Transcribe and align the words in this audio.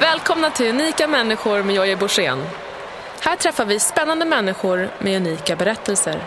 Välkomna 0.00 0.50
till 0.50 0.70
Unika 0.70 1.08
människor 1.08 1.62
med 1.62 1.74
Jojje 1.74 1.96
Borssén. 1.96 2.42
Här 3.20 3.36
träffar 3.36 3.64
vi 3.64 3.80
spännande 3.80 4.24
människor 4.24 4.88
med 4.98 5.16
unika 5.16 5.56
berättelser. 5.56 6.22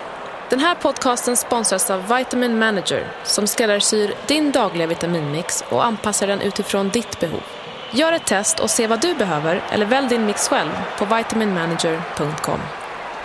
Den 0.50 0.60
här 0.60 0.76
podcasten 0.76 1.38
sponsras 1.38 1.90
av 1.90 2.16
Vitamin 2.18 2.60
Manager 2.60 3.08
som 3.24 3.48
skräddarsyr 3.48 4.14
din 4.28 4.52
dagliga 4.52 4.88
vitaminmix 4.88 5.64
och 5.70 5.86
anpassar 5.86 6.28
den 6.28 6.42
utifrån 6.42 6.90
ditt 6.90 7.20
behov. 7.20 7.44
Gör 7.91 8.12
ett 8.12 8.25
test 8.25 8.60
och 8.60 8.70
se 8.70 8.88
vad 8.88 9.02
du 9.02 9.14
behöver 9.14 9.64
eller 9.71 9.86
välj 9.86 10.08
din 10.08 10.26
mix 10.26 10.48
själv 10.48 10.70
på 10.98 11.05
vitaminmanager.com. 11.05 12.60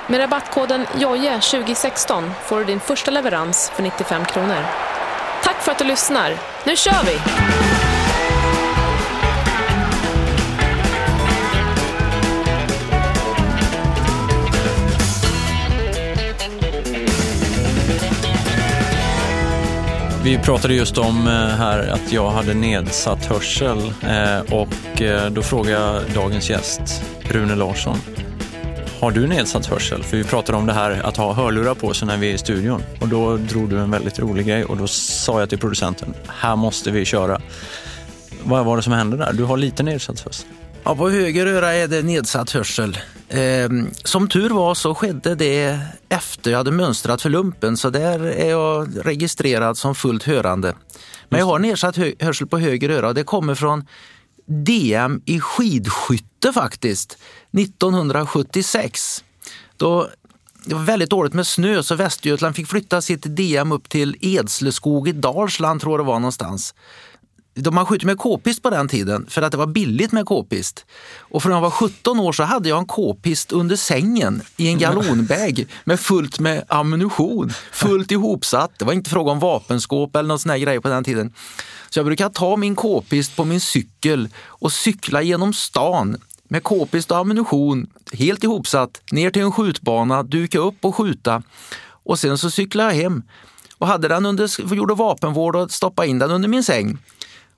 Med 0.06 0.20
rabattkoden 0.20 0.86
JOJE2016 0.86 2.30
får 2.44 2.58
du 2.58 2.64
din 2.64 2.80
första 2.80 3.10
leverans 3.10 3.70
för 3.74 3.82
95 3.82 4.24
kronor. 4.24 4.64
Tack 5.42 5.56
för 5.56 5.72
att 5.72 5.78
du 5.78 5.84
lyssnar. 5.84 6.36
Nu 6.64 6.76
kör 6.76 7.04
vi! 7.04 7.91
Vi 20.24 20.38
pratade 20.38 20.74
just 20.74 20.98
om 20.98 21.26
eh, 21.26 21.32
här 21.32 21.88
att 21.88 22.12
jag 22.12 22.30
hade 22.30 22.54
nedsatt 22.54 23.24
hörsel 23.24 23.78
eh, 24.02 24.40
och 24.40 25.02
eh, 25.02 25.30
då 25.30 25.42
frågade 25.42 25.70
jag 25.70 26.02
dagens 26.14 26.50
gäst, 26.50 27.02
Rune 27.22 27.54
Larsson. 27.54 27.96
Har 29.00 29.10
du 29.10 29.26
nedsatt 29.26 29.66
hörsel? 29.66 30.02
För 30.02 30.16
vi 30.16 30.24
pratade 30.24 30.58
om 30.58 30.66
det 30.66 30.72
här 30.72 31.02
att 31.02 31.16
ha 31.16 31.32
hörlurar 31.32 31.74
på 31.74 31.94
sig 31.94 32.08
när 32.08 32.16
vi 32.16 32.30
är 32.30 32.34
i 32.34 32.38
studion 32.38 32.82
och 33.00 33.08
då 33.08 33.36
drog 33.36 33.70
du 33.70 33.78
en 33.78 33.90
väldigt 33.90 34.18
rolig 34.18 34.46
grej 34.46 34.64
och 34.64 34.76
då 34.76 34.86
sa 34.86 35.40
jag 35.40 35.48
till 35.48 35.58
producenten, 35.58 36.14
här 36.28 36.56
måste 36.56 36.90
vi 36.90 37.04
köra. 37.04 37.40
Vad 38.44 38.64
var 38.64 38.76
det 38.76 38.82
som 38.82 38.92
hände 38.92 39.16
där? 39.16 39.32
Du 39.32 39.44
har 39.44 39.56
lite 39.56 39.82
nedsatt 39.82 40.20
hörsel. 40.20 40.46
Ja, 40.84 40.96
på 40.96 41.10
höger 41.10 41.46
öra 41.46 41.72
är 41.72 41.88
det 41.88 42.02
nedsatt 42.02 42.50
hörsel. 42.50 42.98
Eh, 43.32 43.68
som 44.04 44.28
tur 44.28 44.50
var 44.50 44.74
så 44.74 44.94
skedde 44.94 45.34
det 45.34 45.78
efter 46.08 46.50
jag 46.50 46.58
hade 46.58 46.70
mönstrat 46.70 47.22
för 47.22 47.30
lumpen 47.30 47.76
så 47.76 47.90
där 47.90 48.20
är 48.20 48.50
jag 48.50 48.88
registrerad 49.04 49.78
som 49.78 49.94
fullt 49.94 50.22
hörande. 50.22 50.74
Men 51.28 51.40
jag 51.40 51.46
har 51.46 51.58
nedsatt 51.58 51.96
hö 51.96 52.12
hörsel 52.20 52.46
på 52.46 52.58
höger 52.58 52.88
öra 52.88 53.08
och 53.08 53.14
det 53.14 53.24
kommer 53.24 53.54
från 53.54 53.86
DM 54.46 55.22
i 55.24 55.40
skidskytte 55.40 56.52
faktiskt, 56.52 57.18
1976. 57.58 59.24
Då 59.76 60.08
det 60.64 60.74
var 60.74 60.82
väldigt 60.82 61.10
dåligt 61.10 61.34
med 61.34 61.46
snö 61.46 61.82
så 61.82 61.94
Västergötland 61.94 62.56
fick 62.56 62.68
flytta 62.68 63.00
sitt 63.00 63.36
DM 63.36 63.72
upp 63.72 63.88
till 63.88 64.16
Edsleskog 64.20 65.08
i 65.08 65.12
Dalsland 65.12 65.80
tror 65.80 65.92
jag 65.92 66.00
det 66.00 66.08
var 66.08 66.18
någonstans 66.18 66.74
de 67.54 67.74
man 67.74 67.86
skjutit 67.86 68.06
med 68.06 68.18
k-pist 68.18 68.62
på 68.62 68.70
den 68.70 68.88
tiden 68.88 69.26
för 69.28 69.42
att 69.42 69.52
det 69.52 69.58
var 69.58 69.66
billigt 69.66 70.12
med 70.12 70.26
k-pist. 70.26 70.86
Och 71.18 71.42
från 71.42 71.52
jag 71.52 71.60
var 71.60 71.70
17 71.70 72.20
år 72.20 72.32
så 72.32 72.42
hade 72.42 72.68
jag 72.68 72.78
en 72.78 72.86
k-pist 72.86 73.52
under 73.52 73.76
sängen 73.76 74.42
i 74.56 74.68
en 74.68 74.78
galonbag 74.78 75.66
med 75.84 76.00
fullt 76.00 76.40
med 76.40 76.64
ammunition, 76.68 77.52
fullt 77.72 78.10
ihopsatt. 78.10 78.70
Det 78.78 78.84
var 78.84 78.92
inte 78.92 79.10
fråga 79.10 79.32
om 79.32 79.38
vapenskåp 79.38 80.16
eller 80.16 80.28
någon 80.28 80.38
sån 80.38 80.50
här 80.50 80.58
grej 80.58 80.80
på 80.80 80.88
den 80.88 81.04
tiden. 81.04 81.32
Så 81.90 81.98
jag 81.98 82.06
brukar 82.06 82.28
ta 82.28 82.56
min 82.56 82.74
k-pist 82.74 83.36
på 83.36 83.44
min 83.44 83.60
cykel 83.60 84.28
och 84.46 84.72
cykla 84.72 85.22
genom 85.22 85.52
stan 85.52 86.16
med 86.48 86.62
k-pist 86.62 87.10
och 87.10 87.16
ammunition, 87.18 87.86
helt 88.12 88.44
ihopsatt, 88.44 89.00
ner 89.10 89.30
till 89.30 89.42
en 89.42 89.52
skjutbana, 89.52 90.22
duka 90.22 90.58
upp 90.58 90.84
och 90.84 90.94
skjuta. 90.94 91.42
Och 92.04 92.18
sen 92.18 92.38
så 92.38 92.50
cyklade 92.50 92.94
jag 92.94 93.02
hem 93.02 93.22
och 93.78 93.86
hade 93.86 94.08
den 94.08 94.26
under, 94.26 94.74
gjorde 94.74 94.94
vapenvård 94.94 95.56
och 95.56 95.70
stoppade 95.70 96.08
in 96.08 96.18
den 96.18 96.30
under 96.30 96.48
min 96.48 96.64
säng. 96.64 96.98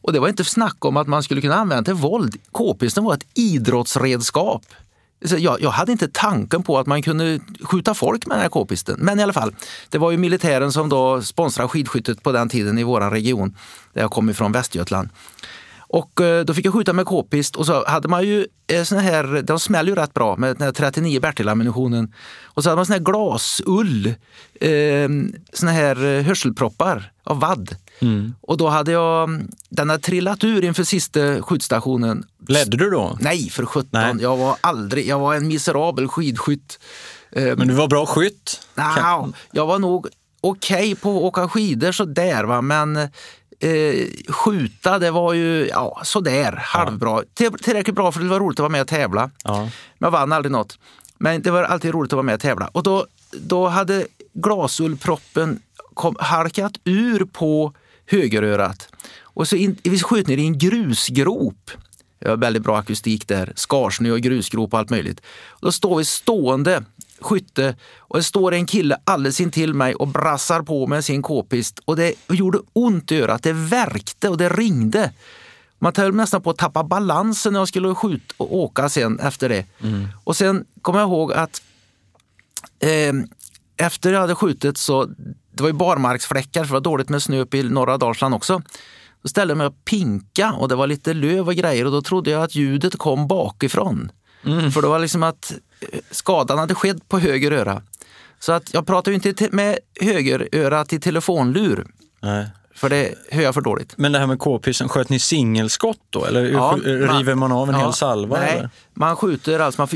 Och 0.04 0.12
det 0.12 0.20
var 0.20 0.28
inte 0.28 0.44
snack 0.44 0.84
om 0.84 0.96
att 0.96 1.06
man 1.06 1.22
skulle 1.22 1.40
kunna 1.40 1.54
använda 1.54 1.84
till 1.84 1.94
våld. 1.94 2.36
K-pisten 2.52 3.04
var 3.04 3.14
ett 3.14 3.26
idrottsredskap. 3.34 4.62
Jag, 5.20 5.60
jag, 5.62 5.70
hade 5.70 5.92
inte 5.92 6.08
tanken 6.08 6.62
på 6.62 6.78
att 6.78 6.86
man 6.86 7.02
kunde 7.02 7.40
skjuta 7.62 7.94
folk 7.94 8.26
med 8.26 8.36
den 8.36 8.42
här 8.42 8.48
k-pisten. 8.48 8.96
Men 8.98 9.20
i 9.20 9.22
alla 9.22 9.32
fall, 9.32 9.54
det 9.88 9.98
var 9.98 10.10
ju 10.10 10.16
militären 10.16 10.72
som 10.72 10.88
då 10.88 11.22
sponsrade 11.22 11.68
skidskyttet 11.68 12.22
på 12.22 12.32
den 12.32 12.48
tiden 12.48 12.78
i 12.78 12.82
vår 12.82 13.00
region, 13.00 13.56
där 13.92 14.00
jag 14.00 14.10
kom 14.10 14.30
ifrån 14.30 14.52
Västergötland. 14.52 15.08
Och 15.78 16.20
eh, 16.20 16.44
då 16.44 16.54
fick 16.54 16.66
jag 16.66 16.74
skjuta 16.74 16.92
med 16.92 17.06
k-pist 17.06 17.56
och 17.56 17.66
så 17.66 17.84
hade 17.86 18.08
man 18.08 18.26
ju 18.26 18.46
eh, 18.66 18.82
såna 18.82 19.00
här, 19.00 19.42
de 19.42 19.60
smäller 19.60 19.90
ju 19.90 19.94
rätt 19.94 20.14
bra 20.14 20.36
med 20.36 20.56
den 20.56 20.62
här 20.62 20.72
39 20.72 21.20
Bertil-ammunitionen. 21.20 22.12
Och 22.44 22.62
så 22.62 22.68
hade 22.68 22.76
man 22.76 22.86
sån 22.86 22.92
här 22.92 23.00
glasull, 23.00 24.06
eh, 24.60 25.08
såna 25.52 25.72
här 25.72 26.04
eh, 26.04 26.22
hörselproppar 26.22 27.12
av 27.24 27.40
vadd. 27.40 27.76
Mm. 27.98 28.34
Och 28.40 28.56
då 28.56 28.68
hade 28.68 28.92
jag, 28.92 29.42
den 29.68 29.90
hade 29.90 30.02
trillat 30.02 30.44
ur 30.44 30.64
inför 30.64 30.84
sista 30.84 31.42
skjutstationen. 31.42 32.26
Ledde 32.48 32.76
du 32.76 32.90
då? 32.90 33.18
Nej, 33.20 33.50
för 33.50 33.66
sjutton. 33.66 34.18
Jag 34.20 34.36
var 34.36 34.56
aldrig, 34.60 35.06
jag 35.08 35.18
var 35.18 35.34
en 35.34 35.48
miserabel 35.48 36.08
skidskytt. 36.08 36.78
Men 37.30 37.68
du 37.68 37.74
var 37.74 37.88
bra 37.88 38.06
skytt? 38.06 38.60
Nej, 38.74 39.32
jag 39.50 39.66
var 39.66 39.78
nog 39.78 40.08
okej 40.40 40.76
okay 40.76 40.94
på 40.94 41.16
att 41.16 41.22
åka 41.22 41.48
skidor 41.48 41.92
sådär 41.92 42.44
va, 42.44 42.60
men 42.60 42.96
eh, 43.60 44.06
skjuta, 44.28 44.98
det 44.98 45.10
var 45.10 45.32
ju 45.32 45.66
ja, 45.66 46.00
sådär, 46.04 46.52
halvbra. 46.62 47.22
Tillräckligt 47.34 47.96
bra 47.96 48.12
för 48.12 48.20
det 48.20 48.28
var 48.28 48.40
roligt 48.40 48.58
att 48.58 48.62
vara 48.62 48.72
med 48.72 48.80
och 48.80 48.88
tävla. 48.88 49.30
Ja. 49.44 49.60
Men 49.60 50.06
jag 50.06 50.10
vann 50.10 50.32
aldrig 50.32 50.52
något. 50.52 50.78
Men 51.18 51.42
det 51.42 51.50
var 51.50 51.62
alltid 51.62 51.94
roligt 51.94 52.12
att 52.12 52.16
vara 52.16 52.22
med 52.22 52.34
och 52.34 52.40
tävla. 52.40 52.66
Och 52.66 52.82
då, 52.82 53.06
då 53.32 53.68
hade 53.68 54.06
glasullproppen 54.32 55.60
kom, 55.94 56.16
halkat 56.18 56.72
ur 56.84 57.24
på 57.24 57.72
högerörat. 58.06 58.88
Och 59.20 59.48
så 59.48 59.56
in, 59.56 59.76
vi 59.82 59.98
sköt 59.98 60.26
ner 60.26 60.38
i 60.38 60.46
en 60.46 60.58
grusgrop. 60.58 61.70
Det 62.18 62.28
var 62.28 62.36
väldigt 62.36 62.62
bra 62.62 62.78
akustik 62.78 63.28
där. 63.28 63.52
Skarsnö 63.56 64.10
och 64.10 64.20
grusgrop 64.20 64.72
och 64.72 64.78
allt 64.78 64.90
möjligt. 64.90 65.20
Och 65.48 65.60
då 65.60 65.72
står 65.72 65.98
vi 65.98 66.04
stående 66.04 66.84
skytte 67.20 67.76
och 67.98 68.16
det 68.16 68.22
står 68.22 68.54
en 68.54 68.66
kille 68.66 68.96
alldeles 69.04 69.40
intill 69.40 69.74
mig 69.74 69.94
och 69.94 70.08
brassar 70.08 70.62
på 70.62 70.86
med 70.86 71.04
sin 71.04 71.22
k-pist 71.22 71.80
och 71.84 71.96
det 71.96 72.14
gjorde 72.28 72.58
ont 72.72 73.12
i 73.12 73.20
örat. 73.20 73.42
Det 73.42 73.52
värkte 73.52 74.28
och 74.28 74.38
det 74.38 74.48
ringde. 74.48 75.12
Man 75.78 75.92
höll 75.96 76.14
nästan 76.14 76.42
på 76.42 76.50
att 76.50 76.58
tappa 76.58 76.84
balansen 76.84 77.52
när 77.52 77.60
jag 77.60 77.68
skulle 77.68 77.94
skjuta 77.94 78.34
och 78.36 78.56
åka 78.56 78.88
sen 78.88 79.20
efter 79.20 79.48
det. 79.48 79.66
Mm. 79.80 80.08
Och 80.24 80.36
sen 80.36 80.64
kommer 80.82 80.98
jag 80.98 81.08
ihåg 81.08 81.32
att 81.32 81.62
eh, 82.80 83.12
efter 83.76 84.12
jag 84.12 84.20
hade 84.20 84.34
skjutit 84.34 84.78
så, 84.78 85.08
det 85.54 85.62
var 85.62 85.68
ju 85.68 85.72
barmarksfläckar 85.72 86.60
för 86.60 86.68
det 86.68 86.72
var 86.72 86.80
dåligt 86.80 87.08
med 87.08 87.22
snö 87.22 87.44
i 87.52 87.62
norra 87.62 87.98
Dalsland 87.98 88.34
också. 88.34 88.62
Då 89.22 89.28
ställde 89.28 89.52
jag 89.52 89.58
mig 89.58 89.66
och 89.66 89.84
pinka 89.84 90.52
och 90.52 90.68
det 90.68 90.74
var 90.74 90.86
lite 90.86 91.14
löv 91.14 91.48
och 91.48 91.54
grejer 91.54 91.84
och 91.84 91.92
då 91.92 92.02
trodde 92.02 92.30
jag 92.30 92.42
att 92.42 92.54
ljudet 92.54 92.96
kom 92.96 93.28
bakifrån. 93.28 94.10
Mm. 94.44 94.72
För 94.72 94.82
det 94.82 94.88
var 94.88 94.98
liksom 94.98 95.22
att 95.22 95.52
eh, 95.80 95.98
skadan 96.10 96.58
hade 96.58 96.74
skett 96.74 97.08
på 97.08 97.18
höger 97.18 97.52
öra. 97.52 97.82
Så 98.38 98.52
att 98.52 98.74
jag 98.74 98.86
pratar 98.86 99.12
ju 99.12 99.14
inte 99.14 99.48
med 99.52 99.78
höger 100.00 100.48
öra 100.52 100.84
till 100.84 101.00
telefonlur. 101.00 101.86
Nej. 102.20 102.46
För 102.74 102.88
det 102.88 103.14
hör 103.30 103.42
jag 103.42 103.54
för 103.54 103.60
dåligt. 103.60 103.94
Men 103.96 104.12
det 104.12 104.18
här 104.18 104.26
med 104.26 104.38
k-pyssen, 104.38 104.88
sköt 104.88 105.08
ni 105.08 105.18
singelskott 105.18 106.00
då? 106.10 106.24
Eller 106.24 106.44
ja, 106.44 106.78
river 106.84 107.34
man 107.34 107.52
av 107.52 107.68
en 107.68 107.74
ja, 107.74 107.80
hel 107.80 107.92
salva? 107.92 108.38
Nej, 108.38 108.58
eller? 108.58 108.70
man 108.94 109.16
skjuter 109.16 109.60
alltså. 109.60 109.80
Man 109.80 109.88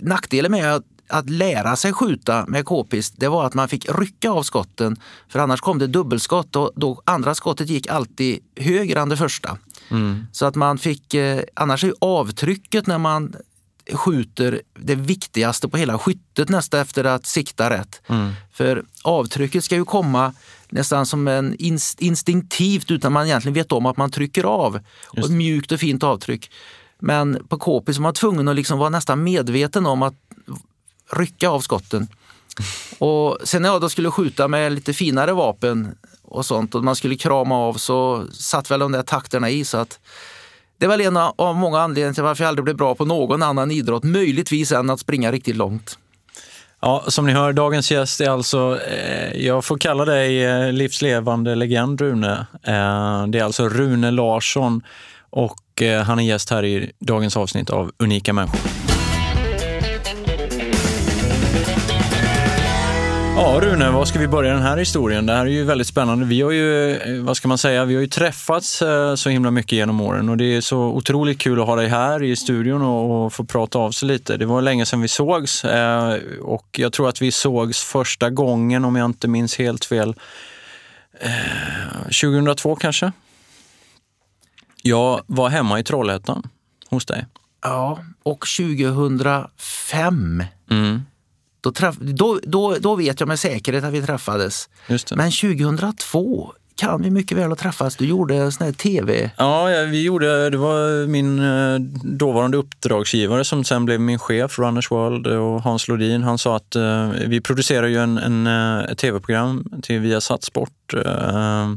nackdelen 0.00 0.52
med 0.52 0.74
att, 0.74 0.84
att 1.10 1.30
lära 1.30 1.76
sig 1.76 1.92
skjuta 1.92 2.44
med 2.48 2.64
k-pist, 2.64 3.14
det 3.16 3.28
var 3.28 3.46
att 3.46 3.54
man 3.54 3.68
fick 3.68 3.86
rycka 3.88 4.30
av 4.30 4.42
skotten. 4.42 4.96
För 5.28 5.38
annars 5.38 5.60
kom 5.60 5.78
det 5.78 5.86
dubbelskott 5.86 6.56
och 6.56 6.72
då 6.76 7.02
andra 7.04 7.34
skottet 7.34 7.68
gick 7.68 7.86
alltid 7.86 8.38
högre 8.56 9.00
än 9.00 9.08
det 9.08 9.16
första. 9.16 9.58
Mm. 9.88 10.26
Så 10.32 10.46
att 10.46 10.54
man 10.54 10.78
fick, 10.78 11.14
eh, 11.14 11.42
annars 11.54 11.84
är 11.84 11.92
avtrycket 12.00 12.86
när 12.86 12.98
man 12.98 13.34
skjuter 13.92 14.62
det 14.78 14.94
viktigaste 14.94 15.68
på 15.68 15.76
hela 15.76 15.98
skyttet 15.98 16.48
nästan 16.48 16.80
efter 16.80 17.04
att 17.04 17.26
sikta 17.26 17.70
rätt. 17.70 18.02
Mm. 18.06 18.32
För 18.52 18.84
avtrycket 19.02 19.64
ska 19.64 19.74
ju 19.74 19.84
komma 19.84 20.32
nästan 20.68 21.06
som 21.06 21.28
en 21.28 21.56
inst 21.58 22.00
instinktivt 22.00 22.90
utan 22.90 23.12
man 23.12 23.26
egentligen 23.26 23.54
vet 23.54 23.72
om 23.72 23.86
att 23.86 23.96
man 23.96 24.10
trycker 24.10 24.44
av. 24.44 24.80
Och 25.06 25.30
mjukt 25.30 25.72
och 25.72 25.80
fint 25.80 26.02
avtryck. 26.02 26.50
Men 26.98 27.46
på 27.48 27.58
KP 27.58 27.94
så 27.94 28.00
var 28.00 28.02
man 28.02 28.14
tvungen 28.14 28.48
att 28.48 28.56
liksom 28.56 28.78
vara 28.78 28.90
nästan 28.90 29.22
medveten 29.22 29.86
om 29.86 30.02
att 30.02 30.14
rycka 31.12 31.48
av 31.48 31.60
skotten. 31.60 32.08
Och 32.98 33.38
sen 33.44 33.62
när 33.62 33.68
jag 33.68 33.80
då 33.80 33.88
skulle 33.88 34.10
skjuta 34.10 34.48
med 34.48 34.72
lite 34.72 34.92
finare 34.92 35.32
vapen 35.32 35.94
och 36.22 36.46
sånt 36.46 36.74
och 36.74 36.84
man 36.84 36.96
skulle 36.96 37.16
krama 37.16 37.54
av 37.54 37.74
så 37.74 38.26
satt 38.32 38.70
väl 38.70 38.80
de 38.80 38.92
där 38.92 39.02
takterna 39.02 39.50
i 39.50 39.64
så 39.64 39.78
att 39.78 39.98
det 40.78 40.86
var 40.86 40.98
en 40.98 41.16
av 41.16 41.56
många 41.56 41.80
anledningar 41.80 42.14
till 42.14 42.22
varför 42.22 42.44
jag 42.44 42.48
aldrig 42.48 42.64
blev 42.64 42.76
bra 42.76 42.94
på 42.94 43.04
någon 43.04 43.42
annan 43.42 43.70
idrott, 43.70 44.04
möjligtvis 44.04 44.72
än 44.72 44.90
att 44.90 45.00
springa 45.00 45.32
riktigt 45.32 45.56
långt. 45.56 45.98
Ja, 46.82 47.04
som 47.08 47.26
ni 47.26 47.32
hör, 47.32 47.52
dagens 47.52 47.90
gäst 47.90 48.20
är 48.20 48.30
alltså, 48.30 48.80
eh, 48.80 49.46
jag 49.46 49.64
får 49.64 49.78
kalla 49.78 50.04
dig 50.04 50.44
eh, 50.44 50.72
livslevande 50.72 51.54
legend 51.54 52.00
Rune. 52.00 52.46
Eh, 52.62 53.26
det 53.26 53.38
är 53.38 53.42
alltså 53.44 53.68
Rune 53.68 54.10
Larsson 54.10 54.82
och 55.30 55.82
eh, 55.82 56.02
han 56.02 56.18
är 56.18 56.22
gäst 56.22 56.50
här 56.50 56.64
i 56.64 56.92
dagens 56.98 57.36
avsnitt 57.36 57.70
av 57.70 57.92
Unika 57.98 58.32
människor. 58.32 58.69
Ja, 63.42 63.60
Rune, 63.62 63.90
var 63.90 64.04
ska 64.04 64.18
vi 64.18 64.28
börja 64.28 64.52
den 64.52 64.62
här 64.62 64.76
historien? 64.76 65.26
Det 65.26 65.32
här 65.32 65.46
är 65.46 65.50
ju 65.50 65.64
väldigt 65.64 65.86
spännande. 65.86 66.26
Vi 66.26 66.42
har 66.42 66.50
ju, 66.50 66.90
eh, 66.96 67.22
vad 67.22 67.36
ska 67.36 67.48
man 67.48 67.58
säga, 67.58 67.84
vi 67.84 67.94
har 67.94 68.00
ju 68.00 68.06
träffats 68.06 68.82
eh, 68.82 69.14
så 69.14 69.30
himla 69.30 69.50
mycket 69.50 69.72
genom 69.72 70.00
åren 70.00 70.28
och 70.28 70.36
det 70.36 70.56
är 70.56 70.60
så 70.60 70.78
otroligt 70.78 71.38
kul 71.38 71.60
att 71.60 71.66
ha 71.66 71.76
dig 71.76 71.88
här 71.88 72.22
i 72.22 72.36
studion 72.36 72.82
och, 72.82 73.32
få 73.32 73.44
prata 73.44 73.78
av 73.78 73.90
sig 73.90 74.08
lite. 74.08 74.36
Det 74.36 74.46
var 74.46 74.62
länge 74.62 74.86
sedan 74.86 75.00
vi 75.00 75.08
sågs 75.08 75.64
eh, 75.64 76.18
och 76.40 76.66
jag 76.78 76.92
tror 76.92 77.08
att 77.08 77.22
vi 77.22 77.32
sågs 77.32 77.82
första 77.82 78.30
gången, 78.30 78.84
om 78.84 78.96
jag 78.96 79.04
inte 79.04 79.28
minns 79.28 79.58
helt 79.58 79.84
fel, 79.84 80.14
2002 82.22 82.76
kanske. 82.76 83.12
Jag 84.82 85.20
var 85.26 85.48
hemma 85.48 85.78
i 85.78 85.84
Trollhättan 85.84 86.42
hos 86.90 87.06
dig. 87.06 87.26
Ja, 87.62 87.98
och 88.22 88.46
2005 88.56 90.44
Mm. 90.70 91.02
Då, 91.60 91.72
träff, 91.72 91.96
då, 91.96 92.40
då, 92.42 92.76
då 92.80 92.94
vet 92.96 93.20
jag 93.20 93.26
med 93.26 93.38
säkerhet 93.38 93.84
att 93.84 93.92
vi 93.92 94.02
träffades. 94.02 94.68
Just 94.86 95.08
det. 95.08 95.16
Men 95.16 95.30
2002 95.30 96.52
kan 96.80 97.02
vi 97.02 97.10
mycket 97.10 97.38
väl 97.38 97.48
ha 97.48 97.56
träffats. 97.56 97.96
Du 97.96 98.06
gjorde 98.06 98.34
en 98.36 98.52
sån 98.52 98.66
här 98.66 98.72
tv... 98.72 99.30
Ja, 99.36 99.66
vi 99.90 100.02
gjorde, 100.02 100.50
det 100.50 100.56
var 100.56 101.06
min 101.06 101.38
eh, 101.38 101.78
dåvarande 102.04 102.56
uppdragsgivare 102.56 103.44
som 103.44 103.64
sen 103.64 103.84
blev 103.84 104.00
min 104.00 104.18
chef, 104.18 104.58
Runners 104.58 104.90
World 104.90 105.26
och 105.26 105.62
Hans 105.62 105.88
Lodin. 105.88 106.22
Han 106.22 106.38
sa 106.38 106.56
att 106.56 106.76
eh, 106.76 107.10
vi 107.26 107.40
producerar 107.40 107.86
ju 107.86 107.96
en, 107.96 108.18
en, 108.18 108.46
eh, 108.46 108.90
ett 108.92 108.98
tv-program 108.98 109.64
till 109.82 110.00
Viasat 110.00 110.44
Sport. 110.44 110.94
Eh, 111.06 111.68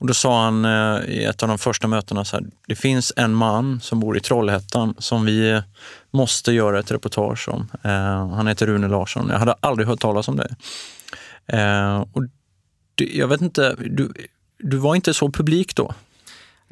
och 0.00 0.06
då 0.06 0.14
sa 0.14 0.44
han 0.44 0.64
eh, 0.64 1.04
i 1.08 1.24
ett 1.24 1.42
av 1.42 1.48
de 1.48 1.58
första 1.58 1.88
mötena 1.88 2.24
så 2.24 2.36
här, 2.36 2.46
det 2.66 2.76
finns 2.76 3.12
en 3.16 3.34
man 3.34 3.80
som 3.80 4.00
bor 4.00 4.16
i 4.16 4.20
Trollhättan 4.20 4.94
som 4.98 5.24
vi 5.24 5.62
måste 6.10 6.52
göra 6.52 6.78
ett 6.78 6.90
reportage 6.90 7.48
om. 7.48 7.68
Eh, 7.82 8.28
han 8.28 8.46
heter 8.46 8.66
Rune 8.66 8.88
Larsson. 8.88 9.28
Jag 9.30 9.38
hade 9.38 9.54
aldrig 9.60 9.88
hört 9.88 10.00
talas 10.00 10.28
om 10.28 10.36
det. 10.36 10.54
Eh, 11.46 12.04
och 12.12 12.22
det, 12.94 13.04
jag 13.04 13.28
vet 13.28 13.40
inte, 13.40 13.76
du, 13.78 14.12
du 14.58 14.76
var 14.76 14.94
inte 14.94 15.14
så 15.14 15.30
publik 15.30 15.74
då? 15.76 15.94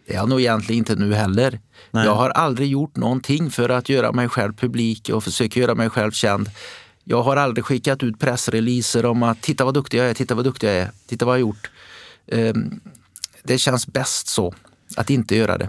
Det 0.06 0.12
är 0.12 0.16
jag 0.16 0.28
nog 0.28 0.40
egentligen 0.40 0.78
inte 0.78 0.94
nu 0.94 1.14
heller. 1.14 1.60
Nej. 1.90 2.04
Jag 2.04 2.14
har 2.14 2.30
aldrig 2.30 2.68
gjort 2.68 2.96
någonting 2.96 3.50
för 3.50 3.68
att 3.68 3.88
göra 3.88 4.12
mig 4.12 4.28
själv 4.28 4.52
publik 4.52 5.08
och 5.08 5.24
försöka 5.24 5.60
göra 5.60 5.74
mig 5.74 5.90
själv 5.90 6.10
känd. 6.10 6.50
Jag 7.04 7.22
har 7.22 7.36
aldrig 7.36 7.64
skickat 7.64 8.02
ut 8.02 8.20
pressreleaser 8.20 9.06
om 9.06 9.22
att 9.22 9.42
titta 9.42 9.64
vad 9.64 9.74
duktig 9.74 9.98
jag 9.98 10.10
är, 10.10 10.14
titta 10.14 10.34
vad 10.34 10.44
duktig 10.44 10.68
jag 10.68 10.76
är, 10.76 10.90
titta 11.06 11.24
vad 11.24 11.34
jag 11.34 11.44
har 11.44 11.48
gjort. 11.48 11.70
Ehm, 12.26 12.80
Det 13.48 13.58
känns 13.58 13.86
bäst 13.86 14.28
så, 14.28 14.54
att 14.96 15.10
inte 15.10 15.36
göra 15.36 15.58
det. 15.58 15.68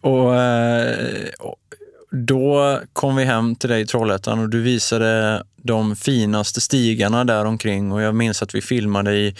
Och 0.00 0.36
eh, 0.36 1.26
då 2.10 2.80
kom 2.92 3.16
vi 3.16 3.24
hem 3.24 3.54
till 3.56 3.70
dig 3.70 3.82
i 3.82 3.86
Trollhättan 3.86 4.38
och 4.38 4.48
du 4.48 4.62
visade 4.62 5.42
de 5.56 5.96
finaste 5.96 6.60
stigarna 6.60 7.24
där 7.24 7.44
omkring 7.44 7.92
och 7.92 8.02
jag 8.02 8.14
minns 8.14 8.42
att 8.42 8.54
vi 8.54 8.62
filmade 8.62 9.12
i, 9.16 9.34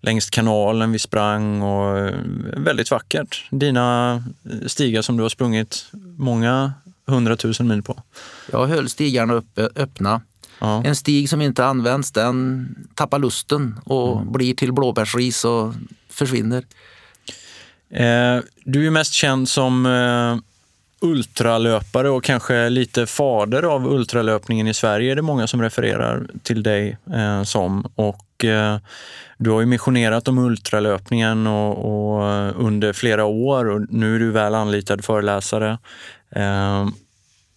längs 0.00 0.30
kanalen 0.30 0.92
vi 0.92 0.98
sprang 0.98 1.62
och 1.62 1.98
eh, 1.98 2.14
väldigt 2.56 2.90
vackert. 2.90 3.44
Dina 3.50 4.22
stigar 4.66 5.02
som 5.02 5.16
du 5.16 5.22
har 5.22 5.28
sprungit 5.30 5.86
många 6.16 6.72
hundratusen 7.06 7.68
mil 7.68 7.82
på. 7.82 8.02
Jag 8.52 8.66
höll 8.66 8.88
stigarna 8.88 9.34
uppe, 9.34 9.68
öppna. 9.76 10.20
Ja. 10.60 10.84
En 10.84 10.96
stig 10.96 11.28
som 11.28 11.42
inte 11.42 11.64
används 11.64 12.12
den 12.12 12.68
tappar 12.94 13.18
lusten 13.18 13.80
och 13.84 14.20
Mm. 14.20 14.32
blir 14.32 14.54
till 14.54 14.72
blåbärsris 14.72 15.44
och 15.44 15.74
försvinner. 16.16 16.64
Eh, 17.90 18.40
du 18.64 18.86
är 18.86 18.90
mest 18.90 19.12
känd 19.12 19.48
som 19.48 19.86
eh, 19.86 20.36
ultralöpare 21.00 22.10
och 22.10 22.24
kanske 22.24 22.68
lite 22.68 23.06
fader 23.06 23.62
av 23.62 23.86
ultralöpningen 23.86 24.66
i 24.66 24.74
Sverige. 24.74 25.12
är 25.12 25.16
det 25.16 25.22
många 25.22 25.46
som 25.46 25.62
refererar 25.62 26.26
till 26.42 26.62
dig 26.62 26.96
eh, 27.14 27.42
som. 27.42 27.92
Och, 27.94 28.44
eh, 28.44 28.78
du 29.38 29.50
har 29.50 29.60
ju 29.60 29.66
missionerat 29.66 30.28
om 30.28 30.38
ultralöpningen 30.38 31.46
och, 31.46 32.16
och, 32.16 32.30
eh, 32.30 32.52
under 32.56 32.92
flera 32.92 33.24
år 33.24 33.68
och 33.68 33.86
nu 33.90 34.14
är 34.14 34.18
du 34.18 34.30
väl 34.30 34.54
anlitad 34.54 35.04
föreläsare. 35.04 35.78
Eh, 36.30 36.88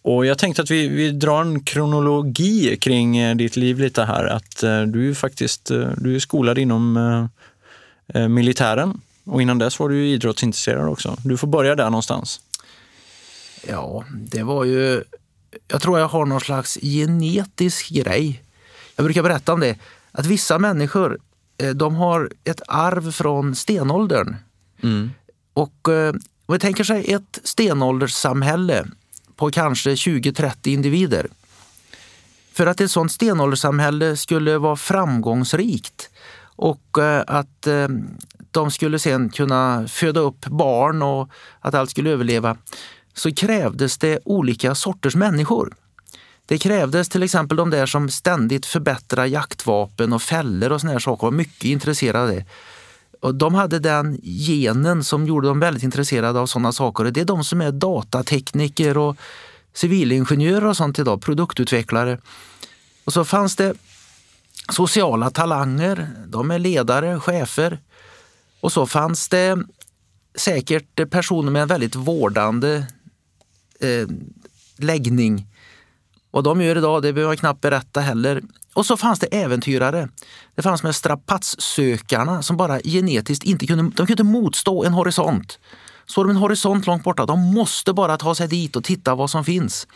och 0.02 0.26
jag 0.26 0.38
tänkte 0.38 0.62
att 0.62 0.72
vi, 0.72 0.88
vi 0.88 1.12
drar 1.12 1.42
en 1.42 1.64
kronologi 1.64 2.78
kring 2.78 3.18
eh, 3.18 3.36
ditt 3.36 3.56
liv 3.56 3.80
lite 3.80 4.04
här. 4.04 4.26
Att 4.26 4.64
eh, 4.64 4.82
du 4.82 5.10
är 5.10 5.14
faktiskt 5.14 5.72
du 5.98 6.16
är 6.16 6.20
skolad 6.20 6.58
inom 6.58 7.30
militären 8.14 9.02
och 9.26 9.42
innan 9.42 9.58
dess 9.58 9.80
var 9.80 9.90
du 9.90 9.96
ju 9.98 10.08
idrottsintresserad 10.08 10.88
också. 10.88 11.18
Du 11.24 11.38
får 11.38 11.48
börja 11.48 11.76
där 11.76 11.90
någonstans. 11.90 12.42
Ja, 13.68 14.04
det 14.12 14.44
var 14.44 14.66
ju... 14.66 15.04
Jag 15.68 15.82
tror 15.82 16.00
jag 16.00 16.08
har 16.08 16.26
någon 16.26 16.42
slags 16.42 16.78
genetisk 16.82 17.90
grej. 17.90 18.44
Jag 18.96 19.04
brukar 19.04 19.24
berätta 19.24 19.54
om 19.54 19.60
det. 19.60 19.78
Att 20.12 20.26
vissa 20.26 20.60
människor 20.60 21.20
eh, 21.58 21.70
de 21.70 21.96
har 21.96 22.32
ett 22.44 22.62
arv 22.68 23.12
från 23.12 23.56
stenåldern. 23.56 24.36
Mm. 24.84 25.12
Och 25.54 25.90
eh, 25.90 26.14
om 26.46 26.54
vi 26.54 26.60
tänker 26.60 26.84
sig 26.84 27.14
ett 27.14 27.40
stenålderssamhälle 27.44 28.86
på 29.36 29.52
kanske 29.52 29.90
20-30 29.90 30.68
individer. 30.68 31.28
För 32.54 32.66
att 32.66 32.82
ett 32.82 32.92
sådant 32.92 33.12
stenålderssamhälle 33.12 34.18
skulle 34.18 34.58
vara 34.58 34.76
framgångsrikt 34.76 36.10
och 36.62 36.98
eh, 36.98 37.24
att 37.28 37.68
eh, 37.68 37.88
de 38.52 38.72
skulle 38.72 39.00
sen 39.00 39.30
kunna 39.30 39.88
föda 39.88 40.20
upp 40.20 40.46
barn 40.46 41.02
och 41.02 41.30
att 41.60 41.74
allt 41.74 41.90
skulle 41.90 42.10
överleva 42.10 42.58
så 43.14 43.34
krävdes 43.34 43.98
det 43.98 44.20
olika 44.26 44.76
sorters 44.76 45.16
människor. 45.16 45.74
Det 46.46 46.58
krävdes 46.58 47.10
till 47.10 47.24
exempel 47.24 47.58
de 47.58 47.70
där 47.70 47.86
som 47.86 48.10
ständigt 48.10 48.66
förbättrar 48.66 49.26
jaktvapen 49.26 50.14
och 50.14 50.22
fällor 50.22 50.72
och 50.72 50.82
såna 50.82 50.94
här 50.94 51.00
saker 51.00 51.28
var 51.28 51.32
mycket 51.32 51.64
intresserade 51.64 52.24
av 52.24 52.30
det. 52.30 52.46
Och 53.22 53.36
de 53.36 53.56
hade 53.56 53.80
den 53.80 54.20
genen 54.24 55.04
som 55.04 55.26
gjorde 55.26 55.48
dem 55.48 55.60
väldigt 55.60 55.84
intresserade 55.84 56.40
av 56.40 56.46
sådana 56.46 56.72
saker. 56.72 57.04
Det 57.04 57.22
är 57.22 57.26
de 57.26 57.44
som 57.44 57.62
är 57.62 57.72
datatekniker 57.72 58.98
och 58.98 59.18
civilingenjörer 59.74 60.66
och 60.66 60.78
sånt 60.78 61.00
idag, 61.00 61.22
produktutvecklare. 61.22 62.18
Och 63.06 63.14
så 63.14 63.26
fanns 63.26 63.56
det 63.56 63.74
sociala 64.69 65.30
talanger, 65.30 66.10
de 66.27 66.51
är 66.51 66.60
ledare, 66.60 67.19
chefer. 67.19 67.80
Och 68.62 68.71
så 68.71 68.86
fanns 68.86 69.30
det 69.30 69.57
säkert 70.36 71.10
personer 71.10 71.51
med 71.51 71.62
en 71.62 71.68
väldigt 71.68 71.95
vårdande 71.95 72.86
eh, 73.80 74.07
läggning. 74.77 75.48
Vad 76.31 76.44
de 76.44 76.62
gör 76.62 76.77
idag, 76.77 77.01
det 77.01 77.13
behöver 77.13 77.31
jag 77.31 77.39
knappt 77.39 77.62
berätta 77.62 78.00
heller. 78.00 78.42
Och 78.74 78.86
så 78.86 78.98
fanns 78.98 79.19
det 79.19 79.27
äventyrare. 79.27 80.10
Det 80.56 80.62
fanns 80.62 80.83
med 80.83 80.95
strapatssökarna 80.95 82.42
som 82.44 82.57
bara 82.57 82.80
genetiskt 82.80 83.44
inte 83.44 83.68
kunde, 83.68 83.83
de 83.83 83.92
kunde 83.92 84.12
inte 84.12 84.24
motstå 84.24 84.83
en 84.83 84.94
horisont. 84.94 85.60
Såg 86.06 86.25
de 86.25 86.30
en 86.30 86.38
horisont 86.38 86.88
långt 86.88 87.04
borta, 87.04 87.25
de 87.25 87.54
måste 87.54 87.94
bara 87.94 88.18
ta 88.18 88.36
sig 88.36 88.48
dit 88.48 88.75
och 88.75 88.83
titta 88.83 89.15
vad 89.15 89.29
som 89.29 89.46
finns. 89.46 89.88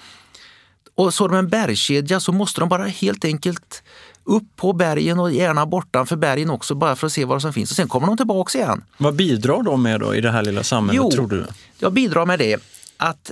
Och 0.95 1.13
såg 1.13 1.29
de 1.29 1.37
en 1.37 1.49
bergskedja 1.49 2.19
så 2.19 2.31
måste 2.31 2.59
de 2.59 2.69
bara 2.69 2.85
helt 2.85 3.25
enkelt 3.25 3.83
upp 4.23 4.55
på 4.55 4.73
bergen 4.73 5.19
och 5.19 5.31
gärna 5.31 5.65
bortanför 5.65 6.15
bergen 6.15 6.49
också 6.49 6.75
bara 6.75 6.95
för 6.95 7.07
att 7.07 7.13
se 7.13 7.25
vad 7.25 7.41
som 7.41 7.53
finns. 7.53 7.71
Och 7.71 7.75
sen 7.75 7.87
kommer 7.87 8.07
de 8.07 8.17
tillbaka 8.17 8.57
igen. 8.57 8.83
Vad 8.97 9.15
bidrar 9.15 9.63
de 9.63 9.83
med 9.83 9.99
då 9.99 10.15
i 10.15 10.21
det 10.21 10.31
här 10.31 10.43
lilla 10.43 10.63
samhället, 10.63 11.01
Jo. 11.03 11.11
tror 11.11 11.27
du? 11.27 11.45
Jag 11.79 11.93
bidrar 11.93 12.25
med 12.25 12.39
det 12.39 12.57
att 12.97 13.31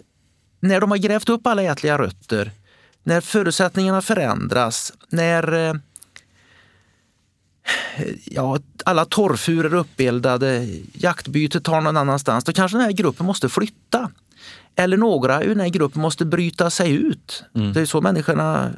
när 0.60 0.82
de 0.82 0.92
har 0.92 0.98
grävt 0.98 1.30
upp 1.30 1.48
alla 1.48 1.64
ätliga 1.64 1.98
rötter, 1.98 2.52
när 3.04 3.22
förutsättningarna 3.22 4.02
förändras, 4.02 4.94
när 5.10 5.70
eh, 5.70 5.74
ja, 8.26 8.60
alla 8.86 9.06
torrfur 9.06 9.66
är 9.66 9.74
uppeldade, 9.74 10.68
jaktbytet 10.94 11.64
tar 11.64 11.82
någon 11.82 11.98
annanstans, 11.98 12.44
då 12.44 12.54
kanske 12.54 12.78
den 12.78 12.86
här 12.86 12.92
gruppen 12.92 13.26
måste 13.26 13.50
flytta. 13.50 14.12
Eller 14.76 14.98
några 14.98 15.44
ur 15.44 15.50
den 15.50 15.60
här 15.60 15.70
gruppen 15.70 16.02
måste 16.02 16.26
bryta 16.26 16.70
sig 16.70 16.92
ut. 16.92 17.44
Det 17.74 17.82
är 17.82 17.86
så 17.86 18.02
människorna 18.02 18.72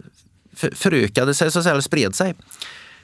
förökade 0.56 1.34
sig, 1.34 1.52
så 1.52 1.60
att 1.60 1.64
säga, 1.64 1.72
eller 1.72 1.82
spred 1.82 2.16
sig. 2.16 2.36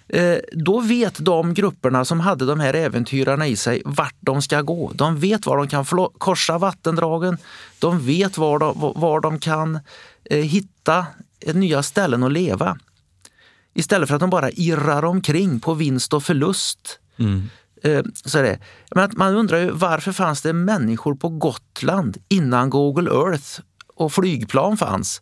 Eh, 0.10 0.38
då 0.52 0.80
vet 0.80 1.26
de 1.26 1.54
grupperna 1.54 2.06
som 2.06 2.20
hade 2.20 2.46
de 2.46 2.60
här 2.60 2.74
äventyrarna 2.74 3.48
i 3.48 3.56
sig 3.56 3.82
vart 3.86 4.16
de 4.20 4.42
ska 4.42 4.62
gå. 4.62 4.92
De 4.96 5.20
vet 5.20 5.46
var 5.46 5.58
de 5.58 5.68
kan 5.68 5.86
korsa 6.18 6.58
vattendragen. 6.58 7.38
De 7.80 8.06
vet 8.06 8.38
var 8.38 8.60
de, 8.60 8.94
var 8.96 9.20
de 9.20 9.40
kan 9.40 9.80
eh, 10.26 10.44
hitta 10.44 11.06
nya 11.54 11.84
ställen 11.84 12.24
att 12.24 12.32
leva. 12.32 12.78
Istället 13.74 14.08
för 14.08 14.16
att 14.16 14.22
de 14.22 14.30
bara 14.30 14.50
irrar 14.50 15.06
omkring 15.06 15.60
på 15.60 15.74
vinst 15.74 16.14
och 16.14 16.24
förlust. 16.24 17.00
Mm. 17.20 17.50
Eh, 17.84 18.04
så 18.26 18.40
är 18.40 18.44
det. 18.44 18.60
Men 18.96 19.12
man 19.16 19.36
undrar 19.36 19.58
ju 19.58 19.72
varför 19.72 20.12
fanns 20.12 20.42
det 20.42 20.54
människor 20.54 21.16
på 21.16 21.30
Gotland 21.30 22.18
innan 22.30 22.70
Google 22.70 23.12
Earth 23.12 23.60
och 23.96 24.14
flygplan 24.14 24.78
fanns? 24.78 25.22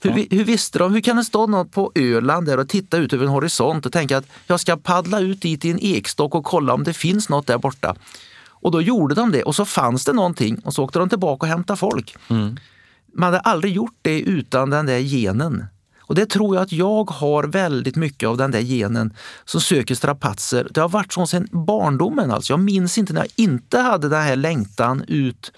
Hur, 0.00 0.12
vi- 0.12 0.28
hur 0.30 0.44
visste 0.44 0.78
de? 0.78 0.92
Hur 0.94 1.00
kan 1.00 1.16
det 1.16 1.24
stå 1.24 1.46
någon 1.46 1.68
på 1.68 1.92
Öland 1.94 2.46
där 2.46 2.58
och 2.58 2.68
titta 2.68 2.96
ut 2.96 3.12
över 3.12 3.24
en 3.24 3.30
horisont 3.30 3.86
och 3.86 3.92
tänka 3.92 4.16
att 4.16 4.26
jag 4.46 4.60
ska 4.60 4.76
paddla 4.76 5.20
ut 5.20 5.40
dit 5.42 5.64
i 5.64 5.70
en 5.70 5.78
ekstock 5.82 6.34
och 6.34 6.44
kolla 6.44 6.74
om 6.74 6.84
det 6.84 6.92
finns 6.92 7.28
något 7.28 7.46
där 7.46 7.58
borta. 7.58 7.96
Och 8.60 8.70
då 8.70 8.82
gjorde 8.82 9.14
de 9.14 9.32
det 9.32 9.42
och 9.42 9.54
så 9.54 9.64
fanns 9.64 10.04
det 10.04 10.12
någonting 10.12 10.58
och 10.64 10.74
så 10.74 10.84
åkte 10.84 10.98
de 10.98 11.08
tillbaka 11.08 11.46
och 11.46 11.48
hämtade 11.48 11.76
folk. 11.76 12.16
Man 12.28 13.22
hade 13.26 13.40
aldrig 13.40 13.72
gjort 13.72 13.96
det 14.02 14.20
utan 14.20 14.70
den 14.70 14.86
där 14.86 14.98
genen. 14.98 15.64
Och 16.00 16.14
det 16.14 16.26
tror 16.26 16.56
jag 16.56 16.62
att 16.62 16.72
jag 16.72 17.10
har 17.10 17.44
väldigt 17.44 17.96
mycket 17.96 18.28
av 18.28 18.36
den 18.36 18.50
där 18.50 18.60
genen 18.60 19.14
som 19.44 19.60
söker 19.60 19.94
strapatser. 19.94 20.68
Det 20.70 20.80
har 20.80 20.88
varit 20.88 21.12
så 21.12 21.26
sedan 21.26 21.48
barndomen. 21.52 22.30
Alltså. 22.30 22.52
Jag 22.52 22.60
minns 22.60 22.98
inte 22.98 23.12
när 23.12 23.20
jag 23.20 23.28
inte 23.36 23.78
hade 23.78 24.08
den 24.08 24.22
här 24.22 24.36
längtan 24.36 25.04
ut, 25.08 25.52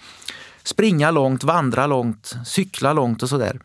springa 0.63 1.11
långt, 1.11 1.43
vandra 1.43 1.87
långt, 1.87 2.35
cykla 2.45 2.93
långt 2.93 3.23
och 3.23 3.29
sådär. 3.29 3.59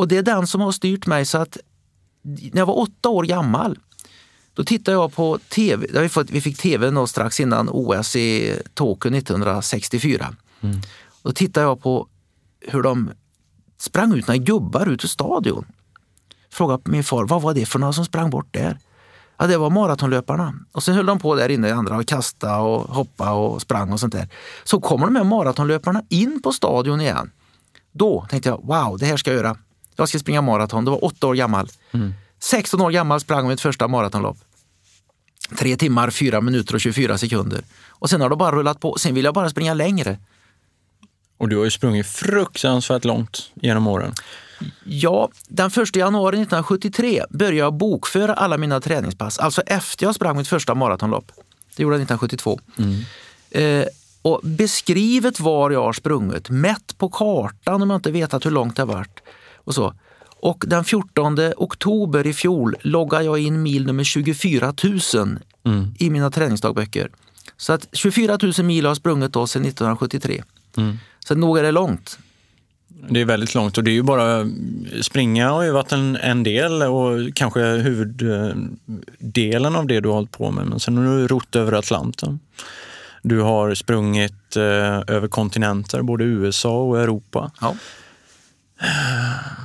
Och 0.00 0.08
det 0.08 0.16
är 0.16 0.22
den 0.22 0.46
som 0.46 0.60
har 0.60 0.72
styrt 0.72 1.06
mig 1.06 1.24
så 1.26 1.38
att 1.38 1.58
när 2.22 2.58
jag 2.58 2.66
var 2.66 2.78
åtta 2.78 3.08
år 3.08 3.24
gammal 3.24 3.78
då 4.54 4.64
tittade 4.64 4.96
jag 4.96 5.12
på 5.12 5.38
tv. 5.38 6.08
Vi 6.28 6.40
fick 6.40 6.58
tv 6.58 7.06
strax 7.06 7.40
innan 7.40 7.68
OS 7.68 8.16
i 8.16 8.58
Tokyo 8.74 9.16
1964. 9.16 10.34
Mm. 10.60 10.80
Då 11.22 11.32
tittade 11.32 11.66
jag 11.66 11.82
på 11.82 12.08
hur 12.60 12.82
de 12.82 13.10
sprang 13.78 14.14
ut 14.14 14.26
några 14.26 14.38
gubbar 14.38 14.86
ut 14.86 15.04
ur 15.04 15.08
stadion. 15.08 15.64
Frågade 16.50 16.82
min 16.84 17.04
far, 17.04 17.24
vad 17.24 17.42
var 17.42 17.54
det 17.54 17.66
för 17.66 17.78
några 17.78 17.92
som 17.92 18.04
sprang 18.04 18.30
bort 18.30 18.48
där? 18.50 18.78
Ja, 19.36 19.46
det 19.46 19.56
var 19.56 19.70
maratonlöparna. 19.70 20.54
Och 20.72 20.82
sen 20.82 20.94
höll 20.94 21.06
de 21.06 21.18
på 21.18 21.34
där 21.34 21.48
inne 21.48 21.68
i 21.68 21.72
andra 21.72 21.96
och 21.96 22.06
kasta 22.06 22.60
och 22.60 22.94
hoppa 22.94 23.32
och 23.32 23.62
sprang 23.62 23.92
och 23.92 24.00
sånt 24.00 24.12
där. 24.12 24.28
Så 24.64 24.80
kommer 24.80 25.06
de 25.06 25.16
här 25.16 25.24
maratonlöparna 25.24 26.02
in 26.08 26.42
på 26.42 26.52
stadion 26.52 27.00
igen. 27.00 27.30
Då 27.92 28.26
tänkte 28.30 28.48
jag, 28.48 28.66
wow, 28.66 28.98
det 28.98 29.06
här 29.06 29.16
ska 29.16 29.30
jag 29.30 29.36
göra. 29.36 29.56
Jag 29.96 30.08
ska 30.08 30.18
springa 30.18 30.42
maraton. 30.42 30.84
Det 30.84 30.90
var 30.90 31.04
åtta 31.04 31.26
år 31.26 31.34
gammal. 31.34 31.68
Mm. 31.92 32.14
16 32.38 32.80
år 32.80 32.90
gammal 32.90 33.20
sprang 33.20 33.48
mitt 33.48 33.60
första 33.60 33.88
maratonlopp. 33.88 34.36
Tre 35.58 35.76
timmar, 35.76 36.10
fyra 36.10 36.40
minuter 36.40 36.74
och 36.74 36.80
24 36.80 37.18
sekunder. 37.18 37.64
Och 37.88 38.10
sen 38.10 38.20
har 38.20 38.30
det 38.30 38.36
bara 38.36 38.56
rullat 38.56 38.80
på. 38.80 38.98
Sen 38.98 39.14
vill 39.14 39.24
jag 39.24 39.34
bara 39.34 39.50
springa 39.50 39.74
längre. 39.74 40.18
Och 41.38 41.48
du 41.48 41.56
har 41.56 41.64
ju 41.64 41.70
sprungit 41.70 42.06
fruktansvärt 42.06 43.04
långt 43.04 43.50
genom 43.54 43.86
åren. 43.86 44.14
Ja, 44.84 45.30
den 45.48 45.66
1 45.66 45.96
januari 45.96 46.36
1973 46.36 47.24
började 47.30 47.56
jag 47.56 47.74
bokföra 47.74 48.34
alla 48.34 48.58
mina 48.58 48.80
träningspass. 48.80 49.38
Alltså 49.38 49.62
efter 49.62 50.06
jag 50.06 50.14
sprang 50.14 50.36
mitt 50.36 50.48
första 50.48 50.74
maratonlopp. 50.74 51.32
Det 51.76 51.82
gjorde 51.82 51.96
jag 51.96 52.02
1972. 52.02 52.60
Mm. 52.78 53.00
Eh, 53.50 53.86
och 54.22 54.40
beskrivet 54.42 55.40
var 55.40 55.70
jag 55.70 55.82
har 55.82 55.92
sprungit, 55.92 56.50
mätt 56.50 56.98
på 56.98 57.08
kartan 57.08 57.82
om 57.82 57.90
jag 57.90 57.98
inte 57.98 58.10
vetat 58.10 58.46
hur 58.46 58.50
långt 58.50 58.76
det 58.76 58.84
varit. 58.84 59.20
Och 59.64 59.74
så. 59.74 59.94
Och 60.42 60.64
den 60.66 60.84
14 60.84 61.38
oktober 61.56 62.26
i 62.26 62.32
fjol 62.32 62.76
loggade 62.80 63.24
jag 63.24 63.38
in 63.38 63.62
mil 63.62 63.86
nummer 63.86 64.04
24 64.04 64.74
000 64.84 65.38
mm. 65.64 65.94
i 65.98 66.10
mina 66.10 66.30
träningsdagböcker. 66.30 67.10
Så 67.56 67.72
att 67.72 67.88
24 67.92 68.38
000 68.42 68.52
mil 68.66 68.84
har 68.84 68.90
jag 68.90 68.96
sprungit 68.96 69.32
då 69.32 69.46
sedan 69.46 69.62
1973. 69.64 70.42
Mm. 70.76 70.98
Så 71.26 71.34
nog 71.34 71.58
är 71.58 71.62
det 71.62 71.70
långt. 71.70 72.18
Det 73.08 73.20
är 73.20 73.24
väldigt 73.24 73.54
långt 73.54 73.78
och 73.78 73.84
det 73.84 73.90
är 73.90 73.92
ju 73.92 74.02
bara 74.02 74.50
springa 75.02 75.50
har 75.50 75.62
ju 75.62 75.70
varit 75.70 75.92
en, 75.92 76.16
en 76.16 76.42
del 76.42 76.82
och 76.82 77.34
kanske 77.34 77.60
huvuddelen 77.60 78.66
av 79.76 79.86
det 79.86 80.00
du 80.00 80.08
har 80.08 80.14
hållit 80.14 80.30
på 80.30 80.50
med. 80.50 80.66
Men 80.66 80.80
sen 80.80 80.96
har 80.96 81.04
du 81.04 81.26
rott 81.26 81.56
över 81.56 81.72
Atlanten. 81.72 82.40
Du 83.22 83.40
har 83.40 83.74
sprungit 83.74 84.56
eh, 84.56 84.62
över 85.06 85.28
kontinenter, 85.28 86.02
både 86.02 86.24
USA 86.24 86.82
och 86.82 87.00
Europa. 87.00 87.50
Ja. 87.60 87.74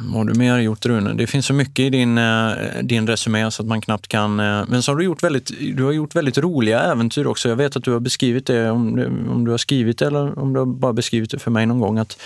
Vad 0.02 0.14
har 0.14 0.26
du 0.26 0.40
mer 0.40 0.58
gjort 0.60 0.86
Rune? 0.86 1.14
Det 1.14 1.28
finns 1.28 1.46
så 1.46 1.54
mycket 1.54 1.80
i 1.80 1.90
din, 1.90 2.18
eh, 2.18 2.52
din 2.84 3.08
resumé 3.08 3.52
så 3.52 3.62
att 3.64 3.68
man 3.68 3.82
knappt 3.82 4.08
kan... 4.08 4.40
Eh, 4.40 4.64
men 4.68 4.84
så 4.84 4.92
har 4.92 4.98
du 4.98 5.04
gjort 5.04 5.24
väldigt, 5.24 5.52
du 5.76 5.84
har 5.84 5.92
gjort 5.92 6.16
väldigt 6.16 6.38
roliga 6.38 6.80
äventyr 6.80 7.28
också. 7.28 7.50
Jag 7.50 7.56
vet 7.56 7.76
att 7.76 7.84
du 7.84 7.92
har 7.92 8.00
beskrivit 8.00 8.46
det, 8.46 8.70
om, 8.70 9.00
om 9.30 9.46
du 9.46 9.52
har 9.52 9.58
skrivit 9.58 9.98
det 9.98 10.06
eller 10.06 10.40
om 10.40 10.54
du 10.54 10.60
har 10.60 10.66
bara 10.66 10.94
beskrivit 10.94 11.32
det 11.32 11.40
för 11.40 11.52
mig 11.52 11.66
någon 11.66 11.80
gång. 11.80 11.98
att 11.98 12.18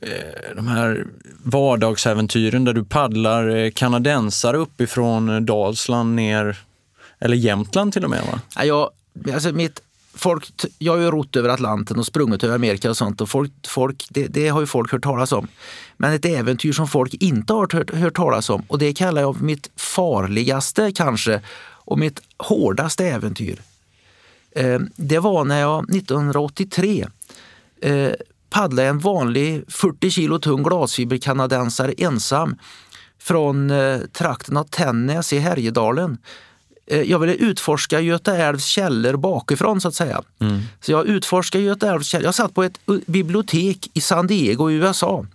eh, 0.00 0.56
de 0.56 0.68
här 0.68 1.06
vardagsäventyren 1.42 2.64
där 2.64 2.72
du 2.72 2.84
paddlar 2.84 3.70
kanadensare 3.70 4.56
uppifrån 4.56 5.46
Dalsland 5.46 6.14
ner, 6.14 6.58
eller 7.18 7.36
Jämtland 7.36 7.92
till 7.92 8.04
och 8.04 8.10
med 8.10 8.22
va? 8.32 8.40
Ja, 8.56 8.64
jag, 8.64 8.90
alltså 9.34 9.52
mitt 9.52 9.80
folk, 10.14 10.52
jag 10.78 10.92
har 10.92 10.98
ju 10.98 11.10
rott 11.10 11.36
över 11.36 11.48
Atlanten 11.48 11.98
och 11.98 12.06
sprungit 12.06 12.44
över 12.44 12.54
Amerika 12.54 12.90
och 12.90 12.96
sånt 12.96 13.20
och 13.20 13.28
folk, 13.28 13.52
folk, 13.66 14.06
det, 14.10 14.26
det, 14.26 14.48
har 14.48 14.60
ju 14.60 14.66
folk 14.66 14.92
hört 14.92 15.02
talas 15.02 15.32
om. 15.32 15.48
Men 15.96 16.12
ett 16.12 16.24
äventyr 16.24 16.72
som 16.72 16.88
folk 16.88 17.14
inte 17.14 17.52
har 17.52 17.68
hört, 17.72 17.94
hört 17.94 18.16
talas 18.16 18.50
om 18.50 18.62
och 18.68 18.78
det 18.78 18.92
kallar 18.92 19.22
jag 19.22 19.42
mitt 19.42 19.70
farligaste 19.76 20.92
kanske 20.92 21.40
och 21.62 21.98
mitt 21.98 22.22
hårdaste 22.38 23.06
äventyr. 23.06 23.60
Eh, 24.52 24.80
det 24.96 25.18
var 25.18 25.44
när 25.44 25.60
jag 25.60 25.96
1983 25.96 27.06
eh, 27.82 28.12
paddlade 28.50 28.88
en 28.88 28.98
vanlig 28.98 29.64
40 29.68 30.10
kilo 30.10 30.38
tung 30.38 30.62
glasfiberkanadensare 30.62 31.92
ensam 31.92 32.56
från 33.18 33.70
eh, 33.70 34.00
trakten 34.12 34.56
av 34.56 34.64
Tännäs 34.64 35.32
i 35.32 35.38
Härjedalen 35.38 36.18
jag 36.90 37.18
ville 37.18 37.34
utforska 37.34 38.00
Göta 38.00 38.36
älvs 38.36 38.64
källor 38.64 39.16
bakifrån 39.16 39.80
så 39.80 39.88
att 39.88 39.94
säga. 39.94 40.22
Mm. 40.38 40.60
Så 40.80 40.92
jag 40.92 41.06
utforskade 41.06 41.64
Göta 41.64 41.90
älvs 41.90 42.06
källor. 42.06 42.24
Jag 42.24 42.34
satt 42.34 42.54
på 42.54 42.62
ett 42.62 42.80
bibliotek 43.06 43.90
i 43.94 44.00
San 44.00 44.26
Diego 44.26 44.70
i 44.70 44.74
USA 44.74 45.26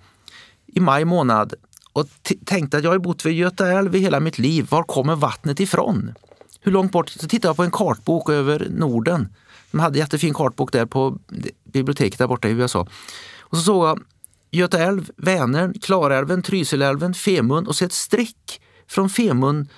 i 0.68 0.80
maj 0.80 1.06
månad 1.06 1.54
och 1.94 2.08
tänkte 2.46 2.78
att 2.78 2.84
jag 2.84 2.92
har 2.92 2.98
bott 2.98 3.26
vid 3.26 3.34
Göta 3.34 3.72
älv 3.72 3.96
i 3.96 4.00
hela 4.00 4.20
mitt 4.20 4.38
liv. 4.38 4.68
Var 4.70 4.84
kommer 4.84 5.16
vattnet 5.16 5.60
ifrån? 5.60 6.14
Hur 6.62 6.72
långt 6.72 6.92
bort? 6.92 7.10
Så 7.10 7.28
tittade 7.28 7.50
jag 7.50 7.56
på 7.56 7.64
en 7.64 7.72
kartbok 7.72 8.30
över 8.30 8.68
Norden. 8.70 9.30
De 9.72 9.80
hade 9.80 9.98
en 9.98 10.00
jättefin 10.00 10.34
kartbok 10.34 10.72
där 10.72 10.86
på 10.86 11.18
biblioteket 11.64 12.20
där 12.20 12.28
borta 12.28 12.48
i 12.48 12.52
USA. 12.52 12.88
Och 13.40 13.58
så 13.58 13.64
såg 13.64 13.86
jag 13.86 14.00
Göta 14.52 14.80
älv, 14.80 15.12
Vänern, 15.18 15.74
Klarälven, 15.82 16.42
Trysilälven, 16.42 17.14
Femund 17.14 17.68
och 17.68 17.76
så 17.76 17.86
ett 17.86 17.94
streck 17.94 18.62
från 18.88 19.10
Femund 19.10 19.70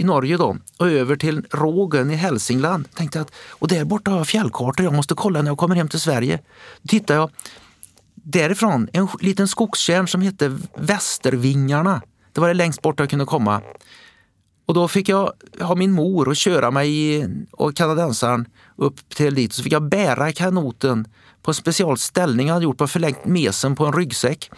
i 0.00 0.04
Norge 0.04 0.36
då 0.36 0.56
och 0.78 0.90
över 0.90 1.16
till 1.16 1.42
Rågen 1.50 2.10
i 2.10 2.14
Hälsingland. 2.14 2.94
Tänkte 2.94 3.20
att, 3.20 3.32
och 3.50 3.68
där 3.68 3.84
borta 3.84 4.10
har 4.10 4.18
jag 4.18 4.26
fjällkartor, 4.26 4.84
jag 4.84 4.94
måste 4.94 5.14
kolla 5.14 5.42
när 5.42 5.50
jag 5.50 5.58
kommer 5.58 5.76
hem 5.76 5.88
till 5.88 6.00
Sverige. 6.00 6.38
Tittar 6.88 7.14
jag 7.14 7.30
därifrån, 8.14 8.88
en 8.92 9.08
liten 9.20 9.48
skogstjärn 9.48 10.08
som 10.08 10.22
hette 10.22 10.58
Västervingarna. 10.76 12.02
Det 12.32 12.40
var 12.40 12.48
det 12.48 12.54
längst 12.54 12.82
bort 12.82 13.00
jag 13.00 13.10
kunde 13.10 13.24
komma. 13.24 13.62
Och 14.66 14.74
då 14.74 14.88
fick 14.88 15.08
jag 15.08 15.32
ha 15.60 15.74
min 15.74 15.92
mor 15.92 16.28
och 16.28 16.36
köra 16.36 16.70
mig 16.70 17.26
och 17.50 17.76
kanadensaren 17.76 18.46
upp 18.76 19.08
till 19.08 19.34
dit. 19.34 19.52
Så 19.52 19.62
fick 19.62 19.72
jag 19.72 19.88
bära 19.88 20.32
kanoten 20.32 21.08
på 21.42 21.50
en 21.50 21.54
special 21.54 21.98
ställning 21.98 22.46
jag 22.46 22.54
hade 22.54 22.64
gjort 22.64 22.78
på 22.78 22.86
förlängt 22.86 23.24
mesen 23.24 23.76
på 23.76 23.86
en 23.86 23.92
ryggsäck 23.92 24.50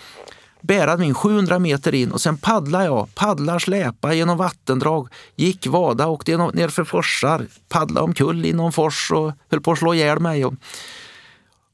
bära 0.62 0.97
min 0.97 1.14
700 1.14 1.59
meter 1.59 1.95
in 1.95 2.12
och 2.12 2.21
sen 2.21 2.37
paddlar 2.37 2.85
jag, 2.85 3.14
paddlar, 3.14 3.59
släpa 3.59 4.14
genom 4.14 4.37
vattendrag, 4.37 5.09
gick, 5.37 5.66
vada, 5.66 6.07
åkte 6.07 6.37
ner 6.37 6.69
för 6.69 6.85
forsar, 6.85 7.47
paddlade 7.69 8.04
omkull 8.04 8.47
i 8.47 8.52
någon 8.52 8.73
fors 8.73 9.11
och 9.12 9.33
höll 9.50 9.61
på 9.61 9.73
att 9.73 9.78
slå 9.78 9.95
ihjäl 9.95 10.21
mig. 10.21 10.45
Och 10.45 10.54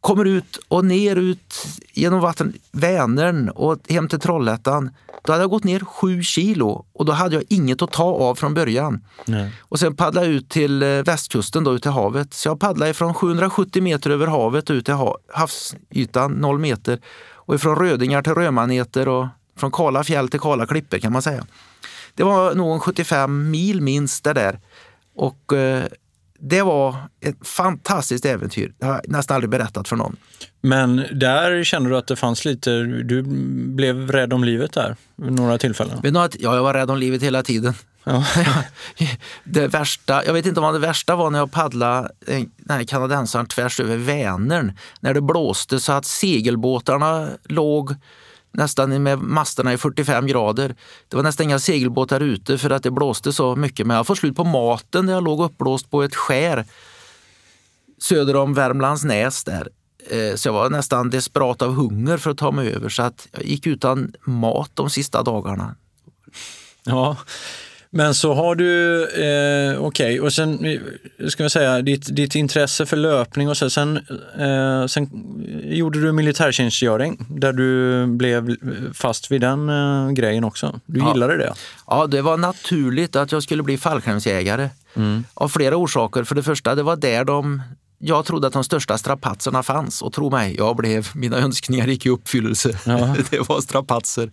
kommer 0.00 0.24
ut 0.24 0.58
och 0.68 0.84
ner 0.84 1.16
ut 1.16 1.66
genom 1.92 2.20
vatten, 2.20 2.52
Vänern 2.72 3.48
och 3.48 3.78
hem 3.88 4.08
till 4.08 4.20
Trollhättan. 4.20 4.90
Då 5.24 5.32
hade 5.32 5.42
jag 5.42 5.50
gått 5.50 5.64
ner 5.64 5.80
sju 5.80 6.22
kilo 6.22 6.86
och 6.92 7.04
då 7.04 7.12
hade 7.12 7.34
jag 7.34 7.44
inget 7.48 7.82
att 7.82 7.92
ta 7.92 8.04
av 8.04 8.34
från 8.34 8.54
början. 8.54 9.04
Nej. 9.24 9.52
Och 9.60 9.78
sen 9.78 9.96
paddlade 9.96 10.26
jag 10.26 10.34
ut 10.34 10.48
till 10.48 10.82
eh, 10.82 10.88
västkusten, 10.88 11.64
då, 11.64 11.74
ut 11.74 11.82
till 11.82 11.90
havet. 11.90 12.34
Så 12.34 12.48
jag 12.48 12.60
paddlade 12.60 12.94
från 12.94 13.14
770 13.14 13.82
meter 13.82 14.10
över 14.10 14.26
havet 14.26 14.70
ut 14.70 14.84
till 14.84 14.94
havsytan, 15.32 16.32
noll 16.32 16.58
meter 16.58 17.00
och 17.48 17.54
ifrån 17.54 17.76
rödingar 17.76 18.22
till 18.22 18.34
rödmaneter 18.34 19.08
och 19.08 19.26
från 19.56 19.70
kala 19.70 20.04
fjäll 20.04 20.28
till 20.28 20.40
kala 20.40 20.66
klippor 20.66 20.98
kan 20.98 21.12
man 21.12 21.22
säga. 21.22 21.46
Det 22.14 22.22
var 22.22 22.54
nog 22.54 22.82
75 22.82 23.50
mil 23.50 23.80
minst 23.80 24.24
det 24.24 24.32
där. 24.32 24.60
Och 25.14 25.52
eh, 25.52 25.84
det 26.38 26.62
var 26.62 26.96
ett 27.20 27.46
fantastiskt 27.46 28.24
äventyr. 28.24 28.72
Det 28.78 28.86
har 28.86 28.94
jag 28.94 29.08
nästan 29.08 29.34
aldrig 29.34 29.50
berättat 29.50 29.88
för 29.88 29.96
någon. 29.96 30.16
Men 30.60 30.96
där 31.12 31.64
kände 31.64 31.90
du 31.90 31.96
att 31.96 32.06
det 32.06 32.16
fanns 32.16 32.44
lite, 32.44 32.70
du 32.82 33.22
blev 33.74 34.12
rädd 34.12 34.32
om 34.32 34.44
livet 34.44 34.72
där 34.72 34.96
vid 35.16 35.32
några 35.32 35.58
tillfällen? 35.58 36.00
Vid 36.02 36.12
några, 36.12 36.28
ja, 36.38 36.54
jag 36.54 36.62
var 36.62 36.74
rädd 36.74 36.90
om 36.90 36.98
livet 36.98 37.22
hela 37.22 37.42
tiden. 37.42 37.74
Ja. 38.08 38.24
det 39.44 39.66
värsta, 39.66 40.24
jag 40.24 40.32
vet 40.32 40.46
inte 40.46 40.60
om 40.60 40.72
det 40.72 40.78
värsta 40.78 41.16
var 41.16 41.30
när 41.30 41.38
jag 41.38 41.50
paddlade 41.50 42.10
den 42.26 42.50
här 42.68 42.84
kanadensaren 42.84 43.46
tvärs 43.46 43.80
över 43.80 43.96
Vänern. 43.96 44.72
När 45.00 45.14
det 45.14 45.20
blåste 45.20 45.80
så 45.80 45.92
att 45.92 46.04
segelbåtarna 46.04 47.28
låg 47.44 47.94
nästan 48.52 49.02
med 49.02 49.18
masterna 49.18 49.72
i 49.72 49.78
45 49.78 50.26
grader. 50.26 50.74
Det 51.08 51.16
var 51.16 51.22
nästan 51.22 51.44
inga 51.44 51.58
segelbåtar 51.58 52.20
ute 52.20 52.58
för 52.58 52.70
att 52.70 52.82
det 52.82 52.90
blåste 52.90 53.32
så 53.32 53.56
mycket. 53.56 53.86
Men 53.86 53.96
jag 53.96 54.06
får 54.06 54.14
slut 54.14 54.36
på 54.36 54.44
maten 54.44 55.06
när 55.06 55.12
jag 55.12 55.24
låg 55.24 55.40
uppblåst 55.40 55.90
på 55.90 56.02
ett 56.02 56.16
skär 56.16 56.64
söder 57.98 58.36
om 58.36 58.54
Värmlands 58.54 59.04
näs 59.04 59.44
där. 59.44 59.68
Eh, 60.10 60.34
så 60.34 60.48
jag 60.48 60.52
var 60.52 60.70
nästan 60.70 61.10
desperat 61.10 61.62
av 61.62 61.74
hunger 61.74 62.16
för 62.16 62.30
att 62.30 62.38
ta 62.38 62.50
mig 62.50 62.74
över 62.74 62.88
så 62.88 63.02
att 63.02 63.28
jag 63.32 63.44
gick 63.44 63.66
utan 63.66 64.12
mat 64.24 64.70
de 64.74 64.90
sista 64.90 65.22
dagarna. 65.22 65.74
Ja, 66.84 67.16
Men 67.90 68.14
så 68.14 68.34
har 68.34 68.54
du, 68.54 69.02
eh, 69.74 69.82
okej, 69.84 70.20
och 70.20 70.32
sen 70.32 70.64
eh, 70.64 70.80
ska 71.28 71.42
jag 71.44 71.52
säga, 71.52 71.82
ditt, 71.82 72.16
ditt 72.16 72.34
intresse 72.34 72.86
för 72.86 72.96
löpning 72.96 73.48
och 73.48 73.56
så, 73.56 73.70
sen, 73.70 73.96
eh, 74.38 74.86
sen 74.86 75.10
gjorde 75.64 76.00
du 76.00 76.12
militärtjänstgöring 76.12 77.26
där 77.28 77.52
du 77.52 78.06
blev 78.06 78.56
fast 78.94 79.30
vid 79.30 79.40
den 79.40 79.68
eh, 79.68 80.10
grejen 80.10 80.44
också. 80.44 80.80
Du 80.86 81.00
Ja. 81.00 81.12
gillade 81.12 81.36
det? 81.36 81.54
Ja, 81.86 82.06
det 82.06 82.22
var 82.22 82.36
naturligt 82.36 83.16
att 83.16 83.32
jag 83.32 83.42
skulle 83.42 83.62
bli 83.62 83.78
fallskärmsjägare. 83.78 84.68
Mm. 84.96 85.24
Av 85.34 85.48
flera 85.48 85.76
orsaker. 85.76 86.24
För 86.24 86.34
det 86.34 86.42
första, 86.42 86.74
det 86.74 86.82
var 86.82 86.96
där 86.96 87.24
de 87.24 87.62
jag 88.00 88.24
trodde 88.24 88.46
att 88.46 88.52
de 88.52 88.64
största 88.64 88.98
strapatserna 88.98 89.62
fanns 89.62 90.02
och 90.02 90.12
tro 90.12 90.30
mig, 90.30 90.54
jag 90.58 90.76
blev, 90.76 91.08
mina 91.14 91.36
önskningar 91.36 91.86
gick 91.86 92.06
i 92.06 92.08
uppfyllelse. 92.08 92.78
Ja. 92.86 93.16
det 93.30 93.48
var 93.48 93.60
strapatser. 93.60 94.30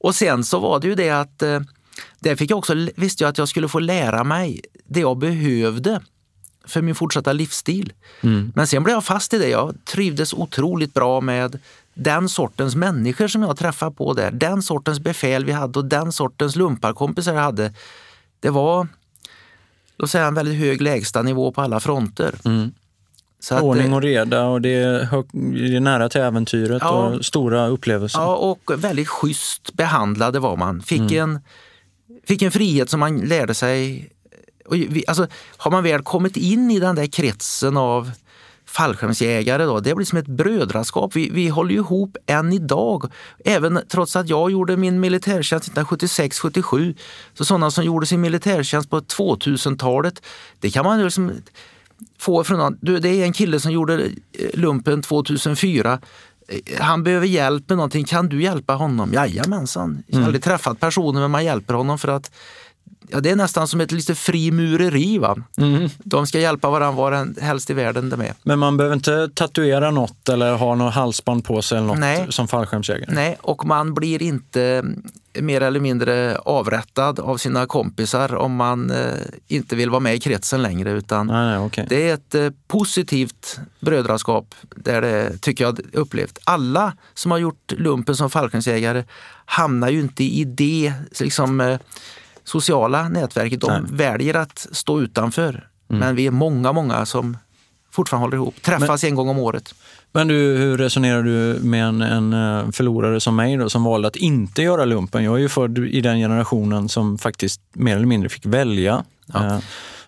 Och 0.00 0.14
sen 0.14 0.44
så 0.44 0.58
var 0.58 0.80
det 0.80 0.86
ju 0.86 0.94
det 0.94 1.10
att 1.10 1.42
eh, 1.42 1.60
där 2.20 2.36
fick 2.36 2.50
jag 2.50 2.58
också, 2.58 2.74
visste 2.96 3.24
jag 3.24 3.28
att 3.28 3.38
jag 3.38 3.48
skulle 3.48 3.68
få 3.68 3.78
lära 3.78 4.24
mig 4.24 4.60
det 4.84 5.00
jag 5.00 5.18
behövde 5.18 6.00
för 6.64 6.82
min 6.82 6.94
fortsatta 6.94 7.32
livsstil. 7.32 7.92
Mm. 8.20 8.52
Men 8.54 8.66
sen 8.66 8.82
blev 8.84 8.94
jag 8.96 9.04
fast 9.04 9.34
i 9.34 9.38
det. 9.38 9.48
Jag 9.48 9.74
trivdes 9.84 10.34
otroligt 10.34 10.94
bra 10.94 11.20
med 11.20 11.58
den 11.94 12.28
sortens 12.28 12.76
människor 12.76 13.28
som 13.28 13.42
jag 13.42 13.56
träffade 13.56 13.92
på 13.94 14.12
där. 14.14 14.30
Den 14.30 14.62
sortens 14.62 15.00
befäl 15.00 15.44
vi 15.44 15.52
hade 15.52 15.78
och 15.78 15.84
den 15.84 16.12
sortens 16.12 16.56
lumparkompisar 16.56 17.34
jag 17.34 17.42
hade. 17.42 17.72
Det 18.40 18.50
var 18.50 18.88
låt 19.96 20.10
säga, 20.10 20.26
en 20.26 20.34
väldigt 20.34 20.58
hög 20.58 20.80
lägsta 20.82 21.22
nivå 21.22 21.52
på 21.52 21.60
alla 21.62 21.80
fronter. 21.80 22.34
Mm. 22.44 22.72
Att, 23.50 23.62
Ordning 23.62 23.92
och 23.92 24.02
reda 24.02 24.44
och 24.44 24.60
det 24.60 24.74
är, 24.74 25.04
hög, 25.04 25.24
det 25.32 25.76
är 25.76 25.80
nära 25.80 26.08
till 26.08 26.20
äventyret 26.20 26.82
Ja. 26.82 26.90
och 26.90 27.24
stora 27.24 27.66
upplevelser. 27.66 28.18
Ja, 28.20 28.36
och 28.36 28.70
väldigt 28.84 29.08
schysst 29.08 29.72
behandlade 29.74 30.38
var 30.38 30.56
man. 30.56 30.82
Fick, 30.82 31.00
Mm. 31.12 31.30
en, 31.30 31.40
fick 32.28 32.42
en 32.42 32.50
frihet 32.50 32.90
som 32.90 33.00
man 33.00 33.18
lärde 33.18 33.54
sig. 33.54 34.10
Och 34.66 34.74
vi, 34.74 35.04
alltså, 35.08 35.26
har 35.56 35.70
man 35.70 35.82
väl 35.82 36.02
kommit 36.02 36.36
in 36.36 36.70
i 36.70 36.80
den 36.80 36.96
där 36.96 37.06
kretsen 37.06 37.76
av 37.76 38.10
fallskärmsjägare, 38.66 39.64
då, 39.64 39.80
det 39.80 39.94
blir 39.94 40.06
som 40.06 40.18
ett 40.18 40.26
brödraskap. 40.26 41.16
Vi, 41.16 41.30
vi 41.30 41.48
håller 41.48 41.70
ju 41.70 41.76
ihop 41.76 42.16
än 42.26 42.52
idag. 42.52 43.12
Även 43.44 43.80
trots 43.88 44.16
att 44.16 44.28
jag 44.28 44.50
gjorde 44.50 44.76
min 44.76 45.00
militärtjänst 45.00 45.72
1976-77, 45.72 46.96
så 47.34 47.44
sådana 47.44 47.70
som 47.70 47.84
gjorde 47.84 48.06
sin 48.06 48.20
militärtjänst 48.20 48.90
på 48.90 49.00
2000-talet, 49.00 50.22
det 50.60 50.70
kan 50.70 50.84
man 50.84 50.98
ju 50.98 51.04
liksom 51.04 51.32
få 52.18 52.44
från 52.44 52.58
någon. 52.58 52.78
Du, 52.80 52.98
det 52.98 53.08
är 53.08 53.24
en 53.24 53.32
kille 53.32 53.60
som 53.60 53.72
gjorde 53.72 54.04
eh, 54.04 54.10
lumpen 54.52 55.02
2004. 55.02 56.00
Eh, 56.48 56.80
Han 56.82 57.02
behöver 57.02 57.26
hjälp 57.26 57.68
med 57.68 57.76
någonting. 57.78 58.04
Kan 58.04 58.28
du 58.28 58.42
hjälpa 58.42 58.74
honom? 58.74 59.12
Jajamensan. 59.12 60.02
Jag 60.06 60.18
har 60.18 60.24
aldrig 60.26 60.42
träffat 60.42 60.80
personen 60.80 61.22
men 61.22 61.30
man 61.30 61.44
hjälper 61.44 61.74
honom 61.74 61.98
för 61.98 62.08
att 62.08 62.30
ja, 63.08 63.20
det 63.20 63.30
är 63.30 63.36
nästan 63.36 63.68
som 63.68 63.80
ett 63.80 63.92
lite 63.92 64.14
frimureri. 64.14 65.18
Va? 65.18 65.36
Mm. 65.56 65.88
De 65.98 66.26
ska 66.26 66.40
hjälpa 66.40 66.70
varandra 66.70 67.02
var 67.02 67.40
helst 67.40 67.70
i 67.70 67.74
världen 67.74 68.10
de 68.10 68.20
är. 68.20 68.34
Men 68.42 68.58
man 68.58 68.76
behöver 68.76 68.96
inte 68.96 69.28
tatuera 69.34 69.90
något 69.90 70.28
eller 70.28 70.56
ha 70.56 70.74
något 70.74 70.94
halsband 70.94 71.44
på 71.44 71.62
sig 71.62 71.78
eller 71.78 71.86
något 71.86 71.98
Nej. 71.98 72.26
som 72.30 72.48
fallskärmsjägare? 72.48 73.14
Nej, 73.14 73.36
och 73.40 73.66
man 73.66 73.94
blir 73.94 74.22
inte 74.22 74.62
mm, 74.62 75.02
mer 75.40 75.60
eller 75.60 75.80
mindre 75.80 76.38
avrättad 76.38 77.20
av 77.20 77.36
sina 77.36 77.66
kompisar 77.66 78.34
om 78.34 78.56
man 78.56 78.90
eh, 78.90 79.14
inte 79.48 79.76
vill 79.76 79.90
vara 79.90 80.00
med 80.00 80.14
i 80.14 80.20
kretsen 80.20 80.62
längre. 80.62 80.90
Utan 80.90 81.26
Nej, 81.26 81.46
nej, 81.46 81.58
okej. 81.58 81.86
Det 81.88 82.10
är 82.10 82.14
ett 82.14 82.34
eh, 82.34 82.50
positivt 82.66 83.60
brödraskap 83.80 84.54
där 84.76 85.02
det 85.02 85.38
tycker 85.38 85.64
jag 85.64 85.80
upplevt. 85.92 86.38
Alla 86.44 86.92
som 87.14 87.30
har 87.30 87.38
gjort 87.38 87.72
lumpen 87.72 88.16
som 88.16 88.30
fallskärmsjägare 88.30 89.04
hamnar 89.44 89.88
ju 89.88 90.00
inte 90.00 90.24
i 90.24 90.44
det 90.44 90.92
liksom, 91.20 91.60
eh, 91.60 91.78
sociala 92.48 93.08
nätverket. 93.08 93.60
De 93.60 93.72
Nej. 93.72 93.82
väljer 93.92 94.34
att 94.34 94.66
stå 94.72 95.00
utanför. 95.00 95.68
Men 95.88 96.16
vi 96.16 96.26
är 96.26 96.30
många, 96.30 96.72
många 96.72 97.06
som 97.06 97.36
fortfarande 97.90 98.26
håller 98.26 98.36
ihop. 98.36 98.62
Träffas 98.62 99.04
en 99.04 99.14
gång 99.14 99.28
om 99.28 99.38
året. 99.38 99.74
Men 100.12 100.28
du, 100.28 100.34
hur 100.34 100.76
resonerar 100.76 101.22
du 101.22 101.58
med 101.62 101.84
en, 101.84 102.02
en 102.02 102.32
eh, 102.32 102.70
förlorare 102.70 103.20
som 103.20 103.36
mig 103.36 103.56
då, 103.56 103.70
som 103.70 103.84
valde 103.84 104.08
att 104.08 104.16
inte 104.16 104.62
göra 104.62 104.84
lumpen? 104.84 105.24
Jag 105.24 105.34
är 105.34 105.38
ju 105.38 105.48
född 105.48 105.78
i 105.78 106.00
den 106.00 106.18
generationen 106.18 106.88
som 106.88 107.18
faktiskt 107.18 107.60
mer 107.72 107.96
eller 107.96 108.06
mindre 108.06 108.28
fick 108.28 108.46
välja. 108.46 109.04
Ja. 109.26 109.46
Eh, 109.46 109.58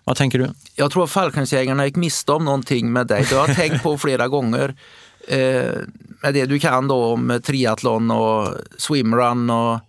vad 0.03 0.17
tänker 0.17 0.39
du? 0.39 0.49
Jag 0.75 0.91
tror 0.91 1.03
att 1.03 1.11
fallskärmsjägarna 1.11 1.85
gick 1.85 1.95
miste 1.95 2.31
om 2.31 2.45
någonting 2.45 2.93
med 2.93 3.07
dig. 3.07 3.25
Det 3.29 3.35
har 3.35 3.47
jag 3.47 3.57
tänkt 3.57 3.83
på 3.83 3.97
flera 3.97 4.27
gånger. 4.27 4.75
Eh, 5.27 5.71
med 6.23 6.33
det 6.33 6.45
du 6.45 6.59
kan 6.59 6.87
då 6.87 7.05
om 7.05 7.41
triathlon 7.43 8.11
och 8.11 8.47
swimrun 8.77 9.49
och 9.49 9.79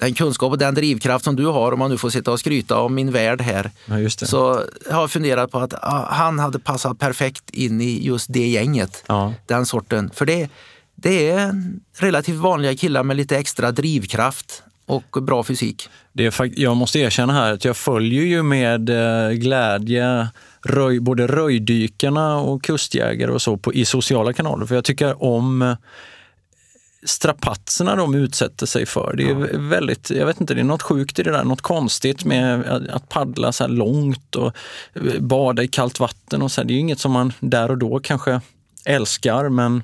den 0.00 0.14
kunskap 0.14 0.52
och 0.52 0.58
den 0.58 0.74
drivkraft 0.74 1.24
som 1.24 1.36
du 1.36 1.46
har, 1.46 1.72
om 1.72 1.78
man 1.78 1.90
nu 1.90 1.98
får 1.98 2.10
sitta 2.10 2.32
och 2.32 2.40
skryta 2.40 2.80
om 2.80 2.94
min 2.94 3.12
värld 3.12 3.40
här, 3.40 3.70
Ja, 3.86 4.10
så 4.10 4.64
jag 4.86 4.94
har 4.94 5.00
jag 5.00 5.10
funderat 5.10 5.50
på 5.50 5.58
att 5.58 5.74
ah, 5.74 6.06
han 6.10 6.38
hade 6.38 6.58
passat 6.58 6.98
perfekt 6.98 7.50
in 7.50 7.80
i 7.80 8.06
just 8.06 8.32
det 8.32 8.46
gänget. 8.46 9.04
Ja. 9.06 9.34
Den 9.46 9.66
sorten. 9.66 10.10
För 10.14 10.26
det, 10.26 10.50
det 10.94 11.30
är 11.30 11.54
relativt 11.98 12.36
vanliga 12.36 12.76
killar 12.76 13.02
med 13.02 13.16
lite 13.16 13.38
extra 13.38 13.72
drivkraft 13.72 14.62
och 14.86 15.22
bra 15.22 15.42
fysik. 15.42 15.88
Det 16.12 16.26
är, 16.26 16.60
jag 16.60 16.76
måste 16.76 16.98
erkänna 16.98 17.32
här 17.32 17.52
att 17.52 17.64
jag 17.64 17.76
följer 17.76 18.24
ju 18.24 18.42
med 18.42 18.90
eh, 18.90 19.30
glädje 19.30 20.28
röj, 20.64 21.00
både 21.00 21.26
röjdykarna 21.26 22.36
och 22.36 22.62
kustjägare 22.62 23.30
och 23.30 23.42
så 23.42 23.56
på, 23.56 23.74
i 23.74 23.84
sociala 23.84 24.32
kanaler. 24.32 24.66
För 24.66 24.74
jag 24.74 24.84
tycker 24.84 25.22
om 25.22 25.76
strapatserna 27.06 27.96
de 27.96 28.14
utsätter 28.14 28.66
sig 28.66 28.86
för. 28.86 29.14
Det 29.16 29.30
är 29.30 29.58
väldigt, 29.58 30.10
jag 30.10 30.26
vet 30.26 30.40
inte, 30.40 30.54
det 30.54 30.60
är 30.60 30.64
något 30.64 30.82
sjukt 30.82 31.18
i 31.18 31.22
det 31.22 31.30
där, 31.30 31.44
något 31.44 31.60
konstigt 31.60 32.24
med 32.24 32.68
att- 32.90 33.08
paddla 33.08 33.52
så 33.52 33.64
här 33.64 33.68
långt 33.68 34.36
och 34.36 34.52
bada 35.20 35.62
i 35.62 35.68
kallt 35.68 36.00
vatten 36.00 36.42
och 36.42 36.52
så. 36.52 36.60
här. 36.60 36.68
Det 36.68 36.72
är 36.72 36.74
ju 36.74 36.80
inget 36.80 37.00
som 37.00 37.12
man 37.12 37.32
där 37.40 37.70
och 37.70 37.78
då 37.78 38.00
kanske 38.00 38.40
älskar, 38.84 39.48
men 39.48 39.82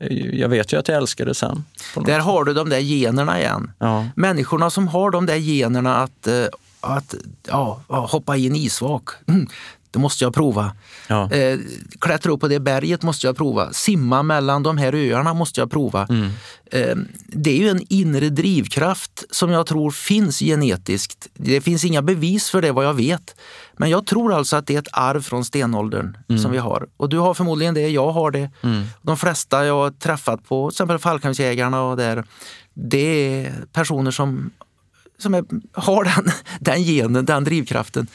eh, 0.00 0.16
jag 0.40 0.48
vet 0.48 0.72
ju 0.72 0.78
att 0.78 0.88
jag 0.88 0.96
älskar 0.96 1.26
det 1.26 1.34
sen. 1.34 1.64
Där 1.94 2.04
sätt. 2.14 2.22
har 2.24 2.44
du 2.44 2.54
de 2.54 2.68
där 2.68 2.78
generna 2.78 3.38
igen. 3.40 3.72
Ja. 3.78 4.06
Människorna 4.16 4.70
som 4.70 4.88
har 4.88 5.10
de 5.10 5.26
där 5.26 5.36
generna 5.36 5.96
att, 5.96 6.26
eh, 6.26 6.44
att 6.80 7.14
ja, 7.48 7.82
hoppa 7.88 8.36
i 8.36 8.46
en 8.46 8.56
isvak, 8.56 9.08
mm, 9.26 9.46
det 9.98 10.02
måste 10.02 10.24
jag 10.24 10.34
prova. 10.34 10.72
Ja. 11.08 11.30
Eh, 11.32 11.58
klättra 12.00 12.32
upp 12.32 12.40
på 12.40 12.48
det 12.48 12.60
berget 12.60 13.02
måste 13.02 13.26
jag 13.26 13.36
prova. 13.36 13.72
Simma 13.72 14.22
mellan 14.22 14.62
de 14.62 14.78
här 14.78 14.94
öarna 14.94 15.34
måste 15.34 15.60
jag 15.60 15.70
prova. 15.70 16.06
Mm. 16.10 16.30
Eh, 16.72 16.96
det 17.26 17.50
är 17.50 17.56
ju 17.56 17.68
en 17.68 17.80
inre 17.88 18.28
drivkraft 18.28 19.24
som 19.30 19.50
jag 19.50 19.66
tror 19.66 19.90
finns 19.90 20.38
genetiskt. 20.38 21.28
Det 21.34 21.60
finns 21.60 21.84
inga 21.84 22.02
bevis 22.02 22.50
för 22.50 22.62
det 22.62 22.72
vad 22.72 22.84
jag 22.84 22.94
vet. 22.94 23.34
Men 23.76 23.90
jag 23.90 24.06
tror 24.06 24.32
alltså 24.34 24.56
att 24.56 24.66
det 24.66 24.74
är 24.74 24.78
ett 24.78 24.88
arv 24.92 25.22
från 25.22 25.44
stenåldern 25.44 26.16
Mm. 26.28 26.42
som 26.42 26.50
vi 26.52 26.58
har. 26.58 26.86
Och 26.96 27.08
du 27.08 27.18
har 27.18 27.34
förmodligen 27.34 27.74
det, 27.74 27.88
jag 27.88 28.12
har 28.12 28.30
det. 28.30 28.50
De 29.02 29.16
flesta 29.16 29.66
jag 29.66 29.74
har 29.74 29.90
träffat 29.90 30.48
på, 30.48 30.70
till 30.70 30.74
exempel 30.74 30.98
fallskärmsjägarna 30.98 31.82
och 31.82 31.96
där, 31.96 32.24
det 32.74 33.34
är 33.44 33.52
personer 33.72 34.10
som, 34.10 34.50
som 35.18 35.34
är, 35.34 35.44
har 35.72 36.04
den, 36.04 36.32
den 36.60 36.82
genen, 36.82 37.24
den 37.24 37.44
drivkraften. 37.44 38.06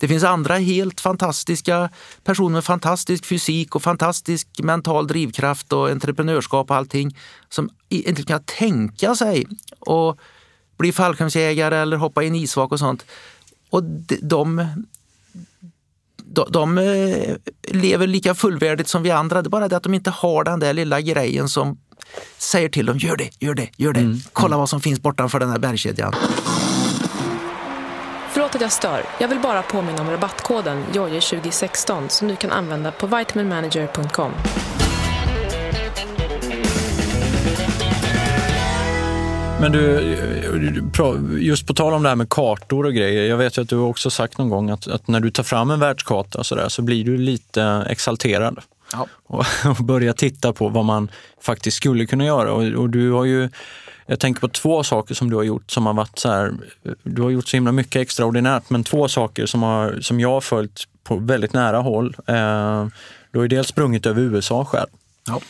Det 0.00 0.08
finns 0.08 0.24
andra 0.24 0.54
helt 0.54 1.00
fantastiska 1.00 1.90
personer 2.24 2.50
med 2.50 2.64
fantastisk 2.64 3.26
fysik 3.26 3.76
och 3.76 3.82
fantastisk 3.82 4.48
mental 4.62 5.06
drivkraft 5.06 5.72
och 5.72 5.90
entreprenörskap 5.90 6.70
och 6.70 6.76
allting 6.76 7.16
som 7.48 7.70
inte 7.88 8.22
kan 8.22 8.42
tänka 8.44 9.14
sig 9.14 9.46
att 9.86 10.16
bli 10.78 10.92
fallskärmsjägare 10.92 11.76
eller 11.76 11.96
hoppa 11.96 12.22
i 12.22 12.26
en 12.26 12.34
isvak 12.34 12.72
och 12.72 12.78
sånt. 12.78 13.04
Och 13.70 13.82
de, 13.82 14.66
de, 16.16 16.46
de, 16.50 16.78
eh, 16.78 17.36
lever 17.62 18.06
lika 18.06 18.34
fullvärdigt 18.34 18.88
som 18.88 19.02
vi 19.02 19.10
andra. 19.10 19.42
Det 19.42 19.48
är 19.48 19.50
bara 19.50 19.68
det 19.68 19.76
att 19.76 19.82
de 19.82 19.94
inte 19.94 20.10
har 20.10 20.44
den 20.44 20.60
där 20.60 20.72
lilla 20.72 21.00
grejen 21.00 21.48
som 21.48 21.78
säger 22.38 22.68
till 22.68 22.86
dem, 22.86 22.98
gör 22.98 23.16
det, 23.16 23.30
gör 23.38 23.54
det, 23.54 23.68
gör 23.76 23.92
det. 23.92 24.20
Kolla 24.32 24.56
vad 24.56 24.68
som 24.68 24.80
finns 24.80 25.02
bortanför 25.02 25.40
den 25.40 25.50
här 25.50 25.58
bergskedjan. 25.58 26.14
Förlåt 28.52 28.62
att 28.62 28.62
jag 28.62 28.72
stör. 28.72 29.04
Jag 29.20 29.28
vill 29.28 29.38
bara 29.38 29.62
påminna 29.62 30.02
om 30.02 30.10
rabattkoden 30.10 30.84
JOJE2016 30.92 32.08
som 32.08 32.28
du 32.28 32.36
kan 32.36 32.50
använda 32.52 32.92
på 32.92 33.06
vitaminmanager.com. 33.06 34.32
Men 39.60 39.72
du, 39.72 41.38
just 41.40 41.66
på 41.66 41.74
tal 41.74 41.92
om 41.92 42.02
det 42.02 42.08
här 42.08 42.16
med 42.16 42.28
kartor 42.28 42.86
och 42.86 42.94
grejer. 42.94 43.24
Jag 43.24 43.36
vet 43.36 43.58
ju 43.58 43.62
att 43.62 43.68
du 43.68 43.76
har 43.76 43.86
också 43.86 44.10
sagt 44.10 44.38
någon 44.38 44.48
gång 44.48 44.70
att, 44.70 44.88
att 44.88 45.08
när 45.08 45.20
du 45.20 45.30
tar 45.30 45.42
fram 45.42 45.70
en 45.70 45.80
världskarta 45.80 46.44
så, 46.44 46.54
där, 46.54 46.68
så 46.68 46.82
blir 46.82 47.04
du 47.04 47.16
lite 47.16 47.86
exalterad. 47.88 48.60
Ja. 48.92 49.06
Och, 49.26 49.44
och 49.78 49.84
börjar 49.84 50.12
titta 50.12 50.52
på 50.52 50.68
vad 50.68 50.84
man 50.84 51.10
faktiskt 51.40 51.76
skulle 51.76 52.06
kunna 52.06 52.24
göra. 52.24 52.52
Och, 52.52 52.62
och 52.62 52.90
du 52.90 53.10
har 53.10 53.24
ju, 53.24 53.48
jag 54.10 54.20
tänker 54.20 54.40
på 54.40 54.48
två 54.48 54.82
saker 54.82 55.14
som 55.14 55.30
du 55.30 55.36
har 55.36 55.42
gjort 55.42 55.70
som 55.70 55.86
har 55.86 55.94
varit 55.94 56.18
så 56.18 56.28
här, 56.28 56.52
du 57.02 57.22
har 57.22 57.30
gjort 57.30 57.48
så 57.48 57.56
himla 57.56 57.72
mycket 57.72 58.02
extraordinärt, 58.02 58.70
men 58.70 58.84
två 58.84 59.08
saker 59.08 59.46
som, 59.46 59.62
har, 59.62 59.98
som 60.00 60.20
jag 60.20 60.28
har 60.30 60.40
följt 60.40 60.84
på 61.04 61.16
väldigt 61.16 61.52
nära 61.52 61.78
håll. 61.78 62.16
Eh, 62.26 62.86
du 63.30 63.38
har 63.38 63.42
ju 63.42 63.48
dels 63.48 63.68
sprungit 63.68 64.06
över 64.06 64.22
USA 64.22 64.64
själv. 64.64 64.88
Ja. 65.26 65.40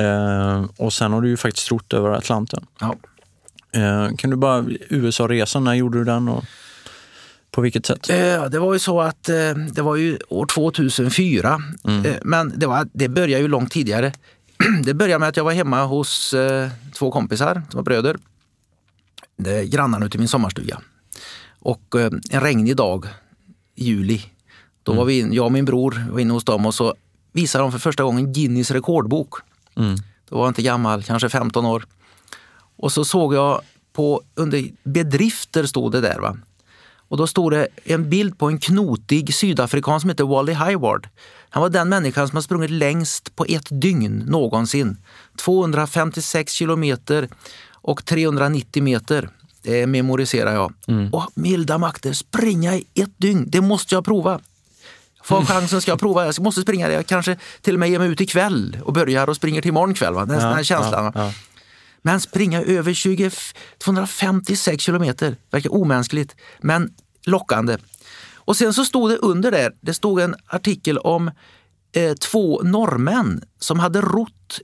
Eh, 0.00 0.64
och 0.76 0.92
sen 0.92 1.12
har 1.12 1.20
du 1.20 1.28
ju 1.28 1.36
faktiskt 1.36 1.70
rott 1.70 1.92
över 1.92 2.10
Atlanten. 2.10 2.66
Ja. 2.80 2.96
Eh, 3.80 4.08
kan 4.16 4.30
du 4.30 4.36
bara, 4.36 4.64
USA-resan, 4.88 5.64
när 5.64 5.74
gjorde 5.74 5.98
du 5.98 6.04
den? 6.04 6.28
Och, 6.28 6.44
På 7.50 7.60
vilket 7.60 7.86
sätt? 7.86 8.10
Eh, 8.10 8.44
Det 8.44 8.58
var 8.58 8.72
ju 8.72 8.78
så 8.78 9.00
att 9.00 9.28
eh, 9.28 9.54
det 9.72 9.82
var 9.82 9.96
ju 9.96 10.18
år 10.28 10.46
2004, 10.46 11.62
Eh, 11.84 12.14
men 12.22 12.52
det, 12.56 12.66
var, 12.66 12.88
det 12.92 13.08
började 13.08 13.42
ju 13.42 13.48
långt 13.48 13.72
tidigare. 13.72 14.12
Det 14.84 14.94
började 14.94 15.18
med 15.18 15.28
att 15.28 15.36
jag 15.36 15.44
var 15.44 15.52
hemma 15.52 15.84
hos 15.84 16.34
eh, 16.34 16.70
två 16.94 17.10
kompisar 17.10 17.62
som 17.70 17.78
var 17.78 17.82
bröder. 17.82 18.18
Det 19.36 19.50
är 19.50 19.64
grannarna 19.64 20.06
ute 20.06 20.16
i 20.16 20.18
min 20.18 20.28
sommarstuga. 20.28 20.80
Och 21.58 21.94
eh, 21.96 22.10
en 22.30 22.40
regnig 22.40 22.76
dag 22.76 23.06
i 23.74 23.84
juli, 23.84 24.22
då 24.82 24.92
var 24.92 25.04
vi 25.04 25.18
in, 25.18 25.32
jag 25.32 25.44
och 25.44 25.52
min 25.52 25.64
bror 25.64 26.06
var 26.10 26.20
inne 26.20 26.32
hos 26.32 26.44
dem 26.44 26.66
och 26.66 26.74
så 26.74 26.94
visade 27.32 27.64
de 27.64 27.72
för 27.72 27.78
första 27.78 28.02
gången 28.02 28.32
Guinness 28.32 28.70
rekordbok. 28.70 29.34
Mm. 29.76 29.96
Då 30.28 30.36
var 30.36 30.44
jag 30.44 30.50
inte 30.50 30.62
gammal, 30.62 31.02
kanske 31.02 31.28
15 31.28 31.66
år. 31.66 31.84
Och 32.76 32.92
så 32.92 33.04
såg 33.04 33.34
jag 33.34 33.60
på, 33.92 34.22
under 34.34 34.64
bedrifter 34.82 35.66
stod 35.66 35.92
det 35.92 36.00
där. 36.00 36.18
Va? 36.18 36.36
Och 36.94 37.16
då 37.16 37.26
stod 37.26 37.52
det 37.52 37.68
en 37.84 38.10
bild 38.10 38.38
på 38.38 38.48
en 38.48 38.58
knotig 38.58 39.34
sydafrikan 39.34 40.00
som 40.00 40.10
heter 40.10 40.24
Wally 40.24 40.52
Hayward. 40.52 41.08
Han 41.52 41.62
var 41.62 41.70
den 41.70 41.88
människan 41.88 42.28
som 42.28 42.36
har 42.36 42.42
sprungit 42.42 42.70
längst 42.70 43.36
på 43.36 43.44
ett 43.44 43.66
dygn 43.70 44.18
någonsin. 44.18 44.96
256 45.36 46.52
kilometer 46.52 47.28
och 47.70 48.04
390 48.04 48.82
meter. 48.82 49.28
Det 49.62 49.86
memoriserar 49.86 50.54
jag. 50.54 50.72
Och 51.12 51.30
milda 51.34 51.78
makter, 51.78 52.12
springa 52.12 52.74
i 52.74 52.84
ett 52.94 53.18
dygn, 53.18 53.44
det 53.48 53.60
måste 53.60 53.94
jag 53.94 54.04
prova. 54.04 54.40
Får 55.24 55.38
jag 55.38 55.48
chansen 55.48 55.80
ska 55.80 55.90
jag 55.90 56.00
prova. 56.00 56.24
Jag 56.24 56.40
måste 56.40 56.62
springa 56.62 56.88
det. 56.88 56.94
Jag 56.94 57.06
kanske 57.06 57.36
till 57.60 57.74
och 57.74 57.80
med 57.80 57.90
ger 57.90 57.98
mig 57.98 58.08
ut 58.08 58.20
ikväll 58.20 58.78
och 58.84 58.92
börjar 58.92 59.28
och 59.28 59.36
springer 59.36 59.62
till 59.62 59.68
imorgon 59.68 59.94
kväll. 59.94 60.14
Va? 60.14 60.24
Den, 60.24 60.38
den 60.38 60.54
här 60.54 60.62
känslan. 60.62 61.12
Ja, 61.14 61.24
ja. 61.24 61.32
Men 62.02 62.20
springa 62.20 62.62
över 62.62 62.92
20, 62.92 63.30
256 63.84 64.82
kilometer 64.82 65.36
verkar 65.50 65.72
omänskligt, 65.72 66.36
men 66.60 66.90
lockande. 67.24 67.76
Och 68.52 68.56
sen 68.56 68.74
så 68.74 68.84
stod 68.84 69.10
det 69.10 69.16
under 69.16 69.50
där, 69.50 69.72
det 69.80 69.94
stod 69.94 70.20
en 70.20 70.34
artikel 70.46 70.98
om 70.98 71.30
eh, 71.92 72.14
två 72.14 72.62
norrmän 72.62 73.42
som 73.58 73.78
hade 73.78 74.00
rott 74.00 74.60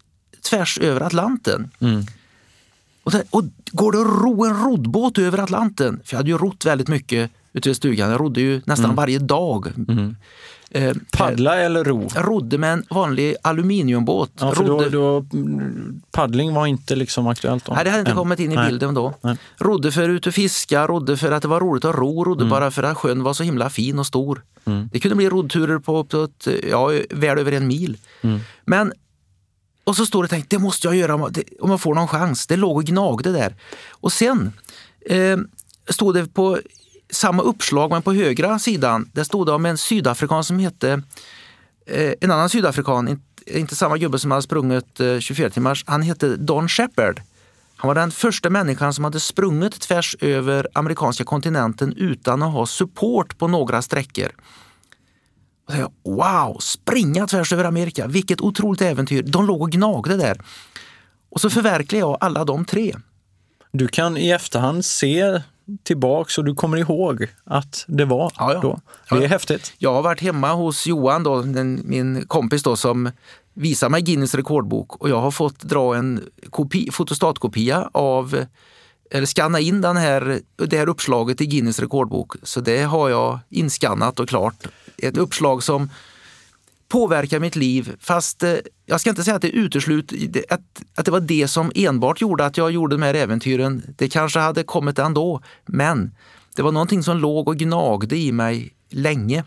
tvärs 0.50 0.78
över 0.78 1.00
Atlanten. 1.00 1.70
Och, 3.02 3.12
det, 3.12 3.24
och 3.30 3.44
går 3.72 3.92
det 3.92 4.00
att 4.00 4.22
ro 4.22 4.44
en 4.44 4.62
roddbåt 4.64 5.18
över 5.18 5.38
Atlanten? 5.38 6.00
För 6.04 6.14
jag 6.14 6.18
hade 6.18 6.30
ju 6.30 6.38
rott 6.38 6.64
väldigt 6.64 6.88
mycket 6.88 7.30
ute 7.52 7.70
i 7.70 7.74
stugan. 7.74 8.10
Jag 8.10 8.20
rodde 8.20 8.40
ju 8.40 8.62
nästan 8.66 8.94
varje 8.94 9.18
dag. 9.18 9.72
Eh, 10.70 10.94
Paddla 11.12 11.56
eller 11.56 11.84
ro? 11.84 12.08
jag 12.14 12.28
rodde 12.28 12.58
med 12.58 12.72
en 12.72 12.84
vanlig 12.90 13.36
aluminiumbåt. 13.42 14.30
Ja, 14.40 14.52
för 14.54 14.64
då, 14.64 14.72
rodde, 14.78 14.90
då, 14.90 15.26
mm, 15.32 16.02
paddling 16.10 16.54
var 16.54 16.66
inte 16.66 16.96
liksom 16.96 17.26
aktuellt 17.26 17.64
då? 17.64 17.72
Nej, 17.74 17.84
det 17.84 17.90
hade 17.90 18.00
inte 18.00 18.10
Än. 18.10 18.16
kommit 18.16 18.38
in 18.38 18.52
i 18.52 18.54
Nej. 18.54 18.70
bilden 18.70 18.94
då. 18.94 19.14
Nej. 19.20 19.36
Rodde 19.56 19.92
för 19.92 20.02
att 20.02 20.08
ut 20.08 20.26
och 20.26 20.34
fiska, 20.34 20.86
rodde 20.86 21.16
för 21.16 21.32
att 21.32 21.42
det 21.42 21.48
var 21.48 21.60
roligt 21.60 21.84
att 21.84 21.94
ro, 21.94 22.24
rodde 22.24 22.42
Mm. 22.42 22.50
bara 22.50 22.70
för 22.70 22.82
att 22.82 22.96
sjön 22.96 23.22
var 23.22 23.34
så 23.34 23.42
himla 23.42 23.70
fin 23.70 23.98
och 23.98 24.06
stor. 24.06 24.42
Det 24.92 25.00
kunde 25.00 25.16
bli 25.16 25.28
roddturer 25.28 25.78
på 25.78 25.98
uppåt, 25.98 26.48
ja, 26.70 26.92
väl 27.10 27.38
över 27.38 27.52
en 27.52 27.66
mil. 27.66 27.96
Mm. 28.20 28.40
Men, 28.64 28.92
och 29.84 29.96
så 29.96 30.06
står 30.06 30.22
det 30.22 30.28
tänkt, 30.28 30.50
det 30.50 30.58
måste 30.58 30.86
jag 30.86 30.96
göra 30.96 31.14
om, 31.14 31.32
om 31.60 31.70
jag 31.70 31.80
får 31.80 31.94
någon 31.94 32.08
chans. 32.08 32.46
Det 32.46 32.56
låg 32.56 32.76
och 32.76 32.84
gnagde 32.84 33.32
där. 33.32 33.54
Och 33.90 34.12
sen 34.12 34.52
eh, 35.06 35.36
stod 35.90 36.14
det 36.14 36.34
på 36.34 36.58
samma 37.10 37.42
uppslag, 37.42 37.90
men 37.90 38.02
på 38.02 38.12
högra 38.12 38.58
sidan, 38.58 39.10
där 39.12 39.24
stod 39.24 39.46
det 39.46 39.52
om 39.52 39.66
en 39.66 39.78
sydafrikan 39.78 40.44
som 40.44 40.58
hette 40.58 41.02
eh, 41.86 42.12
en 42.20 42.30
annan 42.30 42.48
sydafrikan, 42.48 43.08
inte, 43.08 43.58
inte 43.58 43.76
samma 43.76 43.98
gubbe 43.98 44.18
som 44.18 44.30
hade 44.30 44.42
sprungit 44.42 45.00
eh, 45.00 45.18
24 45.18 45.50
timmars, 45.50 45.84
han 45.86 46.02
hette 46.02 46.36
Don 46.36 46.68
Shepard. 46.68 47.20
Han 47.76 47.88
var 47.88 47.94
den 47.94 48.10
första 48.10 48.50
människan 48.50 48.94
som 48.94 49.04
hade 49.04 49.20
sprungit 49.20 49.80
tvärs 49.80 50.16
över 50.20 50.68
amerikanska 50.74 51.24
kontinenten 51.24 51.94
utan 51.96 52.42
att 52.42 52.52
ha 52.52 52.66
support 52.66 53.38
på 53.38 53.48
några 53.48 53.82
sträckor. 53.82 54.28
Och 55.68 55.74
jag, 55.74 55.92
wow, 56.04 56.56
springa 56.60 57.26
tvärs 57.26 57.52
över 57.52 57.64
Amerika, 57.64 58.06
vilket 58.06 58.40
otroligt 58.40 58.80
äventyr. 58.80 59.22
De 59.22 59.46
låg 59.46 59.62
och 59.62 59.70
gnagde 59.70 60.16
där. 60.16 60.40
Och 61.30 61.40
så 61.40 61.50
förverkligade 61.50 62.10
jag 62.10 62.18
alla 62.20 62.44
de 62.44 62.64
tre. 62.64 62.96
Du 63.72 63.88
kan 63.88 64.16
i 64.16 64.30
efterhand 64.30 64.84
se 64.84 65.40
tillbaks 65.82 66.38
och 66.38 66.44
du 66.44 66.54
kommer 66.54 66.76
ihåg 66.76 67.26
att 67.44 67.84
det 67.88 68.04
var 68.04 68.32
Ja, 68.38 68.52
ja. 68.52 68.60
då. 68.60 68.80
Det 69.10 69.16
är 69.16 69.20
Ja, 69.22 69.28
häftigt. 69.28 69.72
Jag 69.78 69.94
har 69.94 70.02
varit 70.02 70.20
hemma 70.20 70.52
hos 70.52 70.86
Johan, 70.86 71.22
då, 71.22 71.42
den, 71.42 71.80
min 71.84 72.26
kompis 72.26 72.62
då, 72.62 72.76
som 72.76 73.10
visar 73.54 73.88
mig 73.88 74.02
Guinness 74.02 74.34
rekordbok 74.34 74.96
och 74.96 75.08
jag 75.08 75.20
har 75.20 75.30
fått 75.30 75.60
dra 75.60 75.96
en 75.96 76.24
kopi, 76.50 76.88
fotostatkopia 76.92 77.90
av 77.92 78.44
eller 79.10 79.26
skanna 79.26 79.60
in 79.60 79.80
den 79.80 79.96
här, 79.96 80.40
det 80.56 80.76
här 80.78 80.88
uppslaget 80.88 81.40
i 81.40 81.46
Guinness 81.46 81.78
rekordbok. 81.78 82.34
Så 82.42 82.60
det 82.60 82.82
har 82.82 83.08
jag 83.08 83.38
inskannat 83.48 84.20
och 84.20 84.28
klart. 84.28 84.66
Ett 84.96 85.16
uppslag 85.16 85.62
som 85.62 85.90
påverkar 86.88 87.40
mitt 87.40 87.56
liv. 87.56 87.96
Fast 88.00 88.42
eh, 88.42 88.54
jag 88.86 89.00
ska 89.00 89.10
inte 89.10 89.24
säga 89.24 89.36
att 89.36 89.42
det 89.42 89.50
utesluter 89.50 90.44
att, 90.48 90.60
att 90.94 91.04
det 91.04 91.10
var 91.10 91.20
det 91.20 91.48
som 91.48 91.72
enbart 91.74 92.20
gjorde 92.20 92.44
att 92.44 92.56
jag 92.56 92.70
gjorde 92.70 92.96
de 92.96 93.02
här 93.02 93.14
äventyren. 93.14 93.82
Det 93.98 94.08
kanske 94.08 94.38
hade 94.38 94.62
kommit 94.62 94.98
ändå, 94.98 95.40
men 95.66 96.10
det 96.56 96.62
var 96.62 96.72
någonting 96.72 97.02
som 97.02 97.18
låg 97.18 97.48
och 97.48 97.56
gnagde 97.56 98.16
i 98.16 98.32
mig 98.32 98.74
länge. 98.90 99.44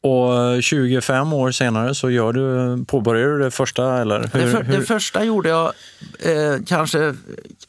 Och 0.00 0.62
25 0.62 1.32
år 1.32 1.50
senare 1.50 1.94
så 1.94 2.10
gör 2.10 2.32
du, 2.32 2.84
påbörjar 2.84 3.28
du 3.28 3.38
det 3.38 3.50
första 3.50 4.00
eller? 4.00 4.20
Det, 4.32 4.38
Hur, 4.38 4.50
för, 4.50 4.62
det 4.62 4.82
första 4.82 5.24
gjorde 5.24 5.48
jag 5.48 5.72
eh, 6.18 6.62
kanske 6.66 7.14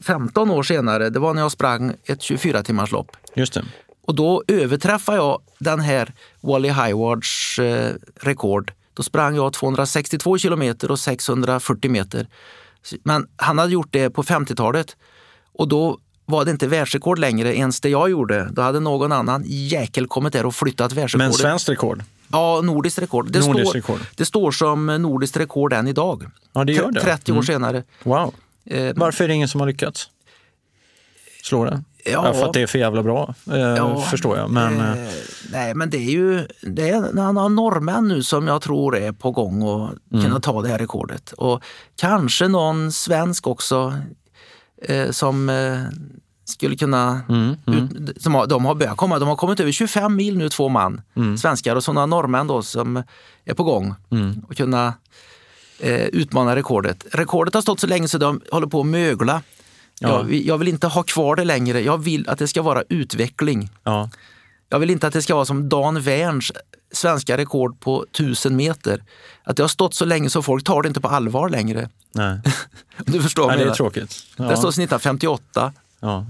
15 0.00 0.50
år 0.50 0.62
senare. 0.62 1.10
Det 1.10 1.18
var 1.18 1.34
när 1.34 1.42
jag 1.42 1.52
sprang 1.52 1.94
ett 2.04 2.22
24 2.22 2.62
timmars 2.62 2.92
lopp. 2.92 3.16
Just 3.34 3.54
det. 3.54 3.64
Och 4.06 4.14
då 4.14 4.42
överträffade 4.48 5.18
jag 5.18 5.40
den 5.58 5.80
här 5.80 6.12
Wally 6.40 6.68
Haywards 6.68 7.58
eh, 7.58 7.90
rekord. 8.20 8.72
Då 8.94 9.02
sprang 9.02 9.36
jag 9.36 9.52
262 9.52 10.38
kilometer 10.38 10.90
och 10.90 10.98
640 11.00 11.90
meter. 11.90 12.28
Men 13.02 13.26
han 13.36 13.58
hade 13.58 13.72
gjort 13.72 13.88
det 13.92 14.10
på 14.10 14.22
50-talet 14.22 14.96
och 15.52 15.68
då 15.68 15.98
var 16.26 16.44
det 16.44 16.50
inte 16.50 16.66
världsrekord 16.66 17.18
längre 17.18 17.56
ens 17.56 17.80
det 17.80 17.88
jag 17.88 18.10
gjorde. 18.10 18.48
Då 18.52 18.62
hade 18.62 18.80
någon 18.80 19.12
annan 19.12 19.42
jäkel 19.46 20.06
kommit 20.06 20.32
där 20.32 20.46
och 20.46 20.54
flyttat 20.54 20.92
Men 20.92 20.96
världsrekordet. 21.02 21.36
svenskt 21.36 21.68
rekord? 21.68 22.02
Ja, 22.28 22.60
nordiskt 22.60 22.98
rekord. 22.98 23.30
Det, 23.32 23.38
Nordiskt 23.46 23.68
står, 23.68 23.72
rekord. 23.78 24.00
det 24.16 24.24
står 24.24 24.50
som 24.50 24.86
nordiskt 24.86 25.36
rekord 25.36 25.72
än 25.72 25.88
idag. 25.88 26.26
Ja, 26.52 26.64
det 26.64 26.72
gör 26.72 26.90
det. 26.90 27.00
30 27.00 27.32
år 27.32 27.36
Mm. 27.36 27.44
senare. 27.46 27.82
Wow. 28.02 28.34
Eh, 28.66 28.92
Varför 28.96 29.24
är 29.24 29.28
det 29.28 29.34
ingen 29.34 29.48
som 29.48 29.60
har 29.60 29.68
lyckats 29.68 30.08
slå 31.42 31.64
det? 31.64 31.82
Ja. 32.04 32.34
för 32.34 32.44
att 32.46 32.52
det 32.52 32.62
är 32.62 32.66
för 32.66 32.78
jävla 32.78 33.02
bra, 33.02 33.34
eh, 33.50 33.56
Ja, 33.58 34.00
förstår 34.00 34.38
jag. 34.38 34.50
Men, 34.50 34.80
eh, 34.80 34.90
eh, 35.06 35.08
nej, 35.52 35.74
men 35.74 35.90
det 35.90 35.96
är 35.96 36.10
ju 36.10 36.46
det 36.62 36.88
är 36.88 37.00
några 37.12 37.48
norrmän 37.48 38.08
nu 38.08 38.22
som 38.22 38.46
jag 38.46 38.62
tror 38.62 38.96
är 38.96 39.12
på 39.12 39.30
gång 39.30 39.62
att 39.62 40.12
Mm. 40.12 40.24
kunna 40.24 40.40
ta 40.40 40.62
det 40.62 40.68
här 40.68 40.78
rekordet. 40.78 41.32
Och 41.32 41.62
kanske 41.96 42.48
någon 42.48 42.92
svensk 42.92 43.46
också 43.46 43.94
eh, 44.82 45.10
som 45.10 45.48
eh, 45.48 45.80
skulle 46.44 46.76
kunna... 46.76 47.20
Mm, 47.28 47.54
Ut, 47.66 48.22
som 48.22 48.34
har, 48.34 48.46
de 48.46 48.64
har 48.64 48.74
börjat 48.74 48.96
komma. 48.96 49.18
De 49.18 49.28
har 49.28 49.36
kommit 49.36 49.60
över 49.60 49.72
25 49.72 50.16
mil 50.16 50.38
nu, 50.38 50.48
två 50.48 50.68
man, 50.68 51.00
Mm. 51.16 51.38
svenskar 51.38 51.76
och 51.76 51.84
så 51.84 51.92
några 51.92 52.06
norrmän 52.06 52.46
då 52.46 52.62
som 52.62 53.02
är 53.44 53.54
på 53.54 53.62
gång 53.64 53.94
och 54.48 54.56
kunna 54.56 54.94
eh, 55.80 56.04
utmana 56.06 56.56
rekordet. 56.56 57.04
Rekordet 57.12 57.54
har 57.54 57.62
stått 57.62 57.80
så 57.80 57.86
länge 57.86 58.08
så 58.08 58.18
de 58.18 58.40
håller 58.52 58.66
på 58.66 58.80
att 58.80 58.86
mögla. 58.86 59.42
Ja. 60.00 60.08
Jag, 60.08 60.22
vill- 60.24 60.46
jag 60.46 60.58
vill 60.58 60.68
inte 60.68 60.86
ha 60.86 61.02
kvar 61.02 61.36
det 61.36 61.44
längre. 61.44 61.80
Jag 61.80 61.98
vill 62.02 62.28
att 62.28 62.38
det 62.38 62.48
ska 62.48 62.62
vara 62.62 62.82
utveckling. 62.88 63.70
ja. 63.84 64.10
Jag 64.68 64.78
vill 64.78 64.90
inte 64.90 65.06
att 65.06 65.12
det 65.12 65.22
ska 65.22 65.34
vara 65.34 65.44
som 65.44 65.68
Dan 65.68 66.00
Werns 66.02 66.52
svenska 66.92 67.36
rekord 67.36 67.80
på 67.80 68.02
1000 68.12 68.56
meter. 68.56 69.02
Att 69.44 69.56
det 69.56 69.62
har 69.62 69.68
stått 69.68 69.94
så 69.94 70.04
länge 70.04 70.30
så 70.30 70.42
folk 70.42 70.64
tar 70.64 70.82
det 70.82 70.88
inte 70.88 71.00
på 71.00 71.08
allvar 71.08 71.48
längre. 71.48 71.88
Nej. 72.12 72.38
Du 73.06 73.22
förstår 73.22 73.46
Nej, 73.48 73.58
jag 73.58 73.66
det 73.66 73.70
är 73.70 73.74
tråkigt. 73.74 74.16
Ja. 74.36 74.44
Det 74.44 74.56
står 74.56 74.70
sedan 74.70 74.84
1958. 74.84 75.72
Ja. 76.00 76.26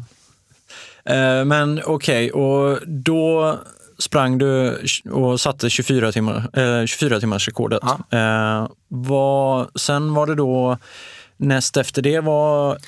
Eh, 1.05 1.45
men 1.45 1.81
okej, 1.85 2.33
och 2.33 2.79
då 2.87 3.59
sprang 3.99 4.39
du 4.39 4.83
och 5.11 5.41
satte 5.41 5.71
24, 5.71 6.13
timmar, 6.13 6.59
eh, 6.81 6.87
24 6.87 7.21
timmars 7.21 7.49
rekordet. 7.49 7.83
Eh, 8.11 8.69
vad, 8.89 9.81
sen 9.81 10.15
var 10.15 10.27
det 10.27 10.35
då, 10.35 10.79
näst 11.37 11.77
efter 11.77 12.03
var 12.03 12.11
Det 12.11 12.21
var- 12.21 12.79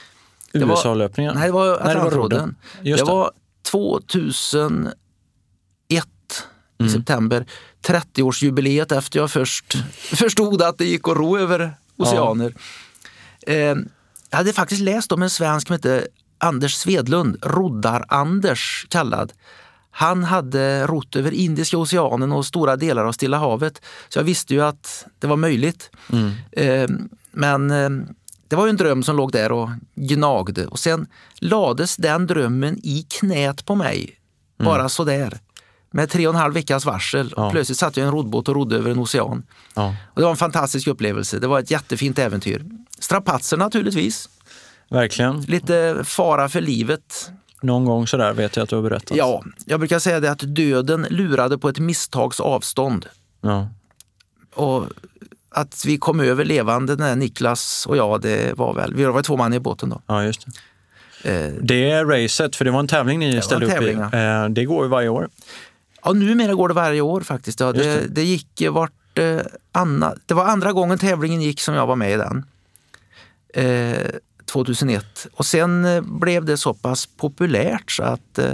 USA-löpningen? 0.62 1.34
Nej, 1.34 1.46
det 1.46 1.52
var 1.52 1.66
rodden. 1.66 1.88
Atlantrodden. 1.88 2.56
Just 2.82 3.04
Det 3.04 3.12
var 3.12 3.30
2001 3.70 4.94
i 6.78 6.88
september. 6.88 7.46
30-årsjubileet 7.86 8.98
efter 8.98 9.18
jag 9.18 9.30
först 9.30 9.76
förstod 9.98 10.62
att 10.62 10.78
det 10.78 10.84
gick 10.84 11.08
att 11.08 11.16
ro 11.16 11.38
över 11.38 11.74
oceaner. 11.96 12.54
Eh, 13.46 13.56
jag 14.30 14.38
hade 14.38 14.52
faktiskt 14.52 14.82
läst 14.82 15.12
om 15.12 15.22
en 15.22 15.30
svensk 15.30 15.66
som 15.66 15.74
hette 15.74 16.06
Anders 16.38 16.74
Svedlund, 16.74 17.36
Roddar-Anders 17.42 18.86
kallad. 18.88 19.32
Han 19.90 20.24
hade 20.24 20.86
rott 20.86 21.16
över 21.16 21.30
Indiska 21.30 21.78
oceanen 21.78 22.32
och 22.32 22.46
stora 22.46 22.76
delar 22.76 23.04
av 23.04 23.12
Stilla 23.12 23.38
havet. 23.38 23.82
Så 24.08 24.18
jag 24.18 24.24
visste 24.24 24.54
ju 24.54 24.60
att 24.60 25.06
det 25.18 25.26
var 25.26 25.36
möjligt. 25.36 25.90
Eh, 26.52 26.88
men 27.30 27.70
eh, 27.70 27.90
det 28.48 28.56
var 28.56 28.66
ju 28.66 28.70
en 28.70 28.76
dröm 28.76 29.02
som 29.02 29.16
låg 29.16 29.32
där 29.32 29.52
och 29.52 29.68
gnagde. 29.94 30.66
Och 30.66 30.78
sen 30.78 31.06
lades 31.40 31.96
den 31.96 32.26
drömmen 32.26 32.78
i 32.82 33.06
knät 33.10 33.66
på 33.66 33.74
mig. 33.74 34.18
Bara 34.58 34.88
sådär. 34.88 35.38
med 35.90 36.10
tre 36.10 36.26
och 36.26 36.34
en 36.34 36.40
halv 36.40 36.54
veckas 36.54 36.84
varsel. 36.84 37.32
Ja. 37.36 37.46
Och 37.46 37.52
plötsligt 37.52 37.78
satt 37.78 37.96
jag 37.96 38.04
i 38.04 38.06
en 38.06 38.12
roddbåt 38.12 38.48
och 38.48 38.54
rodde 38.54 38.76
över 38.76 38.90
en 38.90 38.98
ocean. 38.98 39.42
Ja, 39.74 39.94
Och 40.14 40.20
det 40.20 40.22
var 40.22 40.30
en 40.30 40.36
fantastisk 40.36 40.86
upplevelse. 40.86 41.38
Det 41.38 41.46
var 41.46 41.58
ett 41.60 41.70
jättefint 41.70 42.18
äventyr. 42.18 42.64
Strapatser 42.98 43.56
naturligtvis. 43.56 44.28
verkligen. 44.90 45.40
Lite 45.40 46.00
fara 46.04 46.48
för 46.48 46.60
livet. 46.60 47.30
Någon 47.62 47.84
gång 47.84 48.06
sådär 48.06 48.32
vet 48.32 48.56
jag 48.56 48.62
att 48.62 48.68
du 48.68 48.76
har 48.76 48.82
berättat. 48.82 49.16
Ja, 49.16 49.42
jag 49.66 49.80
brukar 49.80 49.98
säga 49.98 50.20
det 50.20 50.30
att 50.30 50.56
döden 50.56 51.06
lurade 51.10 51.58
på 51.58 51.68
ett 51.68 51.78
misstags 51.78 52.40
avstånd. 52.40 53.06
Ja. 53.40 53.68
Och 54.54 54.86
att 55.56 55.84
vi 55.86 55.98
kom 55.98 56.20
över 56.20 56.44
levande, 56.44 56.96
när 56.96 57.16
Niklas 57.16 57.86
och 57.86 57.96
jag, 57.96 58.20
det 58.20 58.58
var 58.58 58.74
väl, 58.74 58.94
vi 58.94 59.04
var 59.04 59.22
två 59.22 59.36
man 59.36 59.52
i 59.54 59.60
båten 59.60 59.88
då. 59.90 60.02
ja, 60.06 60.24
just 60.24 60.46
det. 60.46 60.52
Eh, 61.46 61.52
Det 61.60 62.04
racet, 62.04 62.56
för 62.56 62.64
det 62.64 62.70
var 62.70 62.80
en 62.80 62.88
tävling 62.88 63.18
ni 63.18 63.34
var 63.34 63.40
ställde 63.40 63.66
en 63.66 63.72
upp 63.72 63.78
tävling, 63.78 63.98
i. 63.98 64.16
Eh, 64.44 64.48
Det 64.48 64.64
går 64.64 64.84
ju 64.84 64.88
varje 64.90 65.08
år. 65.08 65.28
Ja, 66.04 66.12
numera 66.12 66.54
går 66.54 66.68
det 66.68 66.74
varje 66.74 67.00
år 67.00 67.20
faktiskt. 67.20 67.60
Ja, 67.60 67.72
det, 67.72 67.82
det. 67.82 68.06
det 68.08 68.24
gick 68.24 68.60
eh, 68.60 68.72
vart 68.72 69.18
eh, 69.18 69.38
anna, 69.72 70.14
Det 70.26 70.34
var 70.34 70.44
andra 70.44 70.72
gången 70.72 70.98
tävlingen 70.98 71.42
gick 71.42 71.60
som 71.60 71.74
jag 71.74 71.86
var 71.86 71.96
med 71.96 72.12
i 72.12 72.16
den. 72.16 72.44
Eh, 73.54 74.10
2001. 74.46 75.26
Och 75.32 75.46
sen 75.46 75.84
eh, 75.84 76.00
blev 76.02 76.44
det 76.44 76.56
så 76.56 76.74
pass 76.74 77.06
populärt 77.06 77.90
så 77.90 78.02
att 78.02 78.38
eh, 78.38 78.52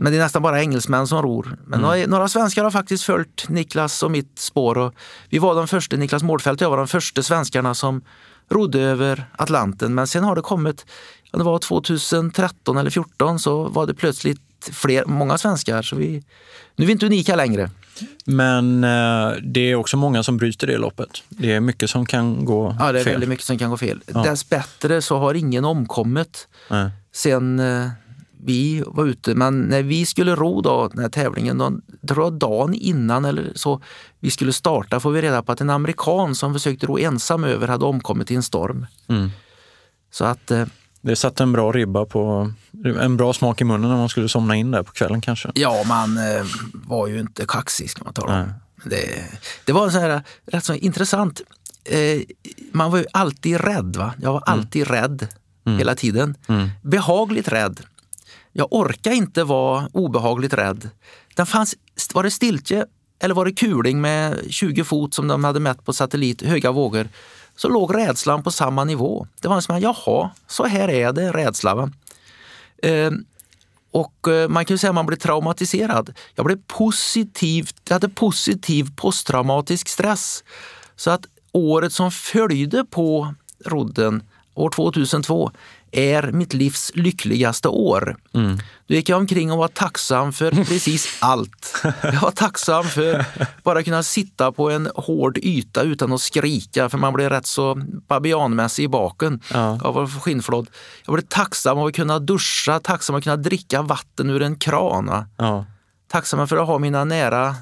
men 0.00 0.12
det 0.12 0.18
är 0.18 0.22
nästan 0.22 0.42
bara 0.42 0.60
engelsmän 0.60 1.06
som 1.06 1.22
ror. 1.22 1.56
Men 1.66 1.80
några, 1.80 2.06
några 2.06 2.28
svenskar 2.28 2.64
har 2.64 2.70
faktiskt 2.70 3.04
följt 3.04 3.48
Niklas 3.48 4.02
och 4.02 4.10
mitt 4.10 4.38
spår. 4.38 4.78
Och 4.78 4.94
vi 5.28 5.38
var 5.38 5.54
de 5.54 5.68
första, 5.68 5.96
Niklas 5.96 6.22
Mårdfält 6.22 6.60
och 6.60 6.64
jag 6.64 6.70
var 6.70 6.76
de 6.76 6.88
första 6.88 7.22
svenskarna 7.22 7.74
som 7.74 8.02
rodde 8.50 8.80
över 8.80 9.24
Atlanten. 9.32 9.94
Men 9.94 10.06
sen 10.06 10.24
har 10.24 10.36
det 10.36 10.42
kommit, 10.42 10.86
det 11.32 11.42
var 11.42 11.58
2013 11.58 12.76
eller 12.76 12.90
2014 12.90 13.38
så 13.38 13.68
var 13.68 13.86
det 13.86 13.94
plötsligt 13.94 14.40
fler, 14.72 15.04
många 15.06 15.38
svenskar. 15.38 15.82
Så 15.82 15.96
vi, 15.96 16.24
nu 16.76 16.84
är 16.84 16.86
vi 16.86 16.92
inte 16.92 17.06
unika 17.06 17.36
längre. 17.36 17.70
Men 18.24 18.84
eh, 18.84 19.30
det 19.42 19.60
är 19.60 19.74
också 19.74 19.96
många 19.96 20.22
som 20.22 20.36
bryter 20.36 20.66
det 20.66 20.78
loppet. 20.78 21.22
Det 21.28 21.52
är 21.52 21.60
mycket 21.60 21.90
som 21.90 22.06
kan 22.06 22.44
gå 22.44 22.76
Ja, 22.78 22.92
det 22.92 23.00
är 23.00 23.04
fel. 23.04 23.12
väldigt 23.12 23.28
mycket 23.28 23.44
som 23.46 23.58
kan 23.58 23.70
gå 23.70 23.76
fel. 23.76 24.02
Ja. 24.06 24.22
Dess 24.22 24.48
bättre 24.48 25.02
så 25.02 25.18
har 25.18 25.34
ingen 25.34 25.64
omkommit 25.64 26.48
Nej. 26.70 26.90
sen 27.12 27.60
eh, 27.60 27.88
vi 28.44 28.82
var 28.86 29.04
ute. 29.04 29.34
Men 29.34 29.60
när 29.60 29.82
vi 29.82 30.06
skulle 30.06 30.34
ro 30.34 30.60
då, 30.60 30.88
den 30.88 31.02
här 31.02 31.08
tävlingen, 31.08 31.58
då, 31.58 31.72
tror 32.08 32.24
jag 32.24 32.32
dagen 32.32 32.74
innan 32.74 33.24
eller 33.24 33.52
så 33.54 33.82
vi 34.20 34.30
skulle 34.30 34.52
starta 34.52 35.00
får 35.00 35.10
vi 35.10 35.22
reda 35.22 35.42
på 35.42 35.52
att 35.52 35.60
en 35.60 35.70
amerikan 35.70 36.34
som 36.34 36.52
försökte 36.52 36.86
ro 36.86 36.98
ensam 36.98 37.44
över 37.44 37.68
hade 37.68 37.84
omkommit 37.84 38.30
i 38.30 38.34
en 38.34 38.42
storm. 38.42 38.86
Mm. 39.08 39.30
Så 40.10 40.24
att 40.24 40.50
eh, 40.50 40.64
Det 41.00 41.16
satte 41.16 41.42
en 41.42 41.52
bra 41.52 41.72
ribba 41.72 42.04
på, 42.04 42.52
en 43.00 43.16
bra 43.16 43.32
smak 43.32 43.60
i 43.60 43.64
munnen 43.64 43.90
när 43.90 43.96
man 43.96 44.08
skulle 44.08 44.28
somna 44.28 44.56
in 44.56 44.70
där 44.70 44.82
på 44.82 44.92
kvällen 44.92 45.20
kanske. 45.20 45.50
ja, 45.54 45.84
man 45.86 46.16
eh, 46.18 46.44
var 46.72 47.06
ju 47.06 47.20
inte 47.20 47.44
kaxig 47.48 47.90
ska 47.90 48.04
man 48.04 48.14
tala 48.14 48.42
om. 48.42 48.52
Det, 48.84 49.24
det 49.64 49.72
var 49.72 49.90
så 49.90 49.98
här, 49.98 50.22
rätt 50.46 50.64
så 50.64 50.74
intressant. 50.74 51.40
Eh, 51.84 52.22
man 52.72 52.90
var 52.90 52.98
ju 52.98 53.04
alltid 53.12 53.60
rädd. 53.60 53.96
Va? 53.96 54.14
Jag 54.18 54.32
var 54.32 54.42
alltid 54.46 54.86
rädd 54.88 55.28
hela 55.78 55.94
tiden. 55.94 56.36
Behagligt 56.82 57.48
rädd. 57.48 57.80
Jag 58.52 58.68
orkar 58.70 59.12
inte 59.12 59.44
vara 59.44 59.88
obehagligt 59.92 60.52
rädd. 60.52 60.90
Den 61.34 61.46
fanns, 61.46 61.74
var 62.14 62.22
det 62.22 62.30
stiltje 62.30 62.86
eller 63.20 63.34
var 63.34 63.44
det 63.44 63.52
kuling 63.52 64.00
med 64.00 64.38
20 64.50 64.84
fot 64.84 65.14
som 65.14 65.28
de 65.28 65.44
hade 65.44 65.60
mätt 65.60 65.84
på 65.84 65.92
satellit, 65.92 66.42
höga 66.42 66.72
vågor, 66.72 67.08
så 67.56 67.68
låg 67.68 67.94
rädslan 67.94 68.42
på 68.42 68.50
samma 68.50 68.84
nivå. 68.84 69.26
Det 69.40 69.48
var 69.48 69.60
som 69.60 69.76
att, 69.76 69.82
jaha, 69.82 70.30
så 70.46 70.64
här 70.64 70.88
är 70.88 71.12
det, 71.12 71.32
rädsla. 71.32 71.74
Va? 71.74 71.90
Ehm, 72.82 73.14
eh, 73.14 73.20
och 73.92 74.28
man 74.48 74.64
kan 74.64 74.74
ju 74.74 74.78
säga 74.78 74.90
att 74.90 74.94
man 74.94 75.06
blir 75.06 75.18
traumatiserad. 75.18 76.14
Jag 76.34 76.46
blev 76.46 76.58
positivt, 76.66 77.76
jag 77.88 77.94
hade 77.94 78.08
positiv 78.08 78.96
posttraumatisk 78.96 79.88
stress. 79.88 80.44
Så 80.96 81.10
att 81.10 81.26
året 81.52 81.92
som 81.92 82.10
följde 82.10 82.84
på 82.84 83.34
rodden, 83.64 84.22
år 84.54 84.70
2002, 84.70 85.50
är 85.92 86.32
mitt 86.32 86.52
livs 86.54 86.90
lyckligaste 86.94 87.68
år. 87.68 88.16
Då 88.86 88.94
gick 88.94 89.08
jag 89.08 89.18
omkring 89.18 89.52
och 89.52 89.58
var 89.58 89.68
tacksam 89.68 90.32
för 90.32 90.50
precis 90.64 91.16
allt. 91.20 91.82
Jag 92.02 92.20
var 92.20 92.30
tacksam 92.30 92.84
för 92.84 93.24
bara 93.62 93.82
kunna 93.82 94.02
sitta 94.02 94.52
på 94.52 94.70
en 94.70 94.90
hård 94.94 95.38
yta 95.38 95.82
utan 95.82 96.12
att 96.12 96.20
skrika 96.20 96.88
för 96.88 96.98
man 96.98 97.12
blir 97.12 97.30
rätt 97.30 97.46
så 97.46 97.74
babianmässig 98.08 98.84
i 98.84 98.88
baken 98.88 99.40
Ja. 99.52 99.80
av 99.82 100.20
skinnflådd. 100.20 100.70
Jag 101.06 101.14
blev 101.14 101.24
tacksam 101.28 101.78
av 101.78 101.86
att 101.86 101.94
kunna 101.94 102.18
duscha, 102.18 102.80
tacksam 102.80 103.16
att 103.16 103.22
kunna 103.24 103.36
dricka 103.36 103.82
vatten 103.82 104.30
ur 104.30 104.42
en 104.42 104.56
kran. 104.56 105.24
Ja. 105.36 105.64
Tacksam 106.08 106.48
för 106.48 106.56
att 106.56 106.66
ha 106.66 106.78
mina 106.78 107.04
nära 107.04 107.54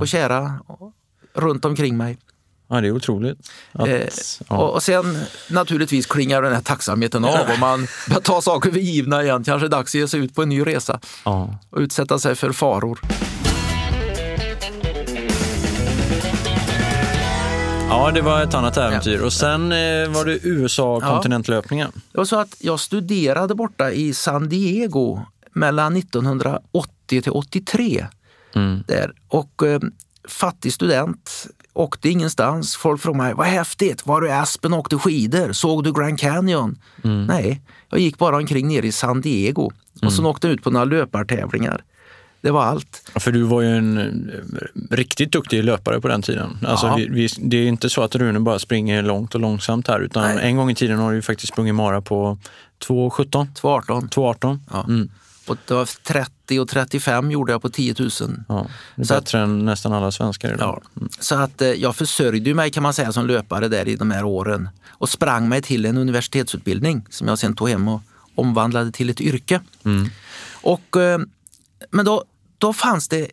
och 0.00 0.08
kära 0.08 0.52
runt 1.34 1.64
omkring 1.64 1.96
mig. 1.96 2.18
Ja, 2.74 2.80
det 2.80 2.88
är 2.88 2.92
otroligt. 2.92 3.38
Att, 3.72 3.88
Eh, 3.88 4.08
ja. 4.48 4.56
och, 4.56 4.74
och 4.74 4.82
sen 4.82 5.24
naturligtvis 5.50 6.06
klingar 6.06 6.42
den 6.42 6.54
här 6.54 6.60
tacksamheten 6.60 7.24
av 7.24 7.40
och 7.52 7.58
man 7.60 7.86
börjar 8.08 8.20
ta 8.20 8.40
saker 8.40 8.70
för 8.70 8.78
givna 8.78 9.22
igen. 9.22 9.44
Kanske 9.44 9.66
är 9.66 9.70
det 9.70 9.76
dags 9.76 9.90
att 9.90 9.94
ge 9.94 10.08
sig 10.08 10.20
ut 10.20 10.34
på 10.34 10.42
en 10.42 10.48
ny 10.48 10.60
resa 10.60 11.00
ja. 11.24 11.58
och 11.70 11.78
utsätta 11.78 12.18
sig 12.18 12.34
för 12.34 12.52
faror. 12.52 13.00
ja, 17.88 18.10
det 18.10 18.20
var 18.20 18.42
ett 18.42 18.54
annat 18.54 18.76
äventyr. 18.76 19.20
Och 19.20 19.32
sen 19.32 19.72
eh, 19.72 20.08
var 20.08 20.24
det 20.24 20.38
USA-kontinentlöpningen. 20.46 21.90
Det 22.12 22.18
var 22.18 22.24
så 22.24 22.36
att 22.36 22.56
jag 22.58 22.80
studerade 22.80 23.54
borta 23.54 23.90
i 23.90 24.14
San 24.14 24.48
Diego 24.48 25.20
mellan 25.52 25.96
1980 25.96 27.22
till 27.22 27.32
83. 27.32 28.06
Mm. 28.54 28.84
Där. 28.86 29.12
Och 29.28 29.62
eh, 29.62 29.80
fattig 30.28 30.72
student, 30.72 31.46
åkte 31.72 32.08
ingenstans. 32.08 32.76
Folk 32.76 33.00
frågade 33.00 33.24
mig, 33.24 33.34
vad 33.34 33.46
häftigt, 33.46 34.06
var 34.06 34.20
du 34.20 34.28
i 34.28 34.32
Aspen 34.32 34.72
och 34.72 34.78
åkte 34.78 34.98
skidor? 34.98 35.52
Såg 35.52 35.84
du 35.84 35.92
Grand 35.92 36.18
Canyon? 36.18 36.78
Nej, 37.02 37.60
jag 37.90 38.00
gick 38.00 38.18
bara 38.18 38.36
omkring 38.36 38.68
nere 38.68 38.86
i 38.86 38.92
San 38.92 39.20
Diego 39.20 39.72
och 40.02 40.12
så 40.12 40.26
åkte 40.26 40.46
jag 40.46 40.54
ut 40.54 40.62
på 40.62 40.70
några 40.70 40.84
löpartävlingar. 40.84 41.84
Det 42.40 42.50
var 42.50 42.64
allt. 42.64 43.10
För 43.14 43.32
du 43.32 43.42
var 43.42 43.60
ju 43.60 43.76
en 43.76 43.98
eh, 43.98 44.94
riktigt 44.96 45.32
duktig 45.32 45.64
löpare 45.64 46.00
på 46.00 46.08
den 46.08 46.22
tiden. 46.22 46.58
Alltså, 46.66 46.86
Ja. 46.86 46.94
vi, 46.96 47.08
vi, 47.08 47.28
det 47.38 47.56
är 47.56 47.66
inte 47.66 47.90
så 47.90 48.02
att 48.02 48.14
Rune 48.14 48.40
bara 48.40 48.58
springer 48.58 49.02
långt 49.02 49.34
och 49.34 49.40
långsamt 49.40 49.88
här, 49.88 50.00
utan 50.00 50.34
Nej. 50.34 50.48
en 50.48 50.56
gång 50.56 50.70
i 50.70 50.74
tiden 50.74 50.98
har 50.98 51.12
du 51.12 51.22
faktiskt 51.22 51.52
sprungit 51.52 51.74
mara 51.74 52.00
på 52.00 52.38
2.17, 52.86 53.46
218. 53.54 54.08
2.18. 54.08 54.58
Ja. 54.72 54.84
Mm. 54.88 55.10
Och 55.46 55.56
det 55.66 55.74
var 55.74 55.88
30 56.02 56.60
och 56.60 56.68
35 56.68 57.30
gjorde 57.30 57.52
jag 57.52 57.62
på 57.62 57.68
10 57.68 57.94
000. 57.98 58.10
Ja, 58.48 58.66
det 58.96 59.02
är 59.02 59.06
Så 59.06 59.14
att- 59.14 59.24
bättre 59.24 59.40
än 59.40 59.64
nästan 59.64 59.92
alla 59.92 60.12
svenskar 60.12 60.54
idag. 60.54 60.82
Ja. 60.94 61.02
Så 61.20 61.34
att 61.34 61.62
eh, 61.62 61.68
jag 61.68 61.96
försörjde 61.96 62.54
mig 62.54 62.70
kan 62.70 62.82
man 62.82 62.94
säga 62.94 63.12
som 63.12 63.26
löpare 63.26 63.68
där 63.68 63.88
i 63.88 63.96
de 63.96 64.10
här 64.10 64.24
åren 64.24 64.68
och 64.90 65.08
sprang 65.08 65.48
mig 65.48 65.62
till 65.62 65.84
en 65.86 65.96
universitetsutbildning 65.96 67.06
som 67.10 67.28
jag 67.28 67.38
sen 67.38 67.56
tog 67.56 67.68
hem 67.68 67.88
och 67.88 68.00
omvandlade 68.34 68.92
till 68.92 69.10
ett 69.10 69.20
yrke. 69.20 69.60
Och, 70.62 70.96
eh, 70.96 71.18
men 71.90 72.04
då, 72.04 72.24
då 72.58 72.72
fanns 72.72 73.08
det 73.08 73.28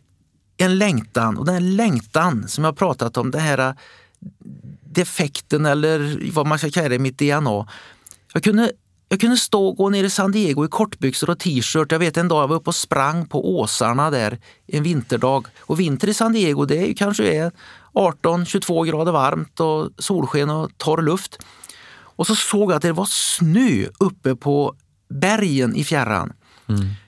en 0.56 0.78
längtan 0.78 1.38
och 1.38 1.44
den 1.46 1.54
här 1.54 1.60
längtan 1.60 2.48
som 2.48 2.64
jag 2.64 2.76
pratat 2.76 3.16
om, 3.16 3.30
den 3.30 3.40
här 3.40 3.58
eh, 3.58 3.74
defekten 4.84 5.66
eller 5.66 6.18
vad 6.32 6.46
man 6.46 6.58
ska 6.58 6.70
kalla 6.70 6.88
det, 6.88 6.98
mitt 6.98 7.18
DNA. 7.18 7.66
Jag 8.32 8.42
kunde, 8.44 8.72
jag 9.12 9.20
kunde 9.20 9.36
stå 9.36 9.66
och 9.66 9.76
gå 9.76 9.88
ner 9.88 10.04
i 10.04 10.10
San 10.10 10.32
Diego 10.32 10.64
i 10.64 10.68
kortbyxor 10.68 11.30
och 11.30 11.38
t-shirt. 11.38 11.92
Jag 11.92 11.98
vet 11.98 12.16
en 12.16 12.28
dag 12.28 12.42
jag 12.42 12.48
var 12.48 12.56
uppe 12.56 12.70
och 12.70 12.74
sprang 12.74 13.26
på 13.26 13.58
åsarna 13.58 14.10
där 14.10 14.38
en 14.66 14.82
vinterdag. 14.82 15.46
Och 15.60 15.80
vinter 15.80 16.08
i 16.08 16.14
San 16.14 16.32
Diego 16.32 16.64
det 16.64 16.78
är 16.78 16.86
ju 16.86 16.94
kanske 16.94 17.34
är 17.34 17.52
18-22 17.94 18.86
grader 18.86 19.12
varmt 19.12 19.60
och 19.60 19.90
solsken 19.98 20.50
och 20.50 20.70
torr 20.76 21.02
luft. 21.02 21.38
Och 21.92 22.26
så 22.26 22.34
såg 22.34 22.70
jag 22.70 22.76
att 22.76 22.82
det 22.82 22.92
var 22.92 23.08
snö 23.08 23.86
uppe 24.00 24.36
på 24.36 24.74
bergen 25.20 25.76
i 25.76 25.84
fjärran. 25.84 26.32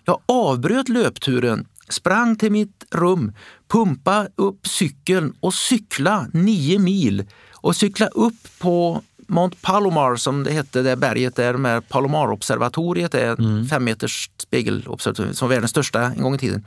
Jag 0.05 0.21
avbröt 0.27 0.89
löpturen, 0.89 1.67
sprang 1.89 2.37
till 2.37 2.53
mitt 2.53 2.85
rum, 2.91 3.33
pumpa 3.69 4.27
upp 4.37 4.67
cykeln 4.67 5.35
och 5.41 5.55
cykla 5.55 6.27
nio 6.33 6.79
mil 6.79 7.25
och 7.53 7.77
cykla 7.77 8.07
upp 8.07 8.59
på 8.59 9.03
Mount 9.27 9.57
Palomar 9.61 10.17
som 10.17 10.45
det 10.45 10.53
hette, 10.53 10.83
det 10.83 10.97
berget 10.97 11.37
där 11.37 11.55
med 11.55 11.89
Palomar-observatoriet 11.89 13.15
är, 13.15 13.69
fem 13.69 13.85
meters 13.85 14.31
spegelobservatorium 14.39 15.35
som 15.35 15.49
var 15.49 15.55
världens 15.55 15.71
största 15.71 16.03
en 16.03 16.23
gång 16.23 16.35
i 16.35 16.39
tiden. 16.39 16.65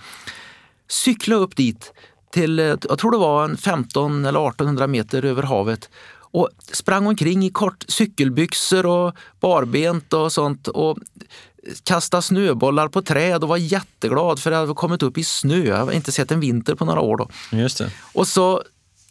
Cykla 0.89 1.36
upp 1.36 1.56
dit 1.56 1.93
till, 2.34 2.58
jag 2.60 3.00
tror 3.00 3.12
det 3.12 3.17
var 3.17 3.43
en 3.43 3.58
15 3.58 4.26
eller 4.26 4.48
1800 4.48 4.88
meter 4.88 5.26
över 5.26 5.43
havet 5.43 5.89
och 6.32 6.50
sprang 6.72 7.08
omkring 7.08 7.46
i 7.46 7.50
kort 7.50 7.86
cykelbyxor 7.88 8.86
och 8.86 9.15
barbent 9.39 10.13
och 10.13 10.32
sånt 10.32 10.67
och 10.67 10.98
kastade 11.84 12.22
snöbollar 12.22 12.88
på 12.88 13.02
träd 13.02 13.43
och 13.43 13.50
var 13.50 13.58
jätteglad 13.58 14.39
för 14.39 14.52
att 14.52 14.56
jag 14.56 14.60
hade 14.62 14.74
kommit 14.74 15.04
upp 15.04 15.17
i 15.17 15.24
snö. 15.24 15.63
Jag 15.63 15.86
har 15.86 15.91
inte 15.91 16.12
sett 16.12 16.32
en 16.32 16.39
vinter 16.39 16.76
på 16.76 16.86
några 16.86 17.02
år 17.02 17.17
då. 17.17 17.30
Just 17.52 17.78
det. 17.78 17.91
Och 18.13 18.28
så 18.28 18.63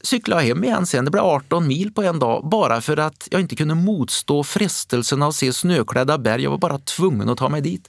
cyklade 0.07 0.43
jag 0.43 0.49
hem 0.49 0.65
igen 0.65 0.87
sen. 0.87 1.05
Det 1.05 1.11
blev 1.11 1.25
18 1.25 1.67
mil 1.67 1.93
på 1.93 2.03
en 2.03 2.19
dag 2.19 2.49
bara 2.49 2.81
för 2.81 2.97
att 2.97 3.29
jag 3.31 3.41
inte 3.41 3.57
kunde 3.57 3.75
motstå 3.75 4.45
frestelsen 4.45 5.23
att 5.23 5.35
se 5.35 5.53
snöklädda 5.53 6.19
berg. 6.19 6.43
Jag 6.43 6.51
var 6.51 6.59
bara 6.59 6.79
tvungen 6.79 7.29
att 7.29 7.39
ta 7.39 7.49
mig 7.49 7.61
dit. 7.61 7.89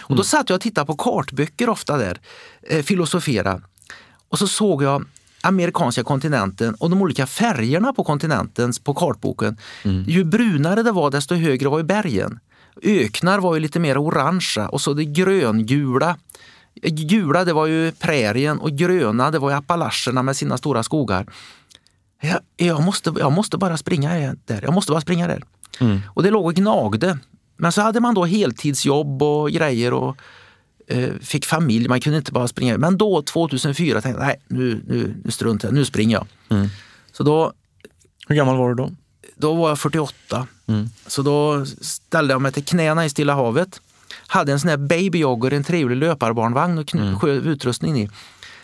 Och 0.00 0.16
då 0.16 0.24
satt 0.24 0.48
jag 0.48 0.56
och 0.56 0.62
tittade 0.62 0.86
på 0.86 0.96
kartböcker 0.96 1.68
ofta 1.68 1.96
där, 1.98 2.20
eh, 2.62 2.82
filosofera. 2.82 3.60
Och 4.28 4.38
så 4.38 4.46
såg 4.48 4.82
jag 4.82 5.04
amerikanska 5.42 6.04
kontinenten 6.04 6.74
och 6.74 6.90
de 6.90 7.02
olika 7.02 7.26
färgerna 7.26 7.92
på 7.92 8.04
kontinenten 8.04 8.72
på 8.84 8.94
kartboken. 8.94 9.56
Ju 10.06 10.24
brunare 10.24 10.82
det 10.82 10.92
var 10.92 11.10
desto 11.10 11.34
högre 11.34 11.68
var 11.68 11.78
ju 11.78 11.84
bergen. 11.84 12.40
Öknar 12.82 13.38
var 13.38 13.54
ju 13.54 13.60
lite 13.60 13.80
mer 13.80 13.98
orangea 13.98 14.68
och 14.68 14.80
så 14.80 14.94
det 14.94 15.04
gröngula. 15.04 16.16
Gula 16.82 17.44
det 17.44 17.52
var 17.52 17.66
ju 17.66 17.92
prärien 17.92 18.58
och 18.58 18.70
gröna 18.70 19.30
det 19.30 19.38
var 19.38 19.50
ju 19.50 19.56
Appalacherna 19.56 20.22
med 20.22 20.36
sina 20.36 20.58
stora 20.58 20.82
skogar. 20.82 21.26
Jag, 22.20 22.38
jag, 22.56 22.82
måste, 22.82 23.14
jag 23.18 23.32
måste 23.32 23.58
bara 23.58 23.76
springa 23.76 24.36
där. 24.44 24.60
Jag 24.62 24.74
måste 24.74 24.92
bara 24.92 25.00
springa 25.00 25.26
där. 25.28 25.42
Och 26.06 26.22
det 26.22 26.30
låg 26.30 26.46
och 26.46 26.54
gnagde. 26.54 27.18
Men 27.56 27.72
så 27.72 27.80
hade 27.82 28.00
man 28.00 28.14
då 28.14 28.24
heltidsjobb 28.24 29.22
och 29.22 29.50
grejer 29.50 29.92
och 29.92 30.16
eh, 30.86 31.10
fick 31.20 31.46
familj. 31.46 31.88
Man 31.88 32.00
kunde 32.00 32.18
inte 32.18 32.32
bara 32.32 32.48
springa. 32.48 32.78
Men 32.78 32.96
då 32.98 33.22
2004 33.22 34.00
tänkte 34.00 34.20
jag, 34.20 34.26
nej 34.26 34.40
nu, 34.48 34.82
nu, 34.86 35.14
nu 35.24 35.30
struntar 35.30 35.68
jag, 35.68 35.74
nu 35.74 35.84
springer 35.84 36.16
jag. 36.16 36.26
Så 37.12 37.22
då, 37.22 37.52
Hur 38.28 38.34
gammal 38.36 38.56
var 38.56 38.68
du 38.68 38.74
då? 38.74 38.90
då 39.36 39.54
var 39.54 39.68
jag 39.68 39.78
48. 39.78 40.46
Så 41.06 41.22
då 41.22 41.66
ställde 41.66 42.34
jag 42.34 42.42
mig 42.42 42.52
till 42.52 42.64
knäna 42.64 43.04
i 43.04 43.10
Stilla 43.10 43.34
havet. 43.34 43.80
Hade 44.32 44.52
en 44.52 44.60
sån 44.60 44.70
här 44.70 44.76
babyjogger, 44.76 45.52
en 45.52 45.64
trevlig 45.64 45.96
löparbarnvagn 45.96 46.78
och 46.78 46.84
skö- 46.90 47.42
utrustning 47.48 48.00
i. 48.02 48.10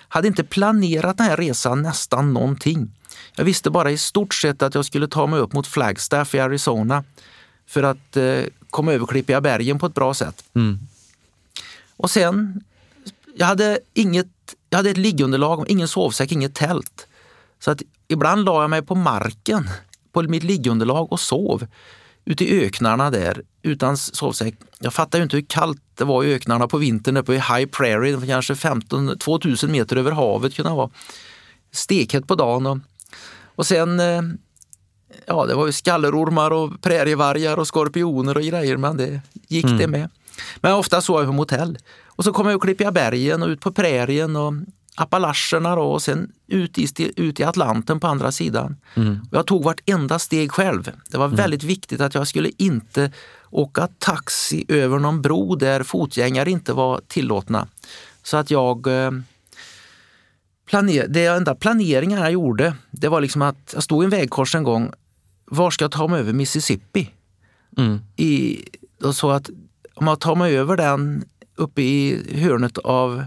Hade 0.08 0.28
inte 0.28 0.44
planerat 0.44 1.16
den 1.18 1.26
här 1.26 1.36
resan 1.36 1.82
nästan 1.82 2.32
någonting. 2.32 2.90
Jag 3.36 3.44
visste 3.44 3.70
bara 3.70 3.90
i 3.90 3.98
stort 3.98 4.34
sett 4.34 4.62
att 4.62 4.74
jag 4.74 4.84
skulle 4.84 5.08
ta 5.08 5.26
mig 5.26 5.40
upp 5.40 5.52
mot 5.52 5.66
Flagstaff 5.66 6.34
i 6.34 6.38
Arizona 6.40 7.04
för 7.66 7.82
att 7.82 8.16
eh, 8.16 8.40
komma 8.70 8.92
över 8.92 9.06
Klippiga 9.06 9.40
bergen 9.40 9.78
på 9.78 9.86
ett 9.86 9.94
bra 9.94 10.14
sätt. 10.14 10.44
Och 11.96 12.10
sen, 12.10 12.64
jag 13.36 13.46
hade, 13.46 13.78
inget, 13.94 14.26
jag 14.70 14.76
hade 14.78 14.90
ett 14.90 14.96
liggunderlag, 14.96 15.64
ingen 15.68 15.88
sovsäck, 15.88 16.32
inget 16.32 16.54
tält. 16.54 17.06
Så 17.60 17.70
att 17.70 17.82
ibland 18.08 18.44
la 18.44 18.60
jag 18.62 18.70
mig 18.70 18.82
på 18.82 18.94
marken 18.94 19.70
på 20.12 20.22
mitt 20.22 20.42
liggunderlag 20.42 21.12
och 21.12 21.20
sov 21.20 21.66
ute 22.24 22.44
i 22.44 22.64
öknarna 22.64 23.10
där 23.10 23.42
utan 23.62 23.96
sovsäck. 23.96 24.54
Jag 24.78 24.94
fattar 24.94 25.18
ju 25.18 25.22
inte 25.22 25.36
hur 25.36 25.44
kallt 25.48 25.82
det 25.94 26.04
var 26.04 26.24
i 26.24 26.34
öknarna 26.34 26.68
på 26.68 26.78
vintern 26.78 27.16
uppe 27.16 27.32
i 27.32 27.36
High 27.36 27.66
Prairie, 27.66 28.26
kanske 28.26 28.54
15, 28.54 29.18
2000 29.18 29.72
meter 29.72 29.96
över 29.96 30.10
havet 30.12 30.54
kunde 30.54 30.70
vara. 30.70 30.90
Stekhett 31.72 32.26
på 32.26 32.34
dagen. 32.34 32.66
Och, 32.66 32.78
och 33.44 33.66
sen, 33.66 34.00
eh, 34.00 34.22
ja 35.26 35.46
det 35.46 35.54
var 35.54 35.66
ju 35.66 35.72
skallerormar 35.72 36.50
och 36.50 36.80
prärievargar 36.82 37.56
och 37.56 37.66
skorpioner 37.66 38.36
och 38.36 38.42
grejer 38.42 38.76
men 38.76 38.96
det 38.96 39.20
gick 39.48 39.66
det 39.78 39.86
med. 39.86 40.10
Men 40.56 40.72
ofta 40.72 41.00
sov 41.00 41.18
jag 41.18 41.26
på 41.26 41.32
motell. 41.32 41.78
Och 42.06 42.24
så 42.24 42.32
kom 42.32 42.46
jag 42.46 42.56
och 42.56 42.62
Klippiga 42.62 42.92
bergen 42.92 43.42
och 43.42 43.48
ut 43.48 43.60
på 43.60 43.72
prärien 43.72 44.36
och 44.36 44.52
Appalacherna 45.00 45.76
då, 45.76 45.82
och 45.82 46.02
sen 46.02 46.32
ut 46.46 46.78
i, 46.78 47.12
ut 47.16 47.40
i 47.40 47.44
Atlanten 47.44 48.00
på 48.00 48.06
andra 48.06 48.32
sidan. 48.32 48.76
Och 49.30 49.36
jag 49.36 49.46
tog 49.46 49.64
vartenda 49.64 50.18
steg 50.18 50.52
själv. 50.52 50.90
Det 51.10 51.18
var 51.18 51.28
väldigt 51.28 51.62
viktigt 51.62 52.00
att 52.00 52.14
jag 52.14 52.28
skulle 52.28 52.50
inte 52.56 53.12
åka 53.50 53.88
taxi 53.98 54.64
över 54.68 54.98
någon 54.98 55.22
bro 55.22 55.54
där 55.54 55.82
fotgängare 55.82 56.50
inte 56.50 56.72
var 56.72 57.00
tillåtna. 57.06 57.68
Så 58.22 58.36
att 58.36 58.50
jag 58.50 58.86
eh, 58.86 59.10
planer, 60.66 61.08
det 61.08 61.26
enda 61.26 61.54
planeringen 61.54 62.18
jag 62.18 62.32
gjorde, 62.32 62.74
det 62.90 63.08
var 63.08 63.20
liksom 63.20 63.42
att 63.42 63.70
jag 63.74 63.82
stod 63.82 64.02
i 64.02 64.04
en 64.04 64.10
vägkors 64.10 64.54
en 64.54 64.62
gång. 64.62 64.92
Var 65.44 65.70
ska 65.70 65.84
jag 65.84 65.92
ta 65.92 66.08
mig 66.08 66.20
över 66.20 66.32
Mississippi? 66.32 67.10
I, 68.16 68.64
och 69.02 69.16
så 69.16 69.30
att 69.30 69.50
om 69.94 70.06
jag 70.06 70.20
tar 70.20 70.34
mig 70.34 70.56
över 70.58 70.76
den 70.76 71.24
uppe 71.56 71.82
i 71.82 72.22
hörnet 72.42 72.78
av 72.78 73.24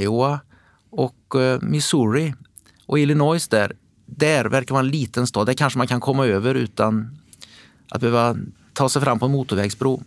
Iowa 0.00 0.40
och 0.90 1.40
eh, 1.40 1.60
Missouri 1.60 2.34
och 2.86 2.98
Illinois 2.98 3.48
där, 3.48 3.76
där 4.06 4.44
verkar 4.44 4.74
vara 4.74 4.84
en 4.84 4.90
liten 4.90 5.26
stad. 5.26 5.46
Där 5.46 5.54
kanske 5.54 5.78
man 5.78 5.86
kan 5.86 6.00
komma 6.00 6.26
över 6.26 6.54
utan 6.54 7.18
att 7.90 8.00
behöva 8.00 8.36
ta 8.82 8.88
sig 8.88 9.02
fram 9.02 9.18
på 9.18 9.24
en 9.26 9.32
motorvägsbro. 9.32 10.02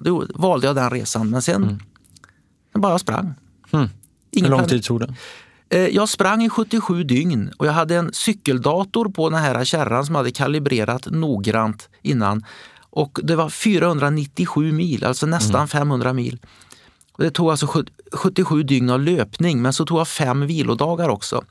Då 0.00 0.26
valde 0.34 0.66
jag 0.66 0.76
den 0.76 0.90
resan, 0.90 1.30
men 1.30 1.42
sen, 1.42 1.82
sen 2.72 2.80
bara 2.80 2.98
sprang. 2.98 3.34
Hur 3.70 3.88
Ingen 4.30 4.50
lång 4.50 4.60
tid 4.68 4.84
tog 4.84 5.00
det? 5.00 5.14
Eh, 5.68 5.86
Jag 5.86 6.08
sprang 6.08 6.42
i 6.44 6.48
77 6.48 7.04
dygn 7.04 7.50
och 7.58 7.66
jag 7.66 7.72
hade 7.72 7.96
en 7.96 8.10
cykeldator 8.12 9.08
på 9.08 9.30
den 9.30 9.38
här 9.40 9.64
kärran 9.64 10.06
som 10.06 10.14
hade 10.14 10.30
kalibrerat 10.30 11.06
noggrant 11.10 11.88
innan. 12.02 12.44
Och 12.90 13.18
det 13.22 13.36
var 13.36 13.48
497 13.48 14.72
mil, 14.72 15.04
alltså 15.04 15.26
nästan 15.26 15.68
500 15.68 16.12
mil. 16.12 16.38
Och 17.12 17.24
det 17.24 17.30
tog 17.30 17.50
alltså 17.50 17.66
sjut- 17.66 17.90
77 18.12 18.62
dygn 18.62 18.90
av 18.90 19.00
löpning, 19.00 19.62
men 19.62 19.72
så 19.72 19.84
tog 19.86 19.98
jag 19.98 20.08
fem 20.08 20.46
vilodagar 20.46 21.08
också. 21.08 21.44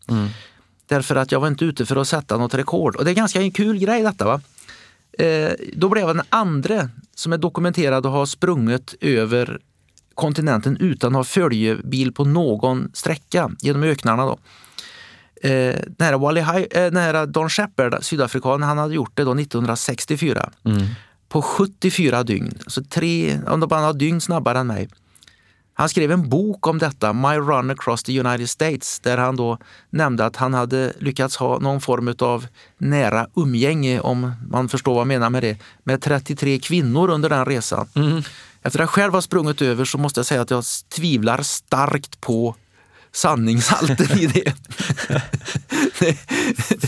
Därför 0.87 1.15
att 1.15 1.31
jag 1.31 1.39
var 1.39 1.47
inte 1.47 1.65
ute 1.65 1.85
för 1.85 1.95
att 1.95 2.07
sätta 2.07 2.37
något 2.37 2.53
rekord. 2.53 2.95
Och 2.95 3.05
det 3.05 3.11
är 3.11 3.15
ganska 3.15 3.41
en 3.41 3.51
kul 3.51 3.77
grej 3.77 4.03
detta. 4.03 4.25
va? 4.25 4.41
Eh, 5.19 5.51
då 5.73 5.89
blev 5.89 6.07
jag 6.07 6.15
den 6.15 6.25
andra 6.29 6.89
som 7.15 7.33
är 7.33 7.37
dokumenterad 7.37 8.05
att 8.05 8.11
ha 8.11 8.25
sprungit 8.25 8.95
över 9.01 9.59
kontinenten 10.13 10.77
utan 10.79 11.11
att 11.11 11.17
ha 11.19 11.23
följebil 11.23 12.13
på 12.13 12.25
någon 12.25 12.89
sträcka 12.93 13.51
genom 13.59 13.83
öknarna. 13.83 14.25
Då. 14.25 14.37
Eh, 15.49 15.75
här 15.99 16.17
Wally 16.17 16.41
Hi- 16.41 16.67
eh, 16.95 16.99
här 17.01 17.25
Don 17.25 17.49
Shepard, 17.49 17.97
sydafrikanen, 18.03 18.63
han 18.69 18.77
hade 18.77 18.93
gjort 18.95 19.11
det 19.13 19.23
då 19.23 19.33
1964 19.33 20.49
på 21.29 21.41
74 21.41 22.23
dygn. 22.23 22.53
Så 22.67 22.83
tre, 22.83 23.39
om 23.47 23.59
de 23.59 23.67
bara 23.69 23.79
några 23.79 23.93
dygn 23.93 24.21
snabbare 24.21 24.59
än 24.59 24.67
mig. 24.67 24.89
Han 25.77 25.89
skrev 25.89 26.11
en 26.11 26.29
bok 26.29 26.67
om 26.67 26.77
detta, 26.77 27.13
My 27.13 27.35
Run 27.37 27.71
Across 27.71 28.03
the 28.03 28.19
United 28.19 28.49
States, 28.49 28.99
där 28.99 29.17
han 29.17 29.35
då 29.35 29.57
nämnde 29.89 30.25
att 30.25 30.35
han 30.35 30.53
hade 30.53 30.93
lyckats 30.99 31.35
ha 31.37 31.59
någon 31.59 31.81
form 31.81 32.15
av 32.19 32.47
nära 32.77 33.27
umgänge, 33.35 33.99
om 33.99 34.31
man 34.49 34.69
förstår 34.69 34.93
vad 34.93 35.01
jag 35.01 35.07
menar 35.07 35.29
med 35.29 35.43
det, 35.43 35.57
med 35.83 36.01
33 36.01 36.59
kvinnor 36.59 37.09
under 37.09 37.29
den 37.29 37.45
resan. 37.45 37.87
Efter 38.61 38.79
att 38.79 38.83
jag 38.83 38.89
själv 38.89 39.13
har 39.13 39.21
sprungit 39.21 39.61
över 39.61 39.85
så 39.85 39.97
måste 39.97 40.19
jag 40.19 40.25
säga 40.25 40.41
att 40.41 40.51
jag 40.51 40.63
tvivlar 40.95 41.41
starkt 41.41 42.21
på 42.21 42.55
sanningshalten 43.11 44.19
i 44.19 44.25
det. 44.25 44.53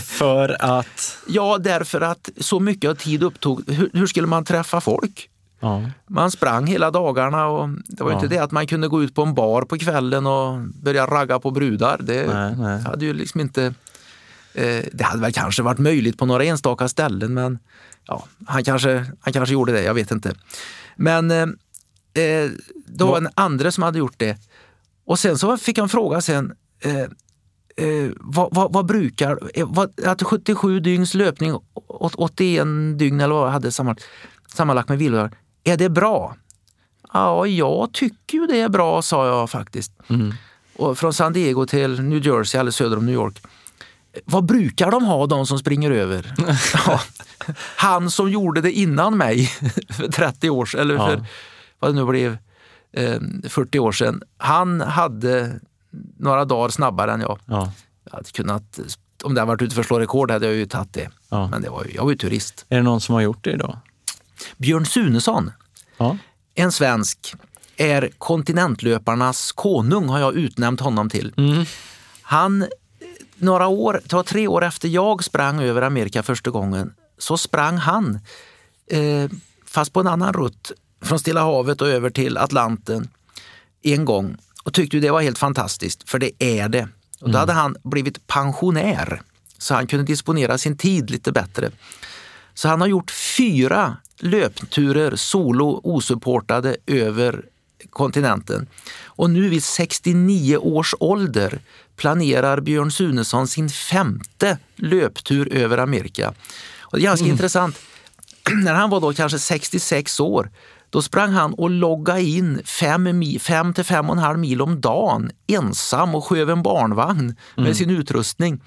För 0.00 0.62
att... 0.78 1.18
Ja, 1.26 1.58
därför 1.58 2.00
att 2.00 2.28
så 2.40 2.60
mycket 2.60 2.90
av 2.90 2.94
tid 2.94 3.22
upptog. 3.22 3.70
Hur, 3.70 3.90
hur 3.92 4.06
skulle 4.06 4.26
man 4.26 4.44
träffa 4.44 4.80
folk? 4.80 5.30
Ja. 5.60 5.82
Man 6.06 6.30
sprang 6.30 6.66
hela 6.66 6.90
dagarna 6.90 7.46
och 7.46 7.68
det 7.86 8.04
var 8.04 8.10
Ja. 8.10 8.14
inte 8.16 8.28
det 8.28 8.38
att 8.38 8.50
man 8.52 8.66
kunde 8.66 8.88
gå 8.88 9.02
ut 9.02 9.14
på 9.14 9.22
en 9.22 9.34
bar 9.34 9.62
på 9.62 9.78
kvällen 9.78 10.26
och 10.26 10.58
börja 10.82 11.06
ragga 11.06 11.38
på 11.38 11.50
brudar. 11.50 12.00
Det 12.02 12.34
Nej, 12.34 12.56
nej. 12.56 12.82
hade 12.82 13.04
ju 13.04 13.12
liksom 13.12 13.40
inte... 13.40 13.74
Eh, 14.54 14.84
det 14.92 15.04
hade 15.04 15.20
väl 15.22 15.32
kanske 15.32 15.62
varit 15.62 15.78
möjligt 15.78 16.18
på 16.18 16.26
några 16.26 16.44
enstaka 16.44 16.88
ställen 16.88 17.34
men 17.34 17.58
ja, 18.06 18.24
han, 18.46 18.64
kanske, 18.64 19.06
han 19.20 19.32
kanske 19.32 19.52
gjorde 19.52 19.72
det, 19.72 19.82
jag 19.82 19.94
vet 19.94 20.10
inte. 20.10 20.34
Men 20.96 21.30
eh, 21.30 22.22
eh, 22.24 22.50
då 22.86 23.06
var 23.06 23.16
en 23.16 23.28
andra 23.34 23.72
som 23.72 23.82
hade 23.82 23.98
gjort 23.98 24.14
det. 24.18 24.36
Och 25.06 25.18
sen 25.18 25.38
så 25.38 25.56
fick 25.56 25.78
en 25.78 25.88
fråga 25.88 26.20
sen. 26.20 26.52
Eh, 26.80 26.98
eh, 27.86 28.10
vad, 28.20 28.54
vad, 28.54 28.72
vad 28.72 28.86
brukar, 28.86 29.38
eh, 29.54 29.66
vad, 29.70 30.00
att 30.06 30.22
77 30.22 30.80
dygns 30.80 31.14
löpning, 31.14 31.54
åt- 31.74 32.14
81 32.14 32.66
dygn 32.98 33.20
eller 33.20 33.34
vad 33.34 33.46
jag 33.46 33.52
hade 33.52 33.72
sammanlagt, 33.72 34.04
sammanlagt 34.54 34.88
med 34.88 34.98
vilodagar, 34.98 35.32
är 35.68 35.76
det 35.76 35.88
bra? 35.88 36.36
Ja, 37.12 37.46
jag 37.46 37.92
tycker 37.92 38.38
ju 38.38 38.46
det 38.46 38.60
är 38.60 38.68
bra, 38.68 39.02
sa 39.02 39.26
jag 39.26 39.50
faktiskt. 39.50 39.92
Och 40.76 40.98
från 40.98 41.12
San 41.14 41.32
Diego 41.32 41.66
till 41.66 42.02
New 42.02 42.26
Jersey, 42.26 42.60
eller 42.60 42.70
söder 42.70 42.96
om 42.96 43.06
New 43.06 43.14
York. 43.14 43.42
Vad 44.24 44.44
brukar 44.44 44.90
de 44.90 45.04
ha, 45.04 45.26
de 45.26 45.46
som 45.46 45.58
springer 45.58 45.90
över? 45.90 46.34
ja, 46.86 47.00
han 47.76 48.10
som 48.10 48.30
gjorde 48.30 48.60
det 48.60 48.72
innan 48.72 49.16
mig 49.16 49.46
för 49.90 50.08
30 50.12 50.50
år 50.50 50.66
sedan, 50.66 50.80
eller 50.80 50.94
Ja. 50.94 51.06
för 51.06 51.24
vad 51.78 51.90
det 51.90 51.94
nu 51.94 52.04
blev, 52.06 52.38
eh, 52.92 53.20
40 53.48 53.78
år 53.78 53.92
sedan. 53.92 54.22
Han 54.36 54.80
hade 54.80 55.60
några 56.18 56.44
dagar 56.44 56.68
snabbare 56.68 57.12
än 57.12 57.20
jag. 57.20 57.38
Ja. 57.46 57.72
Jag 58.04 58.12
hade 58.12 58.30
kunnat, 58.30 58.78
om 59.24 59.34
det 59.34 59.40
hade 59.40 59.48
varit 59.48 59.62
ute 59.62 59.74
för 59.74 59.80
att 59.80 59.86
slå 59.86 60.00
rekord 60.00 60.30
hade 60.30 60.46
jag 60.46 60.54
ju 60.54 60.66
tagit 60.66 60.92
det. 60.92 61.08
Ja. 61.28 61.48
Men 61.48 61.62
det 61.62 61.70
var 61.70 61.86
jag 61.94 62.02
var 62.04 62.10
ju 62.10 62.16
turist. 62.16 62.66
Är 62.68 62.76
det 62.76 62.82
någon 62.82 63.00
som 63.00 63.14
har 63.14 63.22
gjort 63.22 63.44
det 63.44 63.50
idag? 63.50 63.76
Björn 64.56 64.86
Sunesson, 64.86 65.50
Ja. 65.96 66.16
en 66.54 66.72
svensk, 66.72 67.34
är 67.76 68.10
kontinentlöparnas 68.18 69.52
konung 69.52 70.08
har 70.08 70.18
jag 70.18 70.34
utnämnt 70.34 70.80
honom 70.80 71.10
till. 71.10 71.32
Han, 72.22 72.66
några 73.36 73.66
år, 73.66 74.00
det 74.04 74.16
var 74.16 74.22
tre 74.22 74.48
år 74.48 74.64
efter 74.64 74.88
jag 74.88 75.24
sprang 75.24 75.60
över 75.62 75.82
Amerika 75.82 76.22
första 76.22 76.50
gången, 76.50 76.94
så 77.18 77.36
sprang 77.36 77.76
han, 77.76 78.18
eh, 78.90 79.30
fast 79.66 79.92
på 79.92 80.00
en 80.00 80.06
annan 80.06 80.32
rutt, 80.32 80.72
från 81.02 81.18
Stilla 81.18 81.40
havet 81.40 81.80
och 81.80 81.88
över 81.88 82.10
till 82.10 82.36
Atlanten 82.38 83.08
en 83.82 84.04
gång 84.04 84.36
och 84.64 84.72
tyckte 84.74 84.98
det 85.00 85.10
var 85.10 85.20
helt 85.22 85.38
fantastiskt, 85.38 86.10
för 86.10 86.18
det 86.18 86.30
är 86.38 86.68
det. 86.68 86.88
Och 87.20 87.30
då 87.30 87.38
hade 87.38 87.52
han 87.52 87.76
blivit 87.84 88.26
pensionär 88.26 89.22
så 89.58 89.74
han 89.74 89.86
kunde 89.86 90.04
disponera 90.04 90.58
sin 90.58 90.76
tid 90.76 91.10
lite 91.10 91.32
bättre. 91.32 91.70
Så 92.58 92.68
han 92.68 92.80
har 92.80 92.88
gjort 92.88 93.10
fyra 93.10 93.96
löpturer 94.18 95.16
solo 95.16 95.80
osupportade 95.84 96.76
över 96.86 97.44
kontinenten. 97.90 98.66
Och 99.04 99.30
nu 99.30 99.48
vid 99.48 99.64
69 99.64 100.56
års 100.56 100.94
ålder 101.00 101.60
planerar 101.96 102.60
Björn 102.60 102.90
Sunesson 102.90 103.48
sin 103.48 103.68
femte 103.68 104.58
löptur 104.76 105.52
över 105.52 105.78
Amerika. 105.78 106.34
Och 106.80 106.98
det 106.98 107.02
är 107.02 107.04
ganska 107.04 107.24
mm. 107.24 107.32
intressant. 107.32 107.78
När 108.64 108.74
han 108.74 108.90
var 108.90 109.00
då 109.00 109.12
kanske 109.12 109.38
66 109.38 110.20
år, 110.20 110.50
då 110.90 111.02
sprang 111.02 111.32
han 111.32 111.54
och 111.54 111.70
loggade 111.70 112.22
in 112.22 112.62
5 112.64 113.04
till 113.04 113.40
5,5 113.40 114.36
mil 114.36 114.62
om 114.62 114.80
dagen 114.80 115.30
ensam 115.46 116.14
och 116.14 116.24
sköv 116.24 116.50
en 116.50 116.62
barnvagn 116.62 117.36
med 117.56 117.64
mm. 117.64 117.74
sin 117.74 117.90
utrustning. 117.90 118.60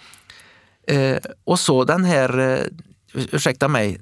Eh, 0.88 1.18
och 1.44 1.60
så 1.60 1.84
den 1.84 2.06
här, 2.06 2.40
eh, 2.40 2.66
ursäkta 3.14 3.68
mig, 3.68 4.02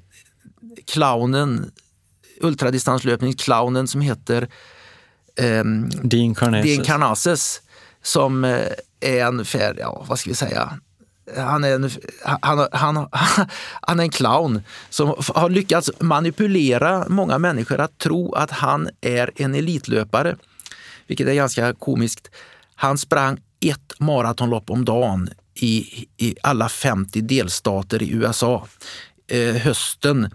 clownen, 0.86 1.70
ultradistanslöpningsclownen 2.40 3.88
som 3.88 4.00
heter 4.00 4.48
eh, 5.36 5.64
Dean 6.02 6.34
Carnassus. 6.34 6.76
Dean 6.76 6.84
Carnassus 6.84 7.62
som 8.02 8.44
eh, 8.44 8.66
är 9.00 9.28
ungefär, 9.28 9.76
ja 9.78 10.04
vad 10.08 10.18
ska 10.18 10.30
vi 10.30 10.36
säga, 10.36 10.80
han 11.36 11.64
är, 11.64 11.74
en, 11.74 11.90
han, 12.22 12.68
han, 12.72 13.08
han 13.82 14.00
är 14.00 14.04
en 14.04 14.10
clown 14.10 14.62
som 14.90 15.14
har 15.34 15.48
lyckats 15.48 15.90
manipulera 15.98 17.04
många 17.08 17.38
människor 17.38 17.80
att 17.80 17.98
tro 17.98 18.32
att 18.32 18.50
han 18.50 18.88
är 19.00 19.30
en 19.36 19.54
elitlöpare, 19.54 20.36
vilket 21.06 21.28
är 21.28 21.34
ganska 21.34 21.74
komiskt. 21.74 22.30
Han 22.74 22.98
sprang 22.98 23.40
ett 23.60 23.92
maratonlopp 23.98 24.70
om 24.70 24.84
dagen 24.84 25.30
i, 25.54 26.06
i 26.16 26.34
alla 26.42 26.68
50 26.68 27.20
delstater 27.20 28.02
i 28.02 28.10
USA. 28.10 28.66
Eh, 29.28 29.54
hösten 29.54 30.28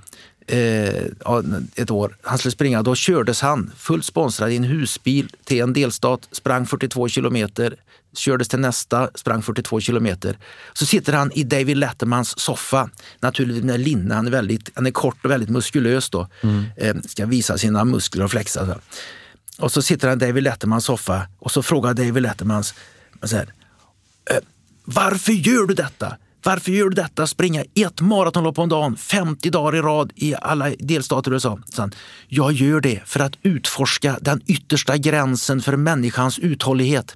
eh, 0.48 1.06
ett 1.76 1.92
år 1.92 2.18
han 2.22 2.38
skulle 2.38 2.52
springa, 2.52 2.84
då 2.84 2.96
kördes 2.96 3.42
han 3.42 3.72
fullt 3.78 4.06
sponsrad 4.06 4.52
i 4.52 4.56
en 4.56 4.64
husbil 4.64 5.30
till 5.44 5.62
en 5.62 5.74
delstat, 5.74 6.28
sprang 6.32 6.66
42 6.66 7.08
kilometer, 7.08 7.76
kördes 8.16 8.48
till 8.48 8.60
nästa, 8.60 9.10
sprang 9.16 9.42
42 9.42 9.80
kilometer. 9.80 10.38
Så 10.74 10.86
sitter 10.86 11.14
han 11.14 11.32
i 11.32 11.44
David 11.44 11.78
Lettermans 11.78 12.40
soffa, 12.40 12.90
naturligtvis 13.20 13.64
med 13.64 13.80
linne. 13.80 14.16
Han 14.16 14.28
är, 14.28 14.32
väldigt, 14.32 14.70
han 14.76 14.86
är 14.86 14.92
kort 14.92 15.26
och 15.26 15.32
väldigt 15.32 15.50
muskulös 15.50 16.10
då. 16.10 16.28
Mm. 16.42 16.64
Eh, 16.78 16.96
ska 17.08 17.26
visa 17.26 17.58
sina 17.58 17.86
muskler 17.86 18.24
och 18.24 18.32
flexa. 18.32 18.66
Så. 18.66 18.76
Och 19.58 19.72
så 19.72 19.82
sitter 19.82 20.08
han 20.08 20.18
i 20.18 20.26
David 20.26 20.44
Lettermans 20.44 20.86
soffa 20.86 21.28
och 21.40 21.52
så 21.52 21.64
frågar 21.64 21.94
David 21.94 22.24
Lettermans 22.24 22.74
så 23.24 23.36
här, 23.36 23.54
eh, 24.32 24.38
varför 24.86 25.32
gör 25.32 25.68
du 25.68 25.74
detta? 25.74 26.18
Varför 26.44 26.72
gör 26.72 26.90
du 26.90 26.96
detta? 26.96 27.28
Springa 27.28 27.64
ett 27.76 28.02
maratonlopp 28.02 28.60
om 28.60 28.70
dagen 28.70 28.96
50 28.96 29.50
dagar 29.50 29.76
i 29.76 29.82
rad 29.82 30.12
i 30.16 30.36
alla 30.42 30.70
delstater 30.70 31.32
i 31.32 31.34
USA. 31.34 31.60
Så 31.66 31.90
jag 32.28 32.52
gör 32.52 32.82
det 32.82 33.02
för 33.06 33.20
att 33.20 33.34
utforska 33.42 34.18
den 34.22 34.42
yttersta 34.46 34.98
gränsen 34.98 35.62
för 35.62 35.78
människans 35.78 36.40
uthållighet. 36.40 37.16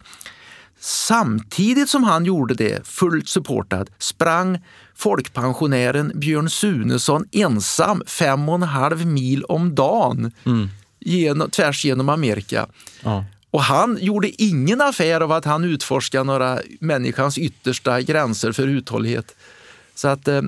Samtidigt 0.79 1.89
som 1.89 2.03
han 2.03 2.25
gjorde 2.25 2.53
det, 2.53 2.87
fullt 2.87 3.29
supportad, 3.29 3.89
sprang 3.97 4.59
folkpensionären 4.95 6.11
Björn 6.15 6.49
Sunesson 6.49 7.25
ensam 7.31 8.03
fem 8.07 8.49
och 8.49 8.55
en 8.55 8.63
halv 8.63 9.05
mil 9.05 9.43
om 9.43 9.75
dagen 9.75 10.31
mm. 10.45 10.69
genom, 10.99 11.49
tvärs 11.49 11.85
genom 11.85 12.09
Amerika. 12.09 12.67
Ja. 13.03 13.25
Och 13.51 13.61
han 13.61 13.97
gjorde 14.01 14.41
ingen 14.43 14.81
affär 14.81 15.21
av 15.21 15.31
att 15.31 15.45
han 15.45 15.63
utforskade 15.63 16.23
några 16.23 16.59
människans 16.79 17.37
yttersta 17.37 18.01
gränser 18.01 18.51
för 18.51 18.67
uthållighet. 18.67 19.35
Så 19.95 20.07
att 20.07 20.27
eh, 20.27 20.41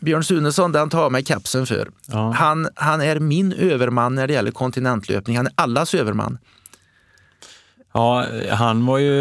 Björn 0.00 0.24
Sunesson, 0.24 0.72
den 0.72 0.90
tar 0.90 1.02
jag 1.02 1.12
mig 1.12 1.24
kapsen 1.24 1.66
för. 1.66 1.90
Ja. 2.06 2.32
Han, 2.32 2.68
han 2.74 3.00
är 3.00 3.18
min 3.18 3.52
överman 3.52 4.14
när 4.14 4.26
det 4.26 4.32
gäller 4.32 4.50
kontinentlöpning. 4.50 5.36
Han 5.36 5.46
är 5.46 5.52
allas 5.56 5.94
överman. 5.94 6.38
Ja, 7.96 8.26
han 8.50 8.86
var 8.86 8.98
ju 8.98 9.12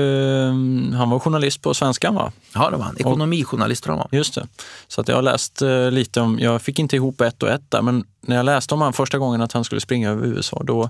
han 0.93 1.09
var 1.09 1.19
journalist 1.19 1.61
på 1.61 1.73
Svenskan 1.73 2.15
va? 2.15 2.31
Ja, 2.53 2.69
det 2.69 2.77
var 2.77 2.83
han. 2.83 2.97
Ekonomijournalist 2.97 3.85
jag 3.85 4.07
Just 4.11 4.35
det. 4.35 4.47
Så 4.87 5.01
att 5.01 5.07
jag 5.07 5.15
har 5.15 5.21
läst 5.21 5.61
eh, 5.61 5.91
lite 5.91 6.21
om, 6.21 6.39
jag 6.39 6.61
fick 6.61 6.79
inte 6.79 6.95
ihop 6.95 7.21
ett 7.21 7.43
och 7.43 7.49
ett 7.49 7.71
där, 7.71 7.81
men 7.81 8.03
när 8.21 8.35
jag 8.35 8.45
läste 8.45 8.73
om 8.73 8.81
han 8.81 8.93
första 8.93 9.17
gången 9.17 9.41
att 9.41 9.51
han 9.51 9.63
skulle 9.63 9.81
springa 9.81 10.09
över 10.11 10.27
USA, 10.27 10.61
då 10.63 10.89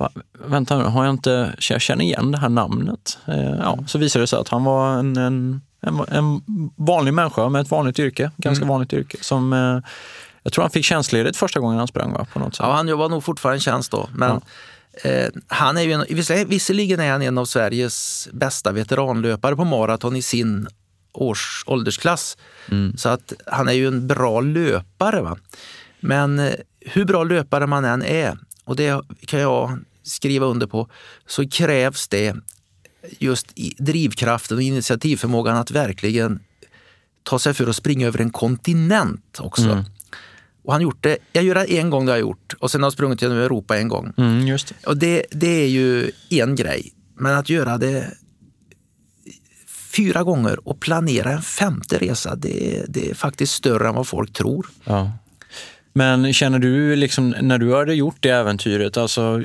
bara, 0.00 0.10
vänta 0.46 0.78
nu, 0.78 0.84
har 0.84 1.04
jag 1.04 1.14
inte, 1.14 1.54
jag 1.70 1.80
känner 1.80 2.04
igen 2.04 2.32
det 2.32 2.38
här 2.38 2.48
namnet? 2.48 3.18
Eh, 3.26 3.54
ja, 3.58 3.78
så 3.86 3.98
visade 3.98 4.22
det 4.22 4.26
sig 4.26 4.38
att 4.38 4.48
han 4.48 4.64
var 4.64 4.98
en, 4.98 5.16
en, 5.16 5.60
en, 5.80 6.00
en 6.08 6.40
vanlig 6.76 7.14
människa 7.14 7.48
med 7.48 7.60
ett 7.60 7.70
vanligt 7.70 7.98
yrke, 7.98 8.30
ganska 8.36 8.62
mm. 8.62 8.68
vanligt 8.68 8.92
yrke, 8.92 9.16
som 9.20 9.52
eh, 9.52 9.90
jag 10.42 10.52
tror 10.52 10.62
han 10.62 10.70
fick 10.70 10.84
tjänstledigt 10.84 11.36
första 11.36 11.60
gången 11.60 11.78
han 11.78 11.88
sprang 11.88 12.12
va? 12.12 12.26
På 12.32 12.38
något 12.38 12.56
sätt. 12.56 12.66
Ja, 12.66 12.72
han 12.72 12.88
jobbar 12.88 13.08
nog 13.08 13.24
fortfarande 13.24 13.56
i 13.56 13.60
tjänst 13.60 13.90
då. 13.90 14.08
Men 14.14 14.30
ja. 14.30 14.40
Eh, 15.10 15.28
han 15.46 15.76
är 15.76 15.82
ju 15.82 15.92
en, 15.92 16.04
visserligen 16.48 17.00
är 17.00 17.12
han 17.12 17.22
en 17.22 17.38
av 17.38 17.44
Sveriges 17.44 18.28
bästa 18.32 18.72
veteranlöpare 18.72 19.56
på 19.56 19.64
maraton 19.64 20.16
i 20.16 20.22
sin 20.22 20.68
års 21.12 21.64
åldersklass. 21.66 22.36
Mm. 22.70 22.96
Så 22.96 23.08
att 23.08 23.32
han 23.46 23.68
är 23.68 23.72
ju 23.72 23.86
en 23.86 24.06
bra 24.06 24.40
löpare. 24.40 25.22
Va? 25.22 25.36
Men 26.00 26.38
eh, 26.38 26.54
hur 26.80 27.04
bra 27.04 27.24
löpare 27.24 27.66
man 27.66 27.84
än 27.84 28.02
är, 28.02 28.38
och 28.64 28.76
det 28.76 29.02
kan 29.26 29.40
jag 29.40 29.78
skriva 30.02 30.46
under 30.46 30.66
på, 30.66 30.88
så 31.26 31.48
krävs 31.48 32.08
det 32.08 32.36
just 33.18 33.46
drivkraften 33.78 34.56
och 34.56 34.62
initiativförmågan 34.62 35.56
att 35.56 35.70
verkligen 35.70 36.40
ta 37.22 37.38
sig 37.38 37.54
för 37.54 37.66
att 37.66 37.76
springa 37.76 38.06
över 38.06 38.20
en 38.20 38.30
kontinent 38.30 39.40
också. 39.40 39.70
Mm. 39.70 39.84
Och 40.62 40.72
han 40.72 40.82
gjort 40.82 41.02
det, 41.02 41.18
jag 41.32 41.44
gör 41.44 41.54
det 41.54 41.78
en 41.78 41.90
gång 41.90 42.06
det 42.06 42.12
har 42.12 42.16
jag 42.16 42.20
gjort 42.20 42.54
och 42.58 42.70
sen 42.70 42.82
har 42.82 42.86
jag 42.86 42.92
sprungit 42.92 43.22
genom 43.22 43.38
Europa 43.38 43.78
en 43.78 43.88
gång. 43.88 44.12
Mm, 44.16 44.46
just 44.46 44.68
det. 44.68 44.86
Och 44.86 44.96
det, 44.96 45.26
det 45.30 45.62
är 45.62 45.68
ju 45.68 46.10
en 46.28 46.56
grej. 46.56 46.92
Men 47.16 47.36
att 47.36 47.48
göra 47.48 47.78
det 47.78 48.14
fyra 49.92 50.22
gånger 50.22 50.68
och 50.68 50.80
planera 50.80 51.32
en 51.32 51.42
femte 51.42 51.98
resa, 51.98 52.36
det, 52.36 52.84
det 52.88 53.10
är 53.10 53.14
faktiskt 53.14 53.52
större 53.52 53.88
än 53.88 53.94
vad 53.94 54.06
folk 54.06 54.32
tror. 54.32 54.66
Ja. 54.84 55.12
Men 55.92 56.32
känner 56.32 56.58
du, 56.58 56.96
liksom, 56.96 57.34
när 57.40 57.58
du 57.58 57.74
hade 57.74 57.94
gjort 57.94 58.16
det 58.20 58.30
äventyret, 58.30 58.96
alltså, 58.96 59.42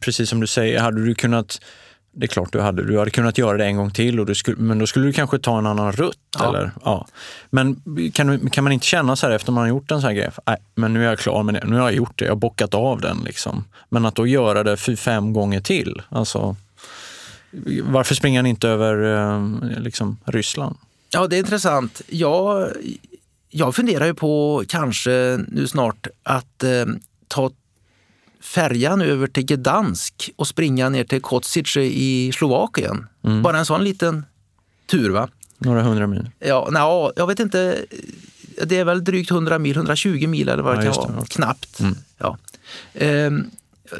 precis 0.00 0.28
som 0.28 0.40
du 0.40 0.46
säger, 0.46 0.80
hade 0.80 1.04
du 1.04 1.14
kunnat 1.14 1.60
det 2.18 2.24
är 2.24 2.28
klart 2.28 2.52
du 2.52 2.60
hade. 2.60 2.84
Du 2.84 2.98
hade 2.98 3.10
kunnat 3.10 3.38
göra 3.38 3.56
det 3.56 3.64
en 3.64 3.76
gång 3.76 3.90
till, 3.90 4.20
och 4.20 4.26
du 4.26 4.34
skulle, 4.34 4.56
men 4.56 4.78
då 4.78 4.86
skulle 4.86 5.06
du 5.06 5.12
kanske 5.12 5.38
ta 5.38 5.58
en 5.58 5.66
annan 5.66 5.92
rutt. 5.92 6.18
Ja. 6.38 6.48
Eller? 6.48 6.70
Ja. 6.84 7.06
Men 7.50 7.82
kan, 8.14 8.50
kan 8.50 8.64
man 8.64 8.72
inte 8.72 8.86
känna 8.86 9.16
så 9.16 9.26
här 9.26 9.34
efter 9.34 9.52
man 9.52 9.60
har 9.60 9.68
gjort 9.68 9.90
en 9.90 10.00
sån 10.00 10.08
här 10.08 10.16
grej, 10.16 10.30
nej, 10.46 10.56
men 10.74 10.92
nu 10.92 11.04
är 11.04 11.08
jag 11.08 11.18
klar 11.18 11.42
med 11.42 11.54
det, 11.54 11.64
nu 11.66 11.76
har 11.76 11.82
jag 11.82 11.94
gjort 11.94 12.18
det, 12.18 12.24
jag 12.24 12.32
har 12.32 12.36
bockat 12.36 12.74
av 12.74 13.00
den. 13.00 13.18
Liksom. 13.24 13.64
Men 13.88 14.06
att 14.06 14.14
då 14.14 14.26
göra 14.26 14.62
det 14.62 14.76
fem 14.76 15.32
gånger 15.32 15.60
till, 15.60 16.02
alltså, 16.08 16.56
varför 17.82 18.14
springer 18.14 18.38
han 18.38 18.46
inte 18.46 18.68
över 18.68 19.16
eh, 19.16 19.80
liksom, 19.80 20.16
Ryssland? 20.24 20.76
Ja, 21.10 21.26
det 21.26 21.36
är 21.36 21.38
intressant. 21.38 22.02
Jag, 22.06 22.68
jag 23.58 23.74
funderar 23.74 24.06
ju 24.06 24.14
på 24.14 24.64
kanske 24.68 25.44
nu 25.48 25.66
snart 25.66 26.06
att 26.22 26.64
eh, 26.64 26.86
ta 27.28 27.50
färjan 28.40 29.02
över 29.02 29.26
till 29.26 29.44
Gdansk 29.46 30.30
och 30.36 30.48
springa 30.48 30.88
ner 30.88 31.04
till 31.04 31.20
Kocice 31.20 31.80
i 31.80 32.32
Slovakien. 32.34 33.06
Mm. 33.24 33.42
Bara 33.42 33.58
en 33.58 33.66
sån 33.66 33.84
liten 33.84 34.24
tur. 34.86 35.10
va? 35.10 35.28
Några 35.58 35.82
hundra 35.82 36.06
mil? 36.06 36.30
Ja, 36.38 36.68
na, 36.70 37.12
jag 37.16 37.26
vet 37.26 37.40
inte. 37.40 37.84
Det 38.64 38.78
är 38.78 38.84
väl 38.84 39.04
drygt 39.04 39.30
100 39.30 39.58
mil, 39.58 39.76
120 39.76 40.26
mil 40.26 40.48
eller 40.48 40.62
vad 40.62 40.76
ja, 40.76 40.80
det 40.80 40.94
kan 40.94 41.14
vara. 41.14 41.26
Knappt. 41.26 41.80
Mm. 41.80 41.94
Ja. 42.18 42.38
Ehm, 42.94 43.50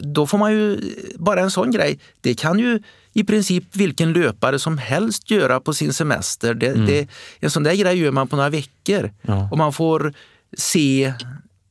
då 0.00 0.26
får 0.26 0.38
man 0.38 0.52
ju, 0.52 0.80
bara 1.14 1.40
en 1.40 1.50
sån 1.50 1.70
grej, 1.70 1.98
det 2.20 2.34
kan 2.34 2.59
ju 2.59 2.82
i 3.18 3.24
princip 3.24 3.76
vilken 3.76 4.12
löpare 4.12 4.58
som 4.58 4.78
helst 4.78 5.30
göra 5.30 5.60
på 5.60 5.74
sin 5.74 5.92
semester. 5.92 6.54
Det, 6.54 6.68
mm. 6.68 6.86
det, 6.86 7.08
en 7.40 7.50
sån 7.50 7.62
där 7.62 7.74
grej 7.74 7.98
gör 7.98 8.10
man 8.10 8.28
på 8.28 8.36
några 8.36 8.50
veckor. 8.50 9.10
Ja. 9.22 9.48
Och 9.50 9.58
man 9.58 9.72
får 9.72 10.14
se 10.56 11.14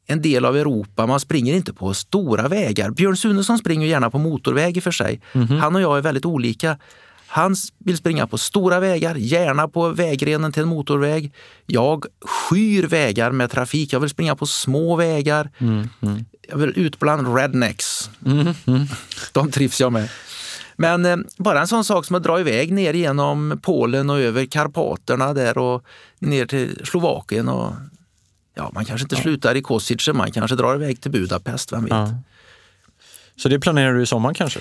en 0.07 0.21
del 0.21 0.45
av 0.45 0.57
Europa. 0.57 1.07
Man 1.07 1.19
springer 1.19 1.53
inte 1.53 1.73
på 1.73 1.93
stora 1.93 2.47
vägar. 2.47 2.91
Björn 2.91 3.17
Sunesson 3.17 3.57
springer 3.57 3.87
gärna 3.87 4.09
på 4.09 4.17
motorväg 4.17 4.77
i 4.77 4.81
för 4.81 4.91
sig. 4.91 5.21
Mm 5.33 5.47
-hmm. 5.47 5.59
Han 5.59 5.75
och 5.75 5.81
jag 5.81 5.97
är 5.97 6.01
väldigt 6.01 6.25
olika. 6.25 6.77
Han 7.27 7.55
vill 7.77 7.97
springa 7.97 8.27
på 8.27 8.37
stora 8.37 8.79
vägar, 8.79 9.15
gärna 9.15 9.67
på 9.67 9.89
vägrenen 9.89 10.51
till 10.51 10.61
en 10.63 10.69
motorväg. 10.69 11.31
Jag 11.65 12.05
skyr 12.21 12.83
vägar 12.83 13.31
med 13.31 13.51
trafik. 13.51 13.93
Jag 13.93 13.99
vill 13.99 14.09
springa 14.09 14.35
på 14.35 14.45
små 14.45 14.95
vägar. 14.95 15.49
Mm, 15.57 15.89
mm. 16.01 16.25
Jag 16.49 16.57
vill 16.57 16.73
ut 16.75 16.99
bland 16.99 17.35
rednecks. 17.37 18.09
Mm, 18.25 18.47
mm. 18.65 18.87
De 19.31 19.51
trivs 19.51 19.81
jag 19.81 19.91
med. 19.91 20.09
Men 20.79 21.05
eh, 21.05 21.17
bara 21.37 21.61
en 21.61 21.67
sån 21.67 21.85
sak 21.85 22.05
som 22.05 22.15
att 22.15 22.23
dra 22.23 22.39
iväg 22.39 22.71
ner 22.73 22.93
genom 22.93 23.59
Polen 23.63 24.09
och 24.09 24.19
över 24.19 24.45
Karpaterna 24.45 25.33
där 25.33 25.57
och 25.57 25.83
ner 26.19 26.45
till 26.45 26.81
Slovakien 26.85 27.49
och 27.49 27.73
ja, 28.55 28.71
man 28.73 28.85
kanske 28.85 29.05
inte 29.05 29.15
ja. 29.15 29.21
slutar 29.21 29.55
i 29.55 29.61
Kosice, 29.61 30.13
man 30.13 30.31
kanske 30.31 30.55
drar 30.55 30.75
iväg 30.75 31.01
till 31.01 31.11
Budapest, 31.11 31.73
vem 31.73 31.83
vet? 31.83 31.91
Ja. 31.91 32.09
Så 33.35 33.49
det 33.49 33.59
planerar 33.59 33.93
du 33.93 34.01
i 34.01 34.05
sommar 34.05 34.33
kanske? 34.33 34.59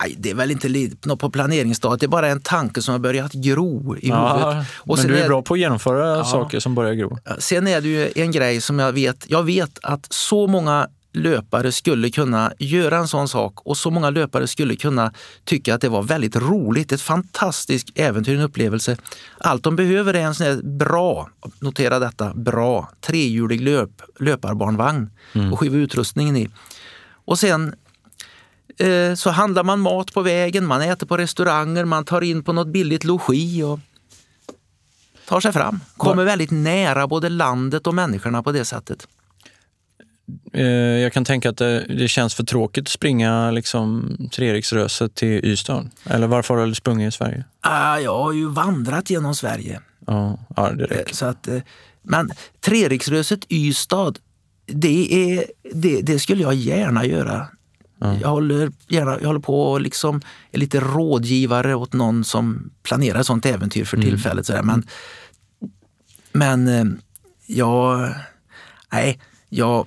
Nej, 0.00 0.14
det 0.18 0.30
är 0.30 0.34
väl 0.34 0.50
inte 0.50 0.68
något 1.02 1.20
på 1.20 1.30
planeringsstadiet. 1.30 2.00
Det 2.00 2.06
är 2.06 2.08
bara 2.08 2.28
en 2.28 2.40
tanke 2.40 2.82
som 2.82 2.92
har 2.92 2.98
börjat 2.98 3.32
gro 3.32 3.96
i 3.96 4.08
Ja, 4.08 4.32
huvudet. 4.36 4.66
men 4.84 4.96
sen 4.96 5.06
du 5.10 5.18
är 5.18 5.22
är- 5.24 5.28
bra 5.28 5.42
på 5.42 5.54
att 5.54 5.60
genomföra 5.60 6.24
saker 6.24 6.60
som 6.60 6.74
börjar 6.74 6.94
gro. 6.94 7.18
Sen 7.38 7.66
är 7.66 7.80
det 7.80 7.88
ju 7.88 8.12
en 8.14 8.32
grej 8.32 8.60
som 8.60 8.78
jag 8.78 8.92
vet. 8.92 9.24
Jag 9.30 9.42
vet 9.42 9.78
att 9.82 10.12
så 10.12 10.46
många 10.46 10.88
löpare 11.12 11.72
skulle 11.72 12.10
kunna 12.10 12.52
göra 12.58 12.98
en 12.98 13.08
sån 13.08 13.28
sak 13.28 13.66
och 13.66 13.76
så 13.76 13.90
många 13.90 14.10
löpare 14.10 14.46
skulle 14.46 14.76
kunna 14.76 15.12
tycka 15.44 15.74
att 15.74 15.80
det 15.80 15.88
var 15.88 16.02
väldigt 16.02 16.36
roligt. 16.36 16.92
Ett 16.92 17.00
fantastiskt 17.00 17.88
äventyr, 17.94 18.36
en 18.36 18.40
upplevelse. 18.40 18.96
Allt 19.38 19.62
de 19.62 19.76
behöver 19.76 20.14
är 20.14 20.20
en 20.20 20.34
sån 20.34 20.46
här 20.46 20.62
bra, 20.62 21.28
notera 21.58 21.98
detta, 21.98 22.34
bra 22.34 22.90
trehjulig 23.00 23.60
löp, 23.60 24.02
löparbarnvagn 24.20 25.10
och 25.52 25.60
skiva 25.60 25.76
utrustningen 25.76 26.36
i. 26.36 26.48
Och 27.24 27.38
sen 27.38 27.74
eh, 28.78 29.14
så 29.14 29.30
handlar 29.30 29.64
man 29.64 29.80
mat 29.80 30.12
på 30.12 30.22
vägen, 30.22 30.66
man 30.66 30.82
äter 30.82 31.06
på 31.06 31.16
restauranger, 31.16 31.84
man 31.84 32.04
tar 32.04 32.20
in 32.20 32.42
på 32.44 32.52
något 32.52 32.68
billigt 32.68 33.04
logi 33.04 33.62
och 33.62 33.80
tar 35.28 35.40
sig 35.40 35.52
fram. 35.52 35.80
Kommer 35.96 36.24
väldigt 36.24 36.50
nära 36.50 37.06
både 37.06 37.28
landet 37.28 37.86
och 37.86 37.94
människorna 37.94 38.42
på 38.42 38.52
det 38.52 38.64
sättet. 38.64 39.06
Eh, 40.52 40.62
Jag 41.02 41.12
kan 41.12 41.24
tänka 41.24 41.50
att 41.50 41.56
det, 41.56 41.80
det 41.80 42.08
känns 42.08 42.34
för 42.34 42.42
tråkigt 42.44 42.82
att 42.82 42.88
springa 42.88 43.50
liksom, 43.50 44.16
Treriksröset 44.34 45.14
till 45.14 45.44
Ystad. 45.44 45.90
Eller 46.04 46.26
varför 46.26 46.56
har 46.56 46.66
du 46.66 46.74
sprungit 46.74 47.08
i 47.08 47.16
Sverige? 47.16 47.44
Ah, 47.60 47.98
jag 47.98 48.18
har 48.18 48.32
ju 48.32 48.48
vandrat 48.48 49.10
genom 49.10 49.34
Sverige. 49.34 49.80
Ja, 50.06 50.38
ja 50.56 50.70
det 50.70 50.84
Eh, 50.84 50.88
räcker. 50.88 51.14
Så 51.14 51.26
att, 51.26 51.48
eh, 51.48 51.58
men 52.02 52.30
Treriksröset 52.60 53.52
Ystad, 53.52 54.12
det, 54.66 55.32
är, 55.32 55.44
det, 55.74 56.00
det 56.00 56.18
skulle 56.18 56.42
jag 56.42 56.54
gärna 56.54 57.04
göra. 57.04 57.46
Jag, 58.20 58.28
håller 58.28 58.72
gärna, 58.88 59.18
jag 59.20 59.26
håller 59.26 59.40
på 59.40 59.62
och 59.72 59.80
liksom 59.80 60.20
är 60.52 60.58
lite 60.58 60.80
rådgivare 60.80 61.74
åt 61.74 61.92
någon 61.92 62.24
som 62.24 62.70
planerar 62.82 63.22
sånt 63.22 63.46
äventyr 63.46 63.84
för 63.84 63.96
tillfället. 63.96 64.46
Sådär. 64.46 64.62
Men, 64.62 64.86
men 66.32 66.68
eh, 66.68 66.84
jag... 67.46 68.14
Nej, 68.92 69.20
jag... 69.48 69.86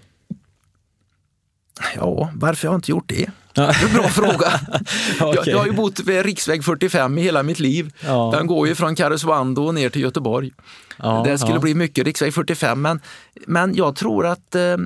Ja, 1.96 2.32
varför 2.34 2.68
har 2.68 2.74
jag 2.74 2.78
inte 2.78 2.92
gjort 2.92 3.10
det? 3.10 3.30
Det 3.54 3.62
är 3.62 3.86
en 3.88 3.94
bra 3.94 4.10
fråga. 4.10 4.60
jag, 5.20 5.30
Okej. 5.30 5.44
jag 5.54 5.58
har 5.58 5.66
ju 5.66 5.72
bott 5.72 6.00
vid 6.00 6.26
riksväg 6.26 6.64
45 6.64 7.18
i 7.18 7.22
hela 7.22 7.44
mitt 7.44 7.60
liv. 7.60 7.94
Ja. 8.00 8.32
Den 8.34 8.48
går 8.48 8.68
ju 8.68 8.76
från 8.76 8.96
Karesuando 8.96 9.72
ner 9.72 9.90
till 9.90 10.02
Göteborg. 10.02 10.52
Ja, 10.98 11.24
det 11.26 11.38
skulle 11.38 11.54
ja. 11.54 11.60
bli 11.60 11.76
mycket 11.76 12.06
riksväg 12.06 12.34
45 12.34 12.82
men, 12.82 13.02
men 13.48 13.76
jag 13.76 13.96
tror 13.96 14.26
att 14.26 14.56
eh, 14.56 14.78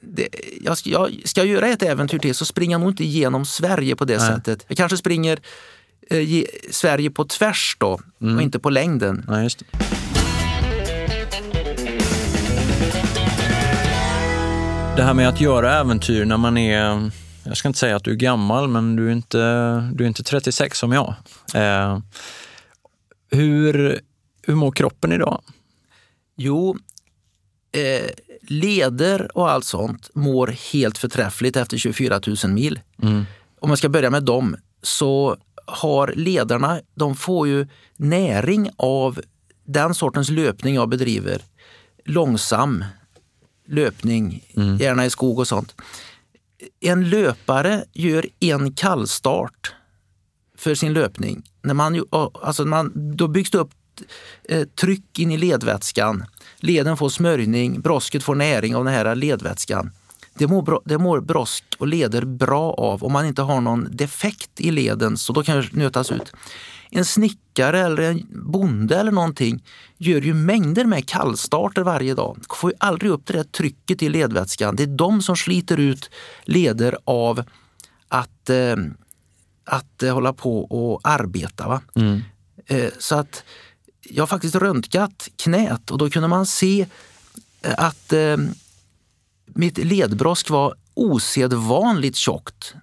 det, 0.00 0.28
jag, 0.60 0.78
ska, 0.78 0.90
jag 0.90 1.20
ska 1.24 1.40
jag 1.40 1.46
göra 1.48 1.68
ett 1.68 1.82
äventyr 1.82 2.18
till 2.18 2.34
så 2.34 2.44
springer 2.44 2.74
jag 2.74 2.80
nog 2.80 2.90
inte 2.90 3.04
igenom 3.04 3.44
Sverige 3.44 3.96
på 3.96 4.04
det 4.04 4.18
Nej. 4.18 4.26
sättet. 4.26 4.64
Jag 4.68 4.76
kanske 4.76 4.96
springer 4.96 5.38
eh, 6.10 6.20
ge, 6.20 6.46
Sverige 6.70 7.10
på 7.10 7.24
tvärs 7.24 7.76
då 7.80 8.00
Mm. 8.20 8.36
och 8.36 8.42
inte 8.42 8.58
på 8.58 8.70
längden. 8.70 9.24
Nej, 9.28 9.48
det. 14.96 15.02
Här 15.02 15.14
med 15.14 15.28
att 15.28 15.40
göra 15.40 15.74
äventyr 15.74 16.24
när 16.24 16.36
man 16.36 16.56
är, 16.56 17.10
jag 17.44 17.56
ska 17.56 17.68
inte 17.68 17.78
säga 17.78 17.96
att 17.96 18.04
du 18.04 18.10
är 18.10 18.16
gammal, 18.16 18.68
men 18.68 18.96
du 18.96 19.06
är 19.08 19.12
inte, 19.12 19.38
du 19.94 20.04
är 20.04 20.08
inte 20.08 20.22
36 20.22 20.78
som 20.78 20.92
jag. 20.92 21.14
Eh, 21.54 21.98
hur, 23.30 24.00
hur 24.42 24.54
mår 24.54 24.72
kroppen 24.72 25.12
idag? 25.12 25.42
Jo, 26.36 26.76
eh, 27.72 28.10
leder 28.42 29.36
och 29.36 29.50
allt 29.50 29.64
sånt 29.64 30.10
mår 30.14 30.54
helt 30.72 30.98
förträffligt 30.98 31.56
efter 31.56 31.76
24 31.76 32.20
000 32.44 32.52
mil. 32.52 32.80
Om 33.60 33.68
man 33.68 33.76
ska 33.76 33.88
börja 33.88 34.10
med 34.10 34.22
dem 34.22 34.56
så 34.82 35.36
har 35.66 36.12
ledarna, 36.16 36.80
de 36.94 37.16
får 37.16 37.48
ju 37.48 37.66
näring 37.96 38.70
av 38.76 39.20
den 39.64 39.94
sortens 39.94 40.30
löpning 40.30 40.74
jag 40.74 40.88
bedriver. 40.88 41.42
Långsam 42.04 42.84
löpning, 43.66 44.44
gärna 44.80 45.06
i 45.06 45.10
skog 45.10 45.38
och 45.38 45.48
sånt. 45.48 45.74
En 46.80 47.08
löpare 47.08 47.84
gör 47.92 48.26
en 48.40 48.72
kallstart 48.72 49.74
för 50.58 50.74
sin 50.74 50.92
löpning. 50.92 51.42
När 51.62 51.74
man, 51.74 52.04
alltså 52.42 52.64
man, 52.64 52.92
då 53.16 53.28
byggs 53.28 53.50
det 53.50 53.58
upp 53.58 53.70
eh, 54.48 54.64
tryck 54.80 55.18
in 55.18 55.30
i 55.30 55.36
ledvätskan. 55.36 56.24
Leden 56.56 56.96
får 56.96 57.08
smörjning, 57.08 57.80
brosket 57.80 58.22
får 58.22 58.34
näring 58.34 58.76
av 58.76 58.84
den 58.84 58.94
här 58.94 59.14
ledvätskan. 59.14 59.90
Det 60.38 60.46
mår, 60.46 60.62
bra, 60.62 60.80
det 60.84 60.98
mår 60.98 61.20
brosk 61.20 61.64
och 61.78 61.86
leder 61.86 62.24
bra 62.24 62.72
av 62.72 63.04
om 63.04 63.12
man 63.12 63.26
inte 63.26 63.42
har 63.42 63.60
någon 63.60 63.88
defekt 63.90 64.60
i 64.60 64.70
leden, 64.70 65.16
så 65.16 65.32
då 65.32 65.42
kan 65.42 65.56
det 65.56 65.72
nötas 65.72 66.12
ut. 66.12 66.32
En 66.96 67.04
snickare 67.04 67.80
eller 67.80 68.02
en 68.02 68.26
bonde 68.30 68.96
eller 69.00 69.12
någonting 69.12 69.64
gör 69.96 70.20
ju 70.20 70.34
mängder 70.34 70.84
med 70.84 71.08
kallstarter 71.08 71.82
varje 71.82 72.14
dag. 72.14 72.44
Får 72.50 72.70
ju 72.70 72.76
aldrig 72.80 73.10
upp 73.12 73.26
det 73.26 73.32
där 73.32 73.44
trycket 73.44 74.02
i 74.02 74.08
ledvätskan. 74.08 74.76
Det 74.76 74.82
är 74.82 74.86
de 74.86 75.22
som 75.22 75.36
sliter 75.36 75.80
ut 75.80 76.10
leder 76.44 76.98
av 77.04 77.42
att, 78.08 78.50
eh, 78.50 78.76
att 79.64 80.02
eh, 80.02 80.14
hålla 80.14 80.32
på 80.32 80.64
och 80.64 81.00
arbeta. 81.04 81.68
Va? 81.68 81.80
Eh, 82.66 82.90
så 82.98 83.14
att 83.14 83.44
jag 84.02 84.22
har 84.22 84.26
faktiskt 84.26 84.54
röntgat 84.54 85.28
knät 85.36 85.90
och 85.90 85.98
då 85.98 86.10
kunde 86.10 86.28
man 86.28 86.46
se 86.46 86.86
eh, 87.62 87.74
att 87.78 88.12
eh, 88.12 88.36
mitt 89.46 89.78
ledbrosk 89.78 90.50
var 90.50 90.74
osedvanligt 90.94 92.16
tjockt. 92.16 92.74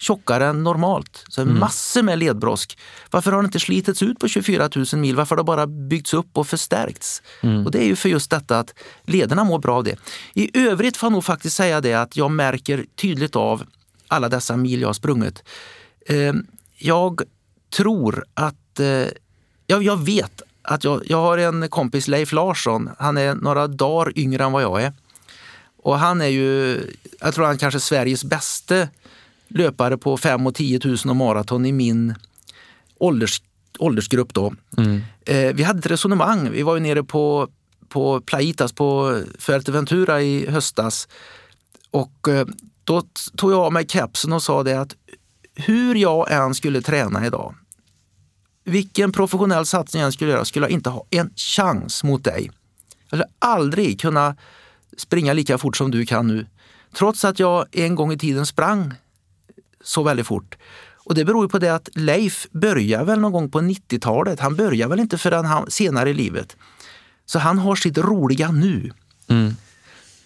Tjockare 0.00 0.46
än 0.46 0.62
normalt. 0.62 1.24
Så 1.28 1.44
massor 1.44 2.02
med 2.02 2.18
ledbrosk. 2.18 2.78
Varför 3.10 3.32
har 3.32 3.42
det 3.42 3.46
inte 3.46 3.60
slitits 3.60 4.02
ut 4.02 4.18
på 4.18 4.28
24 4.28 4.68
000 4.76 4.86
mil? 4.92 5.16
Varför 5.16 5.36
har 5.36 5.42
det 5.42 5.46
bara 5.46 5.66
byggts 5.66 6.14
upp 6.14 6.28
och 6.32 6.48
förstärkts? 6.48 7.22
Och 7.64 7.70
det 7.70 7.78
är 7.78 7.84
ju 7.86 7.96
för 7.96 8.08
just 8.08 8.30
detta 8.30 8.58
att 8.58 8.74
lederna 9.04 9.44
mår 9.44 9.58
bra 9.58 9.76
av 9.76 9.84
det. 9.84 9.96
I 10.34 10.58
övrigt 10.58 10.96
får 10.96 11.06
jag 11.06 11.12
nog 11.12 11.24
faktiskt 11.24 11.56
säga 11.56 11.80
det 11.80 11.94
att 11.94 12.16
jag 12.16 12.30
märker 12.30 12.86
tydligt 12.96 13.36
av 13.36 13.62
alla 14.08 14.28
dessa 14.28 14.56
mil 14.56 14.80
jag 14.80 14.88
har 14.88 14.94
sprungit. 14.94 15.42
Eh, 16.06 16.32
jag 16.76 17.22
tror 17.76 18.24
att, 18.34 18.80
eh, 18.80 19.06
jag, 19.66 19.82
jag 19.82 20.04
vet 20.04 20.42
att 20.62 20.84
jag, 20.84 21.02
jag 21.06 21.20
har 21.20 21.38
en 21.38 21.68
kompis, 21.68 22.08
Leif 22.08 22.32
Larsson, 22.32 22.90
han 22.98 23.16
är 23.16 23.34
några 23.34 23.66
dagar 23.66 24.18
yngre 24.18 24.44
än 24.44 24.52
vad 24.52 24.62
jag 24.62 24.82
är. 24.82 24.92
Och 25.82 25.98
han 25.98 26.20
är 26.20 26.26
ju, 26.26 26.80
jag 27.20 27.34
tror 27.34 27.46
han 27.46 27.58
kanske 27.58 27.78
är 27.78 27.80
Sveriges 27.80 28.24
bästa 28.24 28.88
löpare 29.50 29.98
på 29.98 30.16
5 30.16 30.46
och 30.46 30.54
10 30.54 30.80
000 30.84 30.96
och 31.08 31.16
maraton 31.16 31.66
i 31.66 31.72
min 31.72 32.14
ålders, 32.98 33.42
åldersgrupp 33.78 34.34
då. 34.34 34.54
Eh, 35.24 35.54
vi 35.54 35.62
hade 35.62 35.78
ett 35.78 35.86
resonemang, 35.86 36.50
vi 36.50 36.62
var 36.62 36.74
ju 36.74 36.80
nere 36.80 37.04
på, 37.04 37.48
på 37.88 38.20
Plaitas 38.20 38.72
på 38.72 39.20
Fuerteventura 39.38 40.22
i 40.22 40.50
höstas. 40.50 41.08
Och 41.90 42.28
eh, 42.28 42.46
då 42.84 43.02
tog 43.36 43.52
jag 43.52 43.60
av 43.60 43.72
mig 43.72 43.86
kepsen 43.88 44.32
och 44.32 44.42
sa 44.42 44.62
det 44.62 44.80
att 44.80 44.96
hur 45.54 45.94
jag 45.94 46.32
än 46.32 46.54
skulle 46.54 46.82
träna 46.82 47.26
idag, 47.26 47.54
vilken 48.64 49.12
professionell 49.12 49.66
satsning 49.66 50.00
jag 50.00 50.06
än 50.06 50.12
skulle 50.12 50.30
göra, 50.30 50.44
skulle 50.44 50.66
jag 50.66 50.72
inte 50.72 50.90
ha 50.90 51.04
en 51.10 51.30
chans 51.36 52.04
mot 52.04 52.24
dig. 52.24 52.50
Jag 53.00 53.06
skulle 53.08 53.24
aldrig 53.38 54.00
kunna 54.00 54.36
springa 54.96 55.32
lika 55.32 55.58
fort 55.58 55.76
som 55.76 55.90
du 55.90 56.06
kan 56.06 56.26
nu. 56.26 56.46
Trots 56.94 57.24
att 57.24 57.38
jag 57.38 57.66
en 57.72 57.94
gång 57.94 58.12
i 58.12 58.18
tiden 58.18 58.46
sprang 58.46 58.94
så 59.84 60.02
väldigt 60.02 60.26
fort. 60.26 60.56
Och 61.04 61.14
det 61.14 61.24
beror 61.24 61.44
ju 61.44 61.48
på 61.48 61.58
det 61.58 61.74
att 61.74 61.88
Leif 61.94 62.46
började 62.50 63.04
väl 63.04 63.20
någon 63.20 63.32
gång 63.32 63.50
på 63.50 63.60
90-talet. 63.60 64.40
Han 64.40 64.56
började 64.56 64.90
väl 64.90 65.00
inte 65.00 65.18
förrän 65.18 65.44
han, 65.44 65.70
senare 65.70 66.10
i 66.10 66.14
livet. 66.14 66.56
Så 67.26 67.38
han 67.38 67.58
har 67.58 67.74
sitt 67.74 67.98
roliga 67.98 68.50
nu. 68.50 68.92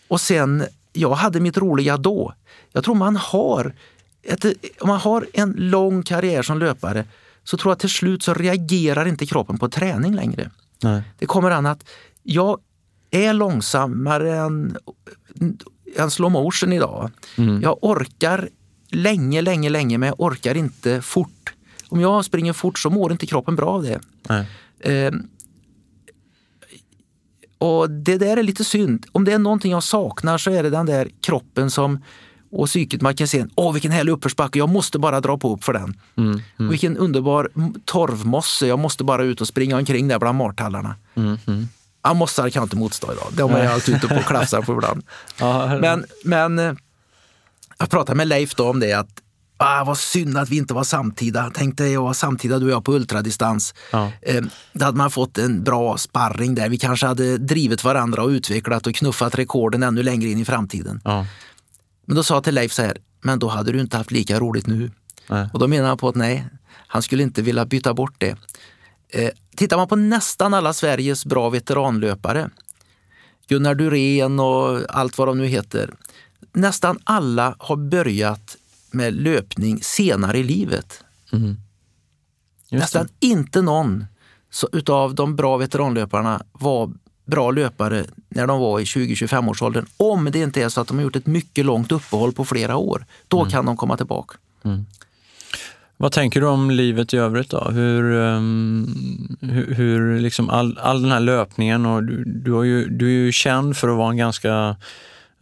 Och 0.08 0.20
sen, 0.20 0.64
jag 0.92 1.14
hade 1.14 1.40
mitt 1.40 1.56
roliga 1.56 1.96
då. 1.96 2.34
Jag 2.72 2.84
tror 2.84 2.94
man 2.94 3.16
har, 3.16 3.74
ett, 4.22 4.44
om 4.80 4.88
man 4.88 5.00
har 5.00 5.26
en 5.32 5.52
lång 5.52 6.02
karriär 6.02 6.42
som 6.42 6.58
löpare 6.58 7.04
så 7.44 7.56
tror 7.56 7.70
jag 7.70 7.78
till 7.78 7.90
slut 7.90 8.22
så 8.22 8.34
reagerar 8.34 9.06
inte 9.06 9.26
kroppen 9.26 9.58
på 9.58 9.68
träning 9.68 10.14
längre. 10.14 10.50
Nej. 10.82 11.02
Det 11.18 11.26
kommer 11.26 11.50
an 11.50 11.66
att 11.66 11.84
jag 12.22 12.58
är 13.10 13.32
långsammare 13.32 14.36
än, 14.36 14.76
än 15.96 16.10
slow 16.10 16.30
motion 16.30 16.72
idag. 16.72 17.10
Jag 17.62 17.78
orkar 17.82 18.48
länge, 18.94 19.42
länge, 19.42 19.68
länge 19.70 19.98
men 19.98 20.06
jag 20.06 20.20
orkar 20.20 20.54
inte 20.56 21.02
fort. 21.02 21.52
Om 21.88 22.00
jag 22.00 22.24
springer 22.24 22.52
fort 22.52 22.78
så 22.78 22.90
mår 22.90 23.12
inte 23.12 23.26
kroppen 23.26 23.56
bra 23.56 23.66
av 23.68 23.82
det. 23.82 24.00
Eh, 24.80 25.12
och 27.58 27.90
det 27.90 28.18
där 28.18 28.36
är 28.36 28.42
lite 28.42 28.64
synd. 28.64 29.06
Om 29.12 29.24
det 29.24 29.32
är 29.32 29.38
någonting 29.38 29.72
jag 29.72 29.82
saknar 29.82 30.38
så 30.38 30.50
är 30.50 30.62
det 30.62 30.70
den 30.70 30.86
där 30.86 31.08
kroppen 31.20 31.70
som 31.70 31.98
och 32.56 32.66
psyket 32.66 33.00
man 33.00 33.14
kan 33.14 33.28
se, 33.28 33.44
åh 33.54 33.72
vilken 33.72 33.90
härlig 33.92 34.12
uppförsbacke, 34.12 34.58
jag 34.58 34.68
måste 34.68 34.98
bara 34.98 35.20
dra 35.20 35.38
på 35.38 35.54
upp 35.54 35.64
för 35.64 35.72
den. 35.72 36.00
Och 36.66 36.72
vilken 36.72 36.96
underbar 36.96 37.48
torvmosse, 37.84 38.66
jag 38.66 38.78
måste 38.78 39.04
bara 39.04 39.24
ut 39.24 39.40
och 39.40 39.48
springa 39.48 39.76
omkring 39.76 40.08
där 40.08 40.18
bland 40.18 40.38
martallarna. 40.38 40.96
Ja, 42.02 42.14
mossar 42.14 42.50
kan 42.50 42.60
jag 42.60 42.64
inte 42.66 42.76
motstå 42.76 43.12
idag, 43.12 43.26
de 43.32 43.52
är 43.52 43.64
jag 43.64 43.72
alltid 43.72 43.94
ute 43.96 44.08
på 44.08 44.14
och 44.14 44.24
klafsar 44.24 44.62
på 44.62 44.72
ibland. 44.72 45.02
Ja, 45.40 45.78
Men, 45.80 46.04
men 46.24 46.58
eh, 46.58 46.74
jag 47.78 47.90
pratade 47.90 48.16
med 48.16 48.28
Leif 48.28 48.54
då 48.54 48.70
om 48.70 48.80
det 48.80 48.92
att 48.92 49.20
Ah, 49.56 49.84
vad 49.84 49.98
synd 49.98 50.38
att 50.38 50.48
vi 50.48 50.56
inte 50.56 50.74
var 50.74 50.84
samtida. 50.84 51.50
Tänk 51.54 51.78
dig 51.78 51.96
att 51.96 52.02
vara 52.02 52.14
samtida 52.14 52.58
du 52.58 52.64
och 52.66 52.72
jag 52.72 52.84
på 52.84 52.92
ultradistans. 52.92 53.74
Ja. 53.90 54.12
Eh, 54.22 54.44
då 54.72 54.84
hade 54.84 54.98
man 54.98 55.10
fått 55.10 55.38
en 55.38 55.64
bra 55.64 55.98
sparring 55.98 56.54
där. 56.54 56.68
Vi 56.68 56.78
kanske 56.78 57.06
hade 57.06 57.38
drivit 57.38 57.84
varandra 57.84 58.22
och 58.22 58.28
utvecklat 58.28 58.86
och 58.86 58.94
knuffat 58.94 59.34
rekorden 59.34 59.82
ännu 59.82 60.02
längre 60.02 60.28
in 60.28 60.38
i 60.38 60.44
framtiden. 60.44 61.00
Ja. 61.04 61.26
Men 62.06 62.16
då 62.16 62.22
sa 62.22 62.34
jag 62.34 62.44
till 62.44 62.54
Leif 62.54 62.72
så 62.72 62.82
här, 62.82 62.98
men 63.22 63.38
då 63.38 63.48
hade 63.48 63.72
du 63.72 63.80
inte 63.80 63.96
haft 63.96 64.10
lika 64.10 64.40
roligt 64.40 64.66
nu. 64.66 64.90
Nej. 65.28 65.48
Och 65.52 65.58
då 65.58 65.66
menar 65.66 65.88
han 65.88 65.98
på 65.98 66.08
att 66.08 66.14
nej, 66.14 66.46
han 66.86 67.02
skulle 67.02 67.22
inte 67.22 67.42
vilja 67.42 67.64
byta 67.64 67.94
bort 67.94 68.14
det. 68.18 68.36
Eh, 69.08 69.30
tittar 69.56 69.76
man 69.76 69.88
på 69.88 69.96
nästan 69.96 70.54
alla 70.54 70.72
Sveriges 70.72 71.26
bra 71.26 71.50
veteranlöpare, 71.50 72.50
Gunnar 73.48 73.74
Durén 73.74 74.40
och 74.40 74.80
allt 74.88 75.18
vad 75.18 75.28
de 75.28 75.38
nu 75.38 75.46
heter, 75.46 75.94
nästan 76.54 76.98
alla 77.04 77.54
har 77.58 77.76
börjat 77.76 78.56
med 78.90 79.14
löpning 79.14 79.82
senare 79.82 80.38
i 80.38 80.42
livet. 80.42 81.04
Just 82.70 82.82
Nästan 82.82 83.08
inte 83.20 83.62
någon 83.62 84.04
så, 84.50 84.68
utav 84.72 85.14
de 85.14 85.36
bra 85.36 85.56
veteranlöparna 85.56 86.42
var 86.52 86.92
bra 87.24 87.50
löpare 87.50 88.04
när 88.28 88.46
de 88.46 88.60
var 88.60 88.80
i 88.80 88.84
20-25 88.84 89.50
års 89.50 89.62
åldern. 89.62 89.86
Om 89.96 90.30
det 90.32 90.38
inte 90.38 90.62
är 90.62 90.68
så 90.68 90.80
att 90.80 90.88
de 90.88 90.96
har 90.96 91.02
gjort 91.02 91.16
ett 91.16 91.26
mycket 91.26 91.64
långt 91.64 91.92
uppehåll 91.92 92.32
på 92.32 92.44
flera 92.44 92.76
år. 92.76 93.06
Då 93.28 93.44
kan 93.44 93.66
de 93.66 93.76
komma 93.76 93.96
tillbaka. 93.96 94.36
Vad 95.96 96.12
tänker 96.12 96.40
du 96.40 96.46
om 96.46 96.70
livet 96.70 97.14
i 97.14 97.16
övrigt 97.16 97.50
då? 97.50 97.64
Hur, 97.70 98.20
ehm, 98.20 99.36
hur, 99.40 99.74
hur 99.74 100.20
liksom 100.20 100.50
all, 100.50 100.78
all 100.78 101.02
den 101.02 101.12
här 101.12 101.20
löpningen 101.20 101.86
och 101.86 102.04
du, 102.04 102.24
du, 102.24 102.52
har 102.52 102.62
ju, 102.62 102.88
du 102.88 103.06
är 103.06 103.24
ju 103.24 103.32
känd 103.32 103.76
för 103.76 103.88
att 103.88 103.96
vara 103.96 104.10
en 104.10 104.16
ganska 104.16 104.76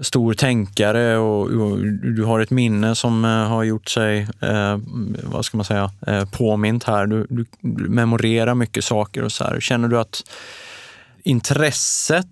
stor 0.02 0.34
tänkare 0.34 1.16
och, 1.18 1.40
och 1.50 1.78
du 2.16 2.24
har 2.24 2.40
ett 2.40 2.50
minne 2.50 2.94
som 2.94 3.24
eh, 3.24 3.30
har 3.30 3.62
gjort 3.64 3.88
sig, 3.88 4.28
eh, 4.40 4.78
vad 5.22 5.44
ska 5.44 5.56
man 5.56 5.64
säga, 5.64 5.90
eh, 6.06 6.24
påmint 6.30 6.84
här. 6.84 7.06
Du, 7.06 7.26
du 7.30 7.44
memorerar 7.88 8.54
mycket 8.54 8.84
saker 8.84 9.22
och 9.22 9.32
så 9.32 9.44
här. 9.44 9.60
Känner 9.60 9.88
du 9.88 9.98
att 9.98 10.22
intresset 11.24 12.26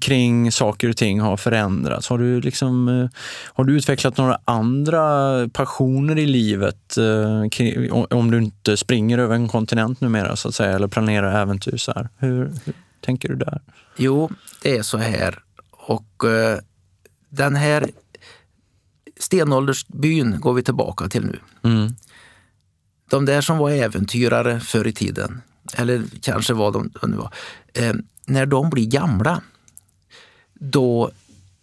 kring 0.00 0.52
saker 0.52 0.88
och 0.88 0.96
ting 0.96 1.20
har 1.20 1.36
förändrats? 1.36 2.08
Har 2.08 2.18
du, 2.18 2.40
liksom, 2.40 2.88
eh, 2.88 3.08
har 3.54 3.64
du 3.64 3.76
utvecklat 3.76 4.16
några 4.16 4.38
andra 4.44 5.08
passioner 5.48 6.18
i 6.18 6.26
livet? 6.26 6.96
Eh, 6.96 7.48
kring- 7.50 7.92
om- 7.92 8.06
Om 8.10 8.30
du 8.30 8.38
inte 8.38 8.76
springer 8.76 9.18
över 9.18 9.34
en 9.34 9.48
kontinent 9.48 10.00
numera 10.00 10.36
så 10.36 10.48
att 10.48 10.54
säga, 10.54 10.72
eller 10.76 10.88
planerar 10.88 11.42
äventyr 11.42 11.76
så 11.76 11.92
här. 11.92 12.08
Hur, 12.18 12.38
hur 12.64 12.74
tänker 13.04 13.28
du 13.28 13.34
där? 13.36 13.60
Jo, 13.96 14.30
det 14.62 14.76
är 14.76 14.82
så 14.82 14.98
här. 14.98 15.38
Och 15.70 16.24
eh, 16.24 16.58
den 17.28 17.56
här 17.56 17.90
stenåldersbyn 19.20 20.40
går 20.40 20.54
vi 20.54 20.62
tillbaka 20.62 21.08
till 21.08 21.24
nu. 21.24 21.40
Mm. 21.62 21.94
De 23.10 23.24
där 23.24 23.40
som 23.40 23.58
var 23.58 23.70
äventyrare 23.70 24.60
förr 24.60 24.86
i 24.86 24.92
tiden, 24.92 25.42
eller 25.72 26.02
kanske 26.20 26.52
var 26.52 26.72
de 26.72 26.90
nu 27.02 27.16
var, 27.16 27.34
eh, 27.74 27.94
när 28.26 28.46
de 28.46 28.70
blir 28.70 28.86
gamla, 28.86 29.42
då 30.54 31.10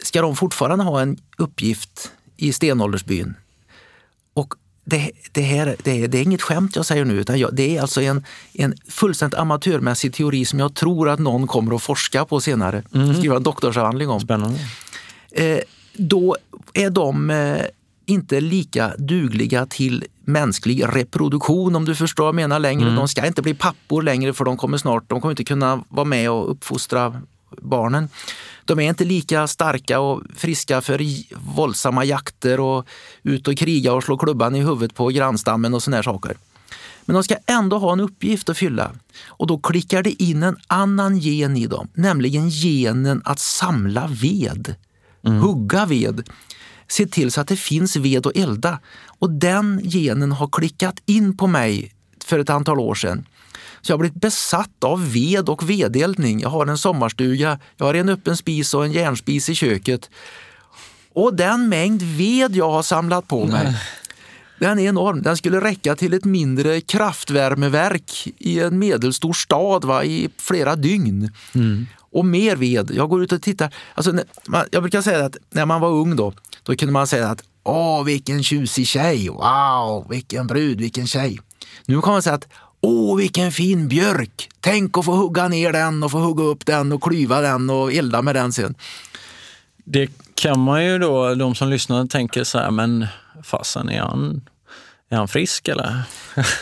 ska 0.03 0.21
de 0.21 0.35
fortfarande 0.35 0.85
ha 0.85 1.01
en 1.01 1.17
uppgift 1.37 2.11
i 2.37 2.53
stenåldersbyn. 2.53 3.33
Och 4.33 4.53
det, 4.85 5.11
det, 5.31 5.41
här, 5.41 5.75
det, 5.83 6.03
är, 6.03 6.07
det 6.07 6.17
är 6.17 6.23
inget 6.23 6.41
skämt 6.41 6.75
jag 6.75 6.85
säger 6.85 7.05
nu, 7.05 7.13
utan 7.13 7.39
jag, 7.39 7.55
det 7.55 7.77
är 7.77 7.81
alltså 7.81 8.01
en, 8.01 8.25
en 8.53 8.73
fullständigt 8.87 9.39
amatörmässig 9.39 10.13
teori 10.13 10.45
som 10.45 10.59
jag 10.59 10.73
tror 10.73 11.09
att 11.09 11.19
någon 11.19 11.47
kommer 11.47 11.75
att 11.75 11.83
forska 11.83 12.25
på 12.25 12.41
senare, 12.41 12.83
skriva 13.17 13.35
en 13.35 13.43
doktorsavhandling 13.43 14.09
om. 14.09 14.19
Spännande. 14.19 14.59
Eh, 15.33 15.59
då 15.93 16.37
är 16.73 16.89
de 16.89 17.29
eh, 17.29 17.61
inte 18.05 18.41
lika 18.41 18.93
dugliga 18.97 19.65
till 19.65 20.05
mänsklig 20.25 20.83
reproduktion 20.85 21.75
om 21.75 21.85
du 21.85 21.95
förstår 21.95 22.23
vad 22.23 22.27
jag 22.27 22.35
menar 22.35 22.59
längre. 22.59 22.95
De 22.95 23.07
ska 23.07 23.27
inte 23.27 23.41
bli 23.41 23.53
pappor 23.53 24.01
längre 24.01 24.33
för 24.33 24.45
de 24.45 24.57
kommer 24.57 24.77
snart, 24.77 25.03
de 25.07 25.21
kommer 25.21 25.31
inte 25.31 25.43
kunna 25.43 25.83
vara 25.89 26.05
med 26.05 26.31
och 26.31 26.51
uppfostra 26.51 27.21
barnen. 27.61 28.09
De 28.65 28.79
är 28.79 28.89
inte 28.89 29.05
lika 29.05 29.47
starka 29.47 29.99
och 29.99 30.21
friska 30.35 30.81
för 30.81 31.01
våldsamma 31.55 32.05
jakter 32.05 32.59
och 32.59 32.87
ut 33.23 33.47
och 33.47 33.57
kriga 33.57 33.93
och 33.93 34.03
slå 34.03 34.17
klubban 34.17 34.55
i 34.55 34.59
huvudet 34.59 34.95
på 34.95 35.07
grannstammen 35.07 35.73
och 35.73 35.83
såna 35.83 35.95
här 35.95 36.03
saker. 36.03 36.37
Men 37.05 37.13
de 37.13 37.23
ska 37.23 37.35
ändå 37.45 37.77
ha 37.77 37.93
en 37.93 37.99
uppgift 37.99 38.49
att 38.49 38.57
fylla. 38.57 38.91
Och 39.27 39.47
då 39.47 39.57
klickar 39.57 40.03
det 40.03 40.23
in 40.23 40.43
en 40.43 40.57
annan 40.67 41.17
gen 41.17 41.57
i 41.57 41.67
dem, 41.67 41.87
nämligen 41.93 42.49
genen 42.49 43.21
att 43.25 43.39
samla 43.39 44.07
ved. 44.07 44.75
Hugga 45.23 45.85
ved. 45.85 46.29
Se 46.87 47.05
till 47.05 47.31
så 47.31 47.41
att 47.41 47.47
det 47.47 47.55
finns 47.55 47.95
ved 47.95 48.27
att 48.27 48.37
elda. 48.37 48.79
Och 49.19 49.29
den 49.29 49.81
genen 49.83 50.31
har 50.31 50.47
klickat 50.47 50.95
in 51.05 51.37
på 51.37 51.47
mig 51.47 51.93
för 52.25 52.39
ett 52.39 52.49
antal 52.49 52.79
år 52.79 52.95
sedan. 52.95 53.25
Så 53.81 53.91
jag 53.91 53.97
har 53.97 53.99
blivit 53.99 54.21
besatt 54.21 54.83
av 54.83 55.11
ved 55.11 55.49
och 55.49 55.69
vedeldning. 55.69 56.39
Jag 56.39 56.49
har 56.49 56.67
en 56.67 56.77
sommarstuga, 56.77 57.59
jag 57.77 57.85
har 57.85 57.93
en 57.93 58.09
öppen 58.09 58.37
spis 58.37 58.73
och 58.73 58.85
en 58.85 58.91
järnspis 58.91 59.49
i 59.49 59.55
köket. 59.55 60.09
Och 61.13 61.33
den 61.35 61.69
mängd 61.69 62.01
ved 62.01 62.55
jag 62.55 62.71
har 62.71 62.83
samlat 62.83 63.27
på 63.27 63.45
mig, 63.45 63.77
den 64.59 64.79
är 64.79 64.87
enorm. 64.87 65.21
Den 65.21 65.37
skulle 65.37 65.61
räcka 65.61 65.95
till 65.95 66.13
ett 66.13 66.25
mindre 66.25 66.81
kraftvärmeverk 66.81 68.27
i 68.37 68.59
en 68.59 68.79
medelstor 68.79 69.33
stad 69.33 69.85
va, 69.85 70.03
i 70.03 70.29
flera 70.37 70.75
dygn. 70.75 71.31
Och 72.13 72.25
mer 72.25 72.55
ved. 72.55 72.91
Jag 72.93 73.09
går 73.09 73.23
ut 73.23 73.31
och 73.31 73.41
tittar. 73.41 73.73
Alltså, 73.95 74.13
jag 74.71 74.83
brukar 74.83 75.01
säga 75.01 75.25
att 75.25 75.37
när 75.49 75.65
man 75.65 75.81
var 75.81 75.89
ung 75.89 76.15
då, 76.15 76.33
då 76.63 76.75
kunde 76.75 76.93
man 76.93 77.07
säga 77.07 77.27
att 77.27 77.43
åh 77.63 78.03
vilken 78.03 78.43
tjusig 78.43 78.87
tjej, 78.87 79.29
wow 79.29 80.05
vilken 80.09 80.47
brud, 80.47 80.81
vilken 80.81 81.07
tjej. 81.07 81.39
Nu 81.85 82.01
kan 82.01 82.13
man 82.13 82.21
säga 82.21 82.35
att 82.35 82.47
åh 82.81 83.17
vilken 83.17 83.51
fin 83.51 83.87
björk, 83.87 84.49
tänk 84.59 84.97
att 84.97 85.05
få 85.05 85.11
hugga 85.11 85.47
ner 85.47 85.71
den 85.71 86.03
och 86.03 86.11
få 86.11 86.17
hugga 86.17 86.43
upp 86.43 86.65
den 86.65 86.91
och 86.91 87.03
klyva 87.03 87.41
den 87.41 87.69
och 87.69 87.93
elda 87.93 88.21
med 88.21 88.35
den 88.35 88.53
sen. 88.53 88.75
Det 89.85 90.09
kan 90.35 90.59
man 90.59 90.85
ju 90.85 90.99
då, 90.99 91.35
de 91.35 91.55
som 91.55 91.69
lyssnar 91.69 92.05
tänker 92.05 92.43
så 92.43 92.59
här, 92.59 92.71
men 92.71 93.07
fasen 93.43 93.89
är 93.89 94.01
han, 94.01 94.41
är 95.09 95.17
han 95.17 95.27
frisk 95.27 95.67
eller? 95.67 96.01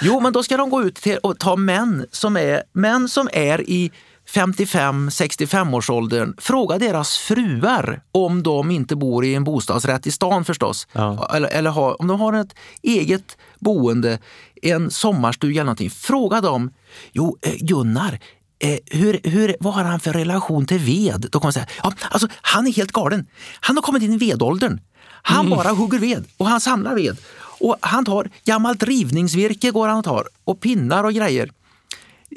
Jo, 0.02 0.20
men 0.20 0.34
då 0.34 0.44
ska 0.44 0.58
de 0.58 0.70
gå 0.70 0.84
ut 0.84 0.96
till 0.96 1.18
och 1.18 1.40
ta 1.40 1.56
män 1.56 2.06
som 2.12 2.38
är, 2.38 2.64
män 2.74 3.10
som 3.10 3.30
är 3.34 3.70
i 3.70 3.92
55-65 4.34 5.76
årsåldern. 5.76 6.34
Fråga 6.38 6.78
deras 6.78 7.18
fruar 7.18 8.02
om 8.12 8.44
de 8.44 8.72
inte 8.72 8.96
bor 8.96 9.26
i 9.26 9.36
en 9.36 9.44
bostadsrätt 9.44 10.08
i 10.08 10.12
stan 10.12 10.46
förstås. 10.46 10.88
Ja. 10.92 11.30
Eller, 11.36 11.50
eller 11.50 11.70
har, 11.70 12.02
om 12.02 12.08
de 12.08 12.20
har 12.20 12.34
ett 12.34 12.56
eget 12.82 13.38
boende, 13.60 14.20
en 14.62 14.92
sommarstuga 14.92 15.62
eller 15.62 15.64
någonting. 15.64 15.90
Fråga 15.90 16.42
dem. 16.42 16.72
Jo, 17.12 17.38
eh, 17.42 17.54
Gunnar, 17.60 18.20
Eh, 18.64 18.78
hur, 18.86 19.20
hur, 19.24 19.56
vad 19.60 19.74
har 19.74 19.84
han 19.84 20.00
för 20.00 20.14
relation 20.14 20.66
till 20.66 20.80
ved? 20.80 21.28
Då 21.32 21.40
kommer 21.40 21.52
säga, 21.52 21.66
ja, 21.84 21.94
alltså, 22.12 22.28
han 22.42 22.68
är 22.68 22.72
helt 22.72 22.92
galen. 22.92 23.26
Han 23.60 23.78
har 23.78 23.84
kommit 23.84 24.04
in 24.04 24.14
i 24.14 24.18
vedåldern. 24.18 24.80
Han 25.22 25.50
bara 25.50 25.70
hugger 25.70 26.00
ved 26.00 26.26
och 26.38 26.46
han 26.48 26.62
samlar 26.62 26.96
ved. 26.96 27.18
Och 27.60 27.76
han 27.82 28.06
tar 28.06 28.30
gammalt 28.46 28.84
rivningsvirke 28.84 29.72
går 29.72 29.88
han 29.88 29.98
och 29.98 30.06
tar 30.06 30.28
och 30.44 30.62
pinnar 30.62 31.04
och 31.04 31.14
grejer. 31.14 31.52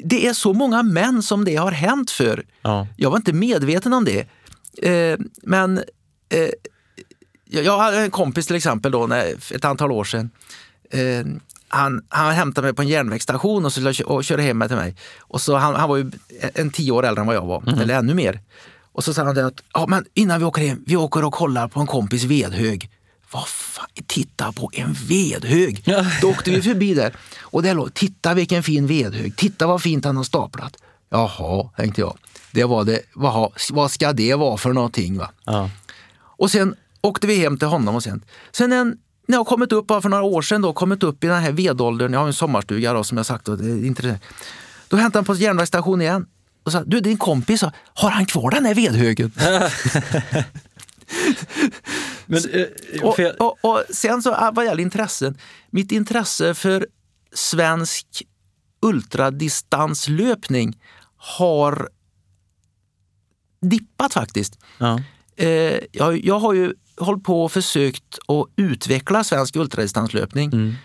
Det 0.03 0.27
är 0.27 0.33
så 0.33 0.53
många 0.53 0.83
män 0.83 1.23
som 1.23 1.45
det 1.45 1.55
har 1.55 1.71
hänt 1.71 2.11
för. 2.11 2.45
Ja. 2.61 2.87
Jag 2.97 3.09
var 3.09 3.17
inte 3.17 3.33
medveten 3.33 3.93
om 3.93 4.05
det. 4.05 4.27
Eh, 4.89 5.17
men 5.43 5.77
eh, 6.29 6.49
jag 7.45 7.77
hade 7.77 7.97
en 7.97 8.11
kompis 8.11 8.47
till 8.47 8.55
exempel 8.55 8.91
då, 8.91 9.07
när, 9.07 9.55
ett 9.55 9.65
antal 9.65 9.91
år 9.91 10.03
sedan. 10.03 10.29
Eh, 10.91 11.25
han, 11.67 12.05
han 12.09 12.33
hämtade 12.33 12.67
mig 12.67 12.73
på 12.73 12.81
en 12.81 12.87
järnvägsstation 12.87 13.65
och, 13.65 13.73
så, 13.73 14.03
och 14.05 14.23
körde 14.23 14.43
hem 14.43 14.57
mig 14.57 14.67
till 14.67 14.77
mig. 14.77 14.95
Och 15.19 15.41
så, 15.41 15.55
han, 15.55 15.75
han 15.75 15.89
var 15.89 15.97
ju 15.97 16.11
en 16.41 16.69
tio 16.69 16.91
år 16.91 17.05
äldre 17.05 17.21
än 17.21 17.27
vad 17.27 17.35
jag 17.35 17.45
var, 17.45 17.81
eller 17.81 17.95
ännu 17.95 18.13
mer. 18.13 18.39
Och 18.91 19.03
så 19.03 19.13
sa 19.13 19.23
han 19.23 19.35
det 19.35 19.45
att 19.45 19.63
ja, 19.73 19.85
men 19.87 20.05
innan 20.13 20.39
vi 20.39 20.45
åker 20.45 20.67
hem, 20.67 20.83
vi 20.85 20.95
åker 20.95 21.25
och 21.25 21.33
kollar 21.33 21.67
på 21.67 21.79
en 21.79 21.87
kompis 21.87 22.23
vedhög. 22.23 22.89
Vad 23.35 23.47
fan, 23.47 23.87
titta 24.07 24.51
på 24.51 24.69
en 24.73 24.93
vedhög! 24.93 25.81
Ja. 25.85 26.05
Då 26.21 26.29
åkte 26.29 26.51
vi 26.51 26.61
förbi 26.61 26.93
där 26.93 27.15
och 27.41 27.63
där 27.63 27.73
låg, 27.73 27.93
titta 27.93 28.33
vilken 28.33 28.63
fin 28.63 28.87
vedhög, 28.87 29.35
titta 29.35 29.67
vad 29.67 29.81
fint 29.81 30.05
han 30.05 30.17
har 30.17 30.23
staplat. 30.23 30.77
Jaha, 31.09 31.69
tänkte 31.77 32.01
jag. 32.01 32.17
Det 32.51 32.63
var 32.63 32.83
det, 32.83 33.01
vad, 33.13 33.51
vad 33.71 33.91
ska 33.91 34.13
det 34.13 34.35
vara 34.35 34.57
för 34.57 34.73
någonting? 34.73 35.17
Va? 35.17 35.31
Ja. 35.45 35.69
Och 36.17 36.51
sen 36.51 36.75
åkte 37.01 37.27
vi 37.27 37.35
hem 37.35 37.57
till 37.57 37.67
honom 37.67 37.95
och 37.95 38.03
sen, 38.03 38.23
sen 38.51 38.71
en, 38.71 38.97
när 39.27 39.37
jag 39.37 39.47
kommit 39.47 39.71
upp, 39.71 39.87
bara 39.87 40.01
för 40.01 40.09
några 40.09 40.23
år 40.23 40.41
sedan, 40.41 40.61
då, 40.61 40.73
kommit 40.73 41.03
upp 41.03 41.23
i 41.23 41.27
den 41.27 41.41
här 41.41 41.51
vedåldern, 41.51 42.13
jag 42.13 42.19
har 42.19 42.27
en 42.27 42.33
sommarstuga 42.33 42.93
då, 42.93 43.03
som 43.03 43.17
jag 43.17 43.25
sagt, 43.25 43.47
och 43.47 43.57
det 43.57 43.71
är 43.71 43.85
intressant. 43.85 44.23
Då 44.87 44.97
hämtade 44.97 45.17
han 45.17 45.25
på 45.25 45.35
järnvägsstationen 45.35 46.01
igen 46.01 46.25
och 46.63 46.71
sa, 46.71 46.83
du 46.83 46.99
din 46.99 47.17
kompis, 47.17 47.63
har 47.93 48.09
han 48.09 48.25
kvar 48.25 48.51
den 48.51 48.65
här 48.65 48.75
vedhögen? 48.75 49.31
Men, 52.25 52.41
eh, 52.51 52.67
och, 53.03 53.19
och, 53.39 53.57
och 53.61 53.83
sen 53.89 54.21
så 54.21 54.33
ah, 54.33 54.51
vad 54.51 54.65
gäller 54.65 54.83
intressen, 54.83 55.37
mitt 55.69 55.91
intresse 55.91 56.53
för 56.53 56.87
svensk 57.33 58.23
ultradistanslöpning 58.81 60.77
har 61.17 61.89
dippat 63.61 64.13
faktiskt. 64.13 64.59
ja. 64.77 64.99
Eh, 65.37 65.79
jag, 65.91 66.25
jag 66.25 66.39
har 66.39 66.53
ju 66.53 66.73
hållit 66.97 67.23
på 67.23 67.43
och 67.43 67.51
försökt 67.51 68.19
att 68.27 68.47
utveckla 68.55 69.23
svensk 69.23 69.55
ultradistanslöpning. 69.55 70.77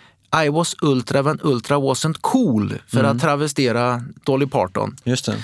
I 0.44 0.48
was 0.48 0.76
ultra 0.82 1.22
when 1.22 1.40
ultra 1.42 1.76
wasn't 1.76 2.16
cool, 2.20 2.78
för 2.86 3.04
att 3.04 3.20
travestera 3.20 4.04
Dolly 4.24 4.46
Parton. 4.46 4.96
Just 5.04 5.26
det. 5.26 5.36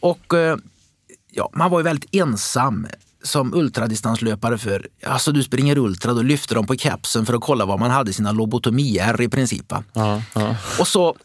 Och 0.00 0.34
eh, 0.34 0.56
ja, 1.30 1.50
man 1.52 1.70
var 1.70 1.78
ju 1.78 1.84
väldigt 1.84 2.14
ensam 2.14 2.86
som 3.22 3.54
ultradistanslöpare 3.54 4.58
för, 4.58 4.86
alltså 5.06 5.32
du 5.32 5.42
springer 5.42 5.78
ultra, 5.78 6.14
då 6.14 6.22
lyfter 6.22 6.54
de 6.54 6.66
på 6.66 6.76
kepsen 6.76 7.26
för 7.26 7.34
att 7.34 7.40
kolla 7.40 7.64
var 7.64 7.78
man 7.78 7.90
hade 7.90 8.12
sina 8.12 8.32
lobotomier 8.32 9.22
i 9.22 9.28
princip. 9.28 9.72
Ja, 9.92 10.22
ja. 10.34 10.56
Och 10.78 10.88
så, 10.88 11.16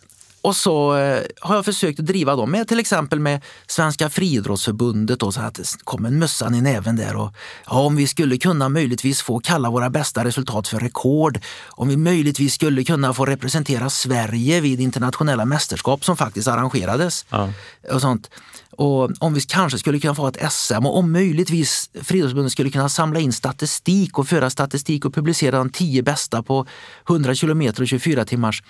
och 0.45 0.55
så 0.55 0.95
eh, 0.97 1.21
har 1.41 1.55
jag 1.55 1.65
försökt 1.65 1.99
att 1.99 2.05
driva 2.05 2.35
dem 2.35 2.51
med 2.51 2.67
till 2.67 2.79
exempel 2.79 3.19
med 3.19 3.41
Svenska 3.67 4.09
friidrottsförbundet 4.09 5.23
och 5.23 5.33
så 5.33 5.41
att 5.41 5.53
det 5.53 5.63
kom 5.83 6.05
en 6.05 6.19
mössan 6.19 6.55
i 6.55 6.61
näven 6.61 6.95
där. 6.95 7.15
Och, 7.15 7.33
ja, 7.65 7.79
om 7.79 7.95
vi 7.95 8.07
skulle 8.07 8.37
kunna 8.37 8.69
möjligtvis 8.69 9.21
få 9.21 9.39
kalla 9.39 9.69
våra 9.69 9.89
bästa 9.89 10.23
resultat 10.23 10.67
för 10.67 10.79
rekord. 10.79 11.39
Om 11.67 11.87
vi 11.87 11.97
möjligtvis 11.97 12.53
skulle 12.53 12.83
kunna 12.83 13.13
få 13.13 13.25
representera 13.25 13.89
Sverige 13.89 14.61
vid 14.61 14.81
internationella 14.81 15.45
mästerskap 15.45 16.05
som 16.05 16.17
faktiskt 16.17 16.47
arrangerades. 16.47 17.25
Ja. 17.29 17.49
Och 17.93 18.01
sånt. 18.01 18.29
Och 18.77 19.11
om 19.19 19.33
vi 19.33 19.41
kanske 19.41 19.79
skulle 19.79 19.99
kunna 19.99 20.15
få 20.15 20.27
ett 20.27 20.51
SM 20.51 20.85
och 20.85 20.97
om 20.97 21.11
möjligtvis 21.11 21.89
Friidrottsförbundet 22.01 22.51
skulle 22.51 22.69
kunna 22.69 22.89
samla 22.89 23.19
in 23.19 23.33
statistik 23.33 24.19
och 24.19 24.27
föra 24.27 24.49
statistik 24.49 25.05
och 25.05 25.13
publicera 25.13 25.57
de 25.57 25.69
tio 25.69 26.03
bästa 26.03 26.43
på 26.43 26.65
100 27.09 27.35
kilometer 27.35 27.81
och 27.81 27.87
24 27.87 28.25
timmars. 28.25 28.63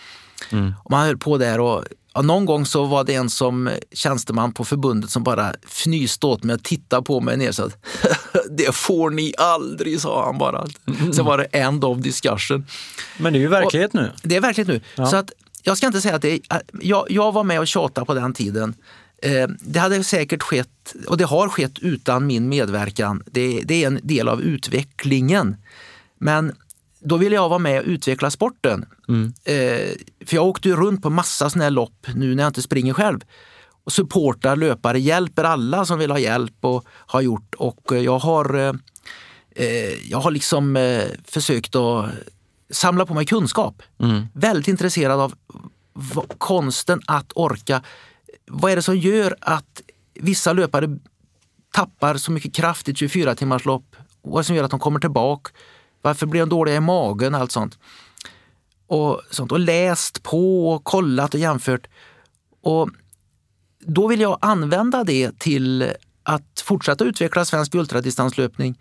Och 0.83 0.91
man 0.91 1.05
höll 1.05 1.17
på 1.17 1.37
där 1.37 1.59
och 1.59 1.83
ja, 2.13 2.21
någon 2.21 2.45
gång 2.45 2.65
så 2.65 2.85
var 2.85 3.03
det 3.03 3.13
en 3.13 3.29
som 3.29 3.69
tjänsteman 3.93 4.53
på 4.53 4.65
förbundet 4.65 5.09
som 5.09 5.23
bara 5.23 5.53
fnyste 5.67 6.25
åt 6.25 6.43
mig 6.43 6.53
och 6.53 6.63
tittade 6.63 7.03
på 7.03 7.21
mig 7.21 7.37
ner 7.37 7.51
så 7.51 7.63
att 7.63 7.77
det 8.49 8.75
får 8.75 9.09
ni 9.09 9.33
aldrig, 9.37 10.01
sa 10.01 10.25
han 10.25 10.37
bara. 10.37 10.67
Sen 11.13 11.25
var 11.25 11.37
det 11.37 11.43
end 11.43 11.83
of 11.83 11.97
discussion. 11.97 12.65
Men 13.17 13.33
det 13.33 13.39
är 13.39 13.41
ju 13.41 13.47
verklighet 13.47 13.93
nu. 13.93 14.11
Det 14.23 14.35
är 14.35 14.41
verkligt 14.41 14.67
nu. 14.67 14.81
Ja. 14.95 15.05
Så 15.05 15.15
att, 15.15 15.31
jag 15.63 15.77
ska 15.77 15.87
inte 15.87 16.01
säga 16.01 16.15
att 16.15 16.21
det 16.21 16.33
är, 16.33 16.61
jag, 16.81 17.05
jag 17.09 17.31
var 17.31 17.43
med 17.43 17.59
och 17.59 17.67
tjatade 17.67 18.05
på 18.05 18.13
den 18.13 18.33
tiden. 18.33 18.73
Eh, 19.21 19.47
det 19.59 19.79
hade 19.79 20.03
säkert 20.03 20.43
skett, 20.43 20.95
och 21.07 21.17
det 21.17 21.25
har 21.25 21.49
skett 21.49 21.79
utan 21.79 22.27
min 22.27 22.49
medverkan. 22.49 23.23
Det, 23.25 23.61
det 23.63 23.83
är 23.83 23.87
en 23.87 23.99
del 24.03 24.27
av 24.27 24.41
utvecklingen. 24.41 25.55
Men 26.17 26.55
då 27.05 27.17
ville 27.17 27.35
jag 27.35 27.49
vara 27.49 27.59
med 27.59 27.79
och 27.79 27.87
utveckla 27.87 28.31
sporten. 28.31 28.85
Eh, 29.43 29.91
för 30.25 30.35
jag 30.35 30.45
åkte 30.45 30.69
ju 30.69 30.75
runt 30.75 31.01
på 31.01 31.09
massa 31.09 31.49
såna 31.49 31.63
här 31.63 31.71
lopp 31.71 32.07
nu 32.15 32.35
när 32.35 32.43
jag 32.43 32.49
inte 32.49 32.61
springer 32.61 32.93
själv. 32.93 33.19
Och 33.83 33.91
supportar 33.91 34.55
löpare, 34.55 34.99
hjälper 34.99 35.43
alla 35.43 35.85
som 35.85 35.99
vill 35.99 36.11
ha 36.11 36.19
hjälp 36.19 36.55
och 36.61 36.85
har 36.89 37.21
gjort. 37.21 37.55
Och 37.55 37.91
eh, 37.91 37.99
jag 38.01 38.19
har, 38.19 38.55
eh, 38.55 38.73
eh, 39.55 40.09
jag 40.11 40.17
har 40.17 40.31
liksom 40.31 40.75
eh, 40.75 41.03
försökt 41.25 41.75
att 41.75 42.05
samla 42.69 43.05
på 43.05 43.13
mig 43.13 43.25
kunskap. 43.25 43.81
Väldigt 44.33 44.67
intresserad 44.67 45.19
av 45.19 45.33
konsten 46.37 47.01
att 47.07 47.31
orka. 47.35 47.81
Vad 48.47 48.71
är 48.71 48.75
det 48.75 48.81
som 48.81 48.97
gör 48.97 49.35
att 49.41 49.81
vissa 50.13 50.53
löpare 50.53 50.99
tappar 51.73 52.17
så 52.17 52.31
mycket 52.31 52.55
kraft 52.55 52.87
i 52.87 52.91
ett 52.91 52.97
24 52.97 53.35
timmars 53.35 53.65
lopp? 53.65 53.95
Vad 54.21 54.33
är 54.33 54.37
det 54.37 54.43
som 54.43 54.55
gör 54.55 54.63
att 54.63 54.71
de 54.71 54.79
kommer 54.79 54.99
tillbaka? 54.99 55.51
Varför 56.05 56.25
blir 56.25 56.41
de 56.41 56.49
dåliga 56.49 56.75
i 56.75 56.79
magen? 56.79 57.35
Allt 57.35 57.51
sånt. 57.51 57.77
Och, 58.87 59.21
sånt. 59.31 59.51
och 59.51 59.59
läst 59.59 60.23
på 60.23 60.69
och 60.69 60.83
kollat 60.83 61.33
och 61.33 61.39
jämfört. 61.39 61.87
Och 62.61 62.89
då 63.79 64.07
vill 64.07 64.21
jag 64.21 64.37
använda 64.41 65.03
det 65.03 65.39
till 65.39 65.91
att 66.23 66.63
fortsätta 66.65 67.03
utveckla 67.03 67.45
svensk 67.45 67.75
ultradistanslöpning. 67.75 68.79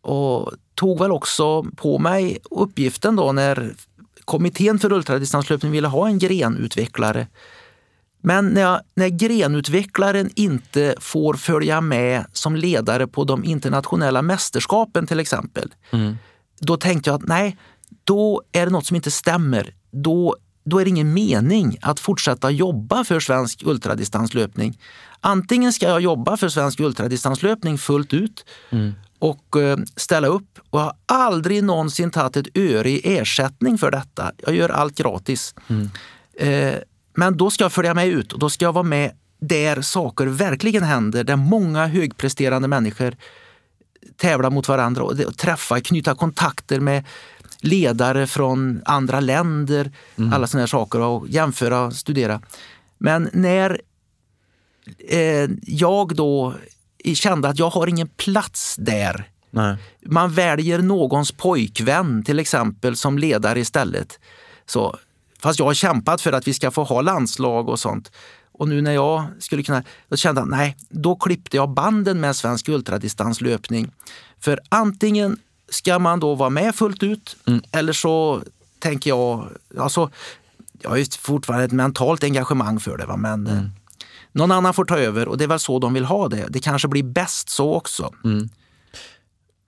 Och 0.00 0.52
tog 0.74 0.98
väl 0.98 1.12
också 1.12 1.62
på 1.62 1.98
mig 1.98 2.38
uppgiften 2.50 3.16
då 3.16 3.32
när 3.32 3.74
kommittén 4.24 4.78
för 4.78 4.92
ultradistanslöpning 4.92 5.72
ville 5.72 5.88
ha 5.88 6.06
en 6.06 6.18
grenutvecklare. 6.18 7.26
Men 8.26 8.48
när, 8.48 8.60
jag, 8.60 8.80
när 8.94 9.08
grenutvecklaren 9.08 10.30
inte 10.34 10.94
får 11.00 11.34
följa 11.34 11.80
med 11.80 12.24
som 12.32 12.56
ledare 12.56 13.06
på 13.06 13.24
de 13.24 13.44
internationella 13.44 14.22
mästerskapen 14.22 15.06
till 15.06 15.20
exempel, 15.20 15.74
då 16.60 16.76
tänkte 16.76 17.10
jag 17.10 17.22
att 17.22 17.28
nej, 17.28 17.56
då 18.04 18.42
är 18.52 18.66
det 18.66 18.72
något 18.72 18.86
som 18.86 18.96
inte 18.96 19.10
stämmer. 19.10 19.74
Då, 19.90 20.36
då 20.64 20.78
är 20.78 20.84
det 20.84 20.88
ingen 20.88 21.14
mening 21.14 21.76
att 21.82 22.00
fortsätta 22.00 22.50
jobba 22.50 23.04
för 23.04 23.20
svensk 23.20 23.62
ultradistanslöpning. 23.64 24.78
Antingen 25.20 25.72
ska 25.72 25.88
jag 25.88 26.00
jobba 26.00 26.36
för 26.36 26.48
svensk 26.48 26.80
ultradistanslöpning 26.80 27.78
fullt 27.78 28.14
ut 28.14 28.44
och 29.18 29.56
eh, 29.56 29.78
ställa 29.96 30.28
upp. 30.28 30.58
Och 30.70 30.80
jag 30.80 30.84
har 30.84 30.96
aldrig 31.06 31.64
någonsin 31.64 32.10
tagit 32.10 32.36
ett 32.36 32.56
öre 32.56 32.90
i 32.90 33.18
ersättning 33.18 33.78
för 33.78 33.90
detta. 33.90 34.32
Jag 34.46 34.54
gör 34.54 34.68
allt 34.68 34.94
gratis. 34.94 35.54
Eh, 36.38 36.74
men 37.14 37.36
då 37.36 37.50
ska 37.50 37.64
jag 37.64 37.72
följa 37.72 37.94
med 37.94 38.08
ut 38.08 38.32
och 38.32 38.38
då 38.38 38.50
ska 38.50 38.64
jag 38.64 38.72
vara 38.72 38.82
med 38.82 39.12
där 39.40 39.82
saker 39.82 40.26
verkligen 40.26 40.82
händer, 40.82 41.24
där 41.24 41.36
många 41.36 41.86
högpresterande 41.86 42.68
människor 42.68 43.16
tävla 44.16 44.50
mot 44.50 44.68
varandra 44.68 45.02
och 45.02 45.36
träffa, 45.36 45.80
knyta 45.80 46.14
kontakter 46.14 46.80
med 46.80 47.04
ledare 47.60 48.26
från 48.26 48.82
andra 48.84 49.20
länder, 49.20 49.92
alla 50.32 50.46
sådana 50.46 50.62
här 50.62 50.66
saker 50.66 51.00
och 51.00 51.28
jämföra 51.28 51.80
och 51.80 51.92
studera. 51.92 52.40
Men 52.98 53.30
när 53.32 53.80
eh, 55.08 55.50
jag 55.62 56.16
då 56.16 56.54
kände 57.14 57.48
att 57.48 57.58
jag 57.58 57.70
har 57.70 57.86
ingen 57.86 58.08
plats 58.08 58.76
där. 58.78 59.30
Nej. 59.50 59.76
Man 60.06 60.32
väljer 60.32 60.78
någons 60.78 61.32
pojkvän 61.32 62.24
till 62.24 62.38
exempel 62.38 62.96
som 62.96 63.18
ledare 63.18 63.60
istället. 63.60 64.18
Så, 64.66 64.96
fast 65.44 65.58
jag 65.58 65.66
har 65.66 65.74
kämpat 65.74 66.20
för 66.20 66.32
att 66.32 66.48
vi 66.48 66.54
ska 66.54 66.70
få 66.70 66.84
ha 66.84 67.00
landslag 67.00 67.68
och 67.68 67.78
sånt. 67.78 68.12
Och 68.52 68.68
nu 68.68 68.82
när 68.82 68.92
jag 68.92 69.24
skulle 69.38 69.62
kunna, 69.62 69.82
då 70.08 70.16
kände 70.16 70.40
jag 70.40 70.48
nej, 70.48 70.76
då 70.88 71.16
klippte 71.16 71.56
jag 71.56 71.70
banden 71.70 72.20
med 72.20 72.36
svensk 72.36 72.68
ultradistanslöpning. 72.68 73.90
För 74.40 74.60
antingen 74.68 75.38
ska 75.68 75.98
man 75.98 76.20
då 76.20 76.34
vara 76.34 76.50
med 76.50 76.74
fullt 76.74 77.02
ut 77.02 77.36
eller 77.72 77.92
så 77.92 78.42
tänker 78.78 79.10
jag, 79.10 79.48
alltså, 79.78 80.10
jag 80.82 80.90
har 80.90 80.96
ju 80.96 81.04
fortfarande 81.04 81.64
ett 81.64 81.72
mentalt 81.72 82.24
engagemang 82.24 82.80
för 82.80 82.96
det, 82.96 83.06
va? 83.06 83.16
men 83.16 83.46
eh, 83.46 83.62
någon 84.32 84.50
annan 84.50 84.74
får 84.74 84.84
ta 84.84 84.98
över 84.98 85.28
och 85.28 85.38
det 85.38 85.44
är 85.44 85.48
väl 85.48 85.58
så 85.58 85.78
de 85.78 85.94
vill 85.94 86.04
ha 86.04 86.28
det. 86.28 86.46
Det 86.48 86.60
kanske 86.60 86.88
blir 86.88 87.02
bäst 87.02 87.48
så 87.48 87.74
också. 87.74 88.14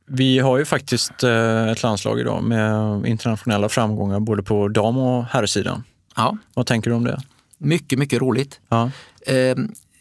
Vi 0.08 0.38
har 0.38 0.58
ju 0.58 0.64
faktiskt 0.64 1.22
eh, 1.24 1.68
ett 1.68 1.82
landslag 1.82 2.20
idag 2.20 2.42
med 2.42 3.06
internationella 3.06 3.68
framgångar 3.68 4.20
både 4.20 4.42
på 4.42 4.68
dam 4.68 4.98
och 4.98 5.24
herrsidan. 5.24 5.82
Ja, 6.16 6.36
Vad 6.54 6.66
tänker 6.66 6.90
du 6.90 6.96
om 6.96 7.04
det? 7.04 7.22
mycket, 7.58 7.98
mycket 7.98 8.20
roligt. 8.20 8.60
Ja. 8.68 8.90
Eh, 9.26 9.56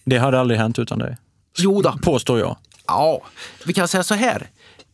Det 0.06 0.18
hade 0.18 0.40
aldrig 0.40 0.60
hänt 0.60 0.80
utan 0.80 1.00
dig, 1.00 1.18
jo 1.58 1.82
då, 1.82 1.98
påstår 2.04 2.40
jag. 2.40 2.58
Ja, 2.88 3.22
vi 3.66 3.74
kan 3.74 3.88
säga 3.88 4.04
så 4.04 4.14
här. 4.16 4.50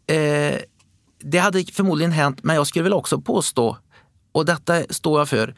Eh, 0.08 0.58
det 1.20 1.38
hade 1.38 1.64
förmodligen 1.64 2.12
hänt, 2.12 2.40
men 2.44 2.56
jag 2.56 2.68
skulle 2.68 2.84
väl 2.84 2.94
också 2.94 3.22
påstå, 3.22 3.78
och 4.32 4.46
detta 4.46 4.84
står 4.90 5.20
jag 5.20 5.30
för, 5.30 5.56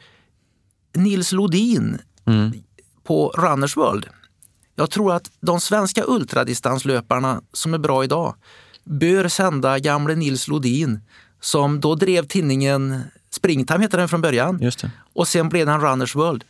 Nils 0.94 1.32
Lodin 1.32 1.98
på 3.04 3.28
Runners 3.28 3.76
World. 3.76 4.06
Jag 4.76 4.90
tror 4.90 5.14
att 5.14 5.30
de 5.40 5.60
svenska 5.60 6.02
ultradistanslöparna 6.06 7.40
som 7.52 7.74
är 7.74 7.78
bra 7.78 8.04
idag 8.04 8.34
bör 8.84 9.28
sända 9.28 9.78
gamle 9.78 10.14
Nils 10.14 10.48
Lodin 10.48 11.00
som 11.40 11.80
då 11.80 11.94
drev 11.94 12.26
tidningen 12.26 13.02
Springtime 13.30 13.80
hette 13.82 13.96
den 13.96 14.08
från 14.08 14.20
början 14.20 14.72
och 15.14 15.28
sen 15.28 15.48
blev 15.48 15.66
den 15.66 15.80
Runners 15.80 16.14
World. 16.14 16.44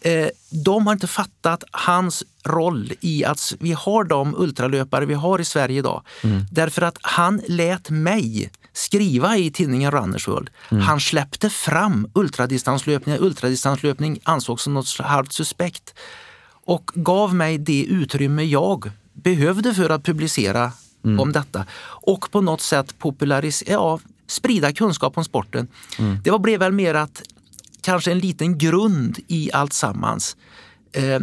Eh, 0.00 0.28
de 0.50 0.86
har 0.86 0.92
inte 0.92 1.06
fattat 1.06 1.64
hans 1.70 2.24
roll 2.44 2.92
i 3.00 3.24
att 3.24 3.52
vi 3.60 3.72
har 3.72 4.04
de 4.04 4.34
ultralöpare 4.36 5.06
vi 5.06 5.14
har 5.14 5.40
i 5.40 5.44
Sverige 5.44 5.78
idag. 5.78 6.02
Därför 6.50 6.82
att 6.82 6.98
han 7.02 7.42
lät 7.48 7.90
mig 7.90 8.50
skriva 8.72 9.36
i 9.36 9.50
tidningen 9.50 9.90
Runners 9.90 10.28
World. 10.28 10.50
Han 10.68 11.00
släppte 11.00 11.50
fram 11.50 12.10
ultradistanslöpning. 12.14 13.16
Ultradistanslöpning 13.20 14.18
ansågs 14.22 14.62
som 14.62 14.74
något 14.74 14.98
halvt 14.98 15.32
suspekt 15.32 15.94
och 16.66 16.90
gav 16.94 17.34
mig 17.34 17.58
det 17.58 17.84
utrymme 17.84 18.42
jag 18.42 18.90
behövde 19.12 19.74
för 19.74 19.90
att 19.90 20.04
publicera 20.04 20.72
om 21.20 21.32
detta 21.32 21.66
och 22.06 22.30
på 22.30 22.40
något 22.40 22.60
sätt 22.60 22.98
popularisera, 22.98 23.72
ja, 23.72 24.00
sprida 24.26 24.72
kunskap 24.72 25.18
om 25.18 25.24
sporten. 25.24 25.68
Det 26.24 26.30
var, 26.30 26.38
blev 26.38 26.60
väl 26.60 26.72
mer 26.72 26.94
att 26.94 27.22
kanske 27.82 28.12
en 28.12 28.18
liten 28.18 28.58
grund 28.58 29.18
i 29.28 29.50
allt 29.52 29.72
sammans. 29.72 30.36
Eh, 30.92 31.20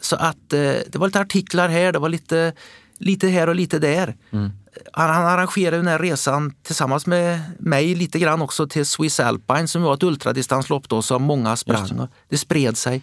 så 0.00 0.16
att 0.16 0.52
eh, 0.52 0.58
det 0.58 0.94
var 0.94 1.06
lite 1.06 1.20
artiklar 1.20 1.68
här, 1.68 1.92
det 1.92 1.98
var 1.98 2.08
lite, 2.08 2.52
lite 2.98 3.28
här 3.28 3.48
och 3.48 3.54
lite 3.54 3.78
där. 3.78 4.16
Han, 4.92 5.10
han 5.10 5.26
arrangerade 5.26 5.76
den 5.76 5.86
här 5.86 5.98
resan 5.98 6.54
tillsammans 6.62 7.06
med 7.06 7.40
mig 7.58 7.94
lite 7.94 8.18
grann 8.18 8.42
också 8.42 8.66
till 8.66 8.86
Swiss 8.86 9.20
Alpine 9.20 9.68
som 9.68 9.82
var 9.82 9.94
ett 9.94 10.02
ultradistanslopp 10.02 10.88
då 10.88 11.02
som 11.02 11.22
många 11.22 11.56
sprang. 11.56 11.80
och 12.00 12.08
Det 12.28 12.38
spred 12.38 12.76
sig. 12.76 13.02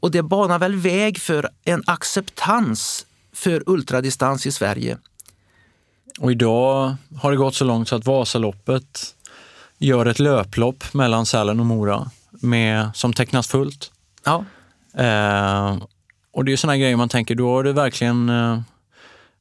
Och 0.00 0.10
det 0.10 0.22
banar 0.22 0.58
väl 0.58 0.76
väg 0.76 1.18
för 1.18 1.48
en 1.64 1.82
acceptans 1.86 3.06
för 3.40 3.62
ultradistans 3.66 4.46
i 4.46 4.52
Sverige. 4.52 4.98
Och 6.20 6.32
idag 6.32 6.94
har 7.20 7.30
det 7.30 7.36
gått 7.36 7.54
så 7.54 7.64
långt 7.64 7.88
så 7.88 7.96
att 7.96 8.06
Vasaloppet 8.06 9.14
gör 9.78 10.06
ett 10.06 10.18
löplopp 10.18 10.94
mellan 10.94 11.26
Sälen 11.26 11.60
och 11.60 11.66
Mora 11.66 12.10
med, 12.30 12.90
som 12.94 13.12
tecknas 13.12 13.48
fullt. 13.48 13.90
Ja. 14.24 14.44
Eh, 14.94 15.78
och 16.32 16.44
det 16.44 16.52
är 16.52 16.56
sådana 16.56 16.76
grejer 16.76 16.96
man 16.96 17.08
tänker, 17.08 17.34
då 17.34 17.48
har 17.54 17.64
det 17.64 17.72
verkligen 17.72 18.28
eh, 18.28 18.60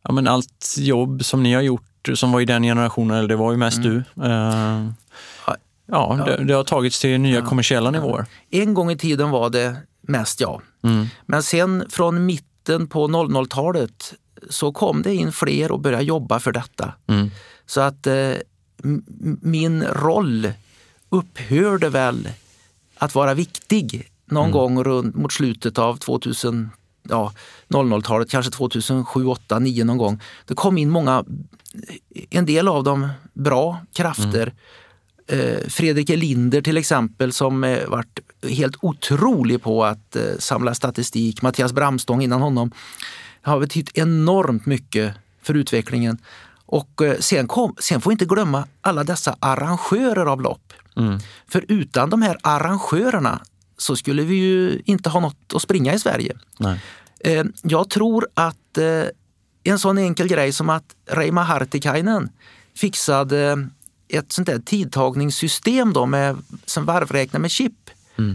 ja, 0.04 0.12
men 0.12 0.28
allt 0.28 0.76
jobb 0.78 1.26
som 1.26 1.44
ni 1.44 1.54
har 1.54 1.62
gjort, 1.62 2.10
som 2.14 2.32
var 2.32 2.42
i 2.42 2.46
den 2.46 2.64
generationen, 2.64 3.18
eller 3.18 3.28
det 3.28 3.36
var 3.36 3.52
ju 3.52 3.58
mest 3.58 3.78
Mm. 3.78 4.04
du. 4.16 4.24
Eh, 4.26 4.90
ja, 5.86 6.20
Det, 6.26 6.44
det 6.44 6.54
har 6.54 6.64
tagits 6.64 7.00
till 7.00 7.20
nya 7.22 7.42
kommersiella 7.42 7.92
nivåer. 7.92 8.26
En 8.50 8.74
gång 8.74 8.92
i 8.92 8.98
tiden 8.98 9.30
var 9.30 9.50
det 9.50 9.76
mest 10.02 10.42
jag. 10.42 10.62
Mm. 10.84 11.08
Men 11.26 11.44
sen 11.44 11.86
från 11.90 12.26
mitten 12.70 12.88
på 12.88 13.08
00-talet 13.08 14.14
så 14.50 14.72
kom 14.72 15.02
det 15.02 15.16
in 15.16 15.32
fler 15.32 15.72
och 15.72 15.80
började 15.80 16.04
jobba 16.04 16.40
för 16.40 16.52
detta. 16.52 16.94
Mm. 17.08 17.32
Så 17.66 17.82
att 17.82 18.08
eh, 18.08 18.34
min 19.42 19.84
roll 19.84 20.52
upphörde 21.10 21.90
väl 21.90 22.30
att 22.98 23.16
vara 23.16 23.34
viktig 23.34 24.10
någon 24.26 24.52
gång 24.52 24.84
runt 24.84 25.16
mot 25.16 25.34
slutet 25.34 25.78
av 25.78 25.98
2000, 25.98 26.70
ja, 27.10 27.34
00-talet, 27.70 28.30
kanske 28.30 28.52
2007, 28.52 29.04
2008, 29.04 29.42
2009 29.48 29.84
någon 29.84 29.98
gång. 29.98 30.22
Det 30.46 30.56
kom 30.56 30.78
in 30.78 30.90
många, 30.90 31.26
en 32.30 32.46
del 32.46 32.68
av 32.68 32.84
dem 32.84 33.10
bra 33.34 33.82
krafter. 33.94 34.48
Eh, 34.48 34.54
Fredrik 35.68 36.10
Elinder 36.10 36.62
till 36.62 36.78
exempel 36.78 37.34
som 37.34 37.64
eh, 37.64 37.88
varit 37.88 38.20
helt 38.50 38.76
otrolig 38.82 39.62
på 39.62 39.86
att 39.86 40.16
eh, 40.16 40.24
samla 40.40 40.74
statistik. 40.74 41.42
Mattias 41.42 41.74
Bramstång 41.74 42.22
innan 42.22 42.42
honom 42.42 42.72
har 43.42 43.60
betytt 43.60 43.98
enormt 43.98 44.66
mycket 44.66 45.14
för 45.42 45.54
utvecklingen. 45.54 46.18
Och 46.66 47.02
eh, 47.02 47.18
sen, 47.20 47.48
kom, 47.48 47.76
sen 47.80 48.02
får 48.02 48.10
vi 48.10 48.14
inte 48.14 48.26
glömma 48.26 48.68
alla 48.82 49.04
dessa 49.04 49.36
arrangörer 49.40 50.26
av 50.26 50.42
lopp. 50.42 50.74
Mm. 50.98 51.20
För 51.48 51.66
utan 51.68 52.10
de 52.10 52.22
här 52.22 52.38
arrangörerna 52.44 53.42
så 53.78 53.96
skulle 53.96 54.24
vi 54.24 54.36
ju 54.36 54.82
inte 54.86 55.10
ha 55.10 55.20
något 55.20 55.54
att 55.56 55.62
springa 55.62 55.94
i 55.94 56.00
Sverige. 56.00 56.38
Nej. 56.60 56.80
Eh, 57.20 57.46
Jag 57.64 57.90
tror 57.90 58.28
att 58.34 58.78
eh, 58.78 59.04
en 59.64 59.80
sån 59.80 59.98
enkel 59.98 60.28
grej 60.28 60.52
som 60.52 60.70
att 60.70 60.96
Reima 61.06 61.44
Hartikainen 61.44 62.30
fixade 62.76 63.68
ett 64.10 64.32
sånt 64.32 64.46
där 64.46 64.60
tidtagningssystem 64.60 65.94
då 65.94 66.06
med, 66.06 66.38
som 66.66 66.86
varvräknar 66.86 67.40
med 67.40 67.52
chip. 67.52 67.90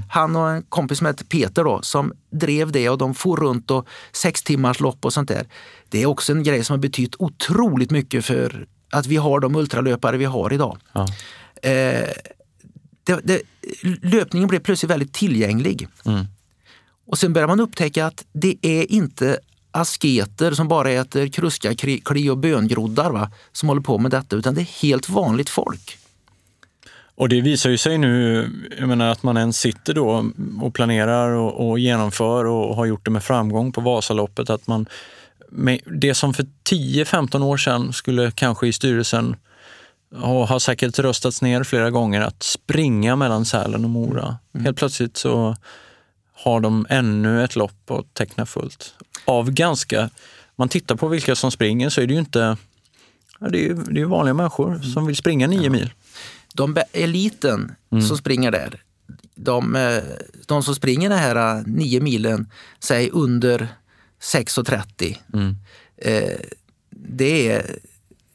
Han 0.08 0.36
och 0.36 0.50
en 0.50 0.62
kompis 0.62 0.98
som 0.98 1.06
heter 1.06 1.24
Peter 1.24 1.64
då, 1.64 1.82
som 1.82 2.12
drev 2.30 2.72
det 2.72 2.88
och 2.88 2.98
de 2.98 3.14
for 3.14 3.36
runt 3.36 3.70
och 3.70 3.88
sex 4.12 4.42
timmars 4.42 4.80
lopp 4.80 5.04
och 5.04 5.12
sånt 5.12 5.28
där. 5.28 5.46
Det 5.88 6.02
är 6.02 6.06
också 6.06 6.32
en 6.32 6.42
grej 6.42 6.64
som 6.64 6.74
har 6.74 6.78
betytt 6.78 7.14
otroligt 7.18 7.90
mycket 7.90 8.24
för 8.24 8.66
att 8.90 9.06
vi 9.06 9.16
har 9.16 9.40
de 9.40 9.56
ultralöpare 9.56 10.16
vi 10.16 10.24
har 10.24 10.52
idag. 10.52 10.78
Ja. 10.92 11.08
Eh, 11.62 12.08
det, 13.04 13.20
det, 13.24 13.42
löpningen 14.02 14.48
blev 14.48 14.60
plötsligt 14.60 14.90
väldigt 14.90 15.12
tillgänglig. 15.12 15.88
Mm. 16.04 16.24
Och 17.06 17.18
sen 17.18 17.32
börjar 17.32 17.48
man 17.48 17.60
upptäcka 17.60 18.06
att 18.06 18.24
det 18.32 18.56
är 18.62 18.92
inte 18.92 19.38
asketer 19.74 20.52
som 20.52 20.68
bara 20.68 20.90
äter 20.90 21.28
kruska, 21.28 21.74
kli 22.04 22.30
och 22.30 22.38
böngroddar 22.38 23.10
va, 23.10 23.30
som 23.52 23.68
håller 23.68 23.82
på 23.82 23.98
med 23.98 24.10
detta, 24.10 24.36
utan 24.36 24.54
det 24.54 24.60
är 24.60 24.82
helt 24.82 25.08
vanligt 25.08 25.48
folk. 25.48 25.98
Och 27.16 27.28
det 27.28 27.40
visar 27.40 27.70
ju 27.70 27.78
sig 27.78 27.98
nu, 27.98 28.48
jag 28.78 28.88
menar 28.88 29.08
att 29.08 29.22
man 29.22 29.36
ens 29.36 29.58
sitter 29.58 29.94
då 29.94 30.30
och 30.62 30.74
planerar 30.74 31.30
och, 31.30 31.68
och 31.70 31.78
genomför 31.78 32.44
och 32.44 32.76
har 32.76 32.86
gjort 32.86 33.04
det 33.04 33.10
med 33.10 33.24
framgång 33.24 33.72
på 33.72 33.80
Vasaloppet, 33.80 34.50
att 34.50 34.66
man 34.66 34.86
det 36.00 36.14
som 36.14 36.34
för 36.34 36.46
10-15 36.70 37.42
år 37.42 37.56
sedan 37.56 37.92
skulle 37.92 38.30
kanske 38.30 38.66
i 38.66 38.72
styrelsen 38.72 39.36
ha, 40.16 40.44
ha 40.44 40.60
säkert 40.60 40.98
röstats 40.98 41.42
ner 41.42 41.64
flera 41.64 41.90
gånger, 41.90 42.20
att 42.20 42.42
springa 42.42 43.16
mellan 43.16 43.44
Sälen 43.44 43.84
och 43.84 43.90
Mora. 43.90 44.38
Helt 44.58 44.76
plötsligt 44.76 45.16
så 45.16 45.56
har 46.44 46.60
de 46.60 46.86
ännu 46.90 47.44
ett 47.44 47.56
lopp 47.56 47.90
att 47.90 48.14
teckna 48.14 48.46
fullt. 48.46 48.94
Av 49.24 49.50
ganska, 49.50 50.10
man 50.56 50.68
tittar 50.68 50.94
på 50.96 51.08
vilka 51.08 51.34
som 51.34 51.50
springer 51.50 51.90
så 51.90 52.00
är 52.00 52.06
det 52.06 52.12
ju 52.12 52.18
inte, 52.20 52.56
ja, 53.38 53.48
det 53.48 53.66
är 53.68 53.74
det 53.90 54.00
är 54.00 54.04
vanliga 54.04 54.34
människor 54.34 54.78
som 54.78 55.06
vill 55.06 55.16
springa 55.16 55.46
nio 55.46 55.70
mil. 55.70 55.92
De 56.54 56.76
eliten 56.92 57.72
som 58.08 58.16
springer 58.18 58.50
där, 58.50 58.82
de, 59.34 59.76
eh, 59.76 60.02
de 60.46 60.62
som 60.62 60.74
springer 60.74 61.08
den 61.08 61.18
här 61.18 61.56
eh, 61.58 61.62
nio 61.66 62.00
milen, 62.00 62.50
säg 62.78 63.10
under 63.12 63.68
6.30, 64.20 65.16
Mm. 65.32 65.56
eh, 65.96 66.38
det, 66.90 67.48
är, 67.52 67.76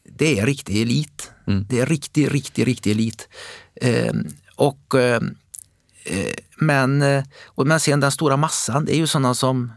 det 0.03 0.39
är 0.39 0.45
riktig 0.45 0.81
elit. 0.81 1.31
Mm. 1.47 1.65
Det 1.69 1.79
är 1.79 1.85
riktig, 1.85 2.33
riktig, 2.33 2.67
riktig 2.67 2.91
elit. 2.91 3.27
Eh, 3.75 4.13
och, 4.55 4.95
eh, 4.95 5.21
Eh, 6.09 6.33
men, 6.57 7.01
eh, 7.01 7.23
och, 7.45 7.67
men 7.67 7.79
sen 7.79 7.99
den 7.99 8.11
stora 8.11 8.37
massan, 8.37 8.85
det 8.85 8.95
är 8.95 8.97
ju 8.97 9.07
sådana 9.07 9.33
som 9.33 9.71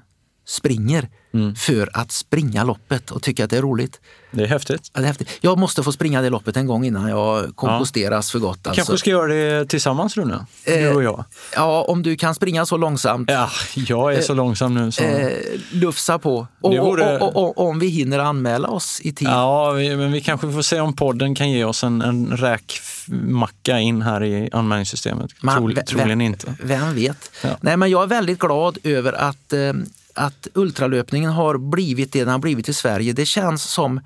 springer. 0.46 1.08
Mm. 1.34 1.54
för 1.54 1.90
att 1.92 2.12
springa 2.12 2.64
loppet 2.64 3.10
och 3.10 3.22
tycker 3.22 3.44
att 3.44 3.50
det 3.50 3.56
är 3.58 3.62
roligt. 3.62 4.00
Det 4.30 4.42
är 4.42 4.46
häftigt. 4.46 4.90
Ja, 4.92 5.00
det 5.00 5.04
är 5.04 5.08
häftigt. 5.08 5.28
Jag 5.40 5.58
måste 5.58 5.82
få 5.82 5.92
springa 5.92 6.22
det 6.22 6.30
loppet 6.30 6.56
en 6.56 6.66
gång 6.66 6.84
innan 6.84 7.08
jag 7.08 7.56
komposteras 7.56 8.30
för 8.30 8.38
gott. 8.38 8.66
Alltså. 8.66 8.72
Kanske 8.74 8.98
ska 8.98 9.10
göra 9.10 9.26
det 9.34 9.66
tillsammans 9.68 10.16
Rune, 10.16 10.46
du 10.66 10.72
Eh, 10.72 10.96
och 10.96 11.02
jag. 11.02 11.24
Ja, 11.54 11.82
om 11.88 12.02
du 12.02 12.16
kan 12.16 12.34
springa 12.34 12.66
så 12.66 12.76
långsamt, 12.76 13.30
Ja, 13.30 13.50
jag 13.74 14.14
är 14.14 14.20
så 14.22 14.34
långsam 14.34 14.74
nu 14.74 14.92
så... 14.92 15.02
eh, 15.04 15.28
lufsa 15.72 16.18
på. 16.18 16.46
Och, 16.60 16.74
vore- 16.74 17.18
och, 17.18 17.36
och, 17.36 17.68
om 17.68 17.78
vi 17.78 17.86
hinner 17.88 18.18
anmäla 18.18 18.68
oss 18.68 19.00
i 19.02 19.12
tid. 19.12 19.28
Ja, 19.28 19.72
men 19.74 20.12
vi 20.12 20.20
kanske 20.20 20.52
får 20.52 20.62
se 20.62 20.80
om 20.80 20.96
podden 20.96 21.34
kan 21.34 21.50
ge 21.50 21.64
oss 21.64 21.84
en, 21.84 22.02
en 22.02 22.36
räkmacka 22.36 23.78
in 23.78 24.02
här 24.02 24.24
i 24.24 24.48
anmälningssystemet. 24.52 25.30
Man- 25.42 25.56
Trol, 25.56 25.74
vem- 25.74 25.84
troligen 25.84 26.20
inte. 26.20 26.54
Vem 26.62 26.94
vet? 26.94 27.30
Ja. 27.44 27.50
Nej, 27.60 27.76
men 27.76 27.90
jag 27.90 28.02
är 28.02 28.06
väldigt 28.06 28.38
glad 28.38 28.78
över 28.82 29.12
att, 29.12 29.52
eh, 29.52 29.72
att 30.14 30.48
ultralöpningen 30.54 31.30
har 31.30 31.58
blivit 31.58 32.12
det 32.12 32.18
den 32.20 32.28
har 32.28 32.38
blivit 32.38 32.68
i 32.68 32.72
Sverige. 32.72 33.12
Det 33.12 33.26
känns 33.26 33.62
som, 33.62 34.00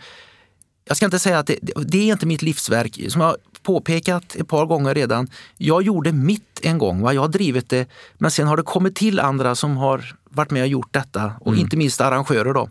jag 0.85 0.97
ska 0.97 1.07
inte 1.07 1.19
säga 1.19 1.39
att 1.39 1.47
det, 1.47 1.59
det 1.87 1.99
är 1.99 2.13
inte 2.13 2.27
mitt 2.27 2.43
livsverk. 2.43 3.01
Som 3.09 3.21
jag 3.21 3.37
påpekat 3.63 4.37
ett 4.37 4.49
par 4.49 4.67
gånger 4.67 4.95
redan, 4.95 5.29
jag 5.57 5.83
gjorde 5.83 6.13
mitt 6.13 6.61
en 6.63 6.79
gång. 6.79 7.03
Va? 7.03 7.15
Jag 7.15 7.21
har 7.21 7.29
drivit 7.29 7.69
det, 7.69 7.89
men 8.19 8.31
sen 8.31 8.47
har 8.47 8.57
det 8.57 8.63
kommit 8.63 8.97
till 8.97 9.21
andra 9.21 9.55
som 9.55 9.77
har 9.77 10.15
varit 10.31 10.51
med 10.51 10.63
och 10.63 10.69
gjort 10.69 10.93
detta 10.93 11.33
och 11.41 11.53
Mm. 11.53 11.61
inte 11.61 11.77
minst 11.77 12.01
arrangörer 12.01 12.55
då, 12.55 12.71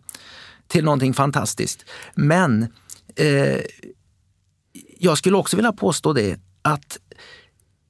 till 0.68 0.84
någonting 0.84 1.14
fantastiskt. 1.14 1.86
Men 2.16 2.68
eh, 3.16 3.60
jag 5.00 5.18
skulle 5.18 5.38
också 5.38 5.56
vilja 5.56 5.72
påstå 5.72 6.14
det 6.14 6.40
att 6.62 6.98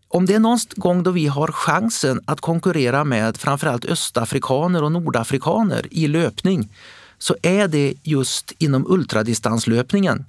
om 0.07 0.25
det 0.25 0.33
är 0.33 0.39
någon 0.39 0.59
gång 0.75 1.03
då 1.03 1.11
vi 1.11 1.27
har 1.27 1.47
chansen 1.47 2.21
att 2.25 2.41
konkurrera 2.41 3.03
med 3.03 3.37
framförallt 3.37 3.85
östafrikaner 3.85 4.83
och 4.83 4.91
nordafrikaner 4.91 5.87
i 5.91 6.07
löpning 6.07 6.69
så 7.17 7.35
är 7.41 7.67
det 7.67 7.93
just 8.03 8.53
inom 8.57 8.85
ultradistanslöpningen. 8.91 10.25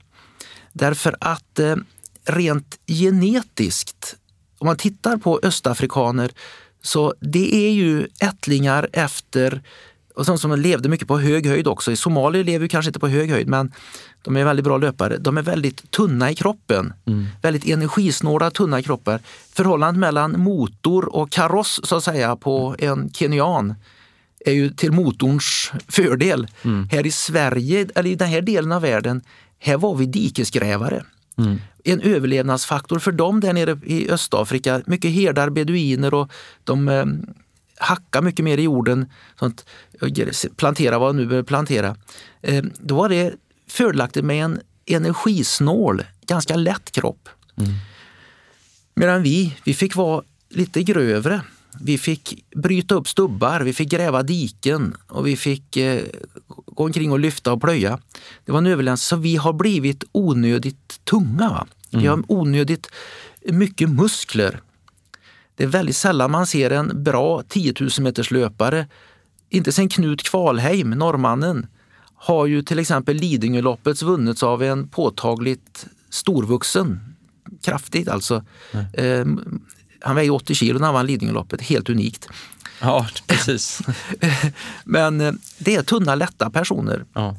Därför 0.72 1.16
att 1.20 1.58
eh, 1.58 1.76
rent 2.24 2.78
genetiskt, 2.86 4.16
om 4.58 4.66
man 4.66 4.76
tittar 4.76 5.16
på 5.16 5.40
östafrikaner, 5.42 6.32
så 6.82 7.14
det 7.20 7.54
är 7.54 7.70
ju 7.70 8.08
ättlingar 8.20 8.88
efter 8.92 9.62
och 10.16 10.26
sådana 10.26 10.38
som 10.38 10.58
levde 10.58 10.88
mycket 10.88 11.08
på 11.08 11.18
hög 11.18 11.46
höjd 11.46 11.66
också. 11.66 11.92
I 11.92 11.96
Somalier 11.96 12.44
lever 12.44 12.64
ju 12.64 12.68
kanske 12.68 12.88
inte 12.88 13.00
på 13.00 13.08
hög 13.08 13.30
höjd 13.30 13.48
men 13.48 13.72
de 14.22 14.36
är 14.36 14.44
väldigt 14.44 14.64
bra 14.64 14.78
löpare. 14.78 15.16
De 15.16 15.38
är 15.38 15.42
väldigt 15.42 15.90
tunna 15.90 16.30
i 16.30 16.34
kroppen. 16.34 16.92
Väldigt 17.42 17.66
energisnåla, 17.66 18.50
tunna 18.50 18.82
kroppar. 18.82 19.20
Förhållandet 19.52 20.00
mellan 20.00 20.40
motor 20.40 21.16
och 21.16 21.30
kaross 21.30 21.80
så 21.84 21.96
att 21.96 22.04
säga 22.04 22.36
på 22.36 22.76
en 22.78 23.10
kenyan 23.10 23.74
är 24.46 24.52
ju 24.52 24.70
till 24.70 24.92
motorns 24.92 25.72
fördel. 25.88 26.46
Här 26.90 27.06
i 27.06 27.10
Sverige, 27.10 27.88
eller 27.94 28.10
i 28.10 28.14
den 28.14 28.28
här 28.28 28.40
delen 28.40 28.72
av 28.72 28.82
världen, 28.82 29.22
här 29.58 29.76
var 29.76 29.94
vi 29.94 30.06
dikesgrävare. 30.06 31.04
En 31.84 32.00
överlevnadsfaktor 32.00 32.98
för 32.98 33.12
dem 33.12 33.40
där 33.40 33.52
nere 33.52 33.78
i 33.84 34.10
Östafrika. 34.10 34.82
Mycket 34.86 35.10
herdar, 35.10 35.50
beduiner 35.50 36.14
och 36.14 36.30
de 36.64 36.88
hackar 37.78 38.22
mycket 38.22 38.44
mer 38.44 38.58
i 38.58 38.62
jorden. 38.62 39.06
Sånt, 39.38 39.64
plantera 40.56 40.98
vad 40.98 41.14
nu 41.14 41.26
behöver 41.26 41.46
plantera. 41.46 41.96
Eh, 42.42 42.64
då 42.80 42.96
var 42.96 43.08
det 43.08 43.34
fördelaktigt 43.68 44.24
med 44.24 44.44
en 44.44 44.60
energisnål, 44.86 46.02
ganska 46.26 46.56
lätt 46.56 46.90
kropp. 46.90 47.28
Medan 48.94 49.22
vi, 49.22 49.56
vi 49.64 49.74
fick 49.74 49.96
vara 49.96 50.22
lite 50.48 50.82
grövre. 50.82 51.40
Vi 51.80 51.98
fick 51.98 52.44
bryta 52.56 52.94
upp 52.94 53.08
stubbar, 53.08 53.60
vi 53.60 53.72
fick 53.72 53.90
gräva 53.90 54.22
diken 54.22 54.96
och 55.08 55.26
vi 55.26 55.36
fick 55.36 55.76
eh, 55.76 56.02
gå 56.66 56.84
omkring 56.84 57.12
och 57.12 57.18
lyfta 57.18 57.52
och 57.52 57.60
plöja. 57.60 57.98
Det 58.44 58.52
var 58.52 58.58
en 58.58 58.66
överläns, 58.66 59.04
så 59.04 59.16
vi 59.16 59.36
har 59.36 59.52
blivit 59.52 60.04
onödigt 60.12 61.04
tunga. 61.04 61.48
Va? 61.48 61.66
Vi 61.90 62.06
har 62.06 62.22
onödigt 62.28 62.90
mycket 63.44 63.90
muskler. 63.90 64.60
Det 65.56 65.64
är 65.64 65.68
väldigt 65.68 65.96
sällan 65.96 66.30
man 66.30 66.46
ser 66.46 66.70
en 66.70 67.02
bra 67.02 67.42
10 67.48 67.74
000 67.80 67.90
meters 67.98 68.30
löpare, 68.30 68.86
inte 69.48 69.72
sen 69.72 69.88
Knut 69.88 70.22
Kvalheim, 70.22 70.90
norrmannen, 70.90 71.66
har 72.14 72.46
ju 72.46 72.62
till 72.62 72.78
exempel 72.78 73.16
Lidingöloppet 73.16 74.02
vunnits 74.02 74.42
av 74.42 74.62
en 74.62 74.88
påtagligt 74.88 75.86
storvuxen, 76.10 77.00
kraftigt 77.62 78.08
alltså. 78.08 78.44
Eh, 78.92 79.26
han 80.00 80.16
väger 80.16 80.30
80 80.30 80.54
kilo 80.54 80.78
när 80.78 80.86
han 80.86 80.94
vann 80.94 81.06
Lidingöloppet, 81.06 81.62
helt 81.62 81.90
unikt. 81.90 82.28
Ja, 82.80 83.06
precis. 83.26 83.82
Men 84.84 85.20
eh, 85.20 85.32
det 85.58 85.74
är 85.76 85.82
tunna, 85.82 86.14
lätta 86.14 86.50
personer. 86.50 87.04
Ja. 87.12 87.36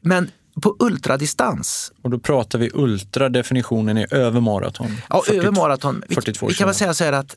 Men 0.00 0.30
på 0.62 0.76
ultradistans, 0.78 1.92
Och 2.02 2.10
då 2.10 2.18
pratar 2.18 2.58
vi 2.58 2.70
ultra, 2.74 3.28
definitionen 3.28 3.96
är 3.96 4.14
över 4.14 4.40
maraton. 4.40 4.96
ja, 5.08 5.22
40 5.26 5.38
över 5.38 5.50
maraton, 5.50 6.02
vi, 6.08 6.14
42 6.14 6.46
vi 6.46 6.54
kan 6.54 6.66
väl 6.66 6.74
säga 6.74 6.94
så 6.94 7.04
här 7.04 7.12
att 7.12 7.36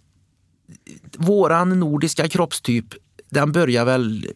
våran 1.17 1.79
nordiska 1.79 2.27
kroppstyp, 2.27 2.85
den 3.29 3.51
börjar 3.51 3.85
väl 3.85 4.27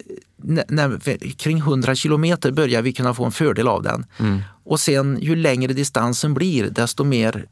när, 0.67 0.99
kring 1.37 1.57
100 1.57 1.95
kilometer 1.95 2.51
börjar 2.51 2.81
vi 2.81 2.93
kunna 2.93 3.13
få 3.13 3.25
en 3.25 3.31
fördel 3.31 3.67
av 3.67 3.83
den. 3.83 4.05
Mm. 4.17 4.41
Och 4.63 4.79
sen 4.79 5.19
ju 5.21 5.35
längre 5.35 5.73
distansen 5.73 6.33
blir, 6.33 6.63
desto 6.69 7.03
mer 7.03 7.45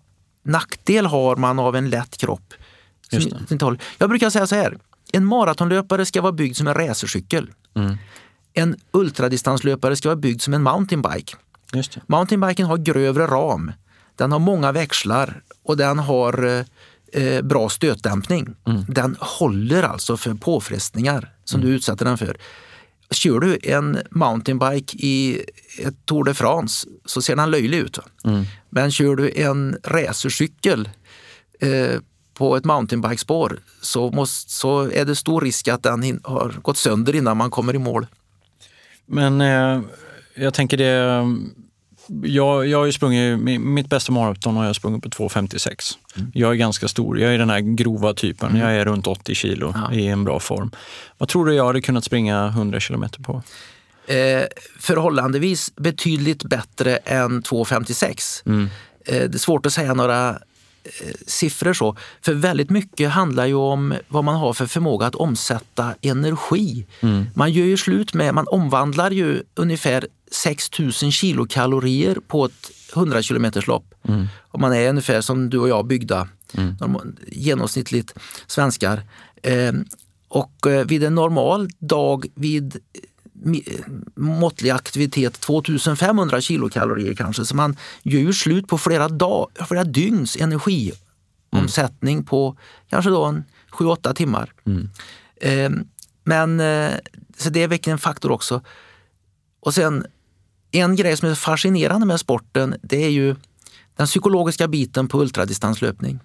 nackdel 0.44 1.06
har 1.06 1.36
man 1.36 1.60
av 1.60 1.76
en 1.76 1.90
lätt 1.90 2.18
kropp. 2.18 2.54
Jag 3.98 4.10
brukar 4.10 4.30
säga 4.30 4.48
så 4.48 4.56
här, 4.56 4.78
en 5.14 5.26
maratonlöpare 5.26 6.06
ska 6.06 6.22
vara 6.22 6.32
byggd 6.32 6.56
som 6.56 6.68
en 6.68 6.74
racercykel. 6.74 7.50
Mm. 7.76 7.98
En 8.54 8.76
ultradistanslöpare 8.92 9.96
ska 9.96 10.10
vara 10.10 10.16
byggd 10.16 10.42
som 10.42 10.54
en 10.54 10.64
mountainbike. 10.64 11.36
Mountainbiken 12.08 12.66
har 12.66 12.78
grövre 12.78 13.28
ram, 13.28 13.72
den 14.16 14.32
har 14.32 14.40
många 14.40 14.72
växlar 14.72 15.42
och 15.64 15.78
den 15.78 16.00
har 16.00 16.66
eh, 17.14 17.42
bra 17.42 17.70
stötdämpning. 17.70 18.56
Den 18.88 19.16
håller 19.20 19.84
alltså 19.84 20.18
för 20.18 20.34
påfrestningar 20.34 21.34
som 21.44 21.62
du 21.62 21.68
utsätter 21.68 22.06
den 22.06 22.18
för. 22.18 22.38
Kör 23.12 23.40
du 23.40 23.58
en 23.64 23.98
mountainbike 24.12 24.98
i 24.98 25.44
ett 25.80 26.06
Tour 26.06 26.24
de 26.24 26.34
France 26.34 26.88
så 27.06 27.22
ser 27.22 27.36
den 27.36 27.52
löjlig 27.52 27.78
ut. 27.78 27.98
Va? 27.98 28.04
Men 28.70 28.92
kör 28.92 29.16
du 29.16 29.32
en 29.36 29.78
racercykel 29.84 30.90
eh, 31.60 32.00
på 32.34 32.58
ett 32.58 32.66
mountainbikespår 32.66 33.60
så, 33.82 34.12
måste, 34.12 34.52
så 34.52 34.92
är 34.92 35.06
det 35.06 35.16
stor 35.16 35.42
risk 35.42 35.68
att 35.68 35.84
den 35.84 36.20
har 36.24 36.56
gått 36.62 36.78
sönder 36.78 37.16
innan 37.16 37.38
man 37.38 37.52
kommer 37.52 37.76
i 37.76 37.80
mål. 37.80 38.08
Men 39.06 39.42
eh, 39.42 39.82
jag 40.36 40.54
tänker 40.54 40.78
det... 40.78 41.24
Jag, 42.24 42.68
jag 42.68 42.78
har 42.78 42.86
ju 42.86 42.92
sprungit, 42.92 43.40
mi- 43.40 43.60
mitt 43.60 43.90
bästa 43.90 44.12
maraton 44.12 44.56
har 44.56 44.66
jag 44.66 44.76
sprungit 44.76 45.04
på 45.04 45.10
2.56. 45.10 45.98
Jag 46.34 46.52
är 46.52 46.56
ganska 46.56 46.88
stor, 46.88 47.20
jag 47.20 47.34
är 47.34 47.38
den 47.38 47.50
här 47.50 47.60
grova 47.60 48.14
typen. 48.14 48.56
Jag 48.56 48.76
är 48.76 48.86
runt 48.86 49.08
80 49.08 49.36
kilo 49.36 49.74
Ja. 49.76 49.94
i 49.94 50.08
en 50.08 50.24
bra 50.24 50.40
form. 50.40 50.72
Vad 51.18 51.30
tror 51.30 51.46
du 51.46 51.54
jag 51.54 51.66
hade 51.66 51.82
kunnat 51.82 52.04
springa 52.04 52.48
100 52.48 52.80
kilometer 52.80 53.20
på? 53.24 53.44
eh, 54.08 54.44
förhållandevis 54.80 55.76
betydligt 55.76 56.44
bättre 56.44 56.96
än 56.98 57.44
2,56. 57.44 58.44
Mm. 58.46 58.70
Eh, 59.06 59.14
det 59.16 59.36
är 59.36 59.38
svårt 59.40 59.66
att 59.66 59.74
säga 59.74 59.94
några 59.94 60.38
siffror 61.28 61.74
så, 61.74 61.96
för 62.22 62.34
väldigt 62.34 62.70
mycket 62.70 63.10
handlar 63.10 63.46
ju 63.46 63.54
om 63.54 63.94
vad 64.08 64.24
man 64.24 64.36
har 64.36 64.54
för 64.54 64.66
förmåga 64.66 65.06
att 65.06 65.16
omsätta 65.16 65.96
energi. 66.02 66.86
Man 67.36 67.52
gör 67.52 67.66
ju 67.66 67.78
slut 67.78 68.14
med, 68.14 68.34
man 68.34 68.48
omvandlar 68.48 69.12
ju 69.12 69.44
ungefär 69.56 70.08
6000 70.32 71.12
kilokalorier 71.12 72.18
på 72.28 72.46
ett 72.46 72.72
100 72.94 73.22
kilometers 73.22 73.68
lopp. 73.68 73.94
Och 74.40 74.60
man 74.60 74.74
är 74.74 74.90
ungefär 74.90 75.22
som 75.22 75.50
du 75.50 75.58
och 75.58 75.70
jag 75.70 75.88
byggda, 75.88 76.28
normal- 76.80 77.16
genomsnittligt 77.28 78.14
svenskar. 78.48 79.02
Eh, 79.44 79.72
och 80.28 80.68
eh, 80.68 80.86
vid 80.86 81.04
en 81.04 81.16
normal 81.16 81.70
dag 81.80 82.26
vid 82.36 82.78
måttlig 84.16 84.70
aktivitet 84.70 85.40
2500 85.40 86.42
kilokalorier 86.42 87.14
kanske. 87.14 87.46
Så 87.46 87.56
man 87.56 87.78
gör 88.04 88.20
ju 88.20 88.34
slut 88.34 88.68
på 88.68 88.78
flera, 88.78 89.08
dag, 89.08 89.50
flera 89.68 89.84
dygns 89.84 90.38
energiomsättning 90.38 92.24
på 92.24 92.58
kanske 92.90 93.12
då 93.12 93.26
en 93.26 93.44
7-8 93.72 94.14
timmar. 94.14 94.54
Eh, 95.42 95.70
men 96.24 96.60
eh, 96.60 96.92
så 97.38 97.50
det 97.50 97.64
är 97.64 97.68
verkligen 97.68 97.96
en 97.96 98.00
faktor 98.00 98.32
också. 98.32 98.62
Och 99.60 99.74
sen 99.74 100.06
en 100.72 100.96
grej 100.96 101.18
som 101.18 101.30
är 101.30 101.36
fascinerande 101.36 102.06
med 102.06 102.20
sporten 102.20 102.76
det 102.82 103.06
är 103.06 103.10
ju 103.10 103.36
den 103.96 104.08
psykologiska 104.08 104.68
biten 104.68 105.08
på 105.08 105.22
ultradistanslöpning. 105.22 106.20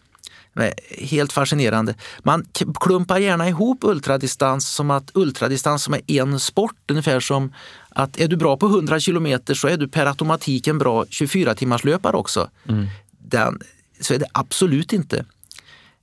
Är 0.54 0.72
Helt 1.06 1.32
fascinerande. 1.32 1.94
Man 2.22 2.46
klumpar 2.80 3.18
gärna 3.18 3.48
ihop 3.48 3.84
ultradistans 3.84 4.68
som 4.68 4.90
att 4.90 5.10
ultradistans 5.14 5.82
som 5.82 5.94
är 5.94 6.22
en 6.22 6.40
sport. 6.40 6.90
Ungefär 6.90 7.20
som 7.20 7.52
att 7.88 8.20
är 8.20 8.28
du 8.28 8.36
bra 8.36 8.56
på 8.56 8.66
100 8.66 9.00
kilometer 9.00 9.54
så 9.54 9.68
är 9.68 9.76
du 9.76 9.88
per 9.88 10.06
automatik 10.06 10.66
en 10.66 10.78
bra 10.78 11.04
24 11.08 11.54
timmars 11.54 11.84
löpare 11.84 12.16
också. 12.16 12.50
Den, 13.18 13.60
så 14.00 14.14
är 14.14 14.18
det 14.18 14.26
absolut 14.32 14.92
inte. 14.92 15.24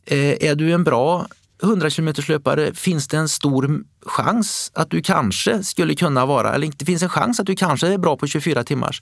Eh, 0.05 0.49
är 0.49 0.55
du 0.55 0.71
en 0.73 0.83
bra 0.83 1.27
100 1.63 1.89
km 1.89 2.13
löpare 2.27 2.73
finns 2.73 3.07
det 3.07 3.17
en 3.17 3.29
stor 3.29 3.83
chans 4.05 4.71
att 4.75 4.89
du 4.89 5.01
kanske 5.01 5.63
skulle 5.63 5.95
kunna 5.95 6.25
vara, 6.25 6.53
eller 6.53 6.71
det 6.77 6.85
finns 6.85 7.03
en 7.03 7.09
chans 7.09 7.39
att 7.39 7.45
du 7.45 7.55
kanske 7.55 7.87
är 7.87 7.97
bra 7.97 8.17
på 8.17 8.27
24 8.27 8.63
timmars. 8.63 9.01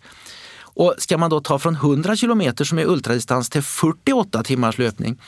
Och 0.78 0.96
ska 0.98 1.18
man 1.18 1.30
då 1.30 1.40
ta 1.42 1.60
från 1.60 1.76
100 1.76 2.16
km 2.16 2.42
som 2.64 2.80
är 2.80 2.86
ultradistans 2.86 3.50
till 3.50 3.62
48 3.62 4.44
timmars 4.44 4.78
löpning 4.78 5.22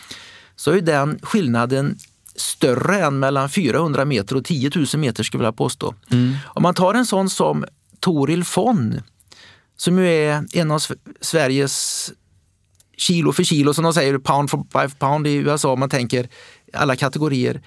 så 0.56 0.72
är 0.72 0.82
den 0.82 1.20
skillnaden 1.24 1.97
större 2.36 3.00
än 3.06 3.20
mellan 3.20 3.50
400 3.50 4.06
meter 4.06 4.36
och 4.36 4.45
10 4.45 4.72
000 4.76 4.86
meter 4.93 5.24
skulle 5.24 5.38
jag 5.43 5.47
vilja 5.52 5.58
påstå. 5.58 5.95
Om 6.45 6.64
man 6.64 6.74
tar 6.74 6.93
en 6.93 7.06
sån 7.06 7.30
som 7.30 7.66
Toril 8.00 8.43
Fon 8.43 9.02
som 9.78 9.97
ju 10.00 10.08
är 10.08 10.45
en 10.54 10.72
av 10.72 10.78
Sve- 10.80 10.97
Sveriges 11.22 12.12
kilo 12.97 13.32
för 13.32 13.43
kilo, 13.43 13.74
som 13.74 13.84
de 13.84 13.93
säger, 13.93 14.18
pound 14.18 14.50
for 14.50 14.58
by 14.58 14.95
pound 15.00 15.28
i 15.28 15.34
USA, 15.34 15.72
om 15.72 15.80
man 15.80 15.89
tänker 15.89 16.28
alla 16.74 16.95
kategorier, 16.95 17.62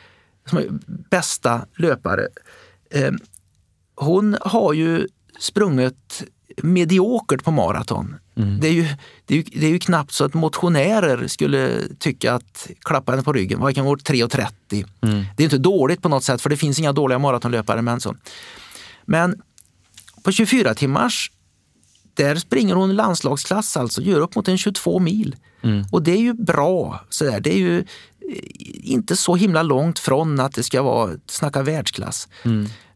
som 0.49 0.59
är 0.59 0.66
bästa 1.11 1.66
löpare. 1.76 2.28
Eh, 2.91 3.12
hon 3.95 4.37
har 4.41 4.72
ju 4.72 5.07
sprungit 5.39 6.24
mediokert 6.57 7.45
på 7.45 7.51
maraton. 7.51 8.17
Det, 8.35 8.69
är 8.69 8.73
ju, 8.73 8.89
det, 9.27 9.35
är 9.35 9.39
ju, 9.39 9.45
det 9.61 9.67
är 9.67 9.71
ju 9.71 9.79
knappt 9.79 10.13
så 10.13 10.25
att 10.25 10.35
motionärer 10.35 11.27
skulle 11.27 11.81
tycka 11.99 12.35
att 12.35 12.71
klappa 12.81 13.13
henne 13.13 13.23
på 13.23 13.33
ryggen. 13.33 13.61
Vad 13.61 13.75
kan 13.75 13.87
gå 13.87 13.97
3.30? 13.97 14.87
Det 15.37 15.43
är 15.43 15.45
inte 15.45 15.59
dåligt 15.59 16.03
på 16.03 16.09
något 16.09 16.25
sätt, 16.25 16.43
för 16.43 16.51
det 16.51 16.57
finns 16.57 16.79
inga 16.79 16.93
dåliga 16.93 17.19
maratonlöpare. 17.19 17.83
Men, 17.83 18.01
så. 18.01 18.17
men 19.05 19.43
på 20.23 20.33
24 20.33 20.75
timmars 20.75 21.31
där 22.15 22.37
springer 22.37 22.75
hon 22.75 22.95
landslagsklass, 22.95 23.77
alltså 23.77 24.03
gör 24.03 24.21
upp 24.21 24.37
mot 24.37 24.49
en 24.49 24.59
22 24.59 24.99
mil. 24.99 25.37
Och 25.91 26.03
det 26.03 26.13
är 26.13 26.21
ju 26.21 26.33
bra. 26.33 27.05
Sådär. 27.09 27.41
Det 27.41 27.55
är 27.55 27.59
ju 27.59 27.79
eh, 27.79 27.85
inte 28.83 29.17
så 29.17 29.37
himla 29.37 29.63
långt 29.63 29.99
från 29.99 30.41
att 30.41 30.55
det 30.55 30.63
ska 30.63 30.83
vara 30.83 31.11
snacka 31.27 31.63
världsklass. 31.63 32.29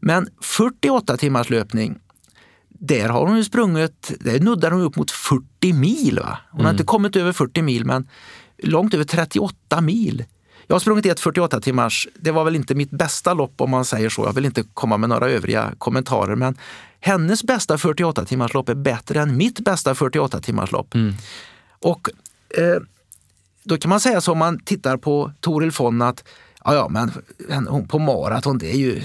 Men 0.00 0.28
48 0.42 1.16
timmars 1.16 1.50
löpning, 1.50 1.98
där 2.78 3.08
har 3.08 3.26
hon 3.26 3.36
ju 3.36 3.44
sprungit, 3.44 4.12
där 4.20 4.40
nuddar 4.40 4.70
hon 4.70 4.82
upp 4.82 4.96
mot 4.96 5.10
40 5.10 5.72
mil. 5.72 6.18
Va? 6.18 6.38
Hon 6.50 6.64
har 6.64 6.72
inte 6.72 6.84
kommit 6.84 7.16
över 7.16 7.32
40 7.32 7.62
mil, 7.62 7.84
men 7.84 8.08
långt 8.58 8.94
över 8.94 9.04
38 9.04 9.80
mil. 9.80 10.24
Jag 10.66 10.74
har 10.74 10.80
sprungit 10.80 11.06
ett 11.06 11.20
48 11.20 11.60
timmars, 11.60 12.08
det 12.14 12.30
var 12.30 12.44
väl 12.44 12.56
inte 12.56 12.74
mitt 12.74 12.90
bästa 12.90 13.34
lopp 13.34 13.60
om 13.60 13.70
man 13.70 13.84
säger 13.84 14.08
så. 14.08 14.24
Jag 14.24 14.32
vill 14.32 14.44
inte 14.44 14.64
komma 14.74 14.96
med 14.96 15.08
några 15.08 15.28
övriga 15.28 15.72
kommentarer, 15.78 16.36
men 16.36 16.58
hennes 17.00 17.44
bästa 17.44 17.78
48 17.78 18.24
timmars 18.24 18.54
lopp 18.54 18.68
är 18.68 18.74
bättre 18.74 19.20
än 19.20 19.36
mitt 19.36 19.60
bästa 19.60 19.94
48 19.94 20.40
timmars 20.40 20.72
lopp. 20.72 20.94
Och 21.80 22.08
eh, 22.58 22.82
då 23.62 23.78
kan 23.78 23.88
man 23.88 24.00
säga 24.00 24.20
så 24.20 24.32
om 24.32 24.38
man 24.38 24.58
tittar 24.58 24.96
på 24.96 25.32
Toril 25.40 25.72
Fon 25.72 26.02
att 26.02 26.24
ja, 26.64 26.74
ja, 26.74 26.88
men 26.88 27.86
på 27.86 27.98
maraton, 27.98 28.58
det, 28.58 28.70
är 28.70 28.78
ju, 28.78 29.02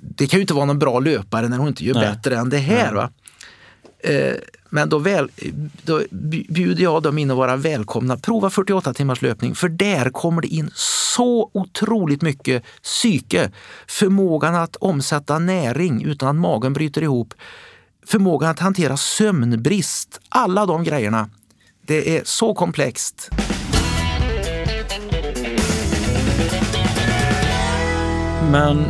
det 0.00 0.26
kan 0.26 0.38
ju 0.38 0.40
inte 0.40 0.54
vara 0.54 0.64
någon 0.64 0.78
bra 0.78 0.98
löpare 1.00 1.48
när 1.48 1.58
hon 1.58 1.68
inte 1.68 1.84
gör 1.84 1.94
Nej. 1.94 2.12
bättre 2.14 2.36
än 2.36 2.48
det 2.48 2.58
här. 2.58 2.94
Va? 2.94 3.10
Eh, 3.98 4.34
Men 4.70 4.88
då, 4.88 4.98
väl, 4.98 5.28
då 5.82 6.02
bjuder 6.48 6.82
jag 6.82 7.02
dem 7.02 7.18
in 7.18 7.30
att 7.30 7.36
vara 7.36 7.56
välkomna. 7.56 8.16
Prova 8.16 8.50
48 8.50 8.94
timmars 8.94 9.22
löpning 9.22 9.54
för 9.54 9.68
där 9.68 10.10
kommer 10.10 10.42
det 10.42 10.48
in 10.48 10.70
så 10.74 11.50
otroligt 11.54 12.22
mycket 12.22 12.64
psyke. 12.82 13.50
Förmågan 13.88 14.54
att 14.54 14.76
omsätta 14.76 15.38
näring 15.38 16.04
utan 16.04 16.28
att 16.28 16.36
magen 16.36 16.72
bryter 16.72 17.02
ihop. 17.02 17.34
Förmågan 18.06 18.50
att 18.50 18.58
hantera 18.58 18.96
sömnbrist. 18.96 20.20
Alla 20.28 20.66
de 20.66 20.84
grejerna. 20.84 21.30
Det 21.86 22.16
är 22.18 22.22
så 22.24 22.54
komplext. 22.54 23.30
Men 28.50 28.84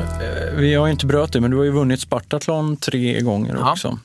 vi 0.57 0.75
har 0.75 0.89
inte 0.89 1.07
bröt 1.07 1.33
det, 1.33 1.41
men 1.41 1.51
du 1.51 1.57
har 1.57 1.65
ju 1.65 1.71
vunnit 1.71 2.01
Spartathlon 2.01 2.77
tre 2.77 3.21
gånger 3.21 3.55
Ja. 3.55 3.73
också. 3.73 3.99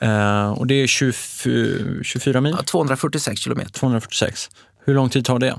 Eh, 0.00 0.50
och 0.50 0.66
det 0.66 0.74
är 0.74 0.86
24, 0.86 2.02
24 2.04 2.40
mil, 2.40 2.54
Ja, 2.58 2.62
246 2.64 3.40
kilometer. 3.40 3.70
246. 3.72 4.50
Hur 4.84 4.94
lång 4.94 5.08
tid 5.08 5.24
tar 5.24 5.38
det? 5.38 5.58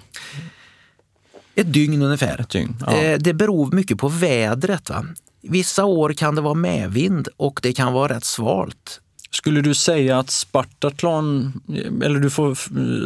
Ett 1.56 1.74
dygn 1.74 2.02
ungefär. 2.02 2.42
Ett 2.42 2.50
dygn? 2.50 2.76
Ja. 2.86 2.94
Eh, 2.96 3.20
Det 3.20 3.34
beror 3.34 3.72
mycket 3.72 3.98
på 3.98 4.08
vädret. 4.08 4.90
Va? 4.90 5.06
Vissa 5.42 5.86
år 5.86 6.14
kan 6.14 6.36
det 6.36 6.42
vara 6.42 6.54
medvind 6.54 7.28
och 7.38 7.60
det 7.64 7.74
kan 7.74 7.94
vara 7.94 8.14
rätt 8.16 8.26
svalt. 8.26 9.02
Skulle 9.32 9.62
du 9.62 9.74
säga 9.74 10.20
att 10.20 10.30
Spartathlon, 10.30 11.62
eller 12.04 12.20
du 12.20 12.30
får 12.30 12.56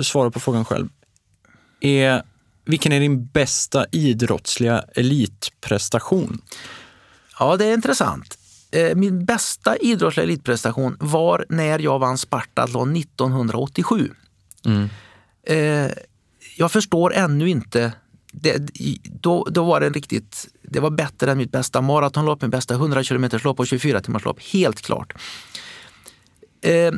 svara 0.04 0.32
på 0.32 0.40
frågan 0.40 0.66
själv, 0.66 0.88
är, 1.82 2.24
vilken 2.66 2.92
är 2.92 3.00
din 3.00 3.26
bästa 3.26 3.86
idrottsliga 3.92 4.84
elitprestation? 4.96 6.42
Ja, 7.40 7.58
det 7.58 7.66
är 7.66 7.74
intressant. 7.74 8.38
Eh, 8.72 8.96
Min 8.96 9.26
bästa 9.26 9.78
idrottsliga 9.78 10.24
elitprestation 10.24 10.98
var 11.00 11.46
när 11.50 11.80
jag 11.80 12.00
vann 12.00 12.18
Spartathlon 12.18 12.96
1987. 12.96 14.12
Mm. 14.66 14.90
Eh, 15.48 15.92
Jag 16.58 16.72
förstår 16.72 17.14
ännu 17.14 17.50
inte. 17.50 17.94
Det, 18.32 18.58
då, 19.04 19.48
då 19.52 19.64
var 19.64 19.80
det 19.80 19.90
riktigt, 19.90 20.48
det 20.62 20.80
var 20.80 20.90
bättre 20.90 21.32
än 21.32 21.38
mitt 21.38 21.52
bästa 21.52 21.82
maratonlopp, 21.82 22.42
mitt 22.42 22.52
bästa 22.52 22.74
100 22.74 23.04
km 23.04 23.30
lopp 23.44 23.60
och 23.60 23.68
24 23.68 24.02
timmars 24.02 24.26
lopp. 24.26 24.42
Helt 24.54 24.82
klart. 24.82 25.14
Eh, 26.62 26.92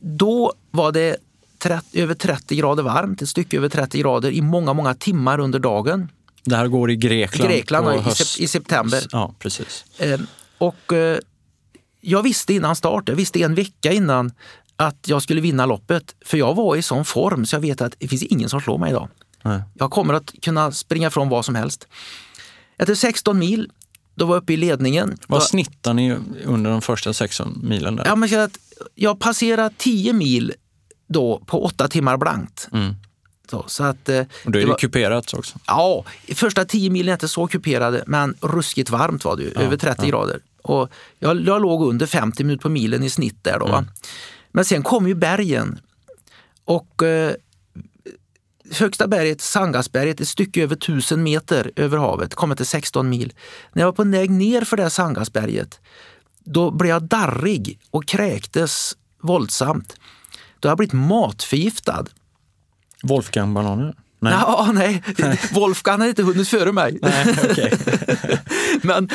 Då 0.00 0.52
var 0.70 0.92
det 0.92 1.16
30, 1.58 2.00
över 2.02 2.14
30 2.14 2.56
grader 2.56 2.82
varmt, 2.82 3.22
ett 3.22 3.28
stycke 3.28 3.56
över 3.56 3.68
30 3.68 3.98
grader 3.98 4.30
i 4.30 4.40
många, 4.42 4.72
många 4.72 4.94
timmar 4.94 5.38
under 5.40 5.58
dagen. 5.58 6.08
Det 6.44 6.56
här 6.56 6.66
går 6.66 6.90
i 6.90 6.96
Grekland. 6.96 7.50
Grekland 7.50 7.86
på 7.86 7.94
i, 7.94 7.98
höst- 7.98 8.40
i 8.40 8.46
september. 8.48 9.00
Ja, 9.12 9.34
precis. 9.38 9.84
Eh, 9.98 10.20
Och 10.58 10.92
eh, 10.92 11.18
jag 12.00 12.22
visste 12.22 12.54
innan 12.54 12.76
start, 12.76 13.08
jag 13.08 13.16
visste 13.16 13.42
en 13.42 13.54
vecka 13.54 13.92
innan 13.92 14.32
att 14.76 15.08
jag 15.08 15.22
skulle 15.22 15.40
vinna 15.40 15.66
loppet. 15.66 16.14
För 16.24 16.38
jag 16.38 16.54
var 16.54 16.76
i 16.76 16.82
sån 16.82 17.04
form 17.04 17.46
så 17.46 17.56
jag 17.56 17.60
vet 17.60 17.80
att 17.80 17.94
det 17.98 18.08
finns 18.08 18.22
ingen 18.22 18.48
som 18.48 18.60
slår 18.60 18.78
mig 18.78 18.90
idag. 18.90 19.08
Nej. 19.42 19.62
Jag 19.74 19.90
kommer 19.90 20.14
att 20.14 20.32
kunna 20.42 20.72
springa 20.72 21.10
från 21.10 21.28
vad 21.28 21.44
som 21.44 21.54
helst. 21.54 21.88
Efter 22.78 22.94
16 22.94 23.38
mil, 23.38 23.70
då 24.14 24.26
var 24.26 24.34
jag 24.36 24.42
uppe 24.42 24.52
i 24.52 24.56
ledningen. 24.56 25.18
Vad 25.28 25.42
snittar 25.42 25.94
ni 25.94 26.16
under 26.44 26.70
de 26.70 26.82
första 26.82 27.12
16 27.12 27.60
milen 27.62 27.96
där? 27.96 28.04
Ja, 28.06 28.16
men 28.16 28.40
att 28.44 28.58
jag 28.94 29.20
passerade 29.20 29.74
10 29.78 30.12
mil 30.12 30.52
då 31.08 31.42
på 31.46 31.64
8 31.64 31.88
timmar 31.88 32.16
blankt. 32.16 32.68
Mm. 32.72 32.94
Så, 33.52 33.64
så 33.66 33.84
att, 33.84 34.08
eh, 34.08 34.20
Och 34.20 34.26
då 34.44 34.48
är 34.48 34.52
det 34.52 34.60
det 34.60 34.66
var- 34.66 34.76
kuperat 34.78 35.34
också. 35.34 35.58
Ja, 35.66 36.04
första 36.34 36.64
10 36.64 36.90
milen 36.90 37.08
är 37.08 37.12
inte 37.12 37.28
så 37.28 37.46
kuperade, 37.46 38.04
men 38.06 38.34
ruskigt 38.40 38.90
varmt 38.90 39.24
var 39.24 39.36
det 39.36 39.42
ju, 39.42 39.50
över 39.50 39.76
30 39.76 40.06
grader. 40.06 40.40
Och 40.62 40.90
jag, 41.18 41.40
jag 41.40 41.62
låg 41.62 41.82
under 41.88 42.06
50 42.06 42.44
minuter 42.44 42.62
på 42.62 42.68
milen 42.68 43.02
i 43.02 43.10
snitt 43.10 43.44
där 43.44 43.58
då. 43.58 43.66
Va? 43.66 43.84
Men 44.52 44.64
sen 44.64 44.82
kom 44.82 45.08
ju 45.08 45.14
bergen. 45.14 45.78
Och 46.64 47.02
eh, 47.02 47.32
högsta 48.70 49.06
berget, 49.06 49.40
Sangasberget, 49.40 50.20
ett 50.20 50.28
stycke 50.28 50.62
över 50.62 50.76
1000 50.76 51.22
meter 51.22 51.70
över 51.76 51.98
havet, 51.98 52.34
kommer 52.34 52.54
till 52.54 52.66
16 52.66 53.08
mil. 53.08 53.32
När 53.72 53.82
jag 53.82 53.86
var 53.86 53.92
på 53.92 54.04
väg 54.04 54.30
ner 54.30 54.64
för 54.64 54.76
det 54.76 54.82
här 54.82 54.90
Sangasberget, 54.90 55.80
då 56.44 56.70
blev 56.70 56.90
jag 56.90 57.02
darrig 57.02 57.78
och 57.90 58.04
kräktes 58.06 58.96
våldsamt. 59.22 59.96
Då 60.60 60.68
har 60.68 60.70
jag 60.70 60.78
blivit 60.78 60.92
matförgiftad. 60.92 62.04
Wolfgang-bananer? 63.02 63.94
Nej. 64.20 64.32
Ja, 64.32 64.70
nej. 64.74 65.02
Wolfgang 65.52 65.98
hade 65.98 66.08
inte 66.08 66.22
hunnit 66.22 66.48
före 66.48 66.72
mig. 66.72 66.98
Nej, 67.02 67.36
okej. 67.50 67.72
Men 68.82 69.08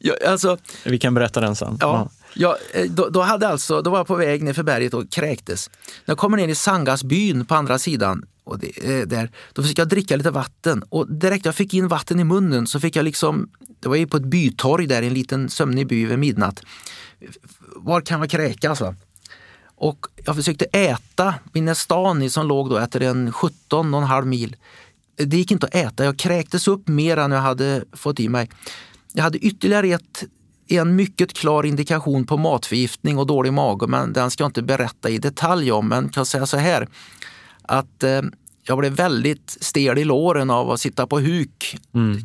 jag, 0.00 0.24
alltså, 0.24 0.58
Vi 0.84 0.98
kan 0.98 1.14
berätta 1.14 1.40
den 1.40 1.56
sen. 1.56 1.78
ja, 1.80 2.10
jag, 2.34 2.56
eh, 2.74 2.90
då, 2.90 3.08
då, 3.08 3.20
hade 3.20 3.48
alltså, 3.48 3.82
då 3.82 3.90
var 3.90 3.98
jag 3.98 4.06
på 4.06 4.14
väg 4.14 4.42
ner 4.42 4.52
för 4.52 4.62
berget 4.62 4.94
och 4.94 5.10
kräktes. 5.10 5.70
När 6.04 6.12
jag 6.12 6.18
kommer 6.18 6.36
ner 6.36 6.48
i 6.48 6.54
Sangasbyn 6.54 7.44
på 7.44 7.54
andra 7.54 7.78
sidan, 7.78 8.24
och 8.44 8.58
det, 8.58 9.00
eh, 9.00 9.06
där, 9.06 9.30
då 9.52 9.62
fick 9.62 9.78
jag 9.78 9.88
dricka 9.88 10.16
lite 10.16 10.30
vatten. 10.30 10.82
Och 10.88 11.12
direkt 11.12 11.44
jag 11.46 11.54
fick 11.54 11.74
in 11.74 11.88
vatten 11.88 12.20
i 12.20 12.24
munnen 12.24 12.66
så 12.66 12.80
fick 12.80 12.96
jag 12.96 13.04
liksom, 13.04 13.50
det 13.80 13.88
var 13.88 13.96
ju 13.96 14.06
på 14.06 14.16
ett 14.16 14.24
bytorg 14.24 14.86
där 14.86 15.02
i 15.02 15.06
en 15.06 15.14
liten 15.14 15.48
sömnig 15.48 15.86
by 15.86 16.06
vid 16.06 16.18
midnatt. 16.18 16.62
Var 17.76 18.00
kan 18.00 18.18
man 18.18 18.28
kräkas? 18.28 18.80
Va? 18.80 18.94
Och 19.80 20.06
jag 20.24 20.36
försökte 20.36 20.64
äta 20.64 21.34
min 21.52 21.64
Nestani 21.64 22.30
som 22.30 22.46
låg 22.46 22.70
då 22.70 22.76
efter 22.76 23.00
en 23.00 23.32
17,5 23.32 24.24
mil. 24.24 24.56
Det 25.16 25.36
gick 25.36 25.50
inte 25.50 25.66
att 25.66 25.74
äta, 25.74 26.04
jag 26.04 26.16
kräktes 26.16 26.68
upp 26.68 26.88
mer 26.88 27.16
än 27.16 27.30
jag 27.30 27.40
hade 27.40 27.84
fått 27.92 28.20
i 28.20 28.28
mig. 28.28 28.50
Jag 29.12 29.22
hade 29.22 29.38
ytterligare 29.38 29.88
ett, 29.88 30.24
en 30.68 30.96
mycket 30.96 31.32
klar 31.32 31.66
indikation 31.66 32.26
på 32.26 32.36
matförgiftning 32.36 33.18
och 33.18 33.26
dålig 33.26 33.52
mage, 33.52 33.86
men 33.86 34.12
den 34.12 34.30
ska 34.30 34.44
jag 34.44 34.48
inte 34.48 34.62
berätta 34.62 35.08
i 35.10 35.18
detalj 35.18 35.72
om. 35.72 35.88
Men 35.88 36.08
kan 36.08 36.26
säga 36.26 36.46
så 36.46 36.56
här 36.56 36.88
att 37.62 38.02
eh, 38.02 38.22
jag 38.62 38.78
blev 38.78 38.92
väldigt 38.92 39.56
stel 39.60 39.98
i 39.98 40.04
låren 40.04 40.50
av 40.50 40.70
att 40.70 40.80
sitta 40.80 41.06
på 41.06 41.20
huk, 41.20 41.76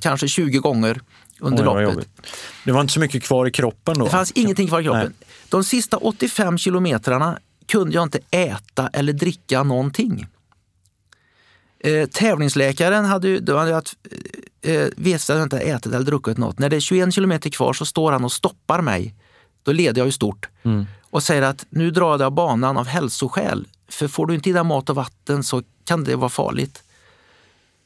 kanske 0.02 0.28
20 0.28 0.60
gånger 0.60 1.02
under 1.40 1.78
Oj, 1.78 1.84
loppet. 1.84 2.08
Det 2.64 2.72
var 2.72 2.82
inte 2.82 2.94
så 2.94 3.00
mycket 3.00 3.24
kvar 3.24 3.46
i 3.48 3.52
kroppen 3.52 3.98
då? 3.98 4.06
Det 4.06 4.12
fanns 4.12 4.32
ingenting 4.32 4.68
kvar 4.68 4.82
i 4.82 4.84
kroppen. 4.84 5.14
Nej. 5.20 5.28
De 5.50 5.64
sista 5.64 5.98
85 5.98 6.58
kilometrarna 6.58 7.40
kunde 7.68 7.96
jag 7.96 8.04
inte 8.04 8.20
äta 8.32 8.90
eller 8.94 9.14
dricka 9.14 9.64
någonting. 9.64 10.28
Eh, 11.80 12.08
tävlingsläkaren 12.08 13.06
hade 13.06 13.28
ju, 13.28 13.40
då 13.40 13.58
hade 13.58 13.70
jag 13.70 13.76
haft, 13.76 13.96
eh, 14.62 14.88
visste 14.96 15.34
att 15.34 15.40
jag 15.40 15.46
inte 15.46 15.60
ätit 15.60 15.94
eller 15.94 16.06
druckit 16.06 16.38
något. 16.38 16.60
När 16.60 16.70
det 16.70 16.76
är 16.76 16.80
21 16.80 17.14
kilometer 17.14 17.50
kvar 17.50 17.74
så 17.74 17.86
står 17.86 18.12
han 18.12 18.24
och 18.24 18.32
stoppar 18.32 18.82
mig. 18.82 19.16
Då 19.64 19.72
leder 19.72 20.02
jag 20.02 20.06
ju 20.06 20.12
stort 20.12 20.50
och 21.10 21.24
säger 21.24 21.42
att 21.42 21.66
nu 21.70 21.92
drar 21.92 22.12
jag 22.12 22.22
av 22.22 22.32
banan 22.32 22.78
av 22.78 22.88
hälsoskäl. 22.88 23.68
För 23.88 24.08
får 24.08 24.26
du 24.26 24.36
inte 24.36 24.50
i 24.50 24.54
dig 24.54 24.64
mat 24.64 24.90
och 24.90 24.96
vatten 24.96 25.44
så 25.44 25.64
kan 25.86 26.04
det 26.04 26.16
vara 26.16 26.30
farligt. 26.30 26.84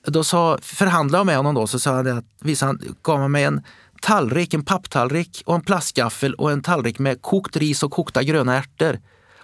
Då 0.07 0.23
sa, 0.23 0.57
förhandlade 0.61 1.19
jag 1.19 1.25
med 1.25 1.37
honom 1.37 1.55
då, 1.55 1.67
så 1.67 1.79
sa 1.79 1.95
han 1.95 2.17
att, 2.17 2.25
visade 2.39 2.69
han, 2.69 2.95
gav 3.01 3.19
han 3.19 3.31
mig 3.31 3.43
en 3.43 3.61
tallrik, 4.01 4.53
en 4.53 4.65
papptallrik 4.65 5.43
och 5.45 5.55
en 5.55 5.61
plastgaffel 5.61 6.33
och 6.33 6.51
en 6.51 6.61
tallrik 6.61 6.99
med 6.99 7.21
kokt 7.21 7.55
ris 7.55 7.83
och 7.83 7.91
kokta 7.91 8.23
gröna 8.23 8.57
ärtor. 8.57 8.99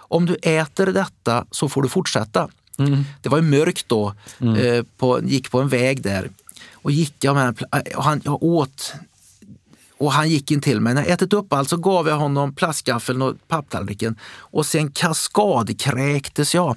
Om 0.08 0.26
du 0.26 0.34
äter 0.42 0.86
detta 0.86 1.44
så 1.50 1.68
får 1.68 1.82
du 1.82 1.88
fortsätta. 1.88 2.48
Det 3.22 3.28
var 3.28 3.38
ju 3.38 3.44
mörkt 3.44 3.88
då, 3.88 4.14
eh, 4.58 4.84
på, 4.96 5.20
gick 5.22 5.50
på 5.50 5.60
en 5.60 5.68
väg 5.68 6.02
där. 6.02 6.30
Och 6.72 6.90
gick 6.90 7.24
jag 7.24 7.34
med 7.34 7.56
pla- 7.58 7.96
och 7.96 8.04
han, 8.04 8.20
jag 8.24 8.42
åt 8.42 8.94
och 9.98 10.12
han 10.12 10.28
gick 10.28 10.50
in 10.50 10.60
till 10.60 10.80
mig. 10.80 10.94
När 10.94 11.02
jag 11.02 11.10
ätit 11.10 11.32
upp 11.32 11.52
allt 11.52 11.68
så 11.68 11.76
gav 11.76 12.08
jag 12.08 12.16
honom 12.16 12.54
plastgaffeln 12.54 13.22
och 13.22 13.34
papptallriken 13.48 14.18
och 14.38 14.66
sen 14.66 14.90
kaskadkräktes 14.92 16.54
jag. 16.54 16.76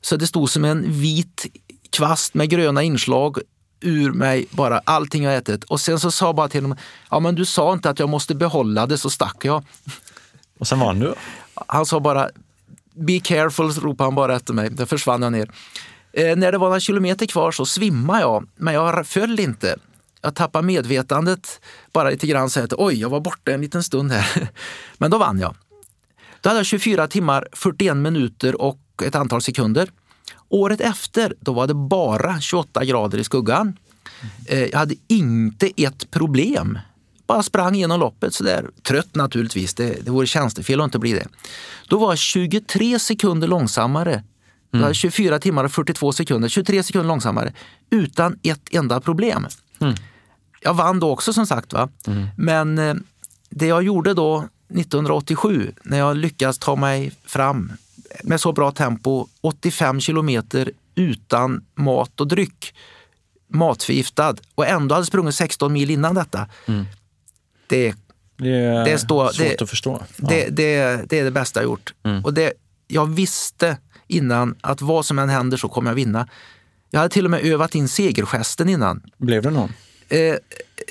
Så 0.00 0.16
det 0.16 0.26
stod 0.26 0.50
som 0.50 0.64
en 0.64 0.92
vit 0.92 1.46
kvast 1.90 2.34
med 2.34 2.50
gröna 2.50 2.82
inslag 2.82 3.38
ur 3.80 4.12
mig, 4.12 4.46
bara 4.50 4.80
allting 4.84 5.22
jag 5.22 5.36
ätit. 5.36 5.64
Och 5.64 5.80
sen 5.80 6.00
så 6.00 6.10
sa 6.10 6.26
jag 6.26 6.34
bara 6.34 6.48
till 6.48 6.62
honom, 6.62 6.78
ja 7.10 7.20
men 7.20 7.34
du 7.34 7.44
sa 7.44 7.72
inte 7.72 7.90
att 7.90 7.98
jag 7.98 8.08
måste 8.08 8.34
behålla 8.34 8.86
det, 8.86 8.98
så 8.98 9.10
stack 9.10 9.44
jag. 9.44 9.64
Och 10.58 10.68
sen 10.68 10.78
vann 10.80 10.98
du? 10.98 11.14
Han 11.66 11.86
sa 11.86 12.00
bara 12.00 12.28
Be 12.94 13.20
careful, 13.20 13.70
ropade 13.70 14.06
han 14.06 14.14
bara 14.14 14.36
efter 14.36 14.54
mig. 14.54 14.70
Där 14.70 14.86
försvann 14.86 15.22
jag 15.22 15.32
ner. 15.32 15.50
Eh, 16.12 16.36
när 16.36 16.52
det 16.52 16.58
var 16.58 16.66
några 16.66 16.80
kilometer 16.80 17.26
kvar 17.26 17.50
så 17.50 17.66
svimmade 17.66 18.20
jag, 18.20 18.48
men 18.56 18.74
jag 18.74 19.06
föll 19.06 19.40
inte. 19.40 19.76
Jag 20.22 20.34
tappade 20.34 20.66
medvetandet 20.66 21.60
bara 21.92 22.10
lite 22.10 22.26
grann 22.26 22.50
så 22.50 22.60
att 22.60 22.72
oj, 22.72 23.00
jag 23.00 23.08
var 23.08 23.20
borta 23.20 23.52
en 23.52 23.60
liten 23.60 23.82
stund 23.82 24.12
här. 24.12 24.48
Men 24.98 25.10
då 25.10 25.18
vann 25.18 25.38
jag. 25.38 25.54
Då 26.40 26.48
hade 26.48 26.58
jag 26.58 26.66
24 26.66 27.06
timmar, 27.06 27.48
41 27.52 27.96
minuter 27.96 28.60
och 28.62 28.80
ett 29.04 29.14
antal 29.14 29.42
sekunder. 29.42 29.90
Året 30.48 30.80
efter, 30.80 31.34
då 31.40 31.52
var 31.52 31.66
det 31.66 31.74
bara 31.74 32.40
28 32.40 32.84
grader 32.84 33.18
i 33.18 33.24
skuggan. 33.24 33.78
Eh, 34.46 34.64
Jag 34.64 34.78
hade 34.78 34.94
inte 35.08 35.70
ett 35.76 36.10
problem. 36.10 36.78
Bara 37.26 37.42
sprang 37.42 37.74
genom 37.74 38.00
loppet 38.00 38.34
sådär. 38.34 38.70
Trött 38.82 39.14
naturligtvis, 39.14 39.74
det, 39.74 40.04
det 40.04 40.10
vore 40.10 40.26
tjänstefel 40.26 40.80
att 40.80 40.84
inte 40.84 40.98
bli 40.98 41.12
det. 41.12 41.26
Då 41.88 41.98
var 41.98 42.08
jag 42.12 42.18
23 42.18 42.98
sekunder 42.98 43.48
långsammare. 43.48 44.22
Jag 44.70 44.94
24 44.94 45.38
timmar 45.38 45.64
och 45.64 45.72
42 45.72 46.12
sekunder, 46.12 46.48
23 46.48 46.82
sekunder 46.82 47.08
långsammare. 47.08 47.52
Utan 47.90 48.38
ett 48.42 48.60
enda 48.74 49.00
problem. 49.00 49.46
Jag 50.60 50.74
vann 50.74 51.00
då 51.00 51.10
också 51.10 51.32
som 51.32 51.46
sagt. 51.46 51.72
va. 51.72 51.88
Men 52.36 52.78
eh, 52.78 52.94
det 53.50 53.66
jag 53.66 53.82
gjorde 53.82 54.14
då 54.14 54.48
1987 54.74 55.72
när 55.82 55.98
jag 55.98 56.16
lyckades 56.16 56.58
ta 56.58 56.76
mig 56.76 57.12
fram 57.26 57.72
med 58.22 58.40
så 58.40 58.52
bra 58.52 58.70
tempo, 58.70 59.26
85 59.40 60.00
kilometer 60.00 60.70
utan 60.94 61.64
mat 61.74 62.20
och 62.20 62.28
dryck, 62.28 62.74
matförgiftad 63.48 64.34
och 64.54 64.66
ändå 64.66 64.94
hade 64.94 65.06
sprungit 65.06 65.34
16 65.34 65.72
mil 65.72 65.90
innan 65.90 66.14
detta. 66.14 66.46
Det, 67.66 67.94
Det 68.36 68.48
är 68.50 68.84
Det 68.84 68.98
står- 68.98 69.28
svårt 69.28 69.46
det- 69.58 69.62
att 69.62 69.70
förstå. 69.70 70.02
det, 70.16 70.48
det, 70.48 71.00
det 71.08 71.18
är 71.18 71.24
det 71.24 71.30
bästa 71.30 71.60
jag 71.60 71.64
gjort. 71.64 71.94
Och 72.24 72.34
det, 72.34 72.52
jag 72.88 73.06
visste 73.14 73.76
innan 74.08 74.54
att 74.60 74.80
vad 74.82 75.06
som 75.06 75.18
än 75.18 75.28
händer 75.28 75.56
så 75.56 75.68
kommer 75.68 75.90
jag 75.90 75.94
vinna. 75.94 76.28
Jag 76.90 77.00
hade 77.00 77.12
till 77.14 77.24
och 77.24 77.30
med 77.30 77.44
övat 77.44 77.74
in 77.74 77.88
segergesten 77.88 78.68
innan. 78.68 79.02
Blev 79.18 79.42
det 79.42 79.50
någon? 79.50 79.72
Eh, 80.08 80.34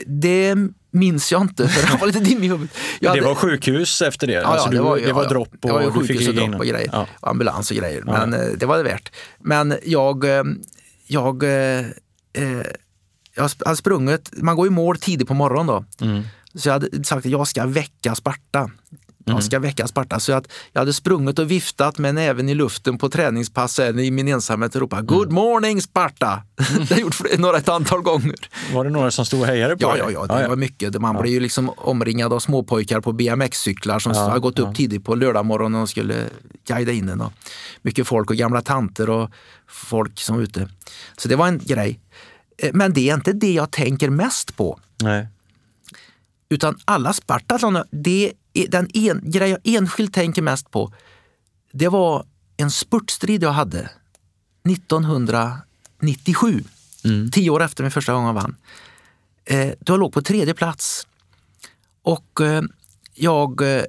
det 0.06 0.56
minns 0.92 1.32
jag 1.32 1.42
inte, 1.42 1.68
för 1.68 1.92
jag 1.92 2.00
var 2.00 2.08
lite 2.08 2.20
dimmig 2.20 2.52
det 3.00 3.08
hade- 3.08 3.22
var 3.22 3.36
sjukhus 3.36 4.02
efter 4.02 4.28
det? 4.28 4.34
Ja, 4.34 4.42
alltså, 4.44 4.68
ja, 4.68 4.72
du, 4.72 4.78
det 4.78 4.84
var, 4.84 4.98
det 5.00 5.14
var 5.14 5.24
ja, 5.24 5.30
dropp 5.30 5.50
och 5.62 5.70
det 5.80 5.86
var 5.86 5.92
sjukhus 5.92 6.28
och 6.28 6.34
dropp 6.36 6.56
och 6.56 6.66
grejer. 6.66 6.90
Ja. 6.92 7.08
Och 7.20 7.30
ambulans 7.30 7.72
och 7.72 7.78
grejer. 7.78 8.04
Ja. 8.06 8.12
Men 8.26 8.34
eh, 8.34 8.48
det 8.58 8.66
var 8.66 8.78
det 8.78 8.84
värt. 8.84 9.12
Men 9.40 9.76
jag, 9.86 10.24
eh, 10.24 10.44
jag, 11.08 11.44
eh, 11.44 11.80
eh, 12.34 12.62
jag 13.36 13.50
hade 13.66 13.78
sprungit, 13.78 14.30
man 14.34 14.56
går 14.56 14.68
i 14.68 14.70
mål 14.70 14.98
tidigt 14.98 15.28
på 15.28 15.34
morgonen 15.34 15.68
då. 15.68 16.06
Mm. 16.06 16.24
Så 16.56 16.68
jag 16.70 16.74
hade 16.74 17.04
sagt 17.04 17.26
att 17.26 17.32
jag 17.32 17.48
ska 17.48 17.66
väcka 17.66 18.16
Sparta. 18.16 18.70
Jag 19.26 19.44
ska 19.44 19.60
väcka 19.60 19.88
Sparta. 19.88 20.20
Så 20.20 20.34
att 20.34 20.48
jag 20.74 20.82
hade 20.82 20.94
sprungit 20.94 21.40
och 21.40 21.52
viftat 21.52 21.98
med 21.98 22.16
näven 22.16 22.50
i 22.50 22.56
luften 22.56 22.98
på 22.98 23.10
träningspass 23.10 23.80
i 23.80 24.12
min 24.12 24.28
ensamhet 24.28 24.76
och 24.76 24.82
ropat 24.82 25.06
Good 25.06 25.32
morning 25.32 25.82
Sparta! 25.82 26.44
det 26.58 26.64
har 26.74 26.86
jag 26.90 27.00
gjort 27.00 27.22
några 27.38 27.58
ett 27.58 27.70
antal 27.70 28.02
gånger. 28.02 28.36
Var 28.74 28.84
det 28.84 28.90
några 28.90 29.12
som 29.12 29.26
stod 29.26 29.42
och 29.42 29.48
hejade 29.48 29.78
på 29.78 29.84
Ja, 29.84 30.06
dig? 30.06 30.14
ja, 30.14 30.26
ja, 30.30 30.36
det 30.42 30.48
var 30.48 30.56
mycket. 30.56 31.02
Man 31.02 31.22
blev 31.22 31.34
ju 31.34 31.40
liksom 31.40 31.70
omringad 31.78 32.34
av 32.34 32.40
småpojkar 32.40 33.02
på 33.02 33.12
BMX-cyklar 33.12 34.00
som 34.00 34.12
hade 34.16 34.40
gått 34.40 34.60
upp 34.60 34.76
tidigt 34.76 35.06
på 35.06 35.16
lördagmorgonen 35.16 35.82
och 35.82 35.90
skulle 35.90 36.24
guida 36.68 36.92
in 36.92 37.10
en. 37.10 37.22
Och 37.22 37.34
mycket 37.82 38.08
folk 38.08 38.30
och 38.30 38.36
gamla 38.36 38.62
tanter 38.62 39.10
och 39.10 39.30
folk 39.68 40.20
som 40.20 40.36
var 40.36 40.44
ute. 40.44 40.70
Så 41.18 41.28
det 41.28 41.36
var 41.36 41.48
en 41.48 41.60
grej. 41.64 42.00
Eh, 42.58 42.70
Men 42.74 42.94
det 42.94 43.10
är 43.10 43.14
inte 43.14 43.34
det 43.34 43.54
jag 43.54 43.72
tänker 43.72 44.10
mest 44.10 44.56
på. 44.58 44.80
Nej. 45.04 45.28
Utan 46.54 46.78
alla 46.86 47.14
Spartathlon, 47.14 47.84
det 47.92 48.34
är 48.54 48.68
den 48.68 48.90
en, 48.94 49.22
grej 49.24 49.50
jag 49.50 49.60
enskilt 49.64 50.14
tänker 50.14 50.42
mest 50.42 50.72
på, 50.72 50.94
det 51.72 51.88
var 51.88 52.26
en 52.58 52.72
spurtstrid 52.72 53.44
jag 53.44 53.52
hade 53.52 53.90
1997. 54.70 56.64
Tio 57.32 57.50
år 57.50 57.64
efter 57.64 57.84
min 57.84 57.92
första 57.92 58.14
gång 58.14 58.26
jag 58.26 58.34
vann. 58.34 58.56
Eh, 59.46 59.74
då 59.80 59.94
jag 59.94 60.00
låg 60.00 60.14
på 60.14 60.22
tredje 60.22 60.54
plats. 60.54 61.08
Och 62.02 62.42
eh, 62.42 62.62
jag 63.14 63.78
eh, 63.78 63.84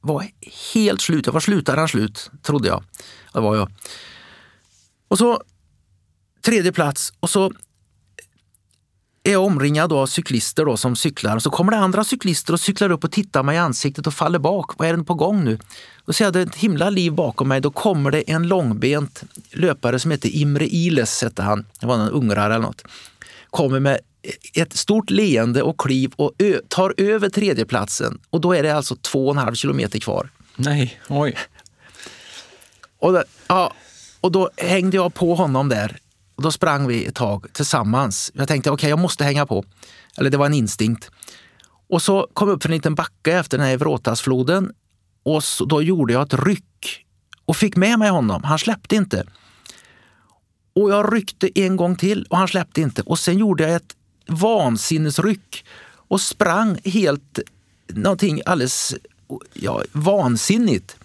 var 0.00 0.30
helt 0.74 1.00
slut. 1.00 1.26
Jag 1.26 1.32
var 1.32 1.40
slutare 1.40 1.80
än 1.80 1.88
slut, 1.88 2.30
trodde 2.42 2.68
jag. 2.68 2.84
Det 3.32 3.40
var 3.40 3.56
jag. 3.56 3.72
Och 5.08 5.18
så 5.18 5.42
tredje 6.42 6.72
plats 6.72 7.12
och 7.20 7.30
så 7.30 7.52
är 9.22 9.36
omringad 9.36 9.92
av 9.92 10.06
cyklister 10.06 10.64
då, 10.64 10.76
som 10.76 10.96
cyklar. 10.96 11.38
Så 11.38 11.50
kommer 11.50 11.72
det 11.72 11.78
andra 11.78 12.04
cyklister 12.04 12.52
och 12.52 12.60
cyklar 12.60 12.90
upp 12.90 13.04
och 13.04 13.12
tittar 13.12 13.42
mig 13.42 13.56
i 13.56 13.58
ansiktet 13.58 14.06
och 14.06 14.14
faller 14.14 14.38
bak. 14.38 14.78
Vad 14.78 14.88
är 14.88 14.96
det 14.96 15.04
på 15.04 15.14
gång 15.14 15.44
nu? 15.44 15.58
Då 16.06 16.12
ser 16.12 16.24
jag 16.24 16.32
det 16.32 16.40
ett 16.40 16.54
himla 16.54 16.90
liv 16.90 17.12
bakom 17.12 17.48
mig. 17.48 17.60
Då 17.60 17.70
kommer 17.70 18.10
det 18.10 18.30
en 18.30 18.48
långbent 18.48 19.22
löpare 19.52 19.98
som 19.98 20.10
heter 20.10 20.28
Imre 20.28 20.66
Iles, 20.66 21.22
hette 21.22 21.42
han. 21.42 21.66
Det 21.80 21.86
var 21.86 21.94
en 21.94 22.10
ungrare 22.10 22.54
eller 22.54 22.66
något. 22.66 22.82
Kommer 23.50 23.80
med 23.80 23.98
ett 24.54 24.76
stort 24.76 25.10
leende 25.10 25.62
och 25.62 25.80
kliv 25.80 26.12
och 26.16 26.32
tar 26.68 26.94
över 26.96 27.28
tredjeplatsen. 27.28 28.18
Och 28.30 28.40
då 28.40 28.52
är 28.52 28.62
det 28.62 28.70
alltså 28.70 28.96
två 28.96 29.26
och 29.26 29.34
en 29.34 29.38
halv 29.38 29.54
kilometer 29.54 29.98
kvar. 29.98 30.30
Nej, 30.56 31.00
oj. 31.08 31.36
Och, 32.98 33.12
då, 33.12 33.22
ja, 33.46 33.72
och 34.20 34.32
då 34.32 34.50
hängde 34.56 34.96
jag 34.96 35.14
på 35.14 35.34
honom 35.34 35.68
där. 35.68 35.98
Och 36.38 36.44
då 36.44 36.52
sprang 36.52 36.86
vi 36.86 37.04
ett 37.04 37.14
tag 37.14 37.46
tillsammans. 37.52 38.30
Jag 38.34 38.48
tänkte 38.48 38.70
okej, 38.70 38.90
jag 38.90 38.98
måste 38.98 39.24
hänga 39.24 39.46
på. 39.46 39.64
Eller 40.16 40.30
det 40.30 40.36
var 40.36 40.46
en 40.46 40.54
instinkt. 40.54 41.10
Och 41.88 42.02
så 42.02 42.28
kom 42.32 42.48
jag 42.48 42.56
upp 42.56 42.62
för 42.62 42.68
en 42.68 42.74
liten 42.74 42.94
backe 42.94 43.32
efter 43.32 43.58
den 43.58 43.66
här 43.66 43.74
Evrotasfloden. 43.74 44.72
Och 45.22 45.44
så, 45.44 45.64
då 45.64 45.82
gjorde 45.82 46.12
jag 46.12 46.22
ett 46.22 46.34
ryck 46.34 47.06
och 47.44 47.56
fick 47.56 47.76
med 47.76 47.98
mig 47.98 48.10
honom. 48.10 48.44
Han 48.44 48.58
släppte 48.58 48.96
inte. 48.96 49.26
Och 50.74 50.90
jag 50.90 51.14
ryckte 51.14 51.58
en 51.60 51.76
gång 51.76 51.96
till 51.96 52.26
och 52.30 52.38
han 52.38 52.48
släppte 52.48 52.80
inte. 52.80 53.02
Och 53.02 53.18
sen 53.18 53.38
gjorde 53.38 53.62
jag 53.62 53.74
ett 53.74 53.96
vansinnesryck 54.28 55.64
och 56.08 56.20
sprang 56.20 56.78
helt 56.84 57.38
någonting 57.88 58.40
alldeles 58.46 58.94
ja, 59.52 59.82
vansinnigt 59.92 60.96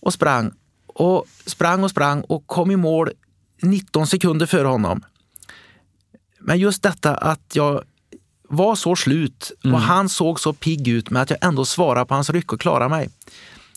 och 0.00 0.12
sprang 0.12 0.52
och 0.86 1.26
sprang 1.46 1.84
och 1.84 1.90
sprang 1.90 2.20
och 2.20 2.46
kom 2.46 2.70
i 2.70 2.76
mål 2.76 3.10
19 3.62 4.06
sekunder 4.06 4.46
före 4.46 4.68
honom. 4.68 5.04
Men 6.40 6.58
just 6.58 6.82
detta 6.82 7.14
att 7.16 7.40
jag 7.52 7.82
var 8.48 8.74
så 8.74 8.96
slut 8.96 9.52
och 9.64 9.80
han 9.80 10.08
såg 10.08 10.40
så 10.40 10.52
pigg 10.52 10.88
ut 10.88 11.10
med 11.10 11.22
att 11.22 11.30
jag 11.30 11.38
ändå 11.44 11.64
svarade 11.64 12.06
på 12.06 12.14
hans 12.14 12.30
ryck 12.30 12.52
och 12.52 12.60
klarade 12.60 12.88
mig. 12.90 13.10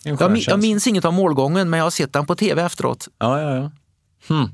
Jag, 0.04 0.32
min- 0.32 0.42
jag 0.48 0.60
minns 0.60 0.88
inget 0.88 1.06
av 1.06 1.14
målgången 1.14 1.70
men 1.70 1.78
jag 1.78 1.86
har 1.86 1.92
sett 1.92 2.14
den 2.14 2.26
på 2.26 2.36
tv 2.36 2.62
efteråt. 2.64 3.08
Ja, 3.20 3.42
ja, 3.42 3.56
ja. 3.56 3.72
Hmm. 4.28 4.50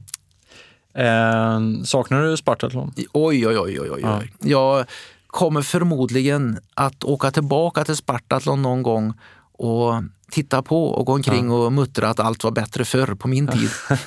Eh, 0.96 1.84
saknar 1.86 2.22
du 2.24 2.38
Spartathlon? 2.38 2.94
Oj, 3.14 3.48
oj, 3.48 3.58
oj, 3.60 3.80
oj, 3.82 3.90
oj. 3.92 4.00
Ja. 4.02 4.22
Jag 4.42 4.86
kommer 5.28 5.62
förmodligen 5.62 6.60
att 6.74 7.04
åka 7.04 7.32
tillbaka 7.32 7.84
till 7.86 7.96
Spartathlon 7.96 8.62
någon 8.62 8.84
gång 8.84 9.14
och 9.52 10.04
titta 10.34 10.62
på 10.62 10.88
och 10.88 11.06
gå 11.06 11.14
omkring 11.14 11.52
och 11.52 11.74
muttra 11.74 12.10
att 12.10 12.20
allt 12.20 12.44
var 12.44 12.52
bättre 12.52 12.86
förr 12.86 13.16
på 13.16 13.28
min 13.28 13.48
tid. 13.48 13.70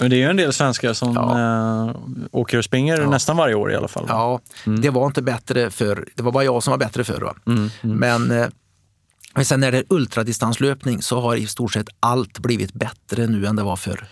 Men 0.00 0.10
det 0.10 0.16
är 0.16 0.18
ju 0.18 0.30
en 0.30 0.36
del 0.36 0.52
svenskar 0.52 0.92
som 0.92 1.16
eh, 1.16 1.96
åker 2.32 2.58
och 2.58 2.64
springer 2.64 3.06
nästan 3.06 3.36
varje 3.36 3.54
år 3.54 3.72
i 3.72 3.76
alla 3.76 3.88
fall. 3.88 4.04
Ja, 4.08 4.40
det 4.64 4.90
var 4.90 5.06
inte 5.06 5.22
bättre 5.22 5.70
förr. 5.70 6.08
Det 6.14 6.22
var 6.22 6.32
bara 6.32 6.44
jag 6.44 6.62
som 6.62 6.70
var 6.70 6.78
bättre 6.78 7.04
förr. 7.04 7.20
Va? 7.20 7.34
Men, 7.80 8.30
eh, 8.30 8.46
men 9.34 9.44
sen 9.44 9.60
när 9.60 9.72
det 9.72 9.78
är 9.78 9.84
ultradistanslöpning 9.88 11.02
så 11.02 11.20
har 11.20 11.36
i 11.36 11.46
stort 11.46 11.72
sett 11.72 11.88
allt 12.00 12.38
blivit 12.38 12.72
bättre 12.72 13.26
nu 13.26 13.46
än 13.46 13.56
det 13.56 13.62
var 13.62 13.76
förr. 13.76 14.04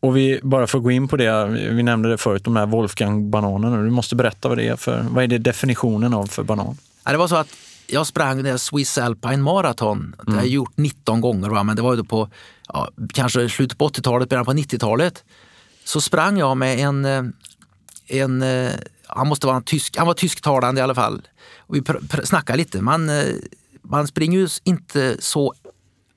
Och 0.00 0.16
vi, 0.16 0.40
bara 0.42 0.66
för 0.66 0.78
att 0.78 0.84
gå 0.84 0.90
in 0.90 1.08
på 1.08 1.16
det, 1.16 1.46
vi 1.46 1.68
vi 1.68 1.82
nämnde 1.82 2.08
det 2.08 2.18
förut, 2.18 2.44
de 2.44 2.56
här 2.56 2.66
Wolfgang-bananerna. 2.66 3.76
Du 3.82 3.90
måste 3.90 4.16
berätta 4.16 4.48
vad 4.48 4.58
det 4.58 4.68
är 4.68 4.76
för, 4.76 5.06
vad 5.10 5.24
är 5.24 5.28
det 5.28 5.38
definitionen 5.38 6.14
av 6.14 6.26
för 6.26 6.42
banan? 6.42 6.76
Ja, 7.04 7.12
Det 7.12 7.18
var 7.18 7.28
så 7.28 7.36
att 7.36 7.48
jag 7.86 8.06
sprang 8.06 8.42
det 8.42 8.58
Swiss 8.58 8.98
Alpine 8.98 9.42
Marathon. 9.42 10.16
Det 10.22 10.32
har 10.32 10.38
jag 10.38 10.48
gjort 10.48 10.76
19 10.76 11.20
gånger, 11.20 11.48
va? 11.48 11.62
men 11.62 11.76
det 11.76 11.82
var 11.82 11.96
ju 11.96 12.04
på 12.04 12.28
ja, 12.68 12.90
kanske 13.12 13.48
slutet 13.48 13.78
på 13.78 13.88
80-talet, 13.88 14.28
början 14.28 14.44
på 14.44 14.52
90-talet. 14.52 15.24
Så 15.84 16.00
sprang 16.00 16.38
jag 16.38 16.56
med 16.56 16.78
en, 16.78 17.04
eh, 17.04 17.24
en 18.08 18.42
eh, 18.42 18.72
han 19.06 19.28
måste 19.28 19.46
vara 19.46 19.56
en 19.56 19.62
tysk, 19.62 19.96
han 19.96 20.06
var 20.06 20.14
tysktalande 20.14 20.80
i 20.80 20.84
alla 20.84 20.94
fall. 20.94 21.22
Och 21.58 21.76
vi 21.76 21.80
pr- 21.80 22.08
pr- 22.08 22.24
snackade 22.24 22.58
lite. 22.58 22.80
Man, 22.80 23.08
eh, 23.08 23.24
man 23.82 24.06
springer 24.06 24.38
ju 24.38 24.48
inte 24.64 25.16
så 25.20 25.54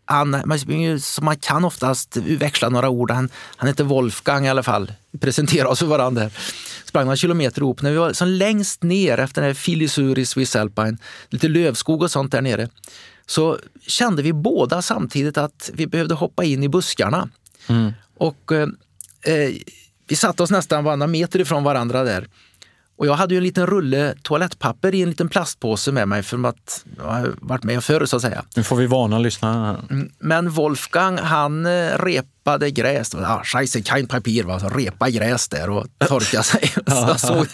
han, 0.06 0.41
man, 0.45 0.60
så 0.99 1.23
man 1.23 1.38
kan 1.38 1.65
oftast 1.65 2.18
växla 2.18 2.69
några 2.69 2.89
ord. 2.89 3.11
Han, 3.11 3.30
han 3.57 3.68
heter 3.68 3.84
Wolfgang 3.84 4.45
i 4.45 4.49
alla 4.49 4.64
fall. 4.64 4.91
Vi 5.11 5.19
presenterade 5.19 5.69
oss 5.69 5.80
för 5.80 5.85
varandra. 5.85 6.30
Sprang 6.98 7.06
några 7.06 7.15
kilometer 7.15 7.61
ihop. 7.61 7.82
När 7.82 7.91
vi 7.91 7.98
var 7.98 8.14
som 8.14 8.28
längst 8.28 8.84
ner 8.84 9.18
efter 9.18 9.41
den 9.41 9.49
här 9.49 9.53
Filisur 9.53 10.19
i 10.19 10.26
Swiss 10.26 10.56
Alpine, 10.56 10.98
lite 11.30 11.48
lövskog 11.48 12.02
och 12.02 12.11
sånt 12.11 12.32
där 12.32 12.41
nere, 12.41 12.69
så 13.26 13.60
kände 13.82 14.22
vi 14.22 14.34
båda 14.34 14.82
samtidigt 14.82 15.38
att 15.38 15.69
vi 15.74 15.88
behövde 15.88 16.15
hoppa 16.15 16.44
in 16.44 16.64
i 16.64 16.69
buskarna. 16.69 17.30
Och 18.18 18.52
eh, 18.52 18.68
eh, 19.34 19.53
vi 20.07 20.15
satte 20.15 20.44
oss 20.44 20.52
nästan 20.52 20.84
varannan 20.84 21.11
meter 21.11 21.40
ifrån 21.40 21.64
varandra 21.64 22.03
där. 22.03 22.28
Och 22.98 23.07
jag 23.07 23.14
hade 23.14 23.34
ju 23.34 23.38
en 23.38 23.44
liten 23.44 23.68
rulle 23.68 24.15
toalettpapper 24.24 24.95
i 24.95 25.02
en 25.02 25.10
liten 25.10 25.30
plastpåse 25.30 25.91
med 25.91 26.07
mig 26.07 26.24
för 26.24 26.48
att 26.48 26.86
jag 26.98 27.03
har 27.03 27.36
varit 27.41 27.64
med 27.64 27.84
förr 27.84 28.06
så 28.06 28.15
att 28.15 28.22
säga. 28.22 28.44
Nu 28.56 28.64
får 28.64 28.76
vi 28.76 28.88
varna 28.88 29.19
lyssnarna 29.19 29.65
här. 29.65 30.07
Men 30.19 30.49
Wolfgang 30.49 31.18
han 31.18 31.65
eh, 31.65 31.98
repade 31.99 32.72
gräs. 32.72 33.15
Ah, 33.15 33.44
scheisse, 33.44 33.84
kein 33.84 34.07
Papier. 34.07 34.44
Va? 34.44 34.60
Så 34.60 34.69
repa 34.69 35.10
gräs 35.10 35.49
där 35.49 35.69
och 35.69 35.86
torka 35.99 36.44
sig. 36.44 36.72
så. 37.18 37.45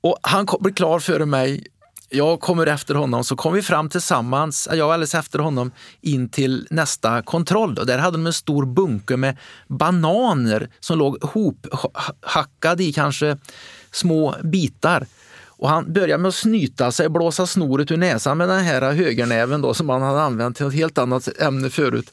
Och 0.00 0.18
han 0.22 0.46
blir 0.60 0.72
klar 0.72 0.98
före 0.98 1.26
mig. 1.26 1.66
Jag 2.14 2.40
kommer 2.40 2.66
efter 2.66 2.94
honom, 2.94 3.24
så 3.24 3.36
kom 3.36 3.52
vi 3.52 3.62
fram 3.62 3.88
tillsammans, 3.88 4.68
jag 4.72 4.86
var 4.86 4.94
alldeles 4.94 5.14
efter 5.14 5.38
honom, 5.38 5.70
in 6.00 6.28
till 6.28 6.66
nästa 6.70 7.22
kontroll. 7.22 7.78
Och 7.78 7.86
där 7.86 7.98
hade 7.98 8.16
de 8.16 8.26
en 8.26 8.32
stor 8.32 8.66
bunke 8.66 9.16
med 9.16 9.38
bananer 9.68 10.70
som 10.80 10.98
låg 10.98 11.24
hophackade 11.24 12.84
i 12.84 12.92
kanske 12.92 13.36
små 13.92 14.34
bitar. 14.42 15.06
Och 15.46 15.68
han 15.68 15.92
började 15.92 16.22
med 16.22 16.28
att 16.28 16.34
snyta 16.34 16.92
sig, 16.92 17.08
blåsa 17.08 17.46
snoret 17.46 17.90
ur 17.90 17.96
näsan 17.96 18.38
med 18.38 18.48
den 18.48 18.64
här 18.64 18.92
högernäven 18.92 19.60
då, 19.60 19.74
som 19.74 19.88
han 19.88 20.02
hade 20.02 20.20
använt 20.22 20.56
till 20.56 20.66
ett 20.66 20.74
helt 20.74 20.98
annat 20.98 21.28
ämne 21.40 21.70
förut. 21.70 22.12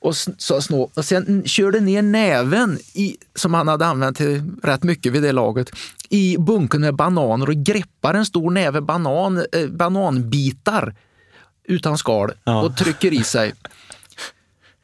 Och, 0.00 0.16
så 0.16 0.60
snå, 0.60 0.90
och 0.94 1.04
sen 1.04 1.42
körde 1.46 1.80
ner 1.80 2.02
näven, 2.02 2.78
i, 2.94 3.16
som 3.34 3.54
han 3.54 3.68
hade 3.68 3.86
använt 3.86 4.16
till 4.16 4.42
rätt 4.62 4.82
mycket 4.82 5.12
vid 5.12 5.22
det 5.22 5.32
laget, 5.32 5.70
i 6.08 6.36
bunken 6.38 6.80
med 6.80 6.94
bananer 6.94 7.48
och 7.48 7.54
greppar 7.54 8.14
en 8.14 8.26
stor 8.26 8.50
näve 8.50 8.80
banan, 8.80 9.44
eh, 9.52 9.66
bananbitar 9.68 10.94
utan 11.64 11.98
skal 11.98 12.32
Ja. 12.44 12.62
och 12.62 12.76
trycker 12.76 13.12
i 13.12 13.24
sig. 13.24 13.54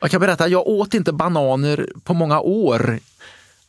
Jag 0.01 0.11
kan 0.11 0.21
berätta, 0.21 0.49
jag 0.49 0.67
åt 0.67 0.95
inte 0.95 1.13
bananer 1.13 1.89
på 2.05 2.15
många 2.15 2.41
år. 2.41 2.99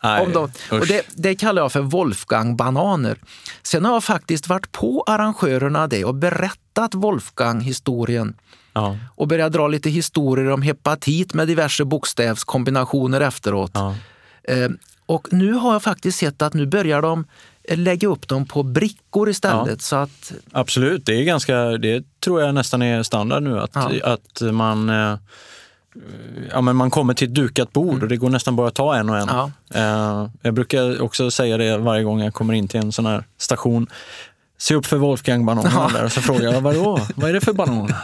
Om 0.06 0.34
de, 0.34 0.52
och 0.72 0.88
det, 0.88 1.06
det 1.16 1.36
kallar 1.36 1.62
jag 1.62 1.72
för 1.72 1.82
Wolfgang-bananer. 1.82 3.18
Sen 3.64 3.86
har 3.86 3.94
jag 3.94 4.04
faktiskt 4.04 4.48
varit 4.48 4.72
på 4.72 5.04
arrangörerna 5.08 5.88
det 5.88 6.06
och 6.06 6.16
berättat 6.16 6.94
Wolfgang-historien 6.94 8.36
Ja, 8.76 8.98
och 9.16 9.28
börjat 9.28 9.52
dra 9.52 9.68
lite 9.68 9.90
historier 9.90 10.52
om 10.52 10.62
hepatit 10.62 11.34
med 11.34 11.48
diverse 11.48 11.86
bokstavskombinationer 11.86 13.22
efteråt. 13.22 13.72
ja. 13.74 13.96
Eh, 14.44 14.70
och 15.06 15.28
nu 15.32 15.54
har 15.54 15.74
jag 15.74 15.84
faktiskt 15.84 16.20
sett 16.20 16.42
att 16.42 16.54
nu 16.54 16.66
börjar 16.66 17.02
de 17.02 17.26
eh, 17.64 17.78
lägga 17.78 18.08
upp 18.08 18.28
dem 18.28 18.46
på 18.46 18.64
brickor 18.64 19.30
istället. 19.30 19.68
Ja. 19.68 19.78
Så 19.78 19.96
att, 19.96 20.32
Absolut, 20.52 21.06
det 21.06 21.20
är 21.22 21.24
ganska, 21.24 21.56
det 21.56 22.06
tror 22.20 22.42
jag 22.42 22.56
nästan 22.56 22.82
är 22.82 23.04
standard 23.04 23.44
nu 23.44 23.60
att, 23.60 24.02
att 24.04 24.42
man, 24.42 24.90
eh, 24.90 25.18
ja, 26.52 26.62
men 26.62 26.76
man 26.76 26.90
kommer 26.92 27.14
till 27.14 27.28
ett 27.28 27.34
dukat 27.36 27.74
bord 27.74 28.04
och 28.04 28.10
det 28.10 28.18
går 28.18 28.30
nästan 28.30 28.56
bara 28.56 28.68
att 28.68 28.74
ta 28.76 28.96
en 28.96 29.10
och 29.10 29.18
en. 29.18 29.28
Ja. 29.28 29.52
Eh, 29.74 30.30
Jag 30.42 30.54
brukar 30.54 31.02
också 31.02 31.32
säga 31.32 31.58
det 31.58 31.78
varje 31.78 32.04
gång 32.04 32.22
jag 32.24 32.34
kommer 32.34 32.54
in 32.54 32.68
till 32.68 32.80
en 32.80 32.92
sån 32.92 33.06
här 33.06 33.24
station. 33.38 33.88
se 34.58 34.76
upp 34.76 34.86
för 34.86 34.98
Wolfgang-bananerna 34.98 35.90
där 35.94 36.04
och 36.06 36.12
så 36.12 36.22
frågar 36.22 36.52
jag, 36.54 36.62
vadå, 36.62 37.00
vad 37.16 37.30
är 37.30 37.34
det 37.34 37.42
för 37.42 37.54
banan? 37.54 37.94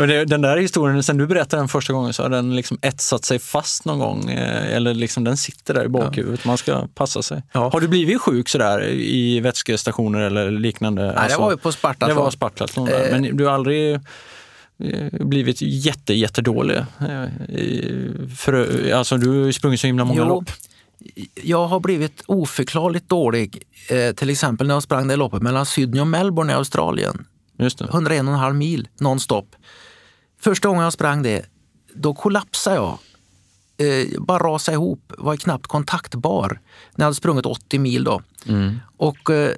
Och 0.00 0.06
det, 0.06 0.24
den 0.24 0.42
där 0.42 0.56
historien, 0.56 1.02
sen 1.02 1.16
du 1.18 1.26
berättade 1.26 1.60
den 1.60 1.68
första 1.68 1.92
gången 1.92 2.12
så 2.12 2.22
har 2.22 2.30
den 2.30 2.56
liksom 2.56 2.78
etsat 2.82 3.24
sig 3.24 3.38
fast 3.38 3.84
någon 3.84 3.98
gång. 3.98 4.30
eh, 4.30 4.76
Eller 4.76 4.94
liksom 4.94 5.24
den 5.24 5.36
sitter 5.36 5.74
där 5.74 5.84
i 5.84 5.88
bakhuvudet. 5.88 6.44
Man 6.44 6.58
ska 6.58 6.86
passa 6.94 7.22
sig. 7.22 7.42
Ja. 7.52 7.70
Har 7.72 7.80
du 7.80 7.88
blivit 7.88 8.20
sjuk 8.20 8.48
sådär 8.48 8.84
i 8.88 9.40
vätskestationer 9.40 10.20
eller 10.20 10.50
liknande? 10.50 11.02
Nej, 11.06 11.14
Alltså, 11.16 11.38
det 11.38 11.44
var 11.44 11.50
ju 11.50 11.56
på 11.56 11.72
Spartathlon. 11.72 12.16
Det 12.16 12.22
var 12.22 12.30
Spartathlon. 12.30 12.88
Eh. 12.88 12.94
Men 13.12 13.36
du 13.36 13.44
har 13.44 13.52
aldrig 13.52 14.00
blivit 15.20 15.62
jätte, 15.62 16.14
jättedålig? 16.14 16.76
eh, 16.76 16.86
För, 18.36 18.90
alltså, 18.92 19.16
du 19.16 19.28
har 19.28 19.46
ju 19.46 19.52
sprungit 19.52 19.80
så 19.80 19.86
himla 19.86 20.04
många 20.04 20.20
Jo, 20.20 20.28
lopp. 20.28 20.50
jag 21.42 21.66
har 21.66 21.80
blivit 21.80 22.22
oförklarligt 22.26 23.08
dålig. 23.08 23.62
Eh, 23.90 24.14
till 24.14 24.30
exempel 24.30 24.66
när 24.66 24.74
jag 24.74 24.82
sprang 24.82 25.08
det 25.08 25.16
loppet 25.16 25.42
mellan 25.42 25.66
Sydney 25.66 26.00
och 26.00 26.06
Melbourne 26.06 26.52
i 26.52 26.56
Australien. 26.56 27.26
Just 27.58 27.78
det. 27.78 27.84
101,5 27.84 28.52
mil 28.52 28.88
nonstop. 29.00 29.56
Första 30.40 30.68
gången 30.68 30.84
jag 30.84 30.92
sprang 30.92 31.22
det, 31.22 31.46
då 31.94 32.14
kollapsade 32.14 32.76
jag. 32.76 32.98
Eh, 33.80 34.20
bara 34.20 34.38
rasade 34.48 34.74
ihop, 34.74 35.12
var 35.18 35.36
knappt 35.36 35.66
kontaktbar 35.66 36.60
när 36.94 37.02
jag 37.02 37.06
hade 37.06 37.14
sprungit 37.14 37.46
80 37.46 37.78
mil. 37.78 38.04
Då. 38.04 38.22
Mm. 38.48 38.80
Och 38.96 39.30
eh, 39.30 39.50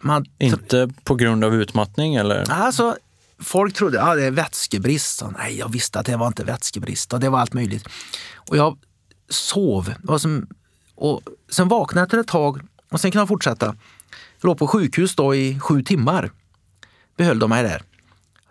man... 0.00 0.24
Inte 0.38 0.90
på 1.04 1.14
grund 1.14 1.44
av 1.44 1.54
utmattning 1.54 2.14
eller? 2.14 2.50
Alltså, 2.50 2.96
folk 3.44 3.74
trodde 3.74 4.02
att 4.02 4.08
ah, 4.08 4.14
det 4.14 4.24
är 4.24 4.30
vätskebrist. 4.30 5.18
Så, 5.18 5.30
nej, 5.38 5.58
jag 5.58 5.72
visste 5.72 5.98
att 6.00 6.06
det 6.06 6.16
var 6.16 6.26
inte 6.26 6.44
vätskebrist 6.44 7.12
och 7.12 7.20
det 7.20 7.28
var 7.28 7.38
allt 7.40 7.52
möjligt. 7.52 7.88
Och 8.36 8.56
jag 8.56 8.78
sov. 9.30 9.94
Var 10.02 10.18
som, 10.18 10.46
och 10.94 11.20
sen 11.50 11.68
vaknade 11.68 12.00
jag 12.00 12.06
efter 12.06 12.18
ett 12.18 12.26
tag 12.26 12.60
och 12.90 13.00
sen 13.00 13.10
kunde 13.10 13.20
jag 13.22 13.28
fortsätta. 13.28 13.66
Jag 14.40 14.48
låg 14.48 14.58
på 14.58 14.66
sjukhus 14.66 15.14
då 15.14 15.34
i 15.34 15.60
sju 15.60 15.82
timmar. 15.82 16.30
Behöll 17.16 17.38
de 17.38 17.50
mig 17.50 17.62
där. 17.62 17.82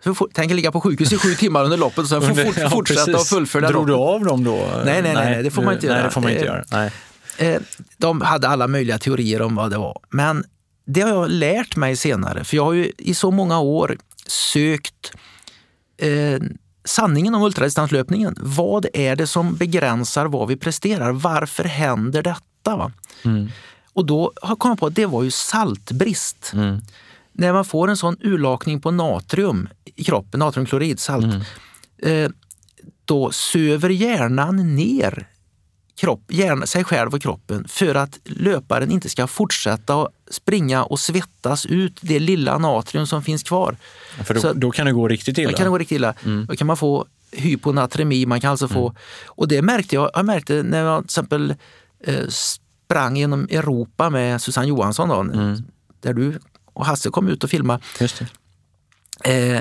Så 0.04 0.14
får- 0.14 0.28
tänker 0.28 0.54
ligga 0.54 0.72
på 0.72 0.80
sjukhus 0.80 1.12
i 1.12 1.16
sju 1.18 1.34
timmar 1.38 1.64
under 1.64 1.76
loppet 1.76 1.98
och 1.98 2.06
sen 2.08 2.22
få 2.22 2.28
Under- 2.30 2.44
fort, 2.44 2.56
ja, 2.58 2.70
fortsätta 2.70 3.04
precis. 3.04 3.20
och 3.20 3.26
fullfölja 3.26 3.68
Drog 3.70 3.86
du 3.86 3.94
av 3.94 4.24
dem 4.24 4.44
då? 4.44 4.82
Nej, 4.84 5.02
nej, 5.02 5.14
nej, 5.14 5.42
det 5.42 5.50
får 5.50 5.62
man 5.62 5.74
inte 5.74 5.86
Nej, 5.86 5.96
göra. 5.96 6.04
det 6.06 6.10
får 6.12 6.20
man 6.20 6.30
inte 6.30 6.42
Eh, 6.44 6.46
göra. 6.46 6.64
Nej. 6.70 6.90
Eh, 7.38 7.60
de 7.96 8.20
hade 8.20 8.48
alla 8.48 8.66
möjliga 8.68 8.98
teorier 8.98 9.42
om 9.42 9.54
vad 9.54 9.70
det 9.70 9.78
var. 9.78 9.98
Men 10.10 10.44
det 10.86 11.00
har 11.00 11.08
jag 11.08 11.30
lärt 11.30 11.76
mig 11.76 11.96
senare, 11.96 12.44
för 12.44 12.56
jag 12.56 12.64
har 12.64 12.72
ju 12.72 12.92
i 12.98 13.14
så 13.14 13.30
många 13.30 13.60
år 13.60 13.96
sökt 14.26 15.12
eh, 15.96 16.40
sanningen 16.84 17.34
om 17.34 17.42
ultradistanslöpningen. 17.42 18.34
Vad 18.40 18.86
är 18.92 19.16
det 19.16 19.26
som 19.26 19.54
begränsar 19.54 20.26
vad 20.26 20.48
vi 20.48 20.56
presterar? 20.56 21.12
Varför 21.12 21.64
händer 21.64 22.22
detta? 22.22 22.76
Va? 22.76 22.92
Och 23.92 24.06
då 24.06 24.32
har 24.42 24.56
jag 24.60 24.78
på 24.78 24.86
att 24.86 24.94
det 24.94 25.06
var 25.06 25.22
ju 25.22 25.30
saltbrist. 25.30 26.52
När 27.32 27.52
man 27.52 27.64
får 27.64 27.88
en 27.88 27.96
sån 27.96 28.16
urlakning 28.20 28.80
på 28.80 28.90
natrium 28.90 29.68
i 29.94 30.04
kroppen, 30.04 30.40
natriumklorid, 30.40 31.00
salt, 31.00 31.24
eh, 32.02 32.30
då 33.04 33.30
söver 33.30 33.90
hjärnan 33.90 34.76
ner 34.76 35.28
kropp, 35.96 36.22
hjärna, 36.28 36.66
sig 36.66 36.84
själv 36.84 37.14
och 37.14 37.22
kroppen 37.22 37.68
för 37.68 37.94
att 37.94 38.18
löparen 38.24 38.90
inte 38.90 39.08
ska 39.08 39.26
fortsätta 39.26 40.08
springa 40.30 40.84
och 40.84 41.00
svettas 41.00 41.66
ut 41.66 41.98
det 42.00 42.18
lilla 42.18 42.58
natrium 42.58 43.06
som 43.06 43.22
finns 43.22 43.42
kvar. 43.42 43.76
För 44.24 44.34
då, 44.34 44.40
Så- 44.40 44.52
då 44.52 44.70
kan 44.70 44.86
det 44.86 44.92
gå 44.92 45.08
riktigt 45.08 45.38
illa. 45.38 45.50
Då 45.50 45.56
kan 45.56 45.64
det 45.64 45.70
gå 45.70 45.78
riktigt 45.78 45.96
illa. 45.96 46.14
Då 46.48 46.56
kan 46.56 46.66
man 46.66 46.76
få 46.76 47.06
hyponatremi, 47.32 48.26
man 48.26 48.40
kan 48.40 48.50
alltså 48.50 48.68
få... 48.68 48.94
Och 49.26 49.48
det 49.48 49.62
märkte 49.62 49.94
jag, 49.94 50.10
jag 50.14 50.24
märkte 50.24 50.62
när 50.62 50.82
jag 50.84 51.00
till 51.02 51.04
exempel 51.04 51.54
eh, 52.04 52.26
sprang 52.28 53.16
genom 53.16 53.44
Europa 53.50 54.10
med 54.10 54.42
Susanne 54.42 54.66
Johansson, 54.68 55.08
då, 55.08 55.22
där 56.00 56.12
du 56.14 56.38
och 56.72 56.86
Hasse 56.86 57.10
kom 57.10 57.28
ut 57.28 57.44
och 57.44 57.50
filmade. 57.50 57.80
Eh, 59.24 59.60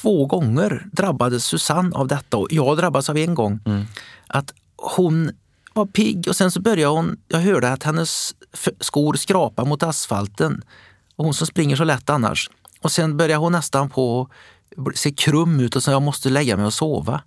två 0.00 0.26
gånger 0.26 0.86
drabbades 0.92 1.44
Susanne 1.44 1.96
av 1.96 2.08
detta 2.08 2.36
och 2.36 2.46
jag 2.50 2.76
drabbades 2.76 3.10
av 3.10 3.16
en 3.16 3.34
gång. 3.34 3.60
Att 4.26 4.52
hon 4.78 5.30
var 5.72 5.86
pigg 5.86 6.28
och 6.28 6.36
sen 6.36 6.50
så 6.50 6.60
började 6.60 6.92
hon, 6.94 7.16
jag 7.28 7.38
hörde 7.40 7.72
att 7.72 7.82
hennes 7.82 8.34
skor 8.80 9.14
skrapa 9.14 9.64
mot 9.64 9.82
asfalten. 9.82 10.62
Och 11.16 11.24
hon 11.24 11.34
som 11.34 11.46
springer 11.46 11.76
så 11.76 11.84
lätt 11.84 12.10
annars. 12.10 12.50
Och 12.80 12.92
sen 12.92 13.16
började 13.16 13.40
hon 13.40 13.52
nästan 13.52 13.90
på 13.90 14.28
att 14.76 14.96
se 14.96 15.10
krum 15.10 15.60
ut 15.60 15.76
och 15.76 15.82
sa 15.82 15.90
jag 15.90 16.02
måste 16.02 16.30
lägga 16.30 16.56
mig 16.56 16.66
och 16.66 16.74
sova. 16.74 17.22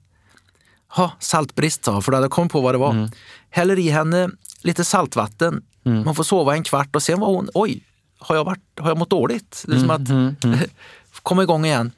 Ha, 0.95 1.11
saltbrist 1.19 1.85
sa 1.85 1.93
jag, 1.93 2.03
för 2.05 2.11
då 2.11 2.15
hade 2.15 2.25
jag 2.25 2.31
kommit 2.31 2.51
på 2.51 2.61
vad 2.61 2.73
det 2.73 2.77
var. 2.77 2.93
Häller 3.49 3.79
i 3.79 3.89
henne 3.89 4.29
lite 4.61 4.83
saltvatten, 4.85 5.63
man 6.05 6.15
får 6.15 6.23
sova 6.23 6.53
en 6.55 6.63
kvart 6.63 6.95
och 6.95 7.03
sen 7.03 7.19
var 7.19 7.27
hon, 7.27 7.49
oj, 7.53 7.83
har 8.19 8.35
jag, 8.35 8.43
varit, 8.43 8.63
har 8.79 8.87
jag 8.89 8.97
mått 8.97 9.09
dåligt? 9.09 9.63
Det 9.67 9.75
är 9.75 9.79
som 9.79 9.89
att 9.89 10.01
komma 11.23 11.43
igång 11.43 11.65
igen. 11.65 11.91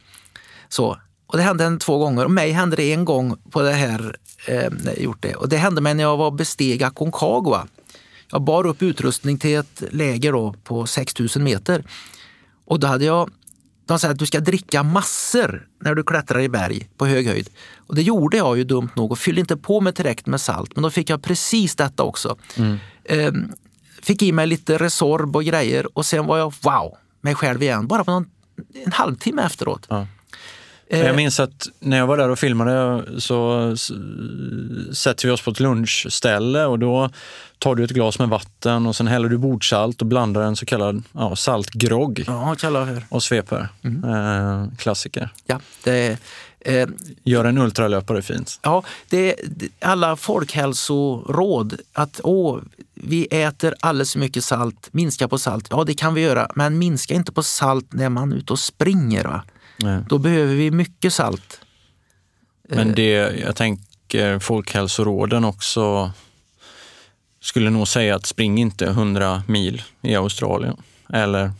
Så. 0.70 0.98
Och 1.28 1.38
det 1.38 1.44
hände 1.44 1.64
henne 1.64 1.80
två 1.80 1.98
gånger 1.98 2.26
och 2.26 2.32
mig 2.32 2.52
hände 2.52 2.76
det 2.76 2.94
en 2.94 3.06
gång 3.06 3.38
på 3.52 3.62
det 3.62 3.72
här. 3.74 4.16
Eh, 4.46 4.70
gjort 4.98 5.22
det. 5.22 5.36
Och 5.36 5.50
det 5.50 5.58
hände 5.58 5.82
mig 5.82 5.94
när 5.94 6.04
jag 6.04 6.18
var 6.18 6.32
besteg 6.32 6.84
Aconcagua. 6.84 7.68
Jag 8.32 8.42
bar 8.42 8.66
upp 8.66 8.82
utrustning 8.82 9.38
till 9.38 9.58
ett 9.58 9.84
läger 9.92 10.32
då 10.32 10.56
på 10.64 10.86
6000 10.86 11.44
meter. 11.44 11.84
Och 12.66 12.80
då 12.80 12.88
hade 12.88 13.06
jag, 13.06 13.30
de 13.86 14.00
sa 14.00 14.08
att 14.10 14.20
du 14.20 14.26
ska 14.26 14.40
dricka 14.40 14.84
massor 14.84 15.68
när 15.82 15.96
du 15.96 16.04
klättrar 16.04 16.40
i 16.40 16.50
berg 16.50 16.90
på 16.98 17.06
hög 17.06 17.28
höjd. 17.28 17.50
Och 17.78 17.96
det 17.96 18.02
gjorde 18.02 18.38
jag 18.38 18.58
ju 18.58 18.64
dumt 18.64 18.90
nog 18.96 19.12
och 19.12 19.20
fyllde 19.20 19.42
inte 19.42 19.58
på 19.58 19.82
med 19.82 19.96
tillräckligt 19.96 20.28
med 20.28 20.42
salt. 20.42 20.76
Men 20.76 20.84
då 20.84 20.90
fick 20.90 21.10
jag 21.10 21.24
precis 21.24 21.76
detta 21.76 22.04
också. 22.04 22.38
Eh, 23.04 23.32
fick 24.02 24.22
i 24.22 24.32
mig 24.32 24.48
lite 24.48 24.78
Resorb 24.78 25.36
och 25.36 25.44
grejer 25.44 25.98
och 25.98 26.06
sen 26.06 26.26
var 26.26 26.38
jag 26.38 26.54
wow, 26.62 26.98
mig 27.22 27.36
själv 27.36 27.64
igen. 27.64 27.88
Bara 27.88 28.04
på 28.04 28.12
någon, 28.12 28.30
en 28.86 28.92
halvtimme 28.92 29.42
efteråt. 29.42 29.86
Ja. 29.90 30.08
Eh, 30.94 31.06
Jag 31.06 31.16
minns 31.16 31.40
att 31.40 31.68
när 31.80 31.98
jag 31.98 32.08
var 32.08 32.18
där 32.18 32.30
och 32.30 32.40
filmade 32.40 33.04
så 33.22 33.76
sätter 34.94 35.28
vi 35.28 35.32
oss 35.34 35.42
på 35.42 35.52
ett 35.52 35.60
lunchställe 35.60 36.66
och 36.66 36.80
då 36.80 37.10
tar 37.58 37.76
du 37.76 37.84
ett 37.84 37.92
glas 37.92 38.20
med 38.20 38.30
vatten 38.30 38.86
och 38.86 38.96
sen 38.96 39.08
häller 39.08 39.30
du 39.30 39.38
bordsalt 39.38 40.02
och 40.02 40.08
blandar 40.08 40.42
en 40.42 40.56
så 40.56 40.66
kallad 40.66 41.04
ja, 41.12 41.36
saltgrogg 41.36 42.24
Ja, 42.28 42.56
och 43.10 43.24
sveper. 43.24 43.68
Mm. 43.84 44.04
Eh, 44.04 44.68
klassiker. 44.78 45.30
Ja, 45.46 45.60
det, 45.84 46.18
eh, 46.60 46.88
Gör 47.24 47.46
en 47.46 47.58
ultralöpare 47.58 48.22
fint. 48.22 48.60
ja, 48.62 48.84
det, 49.10 49.36
det, 49.48 49.70
alla 49.82 50.16
folkhälsoråd 50.16 51.76
att 51.94 52.20
åh, 52.24 52.60
vi 52.94 53.26
äter 53.32 53.76
alldeles 53.80 54.12
för 54.14 54.20
mycket 54.20 54.44
salt, 54.44 54.90
minska 54.92 55.28
på 55.28 55.38
salt. 55.38 55.68
Ja, 55.70 55.84
det 55.84 55.94
kan 55.94 56.14
vi 56.14 56.22
göra, 56.22 56.52
men 56.56 56.78
minska 56.78 57.14
inte 57.14 57.32
på 57.32 57.44
salt 57.44 57.94
när 57.94 58.10
man 58.10 58.32
är 58.34 58.38
ute 58.38 58.54
och 58.54 58.60
springer. 58.60 59.24
Va? 59.24 59.44
Nej. 59.78 60.04
Då 60.10 60.18
behöver 60.18 60.56
vi 60.56 60.72
mycket 60.72 61.14
salt. 61.14 61.60
Men 62.70 62.96
det, 62.96 63.12
jag 63.40 63.56
tänker 63.56 64.40
Folkhälsoråden 64.40 65.46
också 65.46 66.12
skulle 67.42 67.70
nog 67.70 67.88
säga 67.88 68.16
att 68.16 68.26
spring 68.26 68.58
inte 68.58 68.86
100 68.86 69.44
mil 69.48 69.82
i 70.02 70.16
Australien. 70.16 70.78
Eller 71.10 71.52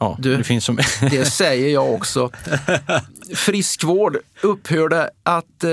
ja, 0.00 0.16
Du- 0.20 0.36
det 0.36 0.44
finns 0.44 0.64
som... 0.64 0.76
Det 1.10 1.24
säger 1.24 1.68
jag 1.68 1.94
också. 1.94 2.30
Friskvård 3.34 4.16
upphörde 4.42 5.10
att... 5.22 5.64
Eh, 5.64 5.70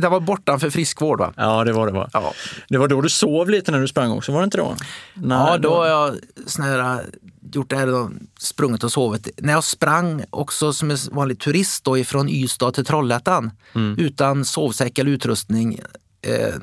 det 0.00 0.08
var 0.08 0.20
bortanför 0.20 0.70
friskvård. 0.70 1.18
Va? 1.18 1.32
ja, 1.36 1.64
det 1.64 1.72
var 1.72 1.86
det 1.86 1.92
va? 1.92 2.10
Ja. 2.12 2.32
Det 2.68 2.78
var 2.78 2.88
då 2.88 3.00
du 3.00 3.08
sov 3.08 3.50
lite 3.50 3.72
när 3.72 3.80
du 3.80 3.88
sprang 3.88 4.10
också, 4.10 4.32
var 4.32 4.40
det 4.40 4.44
inte 4.44 4.58
då? 4.58 4.76
Nej, 5.14 5.38
Ja, 5.38 5.58
då 5.58 5.74
har 5.74 5.86
jag 5.86 6.16
sån 6.46 6.64
här, 6.64 7.04
gjort 7.52 7.70
det 7.70 7.76
här, 7.76 7.86
då, 7.86 8.10
sprungit 8.38 8.84
och 8.84 8.92
sovit. 8.92 9.28
När 9.36 9.52
jag 9.52 9.64
sprang 9.64 10.24
också 10.30 10.72
som 10.72 10.90
en 10.90 10.96
vanlig 11.10 11.38
turist 11.40 11.84
då, 11.84 11.98
ifrån 11.98 12.28
Ystad 12.28 12.70
till 12.74 12.84
Trollhättan 12.84 13.50
utan 13.98 14.44
sovsäck 14.44 14.98
eller 14.98 15.10
utrustning. 15.10 15.80
Eh, 16.22 16.54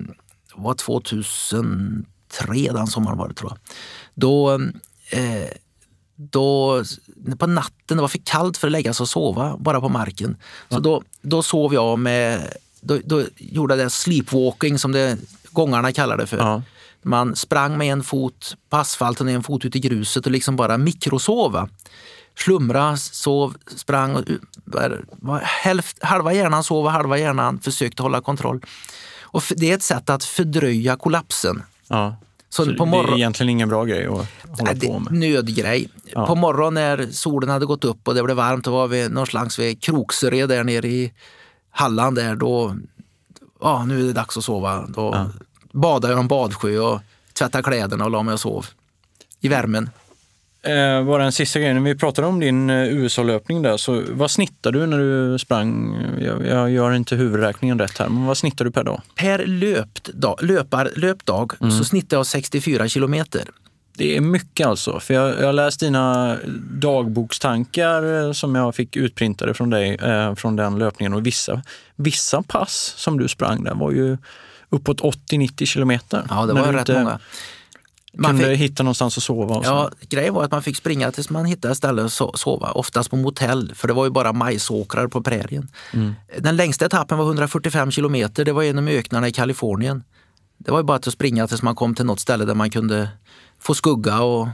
var 0.55 0.73
2003 0.73 2.03
den 2.73 2.87
sommaren 2.87 3.17
var 3.17 3.27
det 3.27 3.33
tror 3.33 3.51
jag. 3.51 3.59
Då, 4.15 4.51
eh, 5.09 5.49
då, 6.19 6.83
på 7.39 7.47
natten, 7.47 7.97
det 7.97 8.01
var 8.01 8.07
för 8.07 8.17
kallt 8.23 8.57
för 8.57 8.67
att 8.67 8.71
lägga 8.71 8.93
sig 8.93 9.03
och 9.03 9.09
sova 9.09 9.57
bara 9.59 9.81
på 9.81 9.89
marken. 9.89 10.37
Så 10.69 10.79
då, 10.79 11.03
då 11.21 11.43
sov 11.43 11.73
jag 11.73 11.99
med, 11.99 12.53
då, 12.81 12.97
då 13.05 13.23
gjorde 13.37 13.75
jag 13.75 13.85
det 13.85 13.89
sleepwalking 13.89 14.79
som 14.79 14.91
det, 14.91 15.17
gångarna 15.51 15.91
kallar 15.91 16.17
det 16.17 16.27
för. 16.27 16.37
Ja. 16.37 16.61
Man 17.01 17.35
sprang 17.35 17.77
med 17.77 17.91
en 17.91 18.03
fot 18.03 18.55
på 18.69 18.77
asfalten 18.77 19.27
och 19.27 19.33
en 19.33 19.43
fot 19.43 19.65
ut 19.65 19.75
i 19.75 19.79
gruset 19.79 20.25
och 20.25 20.31
liksom 20.31 20.55
bara 20.55 20.77
mikrosova. 20.77 21.69
Slumra, 22.37 22.97
sov, 22.97 23.55
sprang. 23.75 24.15
Och, 24.15 24.23
var- 24.65 25.05
var 25.09 25.39
hälft, 25.39 26.03
halva 26.03 26.33
hjärnan 26.33 26.63
sov 26.63 26.85
och 26.85 26.91
halva 26.91 27.17
hjärnan 27.17 27.59
försökte 27.59 28.03
hålla 28.03 28.21
kontroll. 28.21 28.61
Och 29.21 29.43
det 29.55 29.71
är 29.71 29.75
ett 29.75 29.83
sätt 29.83 30.09
att 30.09 30.23
fördröja 30.23 30.95
kollapsen. 30.95 31.63
Ja. 31.87 32.15
Så 32.49 32.65
Så 32.65 32.75
på 32.75 32.85
det 32.85 32.89
är 32.89 32.91
morgon- 32.91 33.17
egentligen 33.17 33.49
ingen 33.49 33.69
bra 33.69 33.83
grej 33.85 34.05
att 34.05 34.59
hålla 34.59 34.75
på 34.87 34.99
med. 34.99 35.13
nödgrej. 35.13 35.89
Ja. 36.05 36.27
På 36.27 36.35
morgonen 36.35 36.73
när 36.73 37.07
solen 37.11 37.49
hade 37.49 37.65
gått 37.65 37.83
upp 37.85 38.07
och 38.07 38.15
det 38.15 38.23
blev 38.23 38.37
varmt, 38.37 38.65
då 38.65 38.71
var 38.71 38.87
vi 38.87 39.09
någonstans 39.09 39.59
vid 39.59 39.81
Kroksered 39.83 40.49
där 40.49 40.63
nere 40.63 40.87
i 40.87 41.13
Halland. 41.71 42.15
Där, 42.17 42.35
då, 42.35 42.75
ja, 43.61 43.85
nu 43.85 43.99
är 44.01 44.03
det 44.03 44.13
dags 44.13 44.37
att 44.37 44.43
sova. 44.43 44.85
Då 44.87 45.29
badade 45.71 46.13
jag 46.13 46.19
i 46.19 46.21
en 46.21 46.27
badsjö 46.27 46.79
och 46.79 46.99
tvättade 47.33 47.63
kläderna 47.63 48.05
och 48.05 48.11
la 48.11 48.23
mig 48.23 48.33
och 48.33 48.39
sov 48.39 48.65
i 49.41 49.47
värmen. 49.47 49.89
Eh, 50.61 51.03
bara 51.03 51.25
en 51.25 51.31
sista 51.31 51.59
grej, 51.59 51.73
när 51.73 51.81
vi 51.81 51.95
pratade 51.95 52.27
om 52.27 52.39
din 52.39 52.69
eh, 52.69 52.87
USA-löpning 52.87 53.61
där, 53.61 53.77
så 53.77 54.03
vad 54.09 54.31
snittar 54.31 54.71
du 54.71 54.85
när 54.85 54.97
du 54.97 55.39
sprang? 55.39 55.97
Jag, 56.19 56.47
jag 56.47 56.71
gör 56.71 56.91
inte 56.91 57.15
huvudräkningen 57.15 57.79
rätt 57.79 57.97
här, 57.97 58.09
men 58.09 58.25
vad 58.25 58.37
snittar 58.37 58.65
du 58.65 58.71
per 58.71 58.83
dag? 58.83 59.01
Per 59.15 59.45
löpt 59.45 60.07
dag, 60.07 60.43
löpar, 60.43 60.91
löpdag 60.95 61.51
så 61.59 61.83
snittar 61.83 62.17
jag 62.17 62.25
64 62.25 62.87
kilometer. 62.87 63.43
Det 63.99 64.17
är 64.17 64.21
mycket 64.21 64.67
alltså, 64.67 64.99
för 64.99 65.13
jag, 65.13 65.45
har 65.45 65.53
läst 65.53 65.79
dina 65.79 66.37
dagbokstankar 66.71 68.25
eh, 68.27 68.31
som 68.31 68.55
jag 68.55 68.75
fick 68.75 68.95
utprintade 68.95 69.53
från 69.53 69.69
dig 69.69 69.95
eh, 69.95 70.35
från 70.35 70.55
den 70.55 70.79
löpningen 70.79 71.13
och 71.13 71.25
vissa, 71.25 71.61
vissa 71.95 72.41
pass 72.41 72.93
som 72.97 73.19
du 73.19 73.27
sprang 73.27 73.63
där 73.63 73.75
var 73.75 73.91
ju 73.91 74.17
uppåt 74.69 75.01
80-90 75.01 75.65
kilometer. 75.65 76.25
Ja, 76.29 76.45
det 76.45 76.53
var 76.53 76.73
rätt 76.73 76.89
inte 76.89 77.03
många. 77.03 77.19
Man 78.13 78.31
kunde 78.31 78.45
fick, 78.49 78.59
hitta 78.59 78.83
någonstans 78.83 79.17
att 79.17 79.23
sova 79.23 79.55
och 79.55 79.65
så. 79.65 79.71
ja, 79.71 79.89
grejen 80.09 80.33
var 80.33 80.43
att 80.43 80.51
man 80.51 80.63
fick 80.63 80.77
springa 80.77 81.11
tills 81.11 81.29
man 81.29 81.45
hittade 81.45 81.71
ett 81.71 81.77
ställe 81.77 82.01
att 82.01 82.07
so- 82.11 82.35
sova, 82.35 82.71
oftast 82.71 83.09
på 83.09 83.15
motell, 83.15 83.71
för 83.75 83.87
det 83.87 83.93
var 83.93 84.05
ju 84.05 84.11
bara 84.11 84.33
majsåkrar 84.33 85.07
på 85.07 85.21
prärien. 85.23 85.67
Den 86.39 86.55
längsta 86.55 86.85
etappen 86.85 87.17
var 87.17 87.25
145 87.25 87.91
kilometer, 87.91 88.45
det 88.45 88.51
var 88.51 88.63
genom 88.63 88.87
öknarna 88.87 89.27
i 89.27 89.31
Kalifornien. 89.31 90.03
Det 90.57 90.71
var 90.71 90.79
ju 90.79 90.83
bara 90.83 90.97
att 90.97 91.13
springa 91.13 91.47
tills 91.47 91.61
man 91.61 91.75
kom 91.75 91.95
till 91.95 92.05
något 92.05 92.19
ställe 92.19 92.45
där 92.45 92.55
man 92.55 92.69
kunde 92.69 93.09
få 93.59 93.73
skugga 93.73 94.21
och 94.21 94.47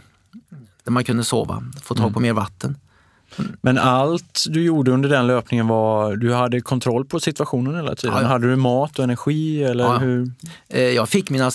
där 0.84 0.91
man 0.91 1.03
kunde 1.03 1.23
sova, 1.23 1.64
få 1.84 1.95
tag 1.95 2.14
på 2.14 2.19
mer 2.19 2.34
vatten. 2.34 2.77
Men 3.61 3.77
allt 3.77 4.44
du 4.49 4.64
gjorde 4.64 4.91
under 4.91 5.10
den 5.10 5.27
löpningen 5.27 5.68
var, 5.68 6.15
du 6.15 6.34
hade 6.34 6.61
kontroll 6.61 7.06
på 7.06 7.19
situationen 7.19 7.76
hela 7.76 7.95
tiden? 7.95 8.15
Ja, 8.15 8.22
ja. 8.22 8.27
Hade 8.27 8.49
du 8.49 8.56
mat 8.56 8.98
och 8.99 9.03
energi 9.03 9.64
eller 9.64 9.84
Ja. 9.84 9.98
hur? 9.98 10.32
Eh, 10.69 10.82
Jag 10.82 11.10
fick 11.10 11.30
mina 11.30 11.52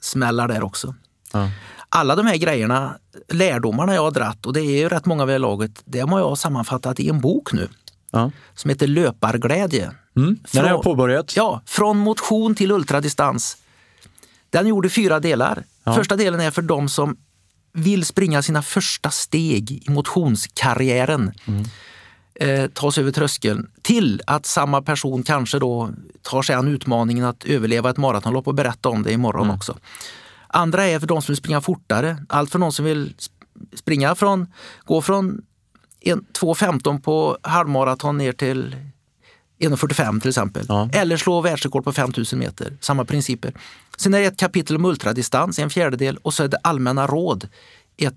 saltbristsmällar 0.00 0.48
där 0.48 0.62
också. 0.62 0.94
Ja. 1.32 1.50
Alla 1.88 2.16
de 2.16 2.26
här 2.26 2.36
grejerna, 2.36 2.96
lärdomarna 3.28 3.94
jag 3.94 4.02
har 4.02 4.10
dratt, 4.10 4.46
och 4.46 4.52
det 4.52 4.60
är 4.60 4.80
ju 4.82 4.88
rätt 4.88 5.06
många 5.06 5.24
vid 5.26 5.40
laget, 5.40 5.82
det 5.84 6.00
har 6.00 6.18
jag 6.18 6.38
sammanfattat 6.38 7.00
i 7.00 7.08
en 7.08 7.20
bok 7.20 7.52
nu 7.52 7.68
Ja. 8.12 8.30
som 8.54 8.68
heter 8.70 8.86
Löparglädje. 8.86 9.90
Mm. 10.16 10.38
Den 10.52 10.62
har 10.64 10.70
jag 10.70 10.82
påbörjat. 10.82 11.36
Ja, 11.36 11.62
från 11.66 11.98
motion 11.98 12.54
till 12.54 12.70
ultradistans. 12.72 13.56
Den 14.50 14.66
gjorde 14.66 14.88
fyra 14.88 15.20
delar. 15.20 15.64
Ja. 15.84 15.94
Första 15.94 16.16
delen 16.16 16.40
är 16.40 16.50
för 16.50 16.62
de 16.62 16.88
som 16.88 17.16
vill 17.72 18.04
springa 18.04 18.42
sina 18.42 18.62
första 18.62 19.10
steg 19.10 19.70
i 19.70 19.90
motionskarriären. 19.90 21.32
Eh, 22.40 22.66
ta 22.70 22.92
sig 22.92 23.00
över 23.02 23.12
tröskeln 23.12 23.70
till 23.82 24.22
att 24.26 24.46
samma 24.46 24.82
person 24.82 25.22
kanske 25.22 25.58
då 25.58 25.90
tar 26.22 26.42
sig 26.42 26.54
an 26.56 26.68
utmaningen 26.68 27.24
att 27.24 27.44
överleva 27.44 27.90
ett 27.90 27.96
maratonlopp 27.96 28.46
och 28.48 28.54
berätta 28.54 28.88
om 28.88 29.02
det 29.02 29.12
imorgon 29.12 29.50
också. 29.50 29.78
Andra 30.48 30.84
är 30.86 30.98
för 31.00 31.06
de 31.06 31.22
som 31.22 31.32
vill 31.32 31.36
springa 31.36 31.60
fortare. 31.60 32.24
Allt 32.28 32.50
för 32.50 32.58
någon 32.58 32.72
som 32.72 32.84
vill 32.84 33.14
sp- 33.18 33.76
springa 33.76 34.14
från, 34.14 34.46
gå 34.84 35.02
från 35.02 35.42
en- 36.00 36.24
2.15 36.32 37.00
på 37.00 37.38
halvmaraton 37.42 38.18
ner 38.18 38.32
till 38.32 38.76
1.45 39.58 40.20
till 40.20 40.28
exempel. 40.28 40.66
Ja. 40.68 40.88
Eller 40.92 41.16
slå 41.16 41.40
världsrekord 41.40 41.84
på 41.84 41.92
5000 41.92 42.38
meter. 42.38 42.76
Samma 42.80 43.04
principer. 43.04 43.52
Sen 43.98 44.14
är 44.14 44.20
det 44.20 44.26
ett 44.26 44.38
kapitel 44.38 44.76
om 44.76 44.84
ultradistans, 44.84 45.58
en 45.58 45.70
fjärdedel, 45.70 46.16
och 46.16 46.34
så 46.34 46.42
är 46.44 46.48
det 46.48 46.58
allmänna 46.62 47.06
råd, 47.06 47.48
ett, 47.96 48.14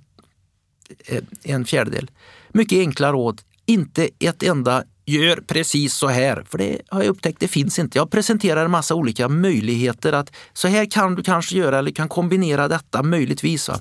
eh, 1.06 1.24
en 1.44 1.66
fjärdedel. 1.66 2.12
Mycket 2.50 2.78
enkla 2.80 3.12
råd, 3.12 3.42
inte 3.66 4.10
ett 4.20 4.44
enda 4.44 4.84
gör 5.06 5.44
precis 5.48 5.94
så 5.94 6.08
här, 6.08 6.44
för 6.50 6.58
det 6.58 6.82
har 6.90 7.04
jag 7.04 7.10
upptäckt, 7.10 7.40
det 7.40 7.48
finns 7.48 7.80
inte. 7.80 7.98
Jag 7.98 8.12
presenterar 8.12 8.66
en 8.66 8.72
massa 8.72 8.96
olika 8.96 9.28
möjligheter 9.30 10.14
att 10.14 10.36
så 10.54 10.68
här 10.68 10.92
kan 10.92 11.16
du 11.16 11.24
kanske 11.24 11.58
göra 11.58 11.80
eller 11.80 11.92
kan 11.92 12.10
kombinera 12.10 12.68
detta 12.68 13.04
möjligtvis. 13.04 13.70
Va? 13.70 13.80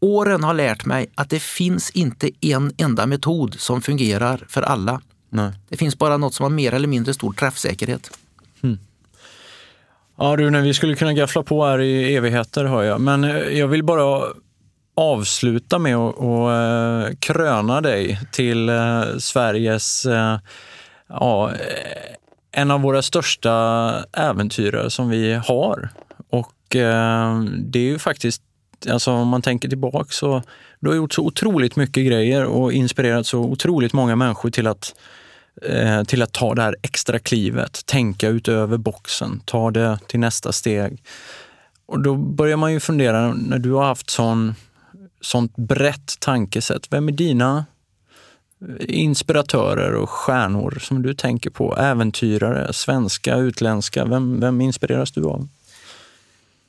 Åren 0.00 0.44
har 0.44 0.54
lärt 0.54 0.84
mig 0.84 1.06
att 1.14 1.30
det 1.30 1.42
finns 1.42 1.90
inte 1.90 2.30
en 2.40 2.72
enda 2.76 3.06
metod 3.06 3.54
som 3.60 3.82
fungerar 3.82 4.44
för 4.48 4.62
alla. 4.62 5.00
Nej. 5.30 5.52
Det 5.68 5.76
finns 5.76 5.98
bara 5.98 6.16
något 6.16 6.34
som 6.34 6.44
har 6.44 6.50
mer 6.50 6.74
eller 6.74 6.88
mindre 6.88 7.14
stor 7.14 7.32
träffsäkerhet. 7.32 8.10
Ja, 10.16 10.36
Rune, 10.38 10.60
vi 10.60 10.74
skulle 10.74 10.94
kunna 10.94 11.12
gaffla 11.12 11.42
på 11.42 11.64
här 11.64 11.80
i 11.80 12.16
evigheter 12.16 12.64
hör 12.64 12.82
jag, 12.82 13.00
men 13.00 13.24
eh, 13.24 13.30
jag 13.36 13.68
vill 13.68 13.82
bara 13.82 14.28
avsluta 14.94 15.78
med 15.78 15.96
att 15.96 16.18
eh, 16.20 17.16
kröna 17.18 17.80
dig 17.80 18.20
till 18.32 18.68
eh, 18.68 19.02
Sveriges, 19.18 20.06
eh, 20.06 20.38
ja, 21.08 21.52
en 22.52 22.70
av 22.70 22.80
våra 22.80 23.02
största 23.02 23.94
äventyrare 24.12 24.90
som 24.90 25.08
vi 25.08 25.34
har. 25.34 25.88
Och 26.30 26.76
eh, 26.76 27.40
det 27.44 27.78
är 27.78 27.82
ju 27.82 27.98
faktiskt, 27.98 28.42
alltså 28.88 29.12
om 29.12 29.28
man 29.28 29.42
tänker 29.42 29.68
tillbaka 29.68 30.10
så, 30.10 30.42
du 30.80 30.88
har 30.88 30.96
gjort 30.96 31.14
så 31.14 31.22
otroligt 31.22 31.76
mycket 31.76 32.06
grejer 32.06 32.44
och 32.44 32.72
inspirerat 32.72 33.26
så 33.26 33.38
otroligt 33.38 33.92
många 33.92 34.16
människor 34.16 34.50
till 34.50 34.66
att 34.66 34.94
eh, 35.62 36.02
till 36.02 36.22
att 36.22 36.32
ta 36.32 36.54
det 36.54 36.62
här 36.62 36.76
extra 36.82 37.18
klivet, 37.18 37.86
tänka 37.86 38.28
utöver 38.28 38.76
boxen, 38.76 39.40
ta 39.44 39.70
det 39.70 39.98
till 40.06 40.20
nästa 40.20 40.52
steg. 40.52 41.02
Och 41.86 42.00
då 42.00 42.16
börjar 42.16 42.56
man 42.56 42.72
ju 42.72 42.80
fundera, 42.80 43.32
när 43.32 43.58
du 43.58 43.72
har 43.72 43.84
haft 43.84 44.10
sån, 44.10 44.54
sånt 45.24 45.56
brett 45.56 46.20
tankesätt, 46.20 46.86
vem 46.90 47.08
är 47.08 47.12
dina 47.12 47.64
inspiratörer 48.80 49.94
och 49.94 50.10
stjärnor 50.10 50.78
som 50.80 51.02
du 51.02 51.14
tänker 51.14 51.50
på? 51.50 51.76
Äventyrare, 51.76 52.72
svenska, 52.72 53.36
utländska, 53.36 54.04
vem, 54.04 54.40
vem 54.40 54.60
inspireras 54.60 55.12
du 55.12 55.24
av? 55.24 55.48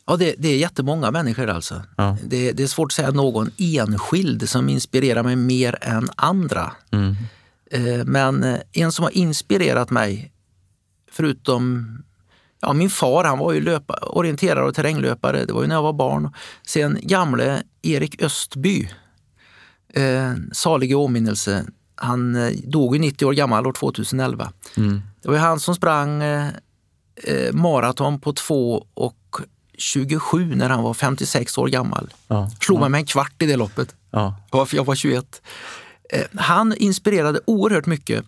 Ja, 0.08 0.16
det, 0.16 0.36
det 0.38 0.48
är 0.48 0.58
jättemånga 0.58 1.12
människor 1.12 1.50
alltså. 1.50 1.82
Ja. 1.98 2.18
Det, 2.24 2.52
det 2.52 2.64
är 2.64 2.68
svårt 2.68 2.92
att 2.92 2.94
säga 2.94 3.12
någon 3.12 3.52
enskild 3.58 4.50
som 4.50 4.70
inspirerar 4.70 5.24
mig 5.24 5.36
mer 5.36 5.78
än 5.82 6.10
andra. 6.16 6.72
Mm. 6.92 7.16
Eh, 7.72 8.06
Men 8.06 8.44
eh, 8.44 8.60
en 8.72 8.92
som 8.92 9.04
har 9.04 9.18
inspirerat 9.18 9.90
mig, 9.90 10.32
förutom 11.12 11.88
ja, 12.62 12.74
min 12.74 12.90
far, 12.90 13.24
han 13.24 13.40
var 13.40 13.54
ju 13.54 13.62
löpa, 13.62 13.94
orienterare 13.94 14.66
och 14.66 14.76
terränglöpare. 14.76 15.46
Det 15.46 15.54
var 15.54 15.62
ju 15.62 15.68
när 15.68 15.76
jag 15.76 15.84
var 15.84 15.94
barn. 15.94 16.34
Sen 16.68 17.00
gamle 17.02 17.64
Erik 17.86 18.22
Östby, 18.22 18.90
eh, 19.94 20.34
salig 20.52 20.98
åminnelse. 20.98 21.66
Han 21.96 22.36
eh, 22.36 22.52
dog 22.64 22.96
ju 22.96 23.00
90 23.02 23.26
år 23.26 23.34
gammal 23.34 23.68
år 23.68 23.72
2011. 23.74 24.52
Mm. 24.78 25.02
Det 25.22 25.30
var 25.30 25.38
han 25.38 25.60
som 25.60 25.76
sprang 25.76 26.24
eh, 26.24 26.48
eh, 27.24 27.54
maraton 27.54 28.20
på 28.20 28.34
2 28.34 28.86
och 28.94 29.16
27 29.78 30.56
när 30.56 30.70
han 30.70 30.84
var 30.84 30.94
56 30.94 31.58
år 31.58 31.68
gammal. 31.68 32.14
Ja. 32.28 32.52
Slog 32.62 32.80
mig 32.80 32.90
med 32.90 33.00
en 33.00 33.06
kvart 33.06 33.42
i 33.42 33.46
det 33.46 33.56
loppet. 33.56 33.96
Ja. 34.12 34.36
Jag 34.52 34.58
var- 34.58 34.68
Jag 34.72 34.86
var 34.86 34.96
21. 34.96 35.42
Eh, 36.10 36.22
Han 36.36 36.74
inspirerade 36.78 37.40
oerhört 37.46 37.86
mycket 37.86 38.26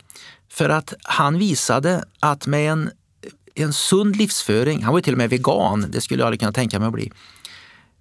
för 0.50 0.70
att 0.70 0.94
han 1.04 1.38
visade 1.38 2.04
att 2.20 2.48
med 2.48 2.72
en, 2.72 2.90
en 3.56 3.74
sund 3.74 4.16
livsföring, 4.16 4.84
han 4.84 4.94
var 4.94 5.02
till 5.02 5.14
och 5.14 5.18
med 5.18 5.30
vegan, 5.30 5.86
det 5.92 6.02
skulle 6.02 6.22
jag 6.22 6.26
aldrig 6.28 6.40
kunna 6.40 6.52
tänka 6.54 6.80
mig 6.80 6.88
att 6.88 6.94
bli. 6.94 7.12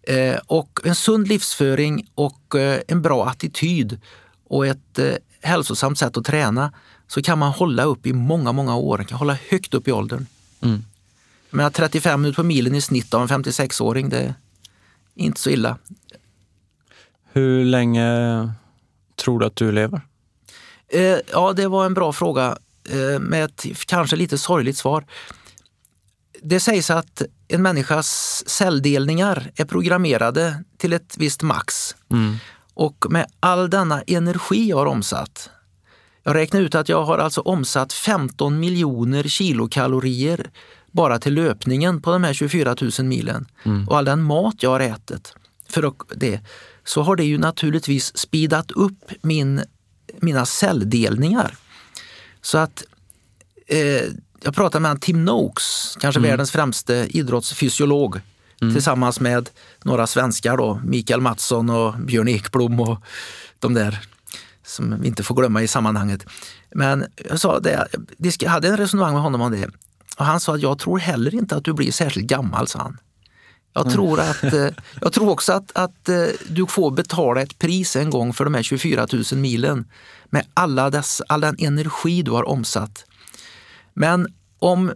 Eh, 0.06 0.36
Och 0.46 0.80
en 0.84 0.94
sund 0.94 1.28
livsföring 1.28 2.06
och 2.14 2.54
eh, 2.54 2.80
en 2.88 3.02
bra 3.02 3.28
attityd 3.28 4.00
och 4.48 4.66
ett 4.66 4.98
eh, 4.98 5.14
hälsosamt 5.40 5.98
sätt 5.98 6.16
att 6.16 6.24
träna 6.24 6.72
så 7.06 7.22
kan 7.22 7.38
man 7.38 7.52
hålla 7.52 7.84
upp 7.84 8.06
i 8.06 8.12
många, 8.12 8.52
många 8.52 8.76
år, 8.76 8.98
kan 8.98 9.18
hålla 9.18 9.38
högt 9.48 9.74
upp 9.74 9.88
i 9.88 9.92
åldern. 9.92 10.26
Mm. 10.60 10.84
Menar, 11.50 11.70
35 11.70 12.20
minuter 12.22 12.36
på 12.36 12.42
milen 12.42 12.74
i 12.74 12.80
snitt 12.80 13.14
av 13.14 13.22
en 13.22 13.28
56-åring, 13.28 14.08
det 14.08 14.18
är 14.18 14.34
inte 15.14 15.40
så 15.40 15.50
illa. 15.50 15.78
Hur 17.32 17.64
länge 17.64 18.08
tror 19.16 19.40
du 19.40 19.46
att 19.46 19.56
du 19.56 19.72
lever? 19.72 20.00
Ja, 21.32 21.52
det 21.52 21.68
var 21.68 21.86
en 21.86 21.94
bra 21.94 22.12
fråga 22.12 22.58
med 23.20 23.44
ett 23.44 23.66
kanske 23.86 24.16
lite 24.16 24.38
sorgligt 24.38 24.76
svar. 24.76 25.04
Det 26.42 26.60
sägs 26.60 26.90
att 26.90 27.22
en 27.48 27.62
människas 27.62 28.42
celldelningar 28.46 29.50
är 29.56 29.64
programmerade 29.64 30.64
till 30.78 30.92
ett 30.92 31.14
visst 31.18 31.42
max. 31.42 31.96
Mm. 32.10 32.36
Och 32.74 33.06
med 33.10 33.26
all 33.40 33.70
denna 33.70 34.02
energi 34.02 34.68
jag 34.68 34.76
har 34.76 34.86
omsatt, 34.86 35.50
jag 36.22 36.34
räknar 36.34 36.60
ut 36.60 36.74
att 36.74 36.88
jag 36.88 37.04
har 37.04 37.18
alltså 37.18 37.40
omsatt 37.40 37.92
15 37.92 38.60
miljoner 38.60 39.22
kilokalorier 39.22 40.50
bara 40.92 41.18
till 41.18 41.34
löpningen 41.34 42.02
på 42.02 42.12
de 42.12 42.24
här 42.24 42.32
24 42.32 42.76
000 42.98 43.06
milen 43.06 43.46
och 43.88 43.98
all 43.98 44.04
den 44.04 44.22
mat 44.22 44.62
jag 44.62 44.70
har 44.70 44.80
ätit 44.80 45.34
för 45.68 45.92
det, 46.16 46.40
så 46.84 47.02
har 47.02 47.16
det 47.16 47.24
ju 47.24 47.38
naturligtvis 47.38 48.16
speedat 48.16 48.70
upp 48.70 49.10
min, 49.22 49.62
mina 50.20 50.46
celldelningar. 50.46 51.56
Så 52.40 52.58
att 52.58 52.84
eh, 53.66 54.02
jag 54.46 54.54
pratade 54.54 54.82
med 54.82 55.00
Tim 55.00 55.24
Noakes, 55.24 55.96
kanske 56.00 56.20
världens 56.20 56.50
främste 56.50 56.94
idrottsfysiolog, 57.10 58.20
tillsammans 58.58 59.20
med 59.20 59.50
några 59.84 60.06
svenskar 60.06 60.56
då, 60.56 60.80
Mikael 60.84 61.20
Mattsson 61.20 61.70
och 61.70 61.94
Björn 61.94 62.28
Ekblom 62.28 62.80
och 62.80 63.02
de 63.58 63.74
där 63.74 64.00
som 64.66 65.00
vi 65.00 65.08
inte 65.08 65.22
får 65.22 65.34
glömma 65.34 65.62
i 65.62 65.68
sammanhanget. 65.68 66.26
Men 66.74 67.04
jag 67.28 67.40
sa 67.40 67.60
det, 67.60 67.88
jag 68.38 68.50
hade 68.50 68.68
en 68.68 68.76
resonemang 68.76 69.12
med 69.12 69.22
honom 69.22 69.40
om 69.40 69.52
det 69.52 69.70
och 70.16 70.24
han 70.24 70.40
sa 70.40 70.54
att 70.54 70.62
jag 70.62 70.78
tror 70.78 70.98
heller 70.98 71.34
inte 71.34 71.56
att 71.56 71.64
du 71.64 71.72
blir 71.72 71.92
särskilt 71.92 72.26
gammal, 72.26 72.68
sa 72.68 72.78
han. 72.78 72.98
Jag 73.72 73.92
tror, 73.92 74.20
att, 74.20 74.44
eh, 74.44 74.68
jag 75.00 75.12
tror 75.12 75.30
också 75.30 75.52
att, 75.52 75.72
att 75.74 76.08
eh, 76.08 76.24
du 76.48 76.66
får 76.66 76.90
betala 76.90 77.42
ett 77.42 77.58
pris 77.58 77.96
en 77.96 78.10
gång 78.10 78.32
för 78.32 78.44
de 78.44 78.54
här 78.54 78.62
24 78.62 79.06
000 79.12 79.24
milen 79.32 79.84
med 80.30 80.46
alla 80.54 80.90
dess, 80.90 81.22
all 81.28 81.40
den 81.40 81.56
energi 81.58 82.22
du 82.22 82.30
har 82.30 82.48
omsatt. 82.48 83.04
Men 83.98 84.26
om, 84.58 84.92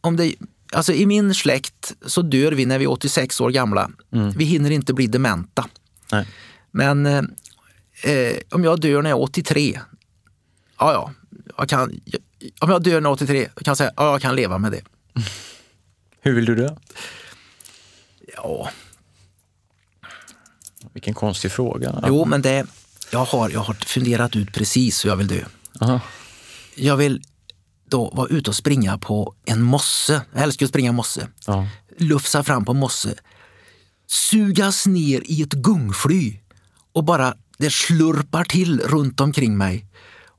om 0.00 0.16
det, 0.16 0.34
alltså 0.72 0.92
i 0.92 1.06
min 1.06 1.34
släkt 1.34 1.92
så 2.06 2.22
dör 2.22 2.52
vi 2.52 2.66
när 2.66 2.78
vi 2.78 2.84
är 2.84 2.90
86 2.90 3.40
år 3.40 3.50
gamla. 3.50 3.90
Vi 4.36 4.44
hinner 4.44 4.70
inte 4.70 4.94
bli 4.94 5.06
dementa. 5.06 5.66
Nej. 6.12 6.26
Men 6.70 7.06
eh, 7.06 7.22
eh, 8.12 8.36
om 8.50 8.64
jag 8.64 8.80
dör 8.80 9.02
när 9.02 9.10
jag 9.10 9.18
är 9.18 9.22
83, 9.22 9.80
ja 10.78 10.92
ja, 10.92 11.12
jag 11.58 11.68
kan, 11.68 12.00
om 12.60 12.70
jag 12.70 12.82
dör 12.82 13.00
när 13.00 13.10
jag 13.10 13.20
är 13.20 13.24
83, 13.24 13.48
jag 13.56 13.64
kan 13.64 13.76
säga 13.76 13.90
ja, 13.96 14.10
jag 14.10 14.22
kan 14.22 14.36
leva 14.36 14.58
med 14.58 14.72
det. 14.72 14.82
Hur 16.20 16.32
vill 16.34 16.44
du 16.44 16.54
dö? 16.54 16.76
Ja, 18.36 18.70
Vilken 20.92 21.14
konstig 21.14 21.52
fråga. 21.52 22.04
jo 22.08 22.24
men 22.24 22.42
det, 22.42 22.66
jag 23.10 23.24
har, 23.24 23.50
jag 23.50 23.60
har 23.60 23.74
funderat 23.74 24.36
ut 24.36 24.52
precis 24.52 25.04
hur 25.04 25.10
jag 25.10 25.16
vill 25.16 25.26
dö. 25.26 25.44
Aha. 25.80 26.00
Jag 26.74 26.96
vill 26.96 27.22
då 27.92 28.10
vara 28.14 28.28
ute 28.28 28.50
och 28.50 28.56
springa 28.56 28.98
på 28.98 29.34
en 29.44 29.62
mosse. 29.62 30.22
Jag 30.32 30.42
älskar 30.42 30.66
att 30.66 30.70
springa 30.70 30.92
mosse. 30.92 31.28
Ja. 31.46 31.66
Lufsa 31.98 32.42
fram 32.42 32.64
på 32.64 32.74
mosse. 32.74 33.14
Sugas 34.06 34.86
ner 34.86 35.22
i 35.24 35.42
ett 35.42 35.52
gungfly 35.52 36.38
och 36.92 37.04
bara 37.04 37.34
det 37.58 37.72
slurpar 37.72 38.44
till 38.44 38.80
runt 38.80 39.20
omkring 39.20 39.56
mig. 39.56 39.86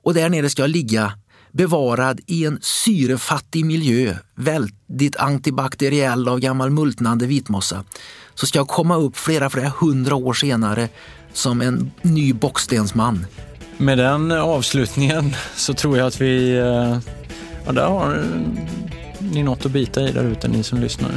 Och 0.04 0.14
där 0.14 0.30
nere 0.30 0.50
ska 0.50 0.62
jag 0.62 0.70
ligga 0.70 1.14
bevarad 1.52 2.20
i 2.28 2.46
en 2.46 2.60
syrefattig 2.62 3.66
miljö, 3.66 4.16
väldigt 4.36 5.16
antibakteriell 5.16 6.28
av 6.28 6.40
gammal 6.40 6.70
multnande 6.70 7.26
vitmossa. 7.26 7.84
Så 8.36 8.46
ska 8.46 8.60
jag 8.60 8.68
komma 8.68 8.96
upp 8.96 9.18
flera, 9.18 9.50
flera 9.50 9.70
hundra 9.70 10.16
år 10.16 10.34
senare 10.34 10.90
som 11.34 11.62
en 11.62 11.92
ny 12.02 12.34
bockstensman. 12.34 13.26
Med 13.78 13.98
den 13.98 14.32
avslutningen 14.32 15.36
så 15.56 15.74
tror 15.74 15.98
jag 15.98 16.08
att 16.08 16.22
vi... 16.22 16.62
Ja, 17.66 17.72
där 17.72 17.86
har 17.86 18.24
ni 19.20 19.44
något 19.44 19.66
att 19.66 19.72
bita 19.72 20.02
i 20.02 20.12
där 20.12 20.24
ute, 20.24 20.48
ni 20.48 20.64
som 20.64 20.80
lyssnar. 20.80 21.12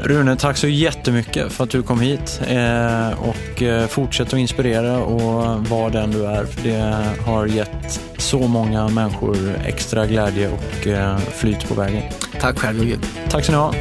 Rune, 0.00 0.36
tack 0.36 0.56
så 0.56 0.68
jättemycket 0.68 1.52
för 1.52 1.64
att 1.64 1.70
du 1.70 1.82
kom 1.82 2.00
hit 2.00 2.40
eh, 2.48 3.10
och 3.22 3.62
eh, 3.62 3.86
fortsätt 3.86 4.26
att 4.26 4.38
inspirera 4.38 4.98
och 4.98 5.68
vara 5.68 5.90
den 5.90 6.10
du 6.10 6.26
är. 6.26 6.44
För 6.44 6.68
det 6.68 7.04
har 7.26 7.46
gett 7.46 8.00
så 8.18 8.38
många 8.38 8.88
människor 8.88 9.36
extra 9.66 10.06
glädje 10.06 10.50
och 10.50 10.86
eh, 10.86 11.18
flyt 11.18 11.68
på 11.68 11.74
vägen. 11.74 12.02
Tack 12.40 12.58
själv 12.58 12.78
Jojje. 12.78 12.98
Tack 13.30 13.44
så 13.44 13.52
ni 13.52 13.58
ha. 13.58 13.74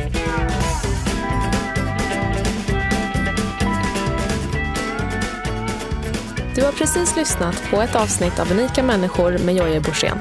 Du 6.55 6.63
har 6.63 6.71
precis 6.71 7.15
lyssnat 7.15 7.63
på 7.71 7.81
ett 7.81 7.95
avsnitt 7.95 8.39
av 8.39 8.51
Unika 8.51 8.83
människor 8.83 9.37
med 9.37 9.55
Jojje 9.55 9.79
Borssén. 9.79 10.17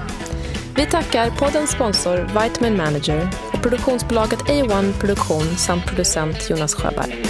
Vi 0.76 0.86
tackar 0.86 1.30
poddens 1.30 1.70
sponsor 1.70 2.16
Vitamin 2.16 2.76
Manager 2.76 3.28
och 3.52 3.62
produktionsbolaget 3.62 4.40
A1 4.40 4.92
Produktion 4.92 5.42
samt 5.42 5.86
producent 5.86 6.50
Jonas 6.50 6.74
Sjöberg. 6.74 7.22